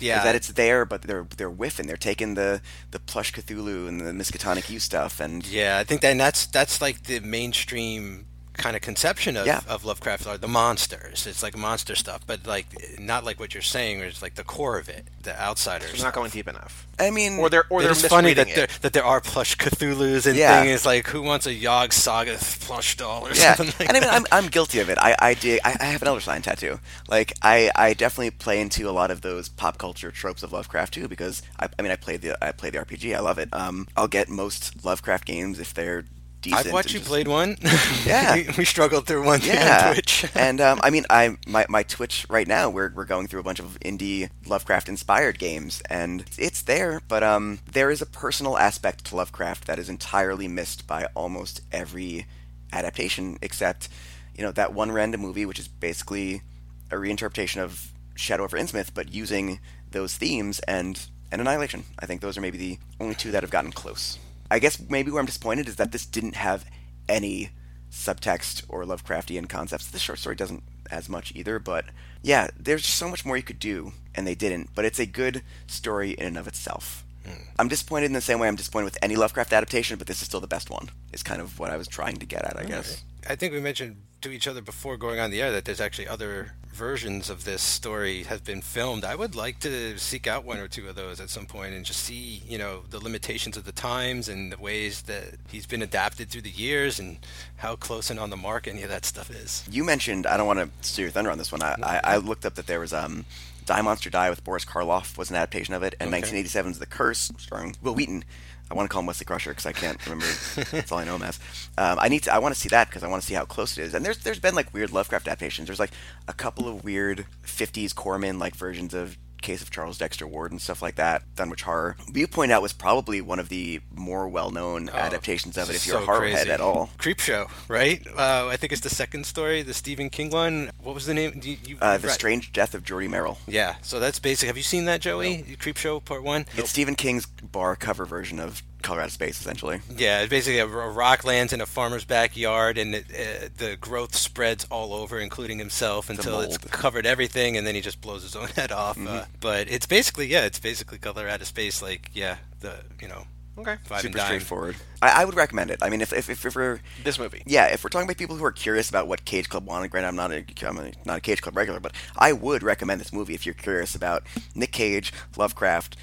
Yeah. 0.00 0.18
is 0.18 0.24
that 0.24 0.34
it's 0.34 0.48
there, 0.48 0.84
but 0.86 1.02
they're 1.02 1.26
they're 1.36 1.50
whiffing. 1.50 1.86
They're 1.86 1.96
taking 1.96 2.34
the 2.34 2.60
the 2.90 2.98
plush 2.98 3.32
Cthulhu 3.32 3.86
and 3.88 4.00
the 4.00 4.12
Miskatonic 4.12 4.70
U 4.70 4.78
stuff, 4.78 5.20
and 5.20 5.46
Yeah, 5.46 5.78
I 5.78 5.84
think 5.84 6.00
that 6.00 6.10
and 6.12 6.20
that's 6.20 6.46
that's 6.46 6.80
like 6.80 7.04
the 7.04 7.20
mainstream 7.20 8.26
kind 8.60 8.76
of 8.76 8.82
conception 8.82 9.36
of, 9.36 9.46
Yeah. 9.46 9.60
of 9.68 9.84
Lovecraft 9.84 10.26
are 10.26 10.38
the 10.38 10.48
monsters. 10.48 11.26
It's 11.26 11.42
like 11.42 11.56
monster 11.56 11.94
stuff, 11.94 12.20
but 12.26 12.46
like 12.46 12.66
not 13.00 13.24
like 13.24 13.40
what 13.40 13.54
you're 13.54 13.62
saying. 13.62 13.98
Where 13.98 14.06
it's 14.08 14.22
like 14.22 14.34
the 14.36 14.44
core 14.44 14.78
of 14.78 14.88
it, 14.88 15.06
the 15.22 15.38
outsiders. 15.40 15.90
It's 15.92 16.02
not 16.02 16.14
going 16.14 16.30
deep 16.30 16.46
enough. 16.48 16.86
I 16.98 17.10
mean, 17.10 17.38
Or 17.38 17.48
they're 17.48 17.64
or 17.70 17.82
they're 17.82 17.92
is 17.92 18.06
funny 18.06 18.34
that 18.34 18.46
misreading 18.46 18.68
there 18.68 18.78
that 18.82 18.92
there 18.92 19.04
are 19.04 19.20
plush 19.20 19.56
Cthulhu's 19.56 20.26
and 20.26 20.36
Yeah. 20.36 20.60
thing 20.60 20.70
is 20.70 20.84
like 20.84 21.06
who 21.08 21.22
wants 21.22 21.46
a 21.46 21.54
Yogg 21.54 21.92
Saga 21.92 22.36
plush 22.60 22.96
doll 22.96 23.26
or 23.26 23.32
yeah, 23.32 23.54
something 23.54 23.74
like 23.80 23.88
and 23.88 23.96
I 23.96 24.00
mean, 24.00 24.08
that. 24.10 24.14
I'm, 24.32 24.44
I'm 24.44 24.50
guilty 24.50 24.80
of 24.80 24.90
it. 24.90 24.98
I 24.98 25.16
I, 25.18 25.34
dig, 25.34 25.60
I 25.64 25.76
I 25.80 25.84
have 25.86 26.02
an 26.02 26.08
Elder 26.08 26.20
Sign 26.20 26.42
tattoo. 26.42 26.78
Like 27.08 27.32
I, 27.42 27.70
I 27.74 27.94
definitely 27.94 28.30
play 28.32 28.60
into 28.60 28.88
a 28.88 28.92
lot 28.92 29.10
of 29.10 29.22
those 29.22 29.48
pop 29.48 29.78
culture 29.78 30.10
tropes 30.10 30.42
of 30.42 30.52
Lovecraft 30.52 30.94
too, 30.94 31.08
because 31.08 31.42
I, 31.58 31.68
I 31.78 31.82
mean, 31.82 31.90
I 31.92 31.96
play 31.96 32.16
the 32.18 32.36
I 32.44 32.52
play 32.52 32.68
the 32.70 32.78
RPG. 32.78 33.16
I 33.16 33.20
love 33.20 33.38
it. 33.38 33.48
Um, 33.52 33.88
I'll 33.96 34.08
get 34.08 34.28
most 34.28 34.84
Lovecraft 34.84 35.24
games 35.24 35.58
if 35.58 35.72
they're 35.72 36.04
decent. 36.42 36.66
I've 36.66 36.72
watched 36.72 36.92
you 36.92 36.98
just- 37.00 37.08
played 37.08 37.28
one. 37.28 37.56
Yeah. 38.06 38.34
we, 38.34 38.48
we 38.58 38.64
struggled 38.64 39.06
through 39.06 39.24
one 39.24 39.40
Yeah, 39.42 39.88
on 39.88 39.94
Twitch. 39.94 40.24
and 40.34 40.60
um, 40.60 40.80
I 40.82 40.90
mean, 40.90 41.04
I 41.10 41.36
my, 41.46 41.66
my 41.68 41.82
Twitch 41.82 42.26
right 42.30 42.46
now 42.48 42.70
we're 42.70 42.90
we're 42.94 43.04
going 43.04 43.26
through 43.26 43.40
a 43.40 43.42
bunch 43.44 43.60
of 43.60 43.78
indie 43.80 44.30
Lovecraft 44.46 44.88
inspired 44.88 45.38
games, 45.38 45.82
and 45.90 46.24
it's 46.38 46.62
there, 46.62 47.00
but 47.08 47.22
um, 47.22 47.60
there 47.70 47.90
is 47.90 48.00
a 48.02 48.06
personal 48.06 48.56
aspect 48.58 49.04
to 49.06 49.16
Lovecraft 49.16 49.66
that 49.66 49.78
is 49.78 49.88
entirely 49.88 50.48
missed 50.48 50.86
by 50.86 51.06
almost 51.14 51.60
every 51.72 52.26
adaptation, 52.72 53.38
except 53.42 53.88
you 54.36 54.42
know 54.42 54.52
that 54.52 54.72
one 54.72 54.90
random 54.92 55.20
movie, 55.20 55.44
which 55.46 55.58
is 55.58 55.68
basically 55.68 56.42
a 56.90 56.96
reinterpretation 56.96 57.58
of 57.58 57.92
Shadow 58.16 58.44
over 58.44 58.56
Innsmouth, 58.58 58.90
but 58.94 59.12
using 59.12 59.60
those 59.90 60.16
themes 60.16 60.58
and 60.60 61.06
and 61.32 61.40
Annihilation. 61.40 61.84
I 61.98 62.06
think 62.06 62.20
those 62.22 62.36
are 62.36 62.40
maybe 62.40 62.58
the 62.58 62.78
only 62.98 63.14
two 63.14 63.30
that 63.30 63.42
have 63.42 63.50
gotten 63.50 63.70
close. 63.72 64.18
I 64.50 64.58
guess 64.58 64.80
maybe 64.88 65.10
where 65.10 65.20
I'm 65.20 65.26
disappointed 65.26 65.68
is 65.68 65.76
that 65.76 65.92
this 65.92 66.06
didn't 66.06 66.36
have 66.36 66.64
any 67.08 67.50
subtext 67.90 68.64
or 68.68 68.84
Lovecraftian 68.84 69.48
concepts. 69.48 69.86
The 69.86 69.98
short 69.98 70.18
story 70.18 70.36
doesn't 70.36 70.62
as 70.90 71.08
much 71.08 71.32
either, 71.34 71.58
but 71.58 71.86
yeah, 72.22 72.48
there's 72.58 72.82
just 72.82 72.98
so 72.98 73.08
much 73.08 73.24
more 73.24 73.36
you 73.36 73.42
could 73.42 73.58
do, 73.58 73.92
and 74.14 74.26
they 74.26 74.34
didn't. 74.34 74.70
But 74.74 74.84
it's 74.84 74.98
a 74.98 75.06
good 75.06 75.42
story 75.66 76.12
in 76.12 76.26
and 76.26 76.38
of 76.38 76.48
itself. 76.48 77.04
Hmm. 77.24 77.42
I'm 77.58 77.68
disappointed 77.68 78.06
in 78.06 78.12
the 78.12 78.20
same 78.20 78.38
way 78.38 78.48
I'm 78.48 78.56
disappointed 78.56 78.86
with 78.86 78.98
any 79.02 79.16
Lovecraft 79.16 79.52
adaptation, 79.52 79.98
but 79.98 80.06
this 80.06 80.20
is 80.20 80.26
still 80.26 80.40
the 80.40 80.46
best 80.46 80.70
one. 80.70 80.90
Is 81.12 81.22
kind 81.22 81.40
of 81.40 81.58
what 81.58 81.70
I 81.70 81.76
was 81.76 81.88
trying 81.88 82.16
to 82.16 82.26
get 82.26 82.44
at, 82.44 82.58
I 82.58 82.64
guess. 82.64 83.02
I 83.28 83.36
think 83.36 83.52
we 83.52 83.60
mentioned 83.60 84.02
to 84.22 84.30
each 84.30 84.46
other 84.46 84.60
before 84.60 84.96
going 84.96 85.18
on 85.18 85.30
the 85.30 85.40
air 85.42 85.50
that 85.52 85.64
there's 85.64 85.80
actually 85.80 86.06
other 86.08 86.52
versions 86.72 87.28
of 87.28 87.44
this 87.44 87.62
story 87.62 88.22
have 88.24 88.44
been 88.44 88.60
filmed. 88.62 89.04
I 89.04 89.14
would 89.14 89.34
like 89.34 89.58
to 89.60 89.98
seek 89.98 90.26
out 90.26 90.44
one 90.44 90.58
or 90.58 90.68
two 90.68 90.88
of 90.88 90.94
those 90.94 91.20
at 91.20 91.28
some 91.28 91.46
point 91.46 91.74
and 91.74 91.84
just 91.84 92.00
see, 92.02 92.42
you 92.46 92.58
know, 92.58 92.82
the 92.90 93.00
limitations 93.00 93.56
of 93.56 93.64
the 93.64 93.72
times 93.72 94.28
and 94.28 94.52
the 94.52 94.58
ways 94.58 95.02
that 95.02 95.34
he's 95.50 95.66
been 95.66 95.82
adapted 95.82 96.28
through 96.30 96.42
the 96.42 96.50
years 96.50 96.98
and 96.98 97.18
how 97.56 97.76
close 97.76 98.08
and 98.10 98.20
on 98.20 98.30
the 98.30 98.36
mark 98.36 98.68
any 98.68 98.82
of 98.82 98.88
that 98.88 99.04
stuff 99.04 99.30
is. 99.30 99.64
You 99.70 99.84
mentioned 99.84 100.26
I 100.26 100.36
don't 100.36 100.46
want 100.46 100.60
to 100.60 100.88
steer 100.88 101.06
your 101.06 101.12
thunder 101.12 101.30
on 101.30 101.38
this 101.38 101.50
one. 101.52 101.62
I, 101.62 101.74
I, 101.82 102.00
I 102.04 102.16
looked 102.18 102.46
up 102.46 102.54
that 102.54 102.66
there 102.66 102.80
was 102.80 102.92
um, 102.92 103.24
Die 103.66 103.82
Monster 103.82 104.10
Die 104.10 104.30
with 104.30 104.44
Boris 104.44 104.64
Karloff 104.64 105.18
was 105.18 105.30
an 105.30 105.36
adaptation 105.36 105.74
of 105.74 105.82
it, 105.82 105.94
and 106.00 106.14
Okay. 106.14 106.22
1987's 106.22 106.78
The 106.78 106.86
Curse 106.86 107.32
starring 107.38 107.74
Wil 107.82 107.94
Wheaton. 107.94 108.24
I 108.70 108.74
want 108.74 108.88
to 108.88 108.92
call 108.92 109.00
him 109.00 109.06
Wesley 109.06 109.24
Crusher 109.24 109.50
because 109.50 109.66
I 109.66 109.72
can't 109.72 110.04
remember. 110.06 110.26
that's 110.70 110.92
all 110.92 110.98
I 110.98 111.04
know 111.04 111.16
him 111.16 111.22
as. 111.22 111.40
Um, 111.76 111.98
I 112.00 112.08
need 112.08 112.22
to. 112.24 112.34
I 112.34 112.38
want 112.38 112.54
to 112.54 112.60
see 112.60 112.68
that 112.68 112.88
because 112.88 113.02
I 113.02 113.08
want 113.08 113.22
to 113.22 113.26
see 113.26 113.34
how 113.34 113.44
close 113.44 113.76
it 113.76 113.82
is. 113.82 113.94
And 113.94 114.04
there's 114.04 114.18
there's 114.18 114.38
been 114.38 114.54
like 114.54 114.72
weird 114.72 114.92
Lovecraft 114.92 115.26
adaptations. 115.26 115.66
There's 115.66 115.80
like 115.80 115.90
a 116.28 116.32
couple 116.32 116.68
of 116.68 116.84
weird 116.84 117.26
50s 117.44 117.94
Corman 117.94 118.38
like 118.38 118.54
versions 118.54 118.94
of 118.94 119.18
Case 119.42 119.62
of 119.62 119.70
Charles 119.70 119.98
Dexter 119.98 120.26
Ward 120.26 120.52
and 120.52 120.60
stuff 120.60 120.82
like 120.82 120.96
that. 120.96 121.22
Dunwich 121.36 121.62
Horror. 121.62 121.96
You 122.12 122.26
point 122.26 122.52
out 122.52 122.62
was 122.62 122.72
probably 122.72 123.20
one 123.20 123.38
of 123.38 123.48
the 123.48 123.80
more 123.94 124.28
well-known 124.28 124.88
adaptations 124.90 125.56
of 125.56 125.70
it. 125.70 125.76
If 125.76 125.86
you're 125.86 125.96
Oh, 125.96 126.00
So 126.00 126.02
a 126.02 126.06
horror 126.06 126.28
head 126.28 126.48
at 126.48 126.60
all. 126.60 126.90
Creepshow, 126.98 127.50
right? 127.68 128.06
Uh, 128.16 128.48
I 128.50 128.56
think 128.56 128.72
it's 128.72 128.82
the 128.82 128.90
second 128.90 129.24
story, 129.26 129.62
the 129.62 129.74
Stephen 129.74 130.10
King 130.10 130.30
one. 130.30 130.70
What 130.82 130.94
was 130.94 131.06
the 131.06 131.14
name? 131.14 131.40
You, 131.42 131.56
you, 131.64 131.78
Uh, 131.80 131.98
the 131.98 132.10
Strange 132.10 132.52
Death 132.52 132.74
of 132.74 132.84
Jordy 132.84 133.06
Verrill. 133.06 133.38
Yeah, 133.46 133.76
so 133.82 133.98
that's 134.00 134.18
basic. 134.18 134.46
Have 134.46 134.56
you 134.56 134.62
seen 134.62 134.84
that, 134.86 135.00
Joey? 135.00 135.44
Creepshow 135.58 136.04
Part 136.04 136.22
One. 136.22 136.46
It's 136.56 136.70
Stephen 136.70 136.94
King's 136.94 137.26
bar 137.26 137.76
cover 137.76 138.04
version 138.04 138.38
of 138.40 138.62
color 138.82 139.00
out 139.00 139.06
of 139.06 139.12
space, 139.12 139.40
essentially. 139.40 139.80
Yeah, 139.96 140.26
basically 140.26 140.58
a, 140.58 140.66
a 140.66 140.90
rock 140.90 141.24
lands 141.24 141.52
in 141.52 141.60
a 141.60 141.66
farmer's 141.66 142.04
backyard, 142.04 142.78
and 142.78 142.94
it, 142.94 143.04
uh, 143.10 143.48
the 143.56 143.76
growth 143.76 144.14
spreads 144.14 144.66
all 144.70 144.94
over, 144.94 145.18
including 145.18 145.58
himself, 145.58 146.10
until 146.10 146.40
it's 146.40 146.58
covered 146.58 147.06
everything, 147.06 147.56
and 147.56 147.66
then 147.66 147.74
he 147.74 147.80
just 147.80 148.00
blows 148.00 148.22
his 148.22 148.36
own 148.36 148.48
head 148.56 148.72
off. 148.72 148.98
Uh, 149.04 149.24
but 149.40 149.70
it's 149.70 149.86
basically, 149.86 150.26
yeah, 150.26 150.44
it's 150.44 150.58
basically 150.58 150.98
Color 150.98 151.28
Out 151.28 151.40
of 151.40 151.46
Space, 151.46 151.82
like 151.82 152.10
yeah, 152.14 152.36
the 152.60 152.76
you 153.00 153.08
know 153.08 153.24
Okay. 153.58 153.76
five 153.84 154.00
Super 154.00 154.16
dime. 154.16 154.26
straightforward. 154.26 154.76
I, 155.02 155.22
I 155.22 155.24
would 155.26 155.34
recommend 155.34 155.70
it. 155.70 155.80
I 155.82 155.90
mean, 155.90 156.00
if, 156.00 156.14
if, 156.14 156.30
if, 156.30 156.46
if 156.46 156.56
we're 156.56 156.80
This 157.04 157.18
movie. 157.18 157.42
yeah, 157.44 157.66
if 157.66 157.84
we're 157.84 157.90
talking 157.90 158.06
about 158.06 158.16
people 158.16 158.36
who 158.36 158.44
are 158.44 158.52
curious 158.52 158.88
about 158.88 159.06
what 159.06 159.26
Cage 159.26 159.50
Club 159.50 159.66
wanted, 159.66 159.90
granted, 159.90 160.08
I'm 160.08 160.16
not 160.16 160.32
a, 160.32 160.44
I'm 160.66 160.78
a, 160.78 160.92
not 161.04 161.18
a 161.18 161.20
Cage 161.20 161.42
Club 161.42 161.56
regular, 161.56 161.78
but 161.78 161.92
I 162.16 162.32
would 162.32 162.62
recommend 162.62 163.02
this 163.02 163.12
movie 163.12 163.34
if 163.34 163.44
you're 163.44 163.54
curious 163.54 163.94
about 163.94 164.22
Nick 164.54 164.72
Cage, 164.72 165.12
Lovecraft, 165.36 165.96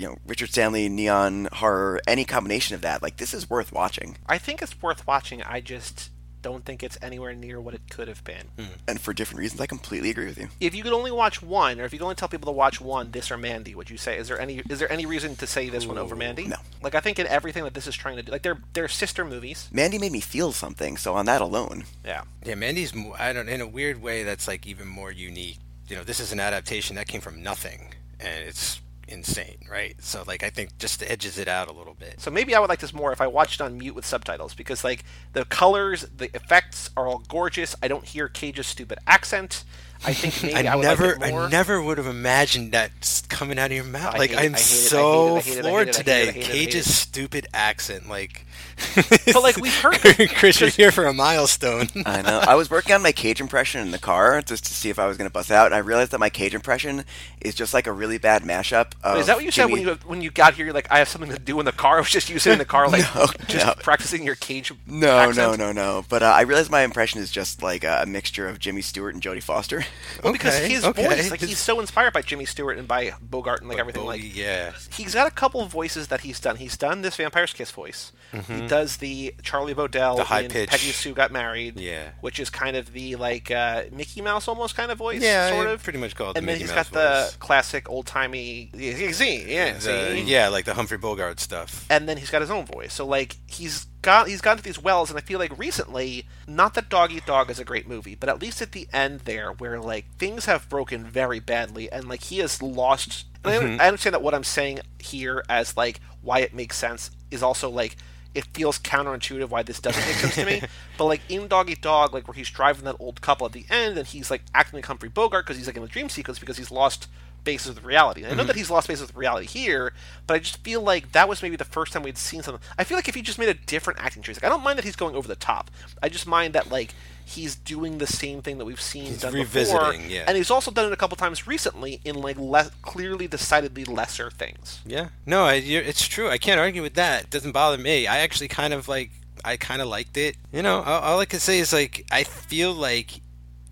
you 0.00 0.08
know, 0.08 0.16
Richard 0.26 0.50
Stanley, 0.50 0.88
neon 0.88 1.48
horror, 1.52 2.00
any 2.08 2.24
combination 2.24 2.74
of 2.74 2.80
that. 2.80 3.02
Like, 3.02 3.18
this 3.18 3.34
is 3.34 3.50
worth 3.50 3.70
watching. 3.70 4.16
I 4.26 4.38
think 4.38 4.62
it's 4.62 4.80
worth 4.80 5.06
watching. 5.06 5.42
I 5.42 5.60
just 5.60 6.10
don't 6.42 6.64
think 6.64 6.82
it's 6.82 6.96
anywhere 7.02 7.34
near 7.34 7.60
what 7.60 7.74
it 7.74 7.82
could 7.90 8.08
have 8.08 8.24
been. 8.24 8.46
Hmm. 8.58 8.72
And 8.88 8.98
for 8.98 9.12
different 9.12 9.40
reasons, 9.40 9.60
I 9.60 9.66
completely 9.66 10.08
agree 10.08 10.24
with 10.24 10.38
you. 10.38 10.48
If 10.58 10.74
you 10.74 10.82
could 10.82 10.94
only 10.94 11.10
watch 11.10 11.42
one, 11.42 11.78
or 11.78 11.84
if 11.84 11.92
you 11.92 11.98
could 11.98 12.04
only 12.06 12.14
tell 12.16 12.28
people 12.28 12.50
to 12.50 12.56
watch 12.56 12.80
one, 12.80 13.10
this 13.10 13.30
or 13.30 13.36
Mandy, 13.36 13.74
would 13.74 13.90
you 13.90 13.98
say? 13.98 14.16
Is 14.16 14.28
there 14.28 14.40
any 14.40 14.62
is 14.70 14.78
there 14.78 14.90
any 14.90 15.04
reason 15.04 15.36
to 15.36 15.46
say 15.46 15.68
this 15.68 15.86
one 15.86 15.98
over 15.98 16.16
Mandy? 16.16 16.46
no. 16.46 16.56
Like 16.82 16.94
I 16.94 17.00
think 17.00 17.18
in 17.18 17.26
everything 17.26 17.64
that 17.64 17.74
this 17.74 17.86
is 17.86 17.94
trying 17.94 18.16
to 18.16 18.22
do, 18.22 18.32
like 18.32 18.40
they're 18.42 18.58
they're 18.72 18.88
sister 18.88 19.22
movies. 19.22 19.68
Mandy 19.70 19.98
made 19.98 20.12
me 20.12 20.20
feel 20.20 20.52
something, 20.52 20.96
so 20.96 21.12
on 21.12 21.26
that 21.26 21.42
alone, 21.42 21.84
Yeah. 22.06 22.22
Yeah, 22.42 22.54
Mandy's 22.54 22.94
mo- 22.94 23.14
I 23.18 23.34
don't 23.34 23.50
in 23.50 23.60
a 23.60 23.66
weird 23.68 24.00
way 24.00 24.22
that's 24.22 24.48
like 24.48 24.66
even 24.66 24.88
more 24.88 25.12
unique. 25.12 25.58
You 25.88 25.96
know, 25.96 26.04
this 26.04 26.20
is 26.20 26.32
an 26.32 26.40
adaptation 26.40 26.96
that 26.96 27.06
came 27.06 27.20
from 27.20 27.42
nothing, 27.42 27.92
and 28.18 28.44
it's 28.48 28.80
insane, 29.10 29.58
right? 29.70 29.94
So 30.00 30.24
like 30.26 30.42
I 30.42 30.50
think 30.50 30.78
just 30.78 31.02
edges 31.02 31.38
it 31.38 31.48
out 31.48 31.68
a 31.68 31.72
little 31.72 31.94
bit. 31.94 32.20
So 32.20 32.30
maybe 32.30 32.54
I 32.54 32.60
would 32.60 32.68
like 32.68 32.80
this 32.80 32.94
more 32.94 33.12
if 33.12 33.20
I 33.20 33.26
watched 33.26 33.60
on 33.60 33.76
mute 33.76 33.94
with 33.94 34.06
subtitles 34.06 34.54
because 34.54 34.84
like 34.84 35.04
the 35.32 35.44
colors, 35.44 36.06
the 36.16 36.34
effects 36.34 36.90
are 36.96 37.06
all 37.06 37.22
gorgeous. 37.28 37.74
I 37.82 37.88
don't 37.88 38.04
hear 38.04 38.28
Cage's 38.28 38.66
stupid 38.66 38.98
accent. 39.06 39.64
I 40.04 40.12
think 40.14 40.42
maybe 40.54 40.68
I, 40.68 40.72
I 40.72 40.76
would 40.76 40.82
never, 40.82 41.16
like 41.16 41.28
it 41.28 41.32
more. 41.32 41.42
I 41.42 41.50
never 41.50 41.82
would 41.82 41.98
have 41.98 42.06
imagined 42.06 42.72
that 42.72 42.90
coming 43.28 43.58
out 43.58 43.66
of 43.70 43.72
your 43.76 43.84
mouth. 43.84 44.14
I 44.14 44.18
like 44.18 44.30
I'm 44.32 44.36
I 44.36 44.42
hate 44.42 44.50
it, 44.50 44.54
I 44.54 44.58
so 44.58 45.34
hate 45.36 45.36
it, 45.36 45.38
I 45.38 45.40
hate 45.40 45.56
it, 45.56 45.58
I 45.58 45.62
floored 45.62 45.86
hate 45.86 45.88
it, 45.88 45.96
I 45.96 45.98
today. 45.98 46.24
hate 46.26 46.28
it, 46.28 46.30
I 46.30 46.32
hate 46.32 46.40
it, 46.40 46.50
I 46.50 46.56
hate 46.56 46.64
Cage's 46.70 46.94
stupid 46.98 47.46
accent, 47.52 48.08
like. 48.08 48.46
But, 48.94 49.42
like, 49.42 49.56
we've 49.58 49.78
heard- 49.78 50.00
Chris, 50.36 50.58
you're 50.58 50.70
here 50.70 50.90
for 50.90 51.04
a 51.04 51.12
milestone. 51.12 51.88
I 52.06 52.22
know. 52.22 52.38
I 52.38 52.54
was 52.54 52.70
working 52.70 52.94
on 52.94 53.02
my 53.02 53.12
Cage 53.12 53.38
impression 53.38 53.82
in 53.82 53.90
the 53.90 53.98
car 53.98 54.40
just 54.40 54.64
to 54.66 54.72
see 54.72 54.88
if 54.88 54.98
I 54.98 55.06
was 55.06 55.18
going 55.18 55.28
to 55.28 55.32
bust 55.32 55.50
out, 55.50 55.66
and 55.66 55.74
I 55.74 55.78
realized 55.78 56.12
that 56.12 56.18
my 56.18 56.30
Cage 56.30 56.54
impression 56.54 57.04
is 57.42 57.54
just 57.54 57.74
like 57.74 57.86
a 57.86 57.92
really 57.92 58.16
bad 58.16 58.42
mashup. 58.42 58.92
Of 59.02 59.18
Is 59.18 59.26
that 59.26 59.36
what 59.36 59.44
you 59.44 59.50
said 59.50 59.66
when 59.70 59.82
you 59.82 59.98
when 60.06 60.22
you 60.22 60.30
got 60.30 60.54
here? 60.54 60.64
You're 60.64 60.74
like, 60.74 60.90
I 60.90 60.98
have 60.98 61.08
something 61.08 61.30
to 61.30 61.38
do 61.38 61.58
in 61.60 61.66
the 61.66 61.72
car. 61.72 61.96
I 61.96 62.00
was 62.00 62.08
just 62.10 62.30
using 62.30 62.52
in 62.52 62.58
the 62.58 62.64
car, 62.64 62.88
like 62.88 63.02
No, 63.14 63.26
just 63.48 63.66
no. 63.66 63.74
practicing 63.82 64.24
your 64.24 64.34
Cage. 64.36 64.72
No, 64.86 65.10
accent? 65.18 65.58
no, 65.58 65.66
no, 65.66 65.72
no. 65.72 66.04
But 66.08 66.22
uh, 66.22 66.26
I 66.26 66.42
realized 66.42 66.70
my 66.70 66.80
impression 66.82 67.20
is 67.20 67.30
just 67.30 67.62
like 67.62 67.84
a 67.84 68.04
mixture 68.08 68.48
of 68.48 68.58
Jimmy 68.58 68.80
Stewart 68.80 69.12
and 69.12 69.22
Jodie 69.22 69.42
Foster. 69.42 69.84
Well, 70.22 70.32
because 70.32 70.58
his 70.58 70.84
okay. 70.84 71.06
voice, 71.06 71.30
like 71.30 71.40
he's 71.40 71.58
so 71.58 71.80
inspired 71.80 72.12
by 72.12 72.22
Jimmy 72.22 72.44
Stewart 72.44 72.78
and 72.78 72.86
by 72.86 73.14
Bogart 73.22 73.60
and 73.60 73.68
like 73.68 73.78
everything. 73.78 74.04
Like 74.04 74.36
yeah. 74.36 74.72
he's 74.90 75.14
got 75.14 75.26
a 75.26 75.30
couple 75.30 75.60
of 75.60 75.70
voices 75.70 76.08
that 76.08 76.20
he's 76.20 76.40
done. 76.40 76.56
He's 76.56 76.76
done 76.76 77.02
this 77.02 77.16
Vampire's 77.16 77.52
Kiss 77.52 77.70
voice. 77.70 78.12
He 78.46 78.66
does 78.68 78.98
the 78.98 79.34
Charlie 79.42 79.74
Bodell 79.74 80.10
Mm-hmm. 80.10 80.16
The 80.16 80.24
high 80.24 80.40
in 80.42 80.50
pitch. 80.50 80.70
Peggy 80.70 80.92
Sue 80.92 81.12
Got 81.14 81.32
Married. 81.32 81.78
Yeah. 81.78 82.10
which 82.20 82.38
is 82.38 82.50
kind 82.50 82.76
of 82.76 82.92
the 82.92 83.16
like 83.16 83.50
uh, 83.50 83.84
Mickey 83.92 84.22
Mouse 84.22 84.48
almost 84.48 84.76
kind 84.76 84.90
of 84.90 84.98
voice. 84.98 85.22
Yeah, 85.22 85.50
sort 85.50 85.66
of. 85.66 85.82
pretty 85.82 85.98
much 85.98 86.14
call 86.14 86.30
it 86.30 86.32
the 86.34 86.38
And 86.38 86.48
then 86.48 86.54
Mickey 86.54 86.64
he's 86.64 86.74
Mouse 86.74 86.88
got 86.90 87.32
the 87.32 87.36
classic 87.38 87.88
old 87.88 88.06
timey. 88.06 88.70
Yeah, 88.74 89.78
yeah, 89.84 90.12
yeah, 90.12 90.48
like 90.48 90.64
the 90.64 90.74
Humphrey 90.74 90.98
Bogart 90.98 91.40
stuff. 91.40 91.86
and 91.90 92.08
then 92.08 92.16
he's 92.16 92.30
got 92.30 92.40
his 92.40 92.50
own 92.50 92.66
voice. 92.66 92.92
So 92.92 93.06
like 93.06 93.36
he's 93.46 93.86
got 94.02 94.28
he's 94.28 94.40
gotten 94.40 94.58
to 94.58 94.64
these 94.64 94.82
wells, 94.82 95.10
and 95.10 95.18
I 95.18 95.22
feel 95.22 95.38
like 95.38 95.56
recently, 95.58 96.26
not 96.46 96.74
that 96.74 96.88
Dog 96.88 97.12
Eat 97.12 97.26
Dog 97.26 97.50
is 97.50 97.58
a 97.58 97.64
great 97.64 97.86
movie, 97.88 98.14
but 98.14 98.28
at 98.28 98.40
least 98.40 98.60
at 98.62 98.72
the 98.72 98.88
end 98.92 99.20
there, 99.20 99.52
where 99.52 99.80
like 99.80 100.06
things 100.18 100.44
have 100.46 100.68
broken 100.68 101.04
very 101.04 101.40
badly, 101.40 101.90
and 101.90 102.08
like 102.08 102.22
he 102.24 102.38
has 102.38 102.62
lost. 102.62 103.26
I- 103.44 103.50
Mm-hmm. 103.52 103.80
I 103.80 103.86
understand 103.88 104.12
that 104.14 104.22
what 104.22 104.34
I'm 104.34 104.44
saying 104.44 104.80
here 104.98 105.42
as 105.48 105.76
like 105.76 106.00
why 106.22 106.40
it 106.40 106.52
makes 106.54 106.76
sense 106.76 107.10
is 107.30 107.42
also 107.42 107.70
like 107.70 107.96
it 108.34 108.44
feels 108.54 108.78
counterintuitive 108.78 109.48
why 109.48 109.62
this 109.62 109.80
doesn't 109.80 110.06
make 110.06 110.16
sense 110.16 110.34
to 110.36 110.44
me. 110.46 110.62
But 110.98 111.06
like 111.06 111.22
in 111.30 111.48
Dog 111.48 111.70
Eat 111.70 111.80
Dog, 111.80 112.12
like 112.12 112.28
where 112.28 112.34
he's 112.34 112.50
driving 112.50 112.84
that 112.84 112.96
old 113.00 113.20
couple 113.22 113.46
at 113.46 113.52
the 113.52 113.64
end, 113.70 113.96
and 113.98 114.06
he's 114.06 114.30
like 114.30 114.42
acting 114.54 114.76
like 114.78 114.86
Humphrey 114.86 115.08
Bogart 115.08 115.46
because 115.46 115.56
he's 115.56 115.66
like 115.66 115.76
in 115.76 115.82
the 115.82 115.88
dream 115.88 116.08
sequence 116.10 116.38
because 116.38 116.58
he's 116.58 116.70
lost 116.70 117.08
basis 117.44 117.74
with 117.74 117.84
reality. 117.84 118.24
I 118.24 118.30
know 118.30 118.36
mm-hmm. 118.36 118.46
that 118.48 118.56
he's 118.56 118.70
lost 118.70 118.88
basis 118.88 119.08
with 119.08 119.16
reality 119.16 119.46
here, 119.46 119.92
but 120.26 120.34
I 120.34 120.38
just 120.38 120.58
feel 120.58 120.80
like 120.80 121.12
that 121.12 121.28
was 121.28 121.42
maybe 121.42 121.56
the 121.56 121.64
first 121.64 121.92
time 121.92 122.02
we'd 122.02 122.18
seen 122.18 122.42
something. 122.42 122.62
I 122.78 122.84
feel 122.84 122.96
like 122.98 123.08
if 123.08 123.14
he 123.14 123.22
just 123.22 123.38
made 123.38 123.48
a 123.48 123.54
different 123.54 124.00
acting 124.00 124.22
choice, 124.22 124.36
like 124.36 124.44
I 124.44 124.48
don't 124.48 124.62
mind 124.62 124.78
that 124.78 124.84
he's 124.84 124.96
going 124.96 125.14
over 125.14 125.28
the 125.28 125.36
top. 125.36 125.70
I 126.02 126.08
just 126.08 126.26
mind 126.26 126.54
that 126.54 126.70
like 126.70 126.94
he's 127.24 127.54
doing 127.54 127.98
the 127.98 128.06
same 128.06 128.42
thing 128.42 128.58
that 128.58 128.64
we've 128.64 128.80
seen 128.80 129.16
done 129.16 129.32
before, 129.32 129.40
revisiting, 129.40 130.10
yeah. 130.10 130.24
and 130.26 130.36
he's 130.36 130.50
also 130.50 130.70
done 130.70 130.86
it 130.86 130.92
a 130.92 130.96
couple 130.96 131.16
times 131.16 131.46
recently 131.46 132.00
in 132.04 132.16
like 132.16 132.36
less 132.38 132.70
clearly 132.82 133.28
decidedly 133.28 133.84
lesser 133.84 134.30
things. 134.30 134.80
Yeah, 134.84 135.08
no, 135.26 135.44
I, 135.44 135.54
it's 135.54 136.06
true. 136.06 136.28
I 136.28 136.38
can't 136.38 136.58
argue 136.60 136.82
with 136.82 136.94
that. 136.94 137.24
It 137.24 137.30
doesn't 137.30 137.52
bother 137.52 137.78
me. 137.78 138.06
I 138.06 138.18
actually 138.18 138.48
kind 138.48 138.74
of 138.74 138.88
like, 138.88 139.10
I 139.44 139.56
kind 139.56 139.80
of 139.80 139.88
liked 139.88 140.16
it. 140.16 140.36
You 140.52 140.62
know, 140.62 140.82
all, 140.82 141.00
all 141.00 141.20
I 141.20 141.24
can 141.24 141.40
say 141.40 141.58
is 141.58 141.72
like, 141.72 142.04
I 142.10 142.24
feel 142.24 142.72
like 142.72 143.20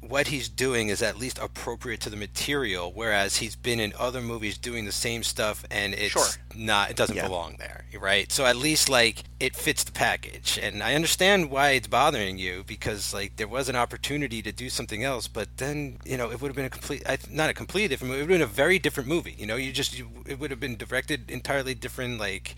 what 0.01 0.29
he's 0.29 0.49
doing 0.49 0.89
is 0.89 1.03
at 1.03 1.19
least 1.19 1.39
appropriate 1.39 2.01
to 2.01 2.09
the 2.11 2.17
material, 2.17 2.93
whereas 2.95 3.39
he's 3.39 3.57
been 3.57 3.81
in 3.81 3.93
other 3.99 4.21
movies 4.21 4.57
doing 4.57 4.85
the 4.85 4.93
same 4.93 5.23
stuff 5.23 5.65
and 5.71 5.93
it's 5.93 6.13
Sure. 6.13 6.27
not, 6.55 6.91
it 6.91 6.97
doesn't 6.97 7.17
Yeah. 7.17 7.27
belong 7.27 7.57
there, 7.59 7.85
right? 8.01 8.31
So 8.31 8.47
at 8.47 8.57
least 8.57 8.89
like 8.89 9.25
it 9.41 9.57
fits 9.57 9.85
the 9.85 9.93
package, 9.93 10.59
and 10.63 10.83
I 10.83 10.95
understand 10.95 11.51
why 11.51 11.71
it's 11.71 11.89
bothering 11.89 12.39
you 12.39 12.65
because 12.67 13.13
like 13.13 13.37
there 13.37 13.49
was 13.49 13.69
an 13.69 13.77
opportunity 13.77 14.41
to 14.43 14.53
do 14.53 14.71
something 14.71 15.03
else, 15.05 15.27
but 15.29 15.49
then 15.57 15.99
you 16.05 16.17
know 16.17 16.31
it 16.31 16.41
would 16.41 16.49
have 16.49 16.57
been 16.57 16.65
a 16.65 16.71
complete 16.71 17.03
not 17.31 17.51
a 17.51 17.55
complete 17.55 17.89
different 17.89 18.11
movie. 18.13 18.21
It 18.21 18.25
would 18.25 18.31
have 18.41 18.49
been 18.51 18.51
a 18.51 18.67
very 18.67 18.79
different 18.79 19.09
movie. 19.09 19.35
You 19.39 19.47
know, 19.47 19.57
you 19.57 19.73
just 19.73 19.99
you, 19.99 20.09
it 20.27 20.39
would 20.39 20.51
have 20.51 20.61
been 20.61 20.77
directed 20.77 21.31
entirely 21.31 21.75
different, 21.75 22.19
like. 22.21 22.55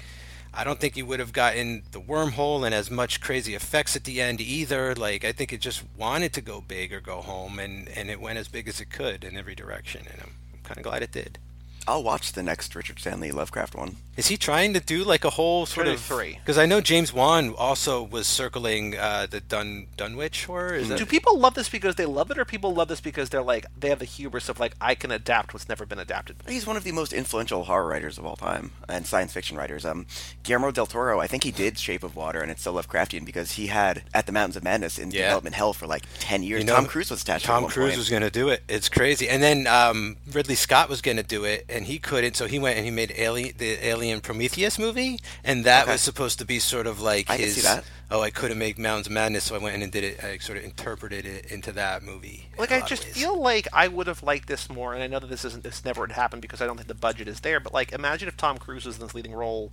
I 0.53 0.65
don't 0.65 0.81
think 0.81 0.97
you 0.97 1.07
would 1.07 1.21
have 1.21 1.33
gotten 1.33 1.85
the 1.93 2.01
wormhole 2.01 2.67
and 2.67 2.75
as 2.75 2.91
much 2.91 3.21
crazy 3.21 3.55
effects 3.55 3.95
at 3.95 4.05
the 4.05 4.21
end 4.21 4.41
either. 4.41 4.95
Like 4.95 5.25
I 5.25 5.33
think 5.33 5.53
it 5.53 5.61
just 5.61 5.85
wanted 5.97 6.33
to 6.35 6.41
go 6.41 6.61
big 6.61 6.93
or 6.93 7.01
go 7.01 7.21
home, 7.21 7.59
and 7.59 7.89
and 7.89 8.11
it 8.11 8.21
went 8.21 8.39
as 8.39 8.49
big 8.49 8.69
as 8.69 8.81
it 8.81 8.91
could 8.91 9.25
in 9.25 9.37
every 9.37 9.55
direction, 9.55 10.07
and 10.11 10.21
I'm 10.21 10.33
kind 10.65 10.79
of 10.79 10.85
glad 10.85 11.03
it 11.03 11.13
did. 11.13 11.39
I'll 11.87 12.03
watch 12.03 12.33
the 12.33 12.43
next 12.43 12.75
Richard 12.75 12.99
Stanley 12.99 13.31
Lovecraft 13.31 13.75
one. 13.75 13.97
Is 14.17 14.27
he 14.27 14.37
trying 14.37 14.75
to 14.75 14.81
do 14.81 15.03
like 15.03 15.25
a 15.25 15.31
whole 15.31 15.65
sort 15.65 15.87
of 15.87 15.99
three. 15.99 16.35
Because 16.35 16.59
I 16.59 16.67
know 16.67 16.81
James 16.83 17.11
Wan 17.13 17.55
also 17.57 18.03
was 18.03 18.27
circling 18.27 18.97
uh, 18.99 19.27
the 19.31 19.41
Dun 19.41 19.87
Dunwich 19.97 20.45
horror. 20.45 20.75
Is 20.75 20.89
Do 20.89 20.97
that 20.97 21.09
people 21.09 21.39
love 21.39 21.55
this 21.55 21.71
because 21.71 21.95
they 21.95 22.05
love 22.05 22.31
it, 22.31 22.37
or 22.39 22.45
people 22.45 22.75
love 22.75 22.89
this 22.89 23.01
because 23.01 23.31
they're 23.31 23.43
like 23.43 23.65
they 23.79 23.89
have 23.89 23.99
the 23.99 24.05
hubris 24.05 24.49
of 24.51 24.61
like 24.61 24.75
I 24.81 24.95
can 24.95 25.11
adapt 25.11 25.55
what's 25.55 25.69
never 25.71 25.87
been 25.87 25.99
adapted? 25.99 26.37
He's 26.47 26.67
one 26.67 26.77
of 26.77 26.85
the 26.85 26.93
most 26.93 27.13
influential 27.15 27.65
horror 27.65 27.87
writers 27.87 28.19
of 28.19 28.27
all 28.27 28.37
time 28.37 28.73
and 28.89 29.07
science 29.07 29.33
fiction 29.33 29.57
writers. 29.57 29.87
Um, 29.87 30.07
Guillermo 30.43 30.71
del 30.71 30.87
Toro, 30.87 31.19
I 31.21 31.27
think 31.27 31.45
he 31.45 31.51
did 31.53 31.79
Shape 31.79 32.03
of 32.03 32.15
Water, 32.15 32.41
and 32.41 32.51
it's 32.51 32.63
so 32.63 32.75
Lovecraftian 32.75 33.25
because 33.25 33.53
he 33.53 33.69
had 33.69 34.03
At 34.13 34.27
the 34.27 34.33
Mountains 34.33 34.57
of 34.57 34.65
Madness 34.65 34.99
in 34.99 35.11
Yeah. 35.13 35.23
development 35.23 35.55
hell 35.55 35.73
for 35.73 35.87
like 35.87 36.03
ten 36.19 36.43
years. 36.43 36.61
You 36.61 36.67
know, 36.67 36.75
Tom 36.75 36.87
Cruise 36.87 37.11
was 37.11 37.23
attached. 37.23 37.43
to 37.47 37.47
Tom 37.47 37.67
Cruise 37.69 37.91
point. 37.93 37.99
was 37.99 38.11
going 38.11 38.23
to 38.23 38.31
do 38.31 38.51
it. 38.51 38.63
It's 38.69 38.89
crazy. 38.91 39.29
And 39.31 39.43
then 39.43 39.67
um, 39.67 40.17
Ridley 40.31 40.57
Scott 40.57 40.89
was 40.91 41.01
going 41.01 41.17
to 41.17 41.23
do 41.23 41.45
it, 41.45 41.65
and 41.71 41.87
he 41.87 41.99
couldn't. 41.99 42.37
So 42.37 42.47
he 42.47 42.59
went 42.59 42.77
and 42.77 42.85
he 42.85 42.91
made 42.91 43.13
Alien, 43.17 43.55
the 43.57 43.85
Alien 43.87 44.21
Prometheus 44.21 44.79
movie, 44.79 45.19
and 45.45 45.65
that 45.65 45.85
Okay. 45.85 45.93
was 45.93 46.01
supposed 46.01 46.39
to 46.41 46.45
be 46.45 46.59
sort 46.59 46.87
of 46.87 47.01
like 47.01 47.31
I 47.31 47.37
his. 47.37 47.55
see 47.57 47.61
that. 47.63 47.85
Oh, 48.13 48.21
I 48.21 48.31
couldn't 48.31 48.59
make 48.59 48.77
Mountains 48.77 49.07
of 49.07 49.13
Madness, 49.13 49.45
so 49.45 49.55
I 49.55 49.59
went 49.59 49.77
in 49.77 49.83
and 49.83 49.93
did 49.93 50.03
it. 50.03 50.25
I 50.25 50.39
sort 50.39 50.59
of 50.59 50.65
interpreted 50.65 51.25
it 51.25 51.47
into 51.47 51.71
that 51.73 52.03
movie. 52.03 52.49
Like 52.59 52.73
I 52.73 52.81
just 52.81 53.05
feel 53.05 53.41
like 53.41 53.69
I 53.73 53.87
would 53.89 54.09
have 54.09 54.23
liked 54.25 54.49
this 54.49 54.69
more, 54.69 54.95
and 54.95 55.03
I 55.03 55.07
know 55.07 55.21
that 55.21 55.29
this 55.31 55.45
isn't 55.45 55.63
this 55.63 55.85
never 55.85 56.01
would 56.01 56.13
happen 56.13 56.41
because 56.41 56.61
I 56.61 56.67
don't 56.67 56.77
think 56.77 56.89
the 56.89 56.95
budget 56.95 57.29
is 57.29 57.41
there. 57.41 57.61
But 57.61 57.73
like, 57.73 57.93
imagine 57.93 58.27
if 58.29 58.37
Tom 58.37 58.59
Cruise 58.59 58.85
was 58.85 58.97
in 58.97 59.03
this 59.03 59.15
leading 59.15 59.33
role, 59.33 59.71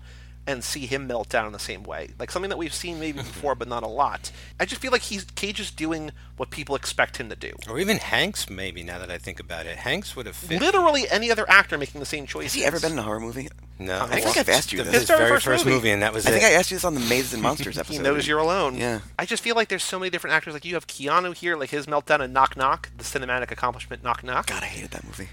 and 0.48 0.64
see 0.64 0.86
him 0.86 1.06
melt 1.08 1.30
down 1.30 1.46
in 1.46 1.52
the 1.52 1.60
same 1.60 1.84
way, 1.84 2.10
like 2.18 2.32
something 2.32 2.50
that 2.50 2.58
we've 2.58 2.74
seen 2.74 3.00
maybe 3.00 3.20
mm-hmm. 3.20 3.28
before, 3.28 3.54
but 3.54 3.68
not 3.68 3.84
a 3.84 3.88
lot. 3.88 4.32
I 4.60 4.66
just 4.66 4.82
feel 4.82 4.92
like 4.92 5.04
he's 5.04 5.26
Cage 5.26 5.60
is 5.60 5.72
doing 5.72 6.12
what 6.38 6.50
people 6.50 6.76
expect 6.76 7.18
him 7.18 7.30
to 7.30 7.36
do. 7.36 7.54
or 7.70 7.80
even 7.80 7.98
Hanks. 7.98 8.50
Maybe 8.50 8.82
now 8.82 8.98
that 9.00 9.12
I 9.12 9.18
think 9.18 9.40
about 9.40 9.66
it, 9.66 9.78
Hanks 9.78 10.16
would 10.16 10.26
have 10.26 10.36
fit. 10.36 10.62
Literally 10.62 11.10
any 11.10 11.30
other 11.30 11.48
actor 11.50 11.78
making 11.78 12.00
the 12.00 12.06
same 12.06 12.26
choice. 12.26 12.46
Has 12.46 12.54
he 12.54 12.64
ever 12.64 12.80
been 12.80 12.94
in 12.94 13.00
a 13.00 13.04
horror 13.04 13.20
movie? 13.20 13.50
No, 13.80 14.06
I 14.10 14.22
think 14.22 14.38
I've 14.38 14.50
asked 14.50 14.72
you 14.72 14.80
this. 14.80 14.88
His 14.88 15.02
His 15.02 15.08
very 15.08 15.20
very 15.20 15.30
first 15.32 15.46
first 15.46 15.66
movie. 15.66 15.76
movie, 15.76 15.90
and 15.92 16.02
that 16.02 16.12
was 16.12 16.26
I 16.26 16.30
it. 16.30 16.34
think 16.34 16.46
I 16.46 16.52
asked 16.54 16.72
you 16.72 16.78
this 16.78 16.86
on 16.86 16.96
the 16.96 17.00
Mazes 17.02 17.34
and 17.34 17.44
Monsters 17.44 17.78
episode. 17.80 17.94
He 17.94 18.00
knows 18.00 18.28
you're 18.28 18.40
alone. 18.40 18.76
Yeah. 18.76 19.02
I 19.20 19.26
just 19.26 19.44
feel 19.44 19.56
like 19.56 19.68
there's 19.68 19.84
so 19.84 20.00
many 20.00 20.10
different 20.10 20.36
actors. 20.36 20.54
Like 20.54 20.66
you 20.66 20.74
have 20.74 20.88
Keanu 20.88 21.36
here, 21.36 21.56
like 21.56 21.70
his 21.70 21.86
meltdown 21.86 22.22
in 22.22 22.34
Knock 22.34 22.58
Knock, 22.58 22.90
the 22.98 23.04
cinematic 23.04 23.52
accomplishment 23.52 24.04
Knock 24.04 24.24
Knock. 24.24 24.48
God, 24.48 24.64
I 24.64 24.68
hated 24.68 24.92
that 24.92 25.04
movie. 25.04 25.30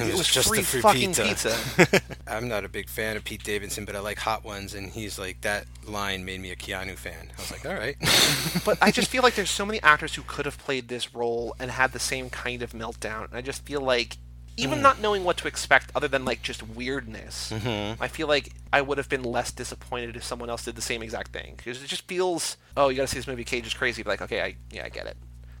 It 0.00 0.14
was 0.16 0.28
just 0.28 0.48
free 0.48 0.60
a 0.60 0.62
free 0.62 0.80
fucking 0.80 1.14
pizza. 1.14 1.56
pizza. 1.56 2.02
I'm 2.26 2.48
not 2.48 2.64
a 2.64 2.68
big 2.68 2.88
fan 2.88 3.16
of 3.16 3.24
Pete 3.24 3.42
Davidson, 3.42 3.84
but 3.84 3.94
I 3.94 4.00
like 4.00 4.18
Hot 4.18 4.37
Ones, 4.44 4.74
and 4.74 4.90
he's 4.90 5.18
like 5.18 5.40
that 5.42 5.66
line 5.86 6.24
made 6.24 6.40
me 6.40 6.50
a 6.50 6.56
Keanu 6.56 6.96
fan. 6.96 7.30
I 7.36 7.40
was 7.40 7.50
like, 7.50 7.66
all 7.66 7.74
right. 7.74 7.96
but 8.64 8.78
I 8.80 8.90
just 8.90 9.10
feel 9.10 9.22
like 9.22 9.34
there's 9.34 9.50
so 9.50 9.66
many 9.66 9.82
actors 9.82 10.14
who 10.14 10.22
could 10.22 10.46
have 10.46 10.58
played 10.58 10.88
this 10.88 11.14
role 11.14 11.54
and 11.58 11.70
had 11.70 11.92
the 11.92 11.98
same 11.98 12.30
kind 12.30 12.62
of 12.62 12.72
meltdown. 12.72 13.24
And 13.26 13.34
I 13.34 13.42
just 13.42 13.64
feel 13.64 13.80
like 13.80 14.18
even 14.58 14.82
not 14.82 15.00
knowing 15.00 15.24
what 15.24 15.36
to 15.38 15.48
expect 15.48 15.92
other 15.94 16.08
than 16.08 16.24
like 16.24 16.42
just 16.42 16.66
weirdness. 16.66 17.52
Mm-hmm. 17.52 18.02
I 18.02 18.08
feel 18.08 18.26
like 18.26 18.50
I 18.72 18.80
would 18.80 18.98
have 18.98 19.08
been 19.08 19.22
less 19.22 19.52
disappointed 19.52 20.16
if 20.16 20.24
someone 20.24 20.50
else 20.50 20.64
did 20.64 20.74
the 20.74 20.82
same 20.82 21.02
exact 21.02 21.32
thing 21.32 21.54
because 21.56 21.82
it 21.82 21.86
just 21.86 22.06
feels, 22.08 22.56
oh, 22.76 22.88
you 22.88 22.96
got 22.96 23.02
to 23.02 23.08
see 23.08 23.18
this 23.18 23.26
movie. 23.26 23.44
Cage 23.44 23.66
is 23.66 23.74
crazy. 23.74 24.02
But 24.02 24.10
like, 24.10 24.22
okay, 24.22 24.42
I 24.42 24.56
yeah, 24.70 24.84
I 24.84 24.88
get 24.88 25.06
it. 25.06 25.16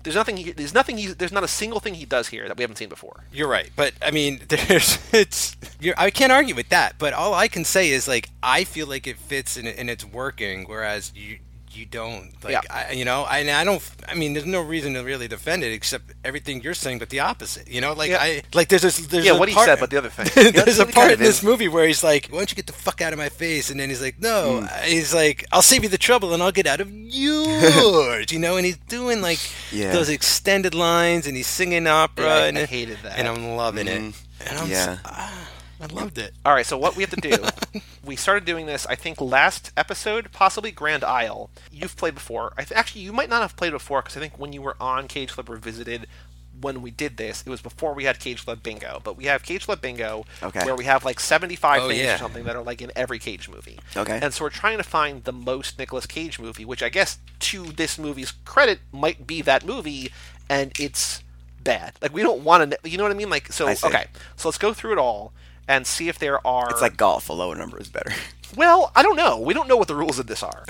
There's 0.08 0.16
nothing. 0.16 0.38
He, 0.38 0.52
there's 0.52 0.72
nothing. 0.72 0.96
He, 0.96 1.08
there's 1.08 1.32
not 1.32 1.44
a 1.44 1.48
single 1.48 1.80
thing 1.80 1.92
he 1.92 2.06
does 2.06 2.28
here 2.28 2.48
that 2.48 2.56
we 2.56 2.62
haven't 2.62 2.76
seen 2.76 2.88
before. 2.88 3.24
You're 3.30 3.46
right, 3.48 3.70
but 3.76 3.92
I 4.00 4.10
mean, 4.10 4.40
there's 4.48 4.98
it's. 5.12 5.54
I 5.98 6.08
can't 6.08 6.32
argue 6.32 6.54
with 6.54 6.70
that, 6.70 6.94
but 6.98 7.12
all 7.12 7.34
I 7.34 7.46
can 7.46 7.64
say 7.64 7.90
is 7.90 8.08
like 8.08 8.30
I 8.42 8.64
feel 8.64 8.86
like 8.86 9.06
it 9.06 9.18
fits 9.18 9.58
and, 9.58 9.68
and 9.68 9.90
it's 9.90 10.06
working, 10.06 10.64
whereas 10.64 11.12
you 11.14 11.40
you 11.78 11.86
don't 11.86 12.32
like 12.44 12.52
Yeah. 12.52 12.60
I, 12.70 12.92
you 12.92 13.04
know 13.04 13.22
I, 13.22 13.38
I 13.60 13.64
don't 13.64 13.82
I 14.08 14.14
mean 14.14 14.32
there's 14.34 14.44
no 14.58 14.60
reason 14.60 14.94
to 14.94 15.00
really 15.00 15.28
defend 15.28 15.62
it 15.62 15.72
except 15.72 16.12
everything 16.24 16.60
you're 16.62 16.74
saying 16.74 16.98
but 16.98 17.08
the 17.10 17.20
opposite 17.20 17.68
you 17.68 17.80
know 17.80 17.92
like 17.92 18.10
Yeah. 18.10 18.18
I 18.20 18.42
like 18.52 18.68
there's 18.68 18.82
this 18.82 18.98
there's 19.06 19.24
Yeah, 19.24 19.32
a 19.32 19.38
what 19.38 19.48
he 19.48 19.54
said, 19.54 19.78
but 19.80 19.90
the 19.90 19.98
other 19.98 20.10
thing. 20.10 20.52
there's 20.52 20.78
a 20.80 20.84
part 20.84 20.94
kind 20.94 21.12
in 21.12 21.18
this 21.20 21.42
movie 21.42 21.68
where 21.68 21.86
he's 21.86 22.02
like 22.02 22.26
why 22.30 22.38
don't 22.38 22.50
you 22.50 22.56
get 22.56 22.66
the 22.66 22.72
fuck 22.72 23.00
out 23.00 23.12
of 23.12 23.18
my 23.18 23.28
face 23.28 23.70
and 23.70 23.78
then 23.80 23.88
he's 23.88 24.02
like 24.02 24.18
no 24.20 24.58
hmm. 24.60 24.64
uh, 24.64 24.68
he's 24.82 25.14
like 25.14 25.46
I'll 25.52 25.62
save 25.62 25.82
you 25.84 25.88
the 25.88 25.98
trouble 25.98 26.34
and 26.34 26.42
I'll 26.42 26.52
get 26.52 26.66
out 26.66 26.80
of 26.80 26.90
yours 26.92 28.32
you 28.32 28.38
know 28.38 28.56
and 28.56 28.66
he's 28.66 28.78
doing 28.88 29.22
like 29.22 29.38
Yeah. 29.72 29.92
those 29.92 30.08
extended 30.08 30.74
lines 30.74 31.26
and 31.26 31.36
he's 31.36 31.46
singing 31.46 31.86
opera 31.86 32.24
Yeah, 32.26 32.44
and 32.46 32.58
I 32.58 32.64
hated 32.66 32.98
that. 33.04 33.18
and 33.18 33.28
I'm 33.28 33.56
loving 33.56 33.86
it 33.88 34.00
Mhm. 34.02 34.14
and 34.48 34.58
I'm 34.58 34.68
Yeah. 34.70 34.98
yeah 35.04 35.30
I 35.80 35.86
loved 35.86 36.18
it 36.18 36.34
All 36.44 36.52
right, 36.54 36.66
so 36.66 36.76
what 36.76 36.96
we 36.96 37.02
have 37.04 37.10
to 37.10 37.20
do, 37.20 37.80
we 38.04 38.16
started 38.16 38.44
doing 38.44 38.66
this, 38.66 38.86
I 38.86 38.94
think, 38.94 39.20
last 39.20 39.70
episode, 39.76 40.32
possibly 40.32 40.70
Grand 40.72 41.04
Isle. 41.04 41.50
You've 41.70 41.96
played 41.96 42.14
before. 42.14 42.52
I 42.56 42.64
th- 42.64 42.76
actually, 42.78 43.02
you 43.02 43.12
might 43.12 43.28
not 43.28 43.42
have 43.42 43.56
played 43.56 43.72
before 43.72 44.02
because 44.02 44.16
I 44.16 44.20
think 44.20 44.38
when 44.38 44.52
you 44.52 44.62
were 44.62 44.76
on 44.80 45.06
Cage 45.08 45.30
Club 45.32 45.48
Revisited, 45.48 46.06
when 46.60 46.82
we 46.82 46.90
did 46.90 47.16
this, 47.18 47.42
it 47.46 47.50
was 47.50 47.60
before 47.60 47.94
we 47.94 48.02
had 48.02 48.18
Cage 48.18 48.44
Club 48.44 48.64
Bingo. 48.64 49.00
But 49.04 49.16
we 49.16 49.26
have 49.26 49.44
Cage 49.44 49.66
Club 49.66 49.80
Bingo, 49.80 50.24
Okay. 50.42 50.64
where 50.64 50.74
we 50.74 50.84
have 50.86 51.04
like 51.04 51.20
75 51.20 51.82
Oh, 51.82 51.88
things 51.88 52.00
yeah. 52.00 52.16
or 52.16 52.18
something 52.18 52.42
that 52.44 52.56
are 52.56 52.64
like 52.64 52.82
in 52.82 52.90
every 52.96 53.20
Cage 53.20 53.48
movie. 53.48 53.78
Okay. 53.96 54.18
And 54.20 54.34
so 54.34 54.44
we're 54.44 54.50
trying 54.50 54.78
to 54.78 54.82
find 54.84 55.22
the 55.22 55.32
most 55.32 55.78
Nicolas 55.78 56.06
Cage 56.06 56.40
movie, 56.40 56.64
which 56.64 56.82
I 56.82 56.88
guess 56.88 57.18
to 57.40 57.66
this 57.66 57.96
movie's 57.98 58.32
credit 58.44 58.80
might 58.90 59.24
be 59.28 59.40
that 59.42 59.64
movie, 59.64 60.10
and 60.48 60.72
it's 60.80 61.22
bad. 61.62 61.92
Like 62.02 62.12
we 62.12 62.22
don't 62.22 62.42
want 62.42 62.72
to, 62.72 62.78
you 62.90 62.96
know 62.98 63.04
what 63.04 63.12
I 63.12 63.16
mean? 63.16 63.30
Like 63.30 63.52
so. 63.52 63.68
Okay, 63.68 64.06
so 64.34 64.48
let's 64.48 64.58
go 64.58 64.72
through 64.74 64.92
it 64.92 64.98
all 64.98 65.32
and 65.68 65.86
see 65.86 66.08
if 66.08 66.18
there 66.18 66.44
are. 66.46 66.70
It's 66.70 66.82
like 66.82 66.96
golf. 66.96 67.28
A 67.28 67.32
lower 67.32 67.54
number 67.54 67.78
is 67.78 67.88
better. 67.88 68.10
Well, 68.56 68.90
I 68.96 69.02
don't 69.02 69.16
know. 69.16 69.38
We 69.38 69.52
don't 69.52 69.68
know 69.68 69.76
what 69.76 69.88
the 69.88 69.94
rules 69.94 70.18
of 70.18 70.26
this 70.26 70.42
are. 70.42 70.64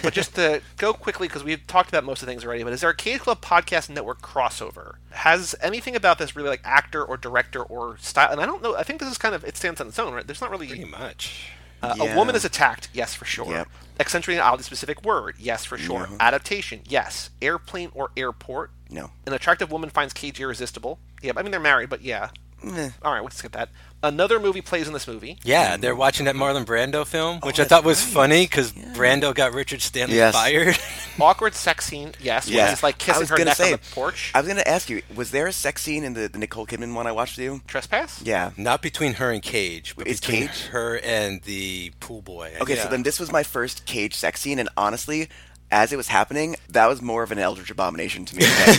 but 0.00 0.12
just 0.12 0.36
to 0.36 0.62
go 0.76 0.92
quickly, 0.92 1.26
because 1.26 1.42
we've 1.42 1.66
talked 1.66 1.88
about 1.88 2.04
most 2.04 2.22
of 2.22 2.26
the 2.26 2.30
things 2.30 2.44
already, 2.44 2.62
but 2.62 2.72
is 2.72 2.82
there 2.82 2.90
a 2.90 2.94
Cage 2.94 3.18
Club 3.18 3.40
Podcast 3.40 3.90
Network 3.90 4.22
crossover? 4.22 4.94
Has 5.10 5.56
anything 5.60 5.96
about 5.96 6.18
this 6.18 6.36
really 6.36 6.48
like 6.50 6.60
actor 6.62 7.04
or 7.04 7.16
director 7.16 7.64
or 7.64 7.96
style? 7.98 8.30
And 8.30 8.40
I 8.40 8.46
don't 8.46 8.62
know. 8.62 8.76
I 8.76 8.84
think 8.84 9.00
this 9.00 9.10
is 9.10 9.18
kind 9.18 9.34
of, 9.34 9.42
it 9.42 9.56
stands 9.56 9.80
on 9.80 9.88
its 9.88 9.98
own, 9.98 10.14
right? 10.14 10.24
There's 10.24 10.40
not 10.40 10.50
pretty 10.50 10.72
really. 10.72 10.84
much 10.84 11.50
Uh, 11.82 11.94
Yeah. 11.98 12.14
A 12.14 12.16
woman 12.16 12.36
is 12.36 12.44
attacked, 12.44 12.90
yes, 12.92 13.16
for 13.16 13.24
sure. 13.24 13.50
Yep. 13.50 13.68
Accentuating 13.98 14.38
an 14.40 14.46
oddly 14.46 14.62
specific 14.62 15.04
word, 15.04 15.34
yes, 15.36 15.64
for 15.64 15.76
sure. 15.76 16.06
Yeah. 16.08 16.16
Adaptation, 16.20 16.82
yes. 16.86 17.30
Airplane 17.42 17.90
or 17.92 18.12
airport. 18.16 18.70
No. 18.88 19.10
An 19.26 19.32
attractive 19.32 19.72
woman 19.72 19.90
finds 19.90 20.12
Cage 20.14 20.40
irresistible. 20.40 21.00
Yeah, 21.22 21.32
I 21.36 21.42
mean, 21.42 21.50
they're 21.50 21.58
married, 21.58 21.88
but 21.90 22.02
yeah. 22.02 22.28
Meh. 22.62 22.90
All 23.02 23.12
right, 23.12 23.22
let's 23.22 23.40
get 23.42 23.52
that. 23.52 23.68
Another 24.02 24.38
movie 24.38 24.60
plays 24.60 24.86
in 24.86 24.92
this 24.92 25.08
movie. 25.08 25.38
yeah 25.42 25.76
they're 25.76 25.96
watching 25.96 26.26
that 26.26 26.36
Marlon 26.36 26.64
Brando 26.64 27.04
film 27.04 27.40
oh, 27.42 27.46
which 27.46 27.58
I 27.58 27.64
thought 27.64 27.82
was 27.82 28.04
right. 28.04 28.12
funny 28.14 28.44
because 28.44 28.72
Brando 28.72 29.34
got 29.34 29.52
Richard 29.54 29.80
Stanley 29.82 30.16
Yes. 30.16 30.34
fired 30.34 30.78
Awkward 31.20 31.54
sex 31.54 31.86
scene, 31.86 32.12
yes. 32.20 32.46
Where 32.46 32.58
Yeah. 32.58 32.68
he's 32.70 32.82
like 32.82 32.96
I 32.96 32.98
kissing 32.98 33.26
her 33.26 33.44
neck 33.44 33.56
say- 33.56 33.72
on 33.72 33.78
the 33.82 33.94
porch. 33.94 34.30
I 34.34 34.38
was 34.40 34.46
gonna 34.48 34.62
ask 34.66 34.90
you, 34.90 35.02
was 35.14 35.30
there 35.32 35.46
a 35.46 35.52
sex 35.52 35.82
scene 35.82 36.04
in 36.04 36.12
the, 36.12 36.28
the 36.28 36.38
Nicole 36.38 36.66
Kidman 36.66 36.94
one 36.94 37.06
I 37.06 37.12
watched 37.12 37.36
with 37.38 37.44
you? 37.44 37.62
Trespass? 37.66 38.20
Yeah. 38.22 38.50
not 38.56 38.80
between 38.82 39.14
her 39.14 39.32
and 39.32 39.42
Cage 39.42 39.94
but 39.96 40.06
Is 40.06 40.20
between 40.20 40.48
Cage? 40.48 40.66
her 40.66 40.98
and 41.02 41.42
the 41.42 41.90
pool 41.98 42.20
boy 42.22 42.52
Okay, 42.60 42.76
Yeah. 42.76 42.84
so 42.84 42.88
then 42.90 43.02
this 43.02 43.18
was 43.18 43.32
my 43.32 43.42
first 43.42 43.86
Cage 43.86 44.14
sex 44.14 44.40
scene, 44.42 44.58
and 44.58 44.68
honestly, 44.76 45.28
as 45.70 45.92
it 45.92 45.96
was 45.96 46.08
happening, 46.08 46.56
that 46.70 46.86
was 46.86 47.02
more 47.02 47.22
of 47.22 47.32
an 47.32 47.38
Eldritch 47.38 47.70
abomination 47.70 48.24
to 48.26 48.36
me 48.36 48.44
than, 48.44 48.78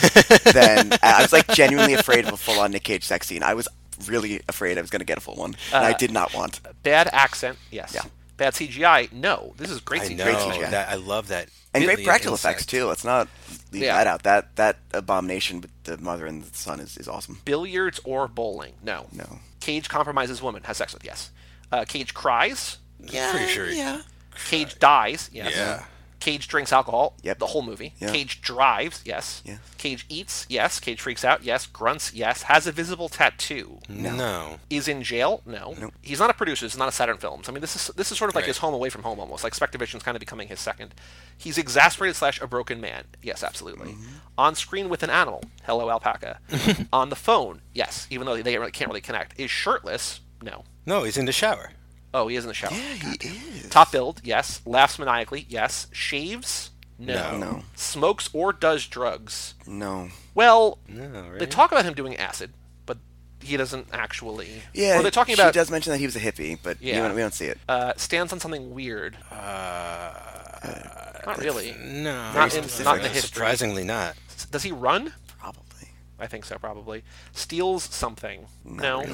than 0.89 0.99
I 1.03 1.21
was 1.21 1.33
like 1.33 1.47
genuinely 1.49 1.93
afraid 1.93 2.25
of 2.25 2.33
a 2.33 2.37
full-on 2.37 2.71
Nick 2.71 2.83
Cage 2.83 3.03
sex 3.03 3.27
scene. 3.27 3.43
I 3.43 3.53
was 3.53 3.67
really 4.07 4.41
afraid 4.47 4.77
I 4.77 4.81
was 4.81 4.89
gonna 4.89 5.03
get 5.03 5.17
a 5.17 5.21
full 5.21 5.35
one, 5.35 5.55
and 5.73 5.85
I 5.85 5.91
Uh, 5.91 5.97
did 5.97 6.11
not 6.11 6.33
want. 6.33 6.61
Bad 6.83 7.09
accent, 7.11 7.57
yes. 7.71 7.91
Yeah. 7.95 8.03
Bad 8.37 8.53
CGI, 8.53 9.11
no. 9.11 9.53
This 9.57 9.71
is 9.71 9.79
great 9.81 10.03
I 10.03 10.09
CGI. 10.09 10.17
know 10.17 10.23
great 10.25 10.37
CGI. 10.37 10.69
that 10.71 10.89
I 10.89 10.95
love 10.95 11.29
that 11.29 11.49
And 11.73 11.83
great 11.83 11.95
billion 11.95 12.07
practical 12.07 12.35
effects 12.35 12.65
too. 12.67 12.85
Let's 12.85 13.03
not 13.03 13.27
leave 13.71 13.81
Yeah. 13.83 13.97
that 13.97 14.05
out. 14.07 14.23
That 14.23 14.55
that 14.57 14.77
abomination 14.93 15.61
with 15.61 15.71
the 15.85 15.97
mother 15.97 16.27
and 16.27 16.43
the 16.43 16.55
son 16.55 16.79
is, 16.79 16.97
is 16.97 17.07
awesome. 17.07 17.39
Billiards 17.45 17.99
or 18.03 18.27
bowling, 18.27 18.73
no. 18.83 19.07
No. 19.11 19.39
Cage 19.59 19.89
compromises 19.89 20.41
woman, 20.41 20.61
has 20.65 20.77
sex 20.77 20.93
with, 20.93 21.03
yes. 21.03 21.31
Uh, 21.71 21.83
Cage 21.85 22.13
cries. 22.13 22.77
Yeah, 23.03 23.31
Pretty 23.31 23.47
sure- 23.51 23.69
Yeah. 23.71 24.01
Cage 24.49 24.77
dies, 24.77 25.29
yes. 25.33 25.53
Yeah. 25.55 25.83
Cage 26.19 26.47
drinks 26.47 26.73
alcohol, 26.73 27.15
Yep. 27.21 27.37
the 27.39 27.45
whole 27.47 27.61
movie. 27.61 27.93
Yeah. 27.99 28.11
Cage 28.11 28.41
drives, 28.41 29.01
yes. 29.05 29.41
Yeah. 29.45 29.57
Cage 29.77 30.05
eats, 30.09 30.45
yes. 30.49 30.79
Cage 30.79 30.99
freaks 30.99 31.23
out, 31.23 31.43
yes. 31.43 31.67
Grunts, 31.67 32.11
yes. 32.13 32.43
Has 32.43 32.65
a 32.65 32.71
visible 32.71 33.07
tattoo. 33.07 33.79
no, 33.87 34.59
Is 34.69 34.87
in 34.87 35.03
jail? 35.03 35.41
No. 35.45 35.75
He's 36.01 36.19
not 36.19 36.29
a 36.29 36.33
producer. 36.33 36.65
It's 36.65 36.75
not 36.77 36.89
a 36.89 36.91
Saturn 36.91 37.17
Films. 37.17 37.47
I 37.47 37.51
mean, 37.51 37.61
this 37.61 37.75
is 37.75 37.87
this 37.95 38.11
is 38.11 38.17
sort 38.17 38.29
of 38.29 38.35
like 38.35 38.43
Right. 38.43 38.47
his 38.47 38.57
home 38.57 38.73
away 38.73 38.89
from 38.89 39.03
home 39.03 39.19
almost. 39.19 39.43
Like 39.43 39.53
SpectreVision's 39.53 40.01
kind 40.03 40.15
of 40.15 40.19
becoming 40.19 40.47
his 40.47 40.59
second. 40.59 40.95
He's 41.37 41.57
exasperated 41.57 42.15
slash 42.15 42.41
a 42.41 42.47
broken 42.47 42.81
man. 42.81 43.03
Yes, 43.21 43.43
absolutely. 43.43 43.91
Mm-hmm. 43.93 44.13
On 44.39 44.55
screen 44.55 44.89
with 44.89 45.03
an 45.03 45.09
animal. 45.11 45.43
Hello, 45.65 45.89
alpaca. 45.89 46.39
On 46.93 47.09
the 47.09 47.15
phone. 47.15 47.61
Yes, 47.73 48.07
even 48.09 48.25
though 48.25 48.41
they 48.41 48.57
really 48.57 48.71
can't 48.71 48.89
really 48.89 49.01
connect. 49.01 49.39
Is 49.39 49.51
shirtless? 49.51 50.21
No. 50.41 50.63
no 50.85 51.03
he's 51.03 51.17
in 51.17 51.25
the 51.25 51.31
shower 51.31 51.71
Oh, 52.13 52.27
he 52.27 52.35
is 52.35 52.43
in 52.43 52.47
the 52.47 52.53
shower. 52.53 52.71
Yeah, 52.71 52.93
he 53.19 53.27
is. 53.27 53.69
Top 53.69 53.91
build? 53.91 54.21
Yes. 54.23 54.61
Laughs 54.65 54.97
maniacally? 54.97 55.45
Yes. 55.49 55.87
Shaves? 55.91 56.71
No. 56.97 57.13
No. 57.31 57.37
No. 57.37 57.63
Smokes 57.75 58.29
or 58.33 58.51
does 58.53 58.87
drugs? 58.87 59.53
No. 59.67 60.09
Well, 60.33 60.79
no 60.87 61.03
really 61.27 61.39
they 61.39 61.45
talk 61.45 61.71
about 61.71 61.85
him 61.85 61.93
doing 61.93 62.15
acid, 62.15 62.53
but 62.87 62.97
he 63.41 63.55
doesn't 63.57 63.87
actually. 63.93 64.63
Yeah. 64.73 64.97
Or 64.99 65.01
they're 65.03 65.11
talking 65.11 65.35
she 65.35 65.41
about 65.41 65.53
does 65.53 65.69
mention 65.69 65.91
that 65.91 65.99
he 65.99 66.05
was 66.05 66.15
a 66.15 66.19
hippie, 66.19 66.57
but 66.63 66.81
Yeah. 66.81 66.95
we, 67.01 67.07
don't, 67.07 67.15
we 67.15 67.21
don't 67.21 67.33
see 67.33 67.45
it. 67.45 67.59
uh, 67.69 67.93
stands 67.97 68.33
on 68.33 68.39
something 68.39 68.73
weird. 68.73 69.17
uh, 69.31 70.13
Not 71.25 71.37
really. 71.39 71.75
no 71.83 72.33
Not 72.33 72.55
in- 72.55 72.65
not 72.83 72.97
in 72.97 73.03
the 73.03 73.09
history. 73.09 73.21
surprisingly 73.35 73.83
not 73.83 74.15
Does 74.51 74.63
he 74.63 74.71
run? 74.71 75.13
Probably. 75.39 75.89
I 76.19 76.25
think 76.27 76.45
so, 76.45 76.57
probably. 76.57 77.03
Steals 77.33 77.83
something? 77.83 78.47
no. 78.63 79.01
really. 79.01 79.13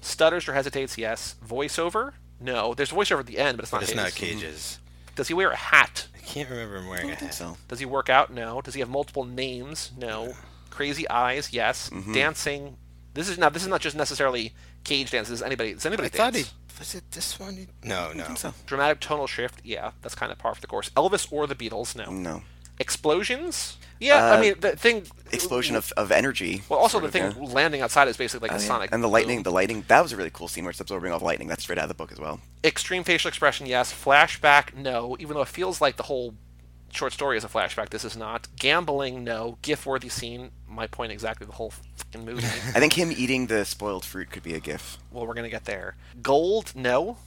Stutters 0.00 0.48
or 0.48 0.54
hesitates? 0.54 0.96
Yes. 0.98 1.36
Voiceover? 1.46 2.12
No. 2.40 2.74
There's 2.74 2.92
a 2.92 2.94
voiceover 2.94 3.20
at 3.20 3.26
the 3.26 3.38
end, 3.38 3.58
but 3.58 3.64
it's 3.64 3.72
not 3.72 3.80
but 3.80 3.90
it's 3.90 3.92
his. 3.92 4.02
not 4.02 4.14
Cage's 4.14 4.78
Does 5.14 5.28
he 5.28 5.34
wear 5.34 5.50
a 5.50 5.56
hat? 5.56 6.08
I 6.14 6.18
can't 6.18 6.48
remember 6.48 6.76
him 6.76 6.88
wearing 6.88 7.06
a 7.06 7.08
don't 7.08 7.18
think 7.18 7.30
hat 7.32 7.34
so. 7.34 7.56
Does 7.68 7.80
he 7.80 7.86
work 7.86 8.08
out? 8.08 8.32
No. 8.32 8.60
Does 8.60 8.74
he 8.74 8.80
have 8.80 8.88
multiple 8.88 9.24
names? 9.24 9.92
No. 9.98 10.34
Crazy 10.70 11.08
eyes? 11.10 11.52
Yes. 11.52 11.90
Mm-hmm. 11.90 12.12
Dancing? 12.14 12.76
This 13.14 13.28
is 13.28 13.38
now. 13.38 13.48
This 13.48 13.62
is 13.62 13.68
not 13.68 13.80
just 13.80 13.96
necessarily 13.96 14.54
cage 14.84 15.10
dance. 15.10 15.28
This 15.28 15.40
is 15.40 15.42
anybody. 15.42 15.70
It's 15.70 15.84
anybody 15.84 16.06
I 16.06 16.10
thought 16.10 16.34
he 16.34 16.42
dance. 16.42 16.54
was 16.78 16.94
it 16.94 17.10
this 17.10 17.38
one 17.40 17.66
no 17.82 18.12
no 18.12 18.34
so. 18.36 18.54
Dramatic 18.66 19.00
tonal 19.00 19.26
shift? 19.26 19.60
Yeah, 19.64 19.90
that's 20.00 20.14
kind 20.14 20.30
of 20.30 20.38
par 20.38 20.54
for 20.54 20.60
the 20.60 20.68
course. 20.68 20.90
Elvis 20.90 21.30
or 21.32 21.46
the 21.46 21.56
Beatles? 21.56 21.96
No. 21.96 22.10
No. 22.10 22.42
Explosions? 22.80 23.76
Yeah, 24.00 24.24
I 24.24 24.36
Uh, 24.36 24.40
mean 24.40 24.54
the 24.60 24.74
thing. 24.76 25.06
Explosion 25.30 25.76
of, 25.76 25.92
of 25.96 26.10
energy. 26.10 26.62
Well, 26.68 26.78
also 26.80 26.98
the 26.98 27.06
of, 27.06 27.12
thing 27.12 27.22
yeah. 27.38 27.52
landing 27.52 27.82
outside 27.82 28.08
is 28.08 28.16
basically 28.16 28.48
like 28.48 28.52
Oh, 28.56 28.58
a 28.58 28.62
yeah. 28.62 28.66
sonic. 28.66 28.90
And 28.92 29.04
the 29.04 29.08
lightning, 29.08 29.38
boom. 29.38 29.42
the 29.44 29.52
lightning, 29.52 29.84
that 29.88 30.02
was 30.02 30.12
a 30.12 30.16
really 30.16 30.30
cool 30.30 30.48
scene 30.48 30.64
where 30.64 30.70
it's 30.70 30.80
absorbing 30.80 31.12
all 31.12 31.18
the 31.18 31.24
lightning. 31.24 31.48
That's 31.48 31.62
straight 31.62 31.78
out 31.78 31.84
of 31.84 31.88
the 31.88 31.94
book 31.94 32.10
as 32.10 32.18
well. 32.18 32.40
Extreme 32.64 33.04
facial 33.04 33.28
expression, 33.28 33.66
yes. 33.66 33.92
Flashback, 33.92 34.74
no. 34.74 35.16
Even 35.20 35.34
though 35.34 35.42
it 35.42 35.48
feels 35.48 35.80
like 35.80 35.96
the 35.96 36.04
whole 36.04 36.34
short 36.90 37.12
story 37.12 37.36
is 37.36 37.44
a 37.44 37.48
flashback, 37.48 37.90
this 37.90 38.04
is 38.04 38.16
not. 38.16 38.48
Gambling, 38.56 39.22
no. 39.22 39.58
GIF-worthy 39.62 40.08
scene, 40.08 40.50
my 40.66 40.86
point 40.86 41.12
exactly. 41.12 41.46
The 41.46 41.52
whole 41.52 41.70
fucking 41.96 42.24
movie. 42.24 42.44
I 42.74 42.80
think 42.80 42.94
him 42.94 43.12
eating 43.12 43.46
the 43.46 43.64
spoiled 43.66 44.04
fruit 44.06 44.30
could 44.30 44.42
be 44.42 44.54
a 44.54 44.60
gif. 44.60 44.96
well, 45.12 45.26
we're 45.26 45.34
gonna 45.34 45.50
get 45.50 45.66
there. 45.66 45.94
Gold, 46.22 46.72
no. 46.74 47.18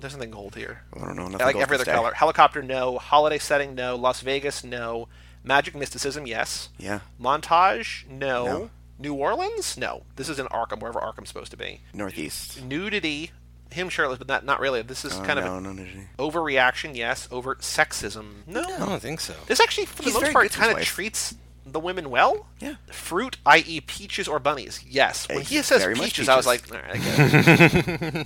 There's 0.00 0.14
nothing 0.14 0.30
gold 0.30 0.54
here. 0.56 0.82
I 0.94 0.98
don't 1.06 1.16
know. 1.16 1.22
I 1.24 1.28
Nothing 1.28 1.46
like 1.46 1.54
goes 1.54 1.62
every 1.62 1.74
other 1.76 1.84
stay. 1.84 1.92
color. 1.92 2.12
Helicopter, 2.12 2.62
no. 2.62 2.98
Holiday 2.98 3.38
setting, 3.38 3.74
no. 3.74 3.96
Las 3.96 4.20
Vegas, 4.20 4.64
no. 4.64 5.08
Magic 5.44 5.74
mysticism, 5.74 6.26
yes. 6.26 6.68
Yeah. 6.78 7.00
Montage, 7.20 8.08
no. 8.08 8.44
No. 8.44 8.70
New 8.98 9.14
Orleans, 9.14 9.76
no. 9.78 10.02
This 10.16 10.28
is 10.28 10.38
in 10.38 10.46
Arkham, 10.46 10.80
wherever 10.80 11.00
Arkham's 11.00 11.28
supposed 11.28 11.50
to 11.52 11.56
be. 11.56 11.80
Northeast. 11.94 12.62
Nudity, 12.62 13.30
him 13.70 13.88
shirtless, 13.88 14.18
but 14.18 14.28
not 14.28 14.44
not 14.44 14.60
really. 14.60 14.82
This 14.82 15.04
is 15.06 15.14
Oh, 15.18 15.22
kind 15.24 15.40
no, 15.40 15.56
of 15.56 15.62
no, 15.62 15.70
a 15.70 15.74
no, 15.74 15.82
no. 15.84 15.88
overreaction, 16.18 16.94
yes. 16.94 17.26
Over 17.30 17.54
sexism, 17.56 18.46
no. 18.46 18.62
I 18.62 18.78
don't 18.78 19.00
think 19.00 19.20
so 19.20 19.34
This 19.46 19.60
actually, 19.60 19.86
for 19.86 20.02
the 20.02 20.10
most 20.12 20.32
part, 20.32 20.44
good 20.44 20.52
to 20.52 20.58
his 20.58 20.66
kind 20.66 20.78
of 20.78 20.84
treats 20.84 21.34
the 21.72 21.80
women 21.80 22.10
well. 22.10 22.46
Yeah. 22.60 22.74
Fruit, 22.90 23.36
i.e., 23.46 23.80
peaches 23.80 24.28
or 24.28 24.38
bunnies, 24.38 24.84
yes. 24.86 25.28
When 25.28 25.38
Uh, 25.38 25.40
he 25.42 25.62
says 25.62 25.82
very 25.82 25.94
much 25.94 26.04
peaches, 26.06 26.28
I 26.28 26.36
was 26.36 26.46
like, 26.46 26.70
all 26.72 26.78
right, 26.78 26.94
I 26.94 26.96
get 26.98 27.18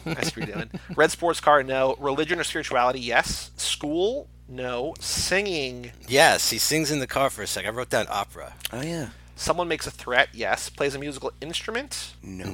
it. 0.07 0.19
I 0.19 0.23
see 0.23 0.41
what 0.41 0.53
doing. 0.53 0.71
Red 0.97 1.11
sports 1.11 1.41
car, 1.41 1.63
no. 1.63 1.97
Religion 1.99 2.39
or 2.41 2.45
spirituality, 2.45 3.01
yes. 3.01 3.51
School, 3.57 4.29
no. 4.49 4.95
Singing, 5.01 5.93
yes 6.07 6.51
he 6.51 6.59
sings 6.59 6.91
in 6.91 6.99
the 6.99 7.07
car 7.07 7.31
for 7.31 7.43
a 7.43 7.47
sec 7.47 7.65
I 7.65 7.71
wrote 7.71 7.89
down 7.89 8.07
opera 8.11 8.53
Oh 8.73 8.83
yeah. 8.83 9.09
Someone 9.37 9.67
makes 9.69 9.87
a 9.87 9.91
threat, 9.91 10.29
yes. 10.33 10.69
Plays 10.69 10.95
a 10.95 10.99
musical 10.99 11.33
instrument? 11.41 12.15
No. 12.23 12.45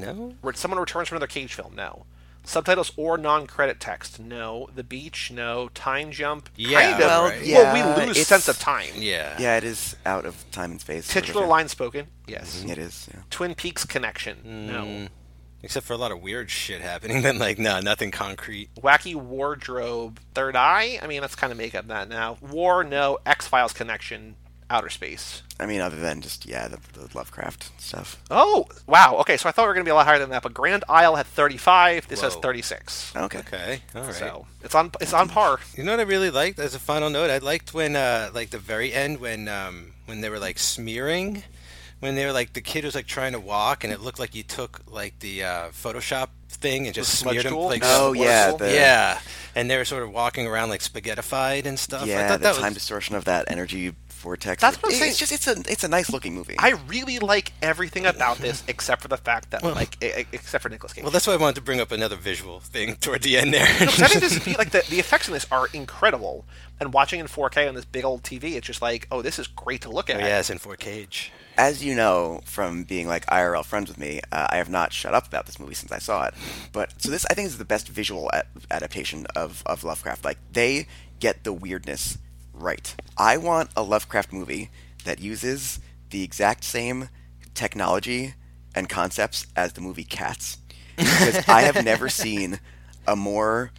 No. 0.43 0.53
Someone 0.55 0.79
returns 0.81 1.09
from 1.09 1.17
another 1.17 1.27
Cage 1.27 1.53
film? 1.53 1.75
No. 1.75 2.07
Subtitles 2.43 2.93
or 2.97 3.19
non-credit 3.19 3.81
text? 3.81 4.19
No. 4.19 4.69
The 4.75 4.83
beach? 4.83 5.31
No. 5.31 5.69
Time 5.75 6.11
jump? 6.11 6.49
Yeah, 6.57 6.81
kind 6.81 6.95
of. 6.95 7.01
well, 7.01 7.23
well, 7.25 7.43
yeah, 7.45 7.99
we 8.01 8.07
lose 8.07 8.27
sense 8.27 8.49
of 8.49 8.59
time. 8.59 8.91
Yeah. 8.97 9.37
Yeah, 9.39 9.57
it 9.57 9.65
is 9.65 9.97
out 10.07 10.25
of 10.25 10.51
time 10.51 10.73
and 10.73 10.81
space. 10.81 11.07
sort 11.07 11.17
of, 11.17 11.27
Titular 11.27 11.47
line 11.47 11.69
spoken? 11.69 12.07
Yes. 12.27 12.65
It 12.67 12.79
is. 12.79 13.09
Yeah. 13.13 13.21
Twin 13.31 13.55
Peaks 13.55 13.85
connection? 13.85 14.67
No. 14.67 14.85
Mm. 14.85 15.09
Except 15.63 15.85
for 15.85 15.93
a 15.93 15.97
lot 15.99 16.11
of 16.11 16.23
weird 16.23 16.51
shit 16.51 16.81
happening. 16.81 17.21
Then 17.23 17.39
like, 17.39 17.59
no, 17.59 17.81
nothing 17.81 18.11
concrete. 18.11 18.71
Wacky 18.77 19.15
wardrobe? 19.15 20.19
Third 20.35 20.57
eye? 20.57 20.99
I 21.03 21.07
mean, 21.07 21.21
that's 21.21 21.35
kind 21.35 21.53
of 21.53 21.59
make 21.59 21.75
up 21.75 21.89
that 21.89 22.09
now. 22.09 22.39
War? 22.41 22.83
No. 22.83 23.19
X 23.27 23.47
Files 23.47 23.73
connection? 23.75 24.37
Outer 24.71 24.89
space? 24.89 25.43
I 25.59 25.67
mean, 25.67 25.81
other 25.81 25.97
than 25.97 26.21
just 26.23 26.47
yeah, 26.47 26.69
the, 26.69 26.79
the 26.93 27.09
Lovecraft 27.15 27.71
stuff. 27.81 28.23
Oh, 28.31 28.67
wow. 28.87 29.17
Okay, 29.21 29.37
so 29.37 29.49
I 29.49 29.53
thought 29.53 29.65
we 29.65 29.69
were 29.69 29.75
going 29.75 29.85
to 29.85 29.89
be 29.89 29.91
a 29.91 29.95
lot 29.97 30.07
higher 30.07 30.19
than 30.19 30.31
that, 30.31 30.43
but 30.43 30.55
Grand 30.55 30.85
Isle 30.89 31.17
had 31.17 31.27
35. 31.27 32.09
This 32.09 32.21
has 32.23 32.35
Whoa. 32.35 32.41
36. 32.41 33.13
Okay. 33.17 33.39
Okay. 33.41 33.83
All 33.95 34.03
right. 34.05 34.15
So 34.15 34.47
it's 34.63 34.75
on 34.75 34.93
it's 35.01 35.13
on 35.13 35.29
par. 35.29 35.59
You 35.77 35.85
know 35.85 35.91
what 35.93 36.01
I 36.01 36.05
really 36.05 36.31
liked 36.31 36.59
as 36.59 36.75
a 36.75 36.79
final 36.79 37.11
note? 37.11 37.31
I 37.31 37.39
liked 37.39 37.75
when 37.75 37.97
uh 37.97 38.31
like 38.33 38.51
the 38.51 38.59
very 38.59 38.93
end 38.93 39.21
when 39.21 39.49
um 39.49 39.93
when 40.07 40.21
they 40.21 40.31
were 40.31 40.39
like 40.39 40.59
smearing 40.59 41.43
when 41.99 42.15
they 42.15 42.25
were 42.25 42.33
like 42.33 42.55
the 42.55 42.61
kid 42.63 42.85
was 42.85 42.95
like 42.95 43.07
trying 43.07 43.33
to 43.33 43.41
walk 43.41 43.85
and 43.85 43.93
it 43.93 44.01
looked 44.01 44.19
like 44.19 44.35
you 44.35 44.43
took 44.43 44.81
like 44.91 45.19
the 45.19 45.45
uh 45.45 45.69
Photoshop 45.71 46.29
thing 46.49 46.87
and 46.87 46.95
just 46.95 47.19
smeared 47.19 47.45
him 47.45 47.53
tool? 47.53 47.67
like 47.67 47.83
Oh 47.85 48.13
Smudge 48.15 48.27
yeah, 48.27 48.53
the, 48.57 48.73
yeah. 48.73 49.21
And 49.55 49.71
they 49.71 49.77
were 49.77 49.85
sort 49.85 50.03
of 50.03 50.13
walking 50.13 50.47
around 50.47 50.69
like 50.71 50.81
spaghettified 50.81 51.67
and 51.67 51.79
stuff. 51.79 52.05
I 52.05 52.07
yeah, 52.07 52.29
thought 52.29 52.41
the 52.41 52.45
that 52.45 52.57
time 52.57 52.65
was 52.67 52.75
distortion 52.75 53.17
of 53.17 53.25
that 53.27 53.51
energy 53.51 53.95
vortex. 54.21 54.61
That's 54.63 54.77
what 54.83 54.91
I'm 54.91 54.95
It- 54.95 54.99
saying. 54.99 55.11
It's 55.11 55.19
just 55.19 55.33
it's 55.33 55.47
a 55.47 55.57
it's 55.71 55.85
a 55.85 55.89
nice 55.89 56.11
looking 56.11 56.35
movie. 56.35 56.55
I 56.59 56.71
really 56.87 57.19
like 57.19 57.53
everything 57.63 58.07
about 58.07 58.39
this 58.39 58.63
except 58.69 59.03
for 59.03 59.09
the 59.09 59.17
fact 59.17 59.51
that 59.51 59.63
like 59.65 59.97
e- 60.03 60.21
e- 60.21 60.27
except 60.33 60.63
for 60.63 60.69
Nicolas 60.69 60.93
Cage. 60.93 61.03
well, 61.05 61.11
that's 61.11 61.27
why 61.27 61.33
I 61.33 61.37
wanted 61.37 61.57
to 61.57 61.63
bring 61.63 61.81
up 61.81 61.91
another 61.93 62.17
visual 62.17 62.61
thing 62.61 62.97
toward 62.97 63.23
the 63.23 63.37
end 63.39 63.53
there. 63.53 63.67
Because 63.79 64.03
I 64.03 64.07
think 64.09 64.21
this 64.21 64.37
is 64.47 64.59
like 64.59 64.71
the, 64.71 64.85
the 64.89 64.99
effects 65.01 65.27
in 65.29 65.35
this 65.35 65.47
are 65.51 65.67
incredible, 65.73 66.45
and 66.79 66.93
watching 66.93 67.19
in 67.21 67.27
4K 67.27 67.69
on 67.69 67.75
this 67.75 67.85
big 67.85 68.05
old 68.05 68.23
TV, 68.23 68.53
it's 68.55 68.67
just 68.67 68.81
like, 68.83 69.07
oh, 69.11 69.23
this 69.23 69.39
is 69.39 69.47
great 69.47 69.81
to 69.83 69.91
look 69.91 70.11
Oh, 70.11 70.15
at. 70.15 70.21
yeah, 70.21 70.39
it's 70.39 70.51
in 70.51 70.59
4K. 70.59 71.31
As 71.57 71.85
you 71.85 71.95
know 71.95 72.41
from 72.45 72.85
being 72.85 73.07
like 73.09 73.27
IRL 73.27 73.65
friends 73.65 73.89
with 73.89 73.99
me, 73.99 74.21
uh, 74.33 74.47
I 74.51 74.57
have 74.57 74.71
not 74.71 74.93
shut 74.93 75.13
up 75.15 75.27
about 75.27 75.47
this 75.47 75.59
movie 75.59 75.75
since 75.75 75.93
I 75.93 75.99
saw 75.99 76.25
it. 76.27 76.35
But 76.73 76.95
so 77.03 77.11
this, 77.11 77.27
I 77.29 77.35
think, 77.35 77.47
is 77.47 77.59
the 77.59 77.65
best 77.65 77.89
visual 77.89 78.31
a- 78.33 78.45
adaptation 78.71 79.27
of 79.37 79.63
of 79.67 79.85
Lovecraft. 79.85 80.25
Like 80.25 80.39
they 80.53 80.87
get 81.19 81.45
the 81.45 81.53
weirdness 81.53 82.17
right. 82.61 82.95
I 83.17 83.37
want 83.37 83.71
a 83.77 83.83
Lovecraft 83.83 84.33
movie 84.33 84.71
that 85.05 85.19
uses 85.21 85.81
the 86.11 86.23
exact 86.23 86.65
same 86.65 87.09
technology 87.55 88.35
and 88.75 88.89
concepts 88.89 89.47
as 89.57 89.73
the 89.73 89.81
movie 89.81 90.05
Cats, 90.05 90.59
because 90.97 91.49
I 91.49 91.63
have 91.63 91.85
never 91.85 92.09
seen 92.25 92.61
a 93.07 93.17
more 93.17 93.73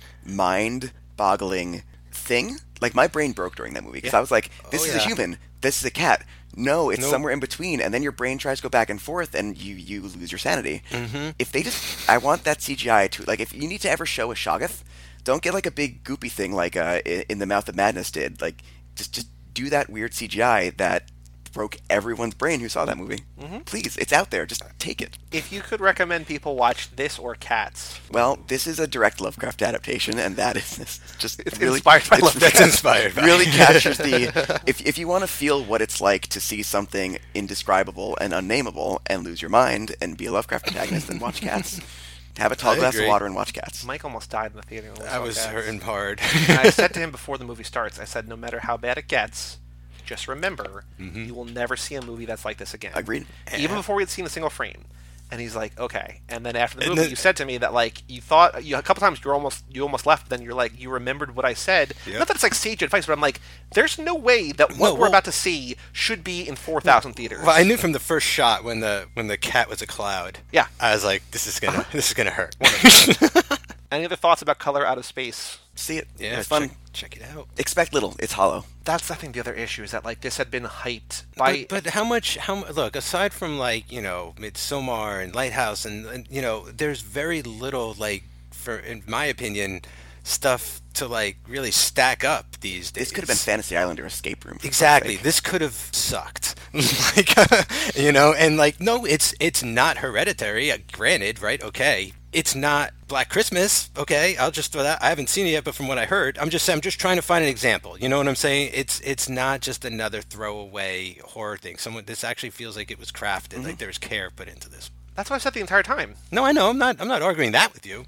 mind-boggling 0.85 1.83
thing. 2.11 2.57
Like 2.81 2.95
my 2.95 3.07
brain 3.07 3.31
broke 3.31 3.55
during 3.55 3.73
that 3.75 3.83
movie 3.83 3.97
because 3.99 4.13
Yeah. 4.13 4.17
I 4.17 4.21
was 4.21 4.31
like, 4.31 4.49
"This 4.71 4.81
Oh, 4.81 4.85
is 4.85 4.95
yeah. 4.95 5.01
a 5.01 5.05
human. 5.05 5.37
This 5.61 5.79
is 5.79 5.85
a 5.85 5.91
cat." 5.91 6.25
No, 6.55 6.89
it's 6.89 6.99
Nope. 7.01 7.11
somewhere 7.11 7.31
in 7.31 7.39
between, 7.39 7.79
and 7.79 7.93
then 7.93 8.03
your 8.03 8.11
brain 8.11 8.37
tries 8.37 8.57
to 8.57 8.63
go 8.63 8.69
back 8.69 8.89
and 8.89 9.01
forth, 9.01 9.33
and 9.35 9.55
you 9.57 9.75
you 9.75 10.01
lose 10.01 10.31
your 10.31 10.39
sanity. 10.39 10.81
Mm-hmm. 10.89 11.29
If 11.39 11.51
they 11.51 11.63
just, 11.63 12.09
I 12.09 12.17
want 12.17 12.43
that 12.43 12.57
CGI 12.59 13.09
to 13.11 13.23
like, 13.23 13.39
if 13.39 13.53
you 13.53 13.67
need 13.69 13.81
to 13.81 13.89
ever 13.89 14.05
show 14.05 14.31
a 14.31 14.35
Shoggoth, 14.35 14.83
don't 15.23 15.41
get 15.41 15.53
like 15.53 15.65
a 15.65 15.71
big 15.71 16.03
goopy 16.03 16.31
thing 16.31 16.53
like 16.53 16.75
uh, 16.75 16.99
in 17.05 17.39
the 17.39 17.45
Mouth 17.45 17.67
of 17.69 17.75
Madness 17.75 18.11
did. 18.11 18.41
Like, 18.41 18.61
just 18.95 19.13
just 19.13 19.27
do 19.53 19.69
that 19.69 19.89
weird 19.89 20.11
CGI 20.11 20.75
that 20.77 21.09
broke 21.51 21.77
everyone's 21.89 22.33
brain 22.33 22.61
who 22.61 22.69
saw 22.69 22.85
that 22.85 22.97
movie. 22.97 23.19
Mm-hmm. 23.39 23.59
Please, 23.59 23.97
it's 23.97 24.13
out 24.13 24.31
there. 24.31 24.45
Just 24.45 24.63
take 24.79 25.01
it. 25.01 25.17
If 25.31 25.51
you 25.51 25.61
could 25.61 25.81
recommend 25.81 26.27
people 26.27 26.55
watch 26.55 26.95
this 26.95 27.19
or 27.19 27.35
Cats, 27.35 27.99
Well, 28.11 28.39
this 28.47 28.65
is 28.67 28.79
a 28.79 28.87
direct 28.87 29.19
Lovecraft 29.19 29.61
adaptation, 29.61 30.17
and 30.17 30.35
that 30.37 30.55
is 30.55 31.01
just 31.19 31.39
It's 31.41 31.59
really 31.59 31.75
inspired 31.75 32.09
by 32.09 32.17
Lovecraft. 32.17 32.39
That's 32.39 32.61
inspired 32.61 33.15
by. 33.15 33.25
really 33.25 33.45
captures 33.45 33.97
the 33.97 34.61
if 34.65 34.85
if 34.85 34.97
you 34.97 35.07
want 35.07 35.23
to 35.23 35.27
feel 35.27 35.63
what 35.63 35.81
it's 35.81 35.99
like 36.01 36.27
to 36.27 36.39
see 36.39 36.63
something 36.63 37.17
indescribable 37.33 38.17
and 38.21 38.33
unnameable 38.33 39.01
and 39.07 39.23
lose 39.23 39.41
your 39.41 39.49
mind 39.49 39.95
and 40.01 40.17
be 40.17 40.25
a 40.27 40.31
Lovecraft 40.31 40.67
protagonist, 40.67 41.07
then 41.07 41.19
watch 41.19 41.41
Cats. 41.41 41.81
Have 42.37 42.51
a 42.51 42.55
tall 42.55 42.71
I 42.71 42.75
glass 42.77 42.97
of 42.97 43.05
water 43.07 43.25
and 43.25 43.35
watch 43.35 43.53
Cats. 43.53 43.83
Mike 43.85 44.03
almost 44.05 44.29
died 44.29 44.51
in 44.51 44.57
the 44.57 44.63
theater. 44.63 44.91
when 44.93 45.01
we 45.03 45.07
I 45.07 45.19
was 45.19 45.35
Cats. 45.35 45.47
hurting 45.47 45.81
hard. 45.81 46.19
I 46.21 46.69
said 46.69 46.93
to 46.93 46.99
him 47.03 47.11
before 47.11 47.37
the 47.37 47.45
movie 47.45 47.63
starts, 47.63 47.99
I 47.99 48.05
said, 48.05 48.27
no 48.27 48.35
matter 48.35 48.59
how 48.59 48.77
bad 48.77 48.97
it 48.97 49.07
gets, 49.07 49.57
just 50.05 50.27
remember, 50.27 50.83
Mm-hmm. 50.99 51.25
you 51.25 51.33
will 51.33 51.45
never 51.45 51.75
see 51.75 51.95
a 51.95 52.01
movie 52.01 52.25
that's 52.25 52.45
like 52.45 52.57
this 52.57 52.73
again. 52.73 52.91
Agreed. 52.95 53.25
Even 53.57 53.75
before 53.77 53.95
we 53.95 54.01
had 54.03 54.09
seen 54.09 54.25
a 54.25 54.29
single 54.29 54.49
frame. 54.49 54.85
And 55.31 55.39
he's 55.39 55.55
like, 55.55 55.79
okay. 55.79 56.19
And 56.27 56.45
then 56.45 56.57
after 56.57 56.77
the 56.79 56.87
movie, 56.87 57.01
then- 57.01 57.09
you 57.09 57.15
said 57.15 57.37
to 57.37 57.45
me 57.45 57.57
that 57.59 57.73
like 57.73 58.03
you 58.09 58.19
thought 58.19 58.65
you 58.65 58.75
a 58.75 58.81
couple 58.81 58.99
times 58.99 59.21
you're 59.23 59.33
almost 59.33 59.63
you 59.71 59.81
almost 59.81 60.05
left. 60.05 60.29
Then 60.29 60.41
you're 60.41 60.53
like 60.53 60.77
you 60.77 60.89
remembered 60.89 61.35
what 61.35 61.45
I 61.45 61.53
said. 61.53 61.93
Yep. 62.05 62.19
Not 62.19 62.27
that 62.27 62.35
it's 62.35 62.43
like 62.43 62.53
sage 62.53 62.83
advice, 62.83 63.05
but 63.05 63.13
I'm 63.13 63.21
like, 63.21 63.39
there's 63.73 63.97
no 63.97 64.13
way 64.13 64.51
that 64.51 64.71
what 64.71 64.79
No, 64.89 64.93
we're 64.93 64.99
well- 65.01 65.09
about 65.09 65.23
to 65.25 65.31
see 65.31 65.77
should 65.93 66.23
be 66.23 66.45
in 66.47 66.55
four 66.57 66.81
thousand 66.81 67.13
theaters. 67.13 67.39
Well, 67.45 67.57
I 67.57 67.63
knew 67.63 67.77
from 67.77 67.93
the 67.93 67.99
first 67.99 68.27
shot 68.27 68.63
when 68.65 68.81
the 68.81 69.07
when 69.13 69.27
the 69.27 69.37
cat 69.37 69.69
was 69.69 69.81
a 69.81 69.87
cloud. 69.87 70.39
Yeah. 70.51 70.67
I 70.81 70.93
was 70.93 71.05
like, 71.05 71.23
this 71.31 71.47
is 71.47 71.59
gonna 71.61 71.85
this 71.93 72.09
is 72.09 72.13
gonna 72.13 72.31
hurt. 72.31 72.55
Any 73.91 74.05
other 74.05 74.15
thoughts 74.15 74.41
about 74.41 74.57
color 74.57 74.85
out 74.85 74.97
of 74.97 75.05
space? 75.05 75.59
See 75.75 75.97
it. 75.97 76.07
yeah, 76.17 76.39
it's 76.39 76.47
fun. 76.47 76.69
Check, 76.93 77.11
check 77.11 77.17
it 77.17 77.23
out. 77.23 77.47
Expect 77.57 77.93
little. 77.93 78.15
It's 78.19 78.33
hollow. 78.33 78.65
That's 78.85 79.11
I 79.11 79.15
think 79.15 79.33
the 79.33 79.39
other 79.41 79.53
issue 79.53 79.83
is 79.83 79.91
that 79.91 80.05
like 80.05 80.21
this 80.21 80.37
had 80.37 80.49
been 80.49 80.63
hyped 80.63 81.23
by 81.35 81.65
But, 81.69 81.83
but 81.83 81.93
how 81.93 82.03
much? 82.03 82.37
How 82.37 82.65
look 82.71 82.95
aside 82.95 83.33
from 83.33 83.57
like 83.57 83.91
you 83.91 84.01
know 84.01 84.33
Midsommar 84.37 85.23
and 85.23 85.35
Lighthouse 85.35 85.85
and, 85.85 86.05
and 86.05 86.27
you 86.29 86.41
know 86.41 86.65
there's 86.71 87.01
very 87.01 87.41
little 87.41 87.95
like 87.97 88.23
for 88.51 88.77
in 88.77 89.03
my 89.07 89.25
opinion 89.25 89.81
stuff 90.23 90.81
to 90.93 91.07
like 91.07 91.37
really 91.47 91.71
stack 91.71 92.23
up 92.23 92.59
these 92.61 92.91
days. 92.91 93.03
This 93.03 93.11
could 93.11 93.21
have 93.23 93.29
been 93.29 93.37
Fantasy 93.37 93.75
Island 93.75 93.99
or 93.99 94.05
Escape 94.05 94.45
Room. 94.45 94.59
Exactly. 94.63 95.15
This 95.17 95.39
could 95.39 95.61
have 95.61 95.89
sucked. 95.91 96.55
like, 97.15 97.95
you 97.95 98.11
know, 98.11 98.33
and 98.33 98.57
like, 98.57 98.79
no, 98.79 99.05
it's 99.05 99.33
it's 99.39 99.63
not 99.63 99.97
hereditary. 99.97 100.71
Uh, 100.71 100.77
granted, 100.91 101.41
right? 101.41 101.61
Okay, 101.61 102.13
it's 102.31 102.55
not 102.55 102.91
Black 103.07 103.29
Christmas. 103.29 103.89
Okay, 103.97 104.37
I'll 104.37 104.51
just 104.51 104.71
throw 104.71 104.83
that. 104.83 105.01
I 105.03 105.09
haven't 105.09 105.29
seen 105.29 105.47
it 105.47 105.51
yet, 105.51 105.63
but 105.63 105.75
from 105.75 105.87
what 105.87 105.97
I 105.97 106.05
heard, 106.05 106.37
I'm 106.37 106.49
just 106.49 106.69
I'm 106.69 106.81
just 106.81 106.99
trying 106.99 107.17
to 107.17 107.21
find 107.21 107.43
an 107.43 107.49
example. 107.49 107.97
You 107.99 108.07
know 108.09 108.17
what 108.17 108.27
I'm 108.27 108.35
saying? 108.35 108.71
It's 108.73 108.99
it's 109.01 109.27
not 109.27 109.61
just 109.61 109.83
another 109.83 110.21
throwaway 110.21 111.17
horror 111.23 111.57
thing. 111.57 111.77
Someone 111.77 112.05
this 112.05 112.23
actually 112.23 112.51
feels 112.51 112.77
like 112.77 112.89
it 112.89 112.99
was 112.99 113.11
crafted. 113.11 113.49
Mm-hmm. 113.57 113.65
Like 113.65 113.77
there's 113.77 113.97
care 113.97 114.29
put 114.29 114.47
into 114.47 114.69
this. 114.69 114.91
That's 115.15 115.29
what 115.29 115.35
I 115.35 115.39
said 115.39 115.53
the 115.53 115.59
entire 115.59 115.83
time. 115.83 116.15
No, 116.31 116.45
I 116.45 116.53
know. 116.53 116.69
I'm 116.69 116.77
not. 116.77 117.01
I'm 117.01 117.09
not 117.09 117.21
arguing 117.21 117.51
that 117.51 117.73
with 117.73 117.85
you. 117.85 118.05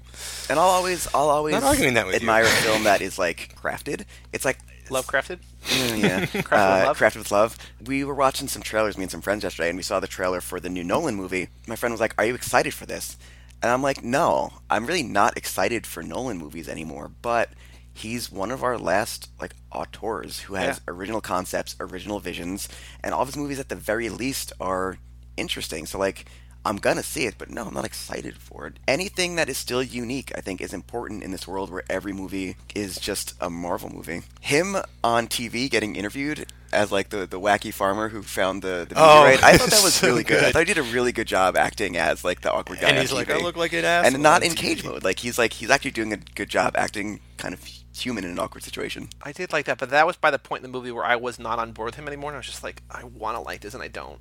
And 0.48 0.58
I'll 0.58 0.66
always, 0.66 1.06
I'll 1.14 1.28
always 1.28 1.52
Not 1.52 1.62
arguing 1.62 1.94
that 1.94 2.06
with 2.06 2.14
you. 2.14 2.20
admire 2.20 2.44
a 2.44 2.48
film 2.48 2.84
that 2.84 3.02
is 3.02 3.18
like 3.18 3.54
crafted. 3.60 4.04
It's 4.32 4.44
like 4.46 4.58
Lovecrafted. 4.88 5.38
Mm, 5.66 6.02
yeah, 6.02 6.20
Crafted 6.26 6.34
with 6.34 6.52
uh, 6.52 6.84
Love? 6.86 6.98
Crafted 6.98 7.16
with 7.16 7.30
Love. 7.32 7.56
We 7.86 8.04
were 8.04 8.14
watching 8.14 8.48
some 8.48 8.62
trailers, 8.62 8.96
me 8.98 9.04
and 9.04 9.10
some 9.10 9.22
friends 9.22 9.42
yesterday, 9.44 9.68
and 9.70 9.76
we 9.76 9.82
saw 9.82 10.00
the 10.00 10.06
trailer 10.06 10.40
for 10.40 10.60
the 10.60 10.68
new 10.68 10.84
Nolan 10.84 11.14
movie. 11.14 11.48
My 11.66 11.76
friend 11.76 11.92
was 11.92 12.00
like, 12.00 12.14
"Are 12.18 12.24
you 12.26 12.34
excited 12.34 12.74
for 12.74 12.86
this?" 12.86 13.16
And 13.62 13.70
I'm 13.72 13.82
like, 13.82 14.02
"No, 14.04 14.52
I'm 14.68 14.86
really 14.86 15.02
not 15.02 15.36
excited 15.36 15.86
for 15.86 16.02
Nolan 16.02 16.38
movies 16.38 16.68
anymore." 16.68 17.10
But 17.22 17.50
he's 17.92 18.30
one 18.30 18.50
of 18.50 18.62
our 18.62 18.76
last 18.76 19.30
like 19.40 19.54
auteurs 19.72 20.40
who 20.40 20.54
has 20.54 20.76
Yeah. 20.86 20.92
original 20.92 21.20
concepts, 21.20 21.76
original 21.80 22.20
visions, 22.20 22.68
and 23.02 23.14
all 23.14 23.22
of 23.22 23.28
his 23.28 23.36
movies 23.36 23.58
at 23.60 23.68
the 23.68 23.76
very 23.76 24.08
least 24.10 24.52
are 24.60 24.98
interesting. 25.36 25.86
So 25.86 25.98
like. 25.98 26.26
I'm 26.64 26.76
gonna 26.76 27.02
see 27.02 27.26
it, 27.26 27.34
but 27.36 27.50
no, 27.50 27.66
I'm 27.66 27.74
not 27.74 27.84
excited 27.84 28.38
for 28.38 28.66
it. 28.66 28.78
Anything 28.88 29.36
that 29.36 29.48
is 29.48 29.58
still 29.58 29.82
unique, 29.82 30.32
I 30.36 30.40
think, 30.40 30.60
is 30.60 30.72
important 30.72 31.22
in 31.22 31.30
this 31.30 31.46
world 31.46 31.70
where 31.70 31.84
every 31.90 32.12
movie 32.12 32.56
is 32.74 32.98
just 32.98 33.34
a 33.40 33.50
Marvel 33.50 33.90
movie. 33.90 34.22
Him 34.40 34.76
on 35.02 35.26
TV 35.28 35.70
getting 35.70 35.96
interviewed 35.96 36.46
as 36.72 36.90
like 36.90 37.10
the, 37.10 37.26
the 37.26 37.38
wacky 37.38 37.72
farmer 37.72 38.08
who 38.08 38.22
found 38.22 38.62
the, 38.62 38.86
the 38.88 38.94
movie 38.94 39.06
Oh, 39.06 39.24
right, 39.24 39.42
I 39.42 39.56
thought 39.56 39.70
that 39.70 39.84
was 39.84 39.94
so 39.94 40.08
really 40.08 40.24
good. 40.24 40.42
I 40.42 40.52
thought 40.52 40.66
he 40.66 40.74
did 40.74 40.78
a 40.78 40.82
really 40.82 41.12
good 41.12 41.28
job 41.28 41.56
acting 41.56 41.96
as 41.96 42.24
like 42.24 42.40
the 42.40 42.52
awkward 42.52 42.80
guy. 42.80 42.88
And 42.88 42.96
on 42.96 43.02
he's 43.02 43.12
like, 43.12 43.28
TV. 43.28 43.40
"I 43.40 43.42
look 43.42 43.56
like 43.56 43.72
an 43.72 43.84
asshole 43.84 44.14
and 44.14 44.22
not 44.22 44.42
on 44.42 44.50
in 44.50 44.54
cage 44.56 44.84
mode. 44.84 45.04
Like 45.04 45.18
he's 45.18 45.38
like 45.38 45.52
he's 45.52 45.70
actually 45.70 45.92
doing 45.92 46.12
a 46.12 46.16
good 46.16 46.48
job 46.48 46.74
acting 46.76 47.20
kind 47.36 47.54
of 47.54 47.62
human 47.94 48.24
in 48.24 48.30
an 48.30 48.38
awkward 48.38 48.62
situation. 48.64 49.08
I 49.22 49.32
did 49.32 49.52
like 49.52 49.66
that, 49.66 49.78
but 49.78 49.90
that 49.90 50.06
was 50.06 50.16
by 50.16 50.30
the 50.30 50.38
point 50.38 50.64
in 50.64 50.70
the 50.70 50.76
movie 50.76 50.90
where 50.90 51.04
I 51.04 51.16
was 51.16 51.38
not 51.38 51.58
on 51.58 51.72
board 51.72 51.88
with 51.88 51.94
him 51.94 52.08
anymore. 52.08 52.30
And 52.30 52.36
I 52.36 52.38
was 52.38 52.46
just 52.46 52.64
like, 52.64 52.82
I 52.90 53.04
want 53.04 53.36
to 53.36 53.40
like 53.40 53.60
this, 53.60 53.74
and 53.74 53.82
I 53.82 53.88
don't. 53.88 54.18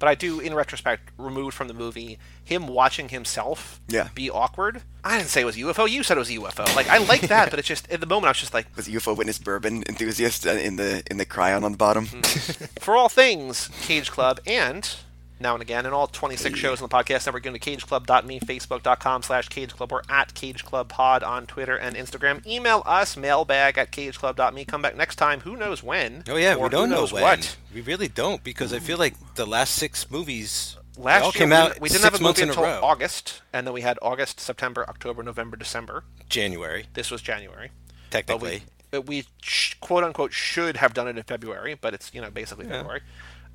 But 0.00 0.08
I 0.08 0.16
do, 0.16 0.40
in 0.40 0.54
retrospect, 0.54 1.12
removed 1.18 1.54
from 1.54 1.68
the 1.68 1.74
movie 1.74 2.18
him 2.42 2.66
watching 2.66 3.10
himself 3.10 3.80
Yeah. 3.86 4.08
be 4.14 4.28
awkward. 4.28 4.82
I 5.04 5.16
didn't 5.18 5.30
say 5.30 5.42
it 5.42 5.44
was 5.44 5.56
UFO. 5.56 5.88
You 5.88 6.02
said 6.02 6.16
it 6.16 6.20
was 6.20 6.30
UFO. 6.30 6.74
Like 6.74 6.88
I 6.88 6.98
like 6.98 7.20
that, 7.28 7.50
but 7.50 7.58
it's 7.60 7.68
just 7.68 7.88
at 7.92 8.00
the 8.00 8.06
moment 8.06 8.26
I 8.26 8.30
was 8.30 8.38
just 8.38 8.52
like, 8.54 8.66
Was 8.76 8.88
UFO 8.88 9.16
witness 9.16 9.38
bourbon 9.38 9.84
enthusiast 9.88 10.46
uh, 10.46 10.50
in 10.50 10.74
the 10.76 11.04
in 11.10 11.18
the 11.18 11.24
chyron 11.26 11.62
on 11.62 11.70
the 11.72 11.78
bottom. 11.78 12.06
Mm. 12.06 12.80
for 12.80 12.96
all 12.96 13.08
things 13.08 13.68
Cage 13.82 14.10
Club 14.10 14.40
and 14.46 14.96
now 15.40 15.54
and 15.54 15.62
again. 15.62 15.86
And 15.86 15.94
all 15.94 16.06
26 16.06 16.58
shows 16.58 16.82
on 16.82 16.88
the 16.88 16.94
podcast 16.94 17.26
network, 17.26 17.42
go 17.42 17.52
to 17.52 17.58
cageclub.me, 17.58 18.40
facebook.com 18.40 19.22
slash 19.22 19.48
cageclub, 19.48 19.92
or 19.92 20.02
at 20.08 20.34
cageclubpod 20.34 21.26
on 21.26 21.46
Twitter 21.46 21.76
and 21.76 21.96
Instagram. 21.96 22.46
Email 22.46 22.82
us, 22.86 23.16
mailbag 23.16 23.78
at 23.78 23.92
cageclub.me. 23.92 24.64
Come 24.64 24.82
back 24.82 24.96
next 24.96 25.16
time. 25.16 25.40
Who 25.40 25.56
knows 25.56 25.82
when? 25.82 26.24
Oh 26.28 26.36
yeah, 26.36 26.56
we 26.56 26.68
don't 26.68 26.90
know 26.90 27.06
when. 27.06 27.22
what. 27.22 27.56
We 27.74 27.80
really 27.80 28.08
don't 28.08 28.42
because 28.44 28.72
I 28.72 28.78
feel 28.78 28.98
like 28.98 29.14
the 29.34 29.46
last 29.46 29.74
six 29.74 30.10
movies 30.10 30.76
Last 30.96 31.24
year, 31.24 31.32
came 31.32 31.50
we, 31.50 31.54
out 31.56 31.80
we 31.80 31.88
didn't 31.88 32.04
have 32.04 32.20
a 32.20 32.22
movie 32.22 32.42
in 32.42 32.48
a 32.48 32.52
until. 32.52 32.64
August, 32.64 33.42
and 33.52 33.66
then 33.66 33.72
we 33.72 33.80
had 33.80 33.98
August, 34.02 34.38
September, 34.40 34.84
October, 34.88 35.22
November, 35.22 35.56
December. 35.56 36.04
January, 36.28 36.86
This 36.94 37.10
was 37.10 37.22
January. 37.22 37.70
But 38.10 38.10
technically. 38.10 38.50
we, 38.50 38.62
but 38.90 39.06
we 39.06 39.24
sh- 39.40 39.74
quote 39.80 40.04
unquote 40.04 40.32
should 40.32 40.76
have 40.76 40.92
done 40.94 41.08
it 41.08 41.16
in 41.16 41.22
February, 41.22 41.76
but 41.80 41.94
it's 41.94 42.12
you 42.12 42.20
know 42.20 42.30
basically 42.30 42.66
February. 42.66 43.00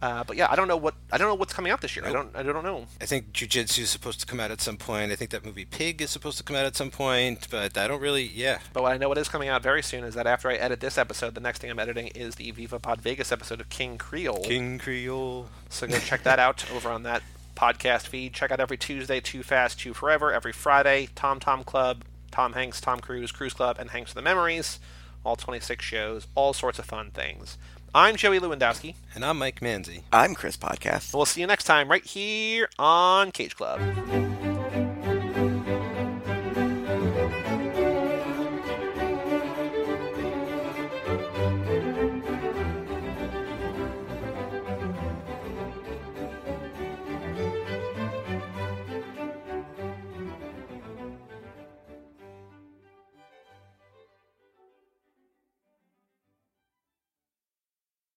Uh, 0.02 0.24
but 0.24 0.36
yeah, 0.36 0.48
I 0.52 0.56
don't 0.56 0.68
know 0.68 0.78
what 0.78 0.94
I 1.12 1.18
don't 1.18 1.28
know 1.30 1.36
what's 1.36 1.54
coming 1.54 1.72
out 1.72 1.82
this 1.82 1.96
year. 1.96 2.06
I 2.06 2.12
don't 2.12 2.36
I 2.36 2.44
don't 2.44 2.64
know. 2.64 2.86
I 3.02 3.06
think 3.06 3.32
Jiu 3.34 3.48
Jitsu 3.48 3.84
is 3.84 3.90
supposed 3.90 4.20
to 4.20 4.26
come 4.26 4.40
out 4.40 4.52
at 4.52 4.62
some 4.62 4.78
point. 4.78 5.12
I 5.12 5.16
think 5.16 5.32
that 5.32 5.46
movie 5.46 5.66
Pig 5.66 6.02
is 6.02 6.10
supposed 6.12 6.38
to 6.38 6.44
come 6.44 6.56
out 6.56 6.66
at 6.66 6.76
some 6.76 6.92
point, 6.92 7.48
but 7.50 7.78
I 7.78 7.88
don't 7.88 8.02
really. 8.02 8.24
Yeah, 8.24 8.60
But 8.74 8.84
what 8.84 8.92
I 8.92 8.98
know 8.98 9.08
what 9.10 9.18
is 9.18 9.30
coming 9.30 9.50
out 9.50 9.64
very 9.64 9.82
soon 9.82 10.04
is 10.04 10.14
that 10.16 10.28
after 10.28 10.50
I 10.50 10.56
edit 10.56 10.80
this 10.82 10.98
episode, 10.98 11.34
the 11.34 11.42
next 11.42 11.60
thing 11.60 11.72
I'm 11.72 11.80
editing 11.80 12.08
is 12.08 12.36
the 12.36 12.52
Viva 12.52 12.78
Pod 12.78 13.02
Vegas 13.02 13.32
episode 13.32 13.62
of 13.62 13.70
King 13.70 13.98
Creole. 13.98 14.44
King 14.44 14.78
Creole. 14.78 15.48
So 15.70 15.88
go 15.88 15.98
check 15.98 16.24
that 16.24 16.40
out 16.40 16.66
over 16.76 16.90
on 16.90 17.04
that 17.04 17.24
podcast 17.56 18.08
feed. 18.08 18.34
Check 18.34 18.52
out 18.52 18.60
every 18.60 18.78
Tuesday, 18.78 19.22
Too 19.22 19.44
Fast, 19.44 19.80
Too 19.80 19.94
Forever. 19.94 20.32
Every 20.34 20.52
Friday, 20.52 21.08
Tom 21.16 21.40
Tom 21.40 21.64
Club, 21.64 22.04
Tom 22.32 22.52
Hanks, 22.54 22.82
Tom 22.82 23.00
Cruise, 23.00 23.32
Cruise 23.32 23.54
Club, 23.54 23.78
and 23.80 23.92
Hanks 23.92 24.12
of 24.12 24.16
the 24.16 24.22
Memories. 24.22 24.80
All 25.24 25.36
26 25.36 25.84
shows, 25.84 26.28
all 26.36 26.54
sorts 26.54 26.78
of 26.78 26.86
fun 26.86 27.10
things. 27.10 27.58
I'm 27.96 28.18
Joey 28.18 28.42
Lewandowski. 28.42 28.94
And 29.16 29.24
I'm 29.24 29.40
Mike 29.40 29.62
Manzi. 29.62 30.02
I'm 30.12 30.36
Chris 30.36 30.58
Podcast. 30.58 31.14
We'll 31.14 31.26
see 31.26 31.40
you 31.40 31.48
next 31.48 31.64
time 31.64 31.90
right 31.90 32.06
here 32.06 32.68
on 32.78 33.32
Cage 33.32 33.56
Club. 33.56 33.80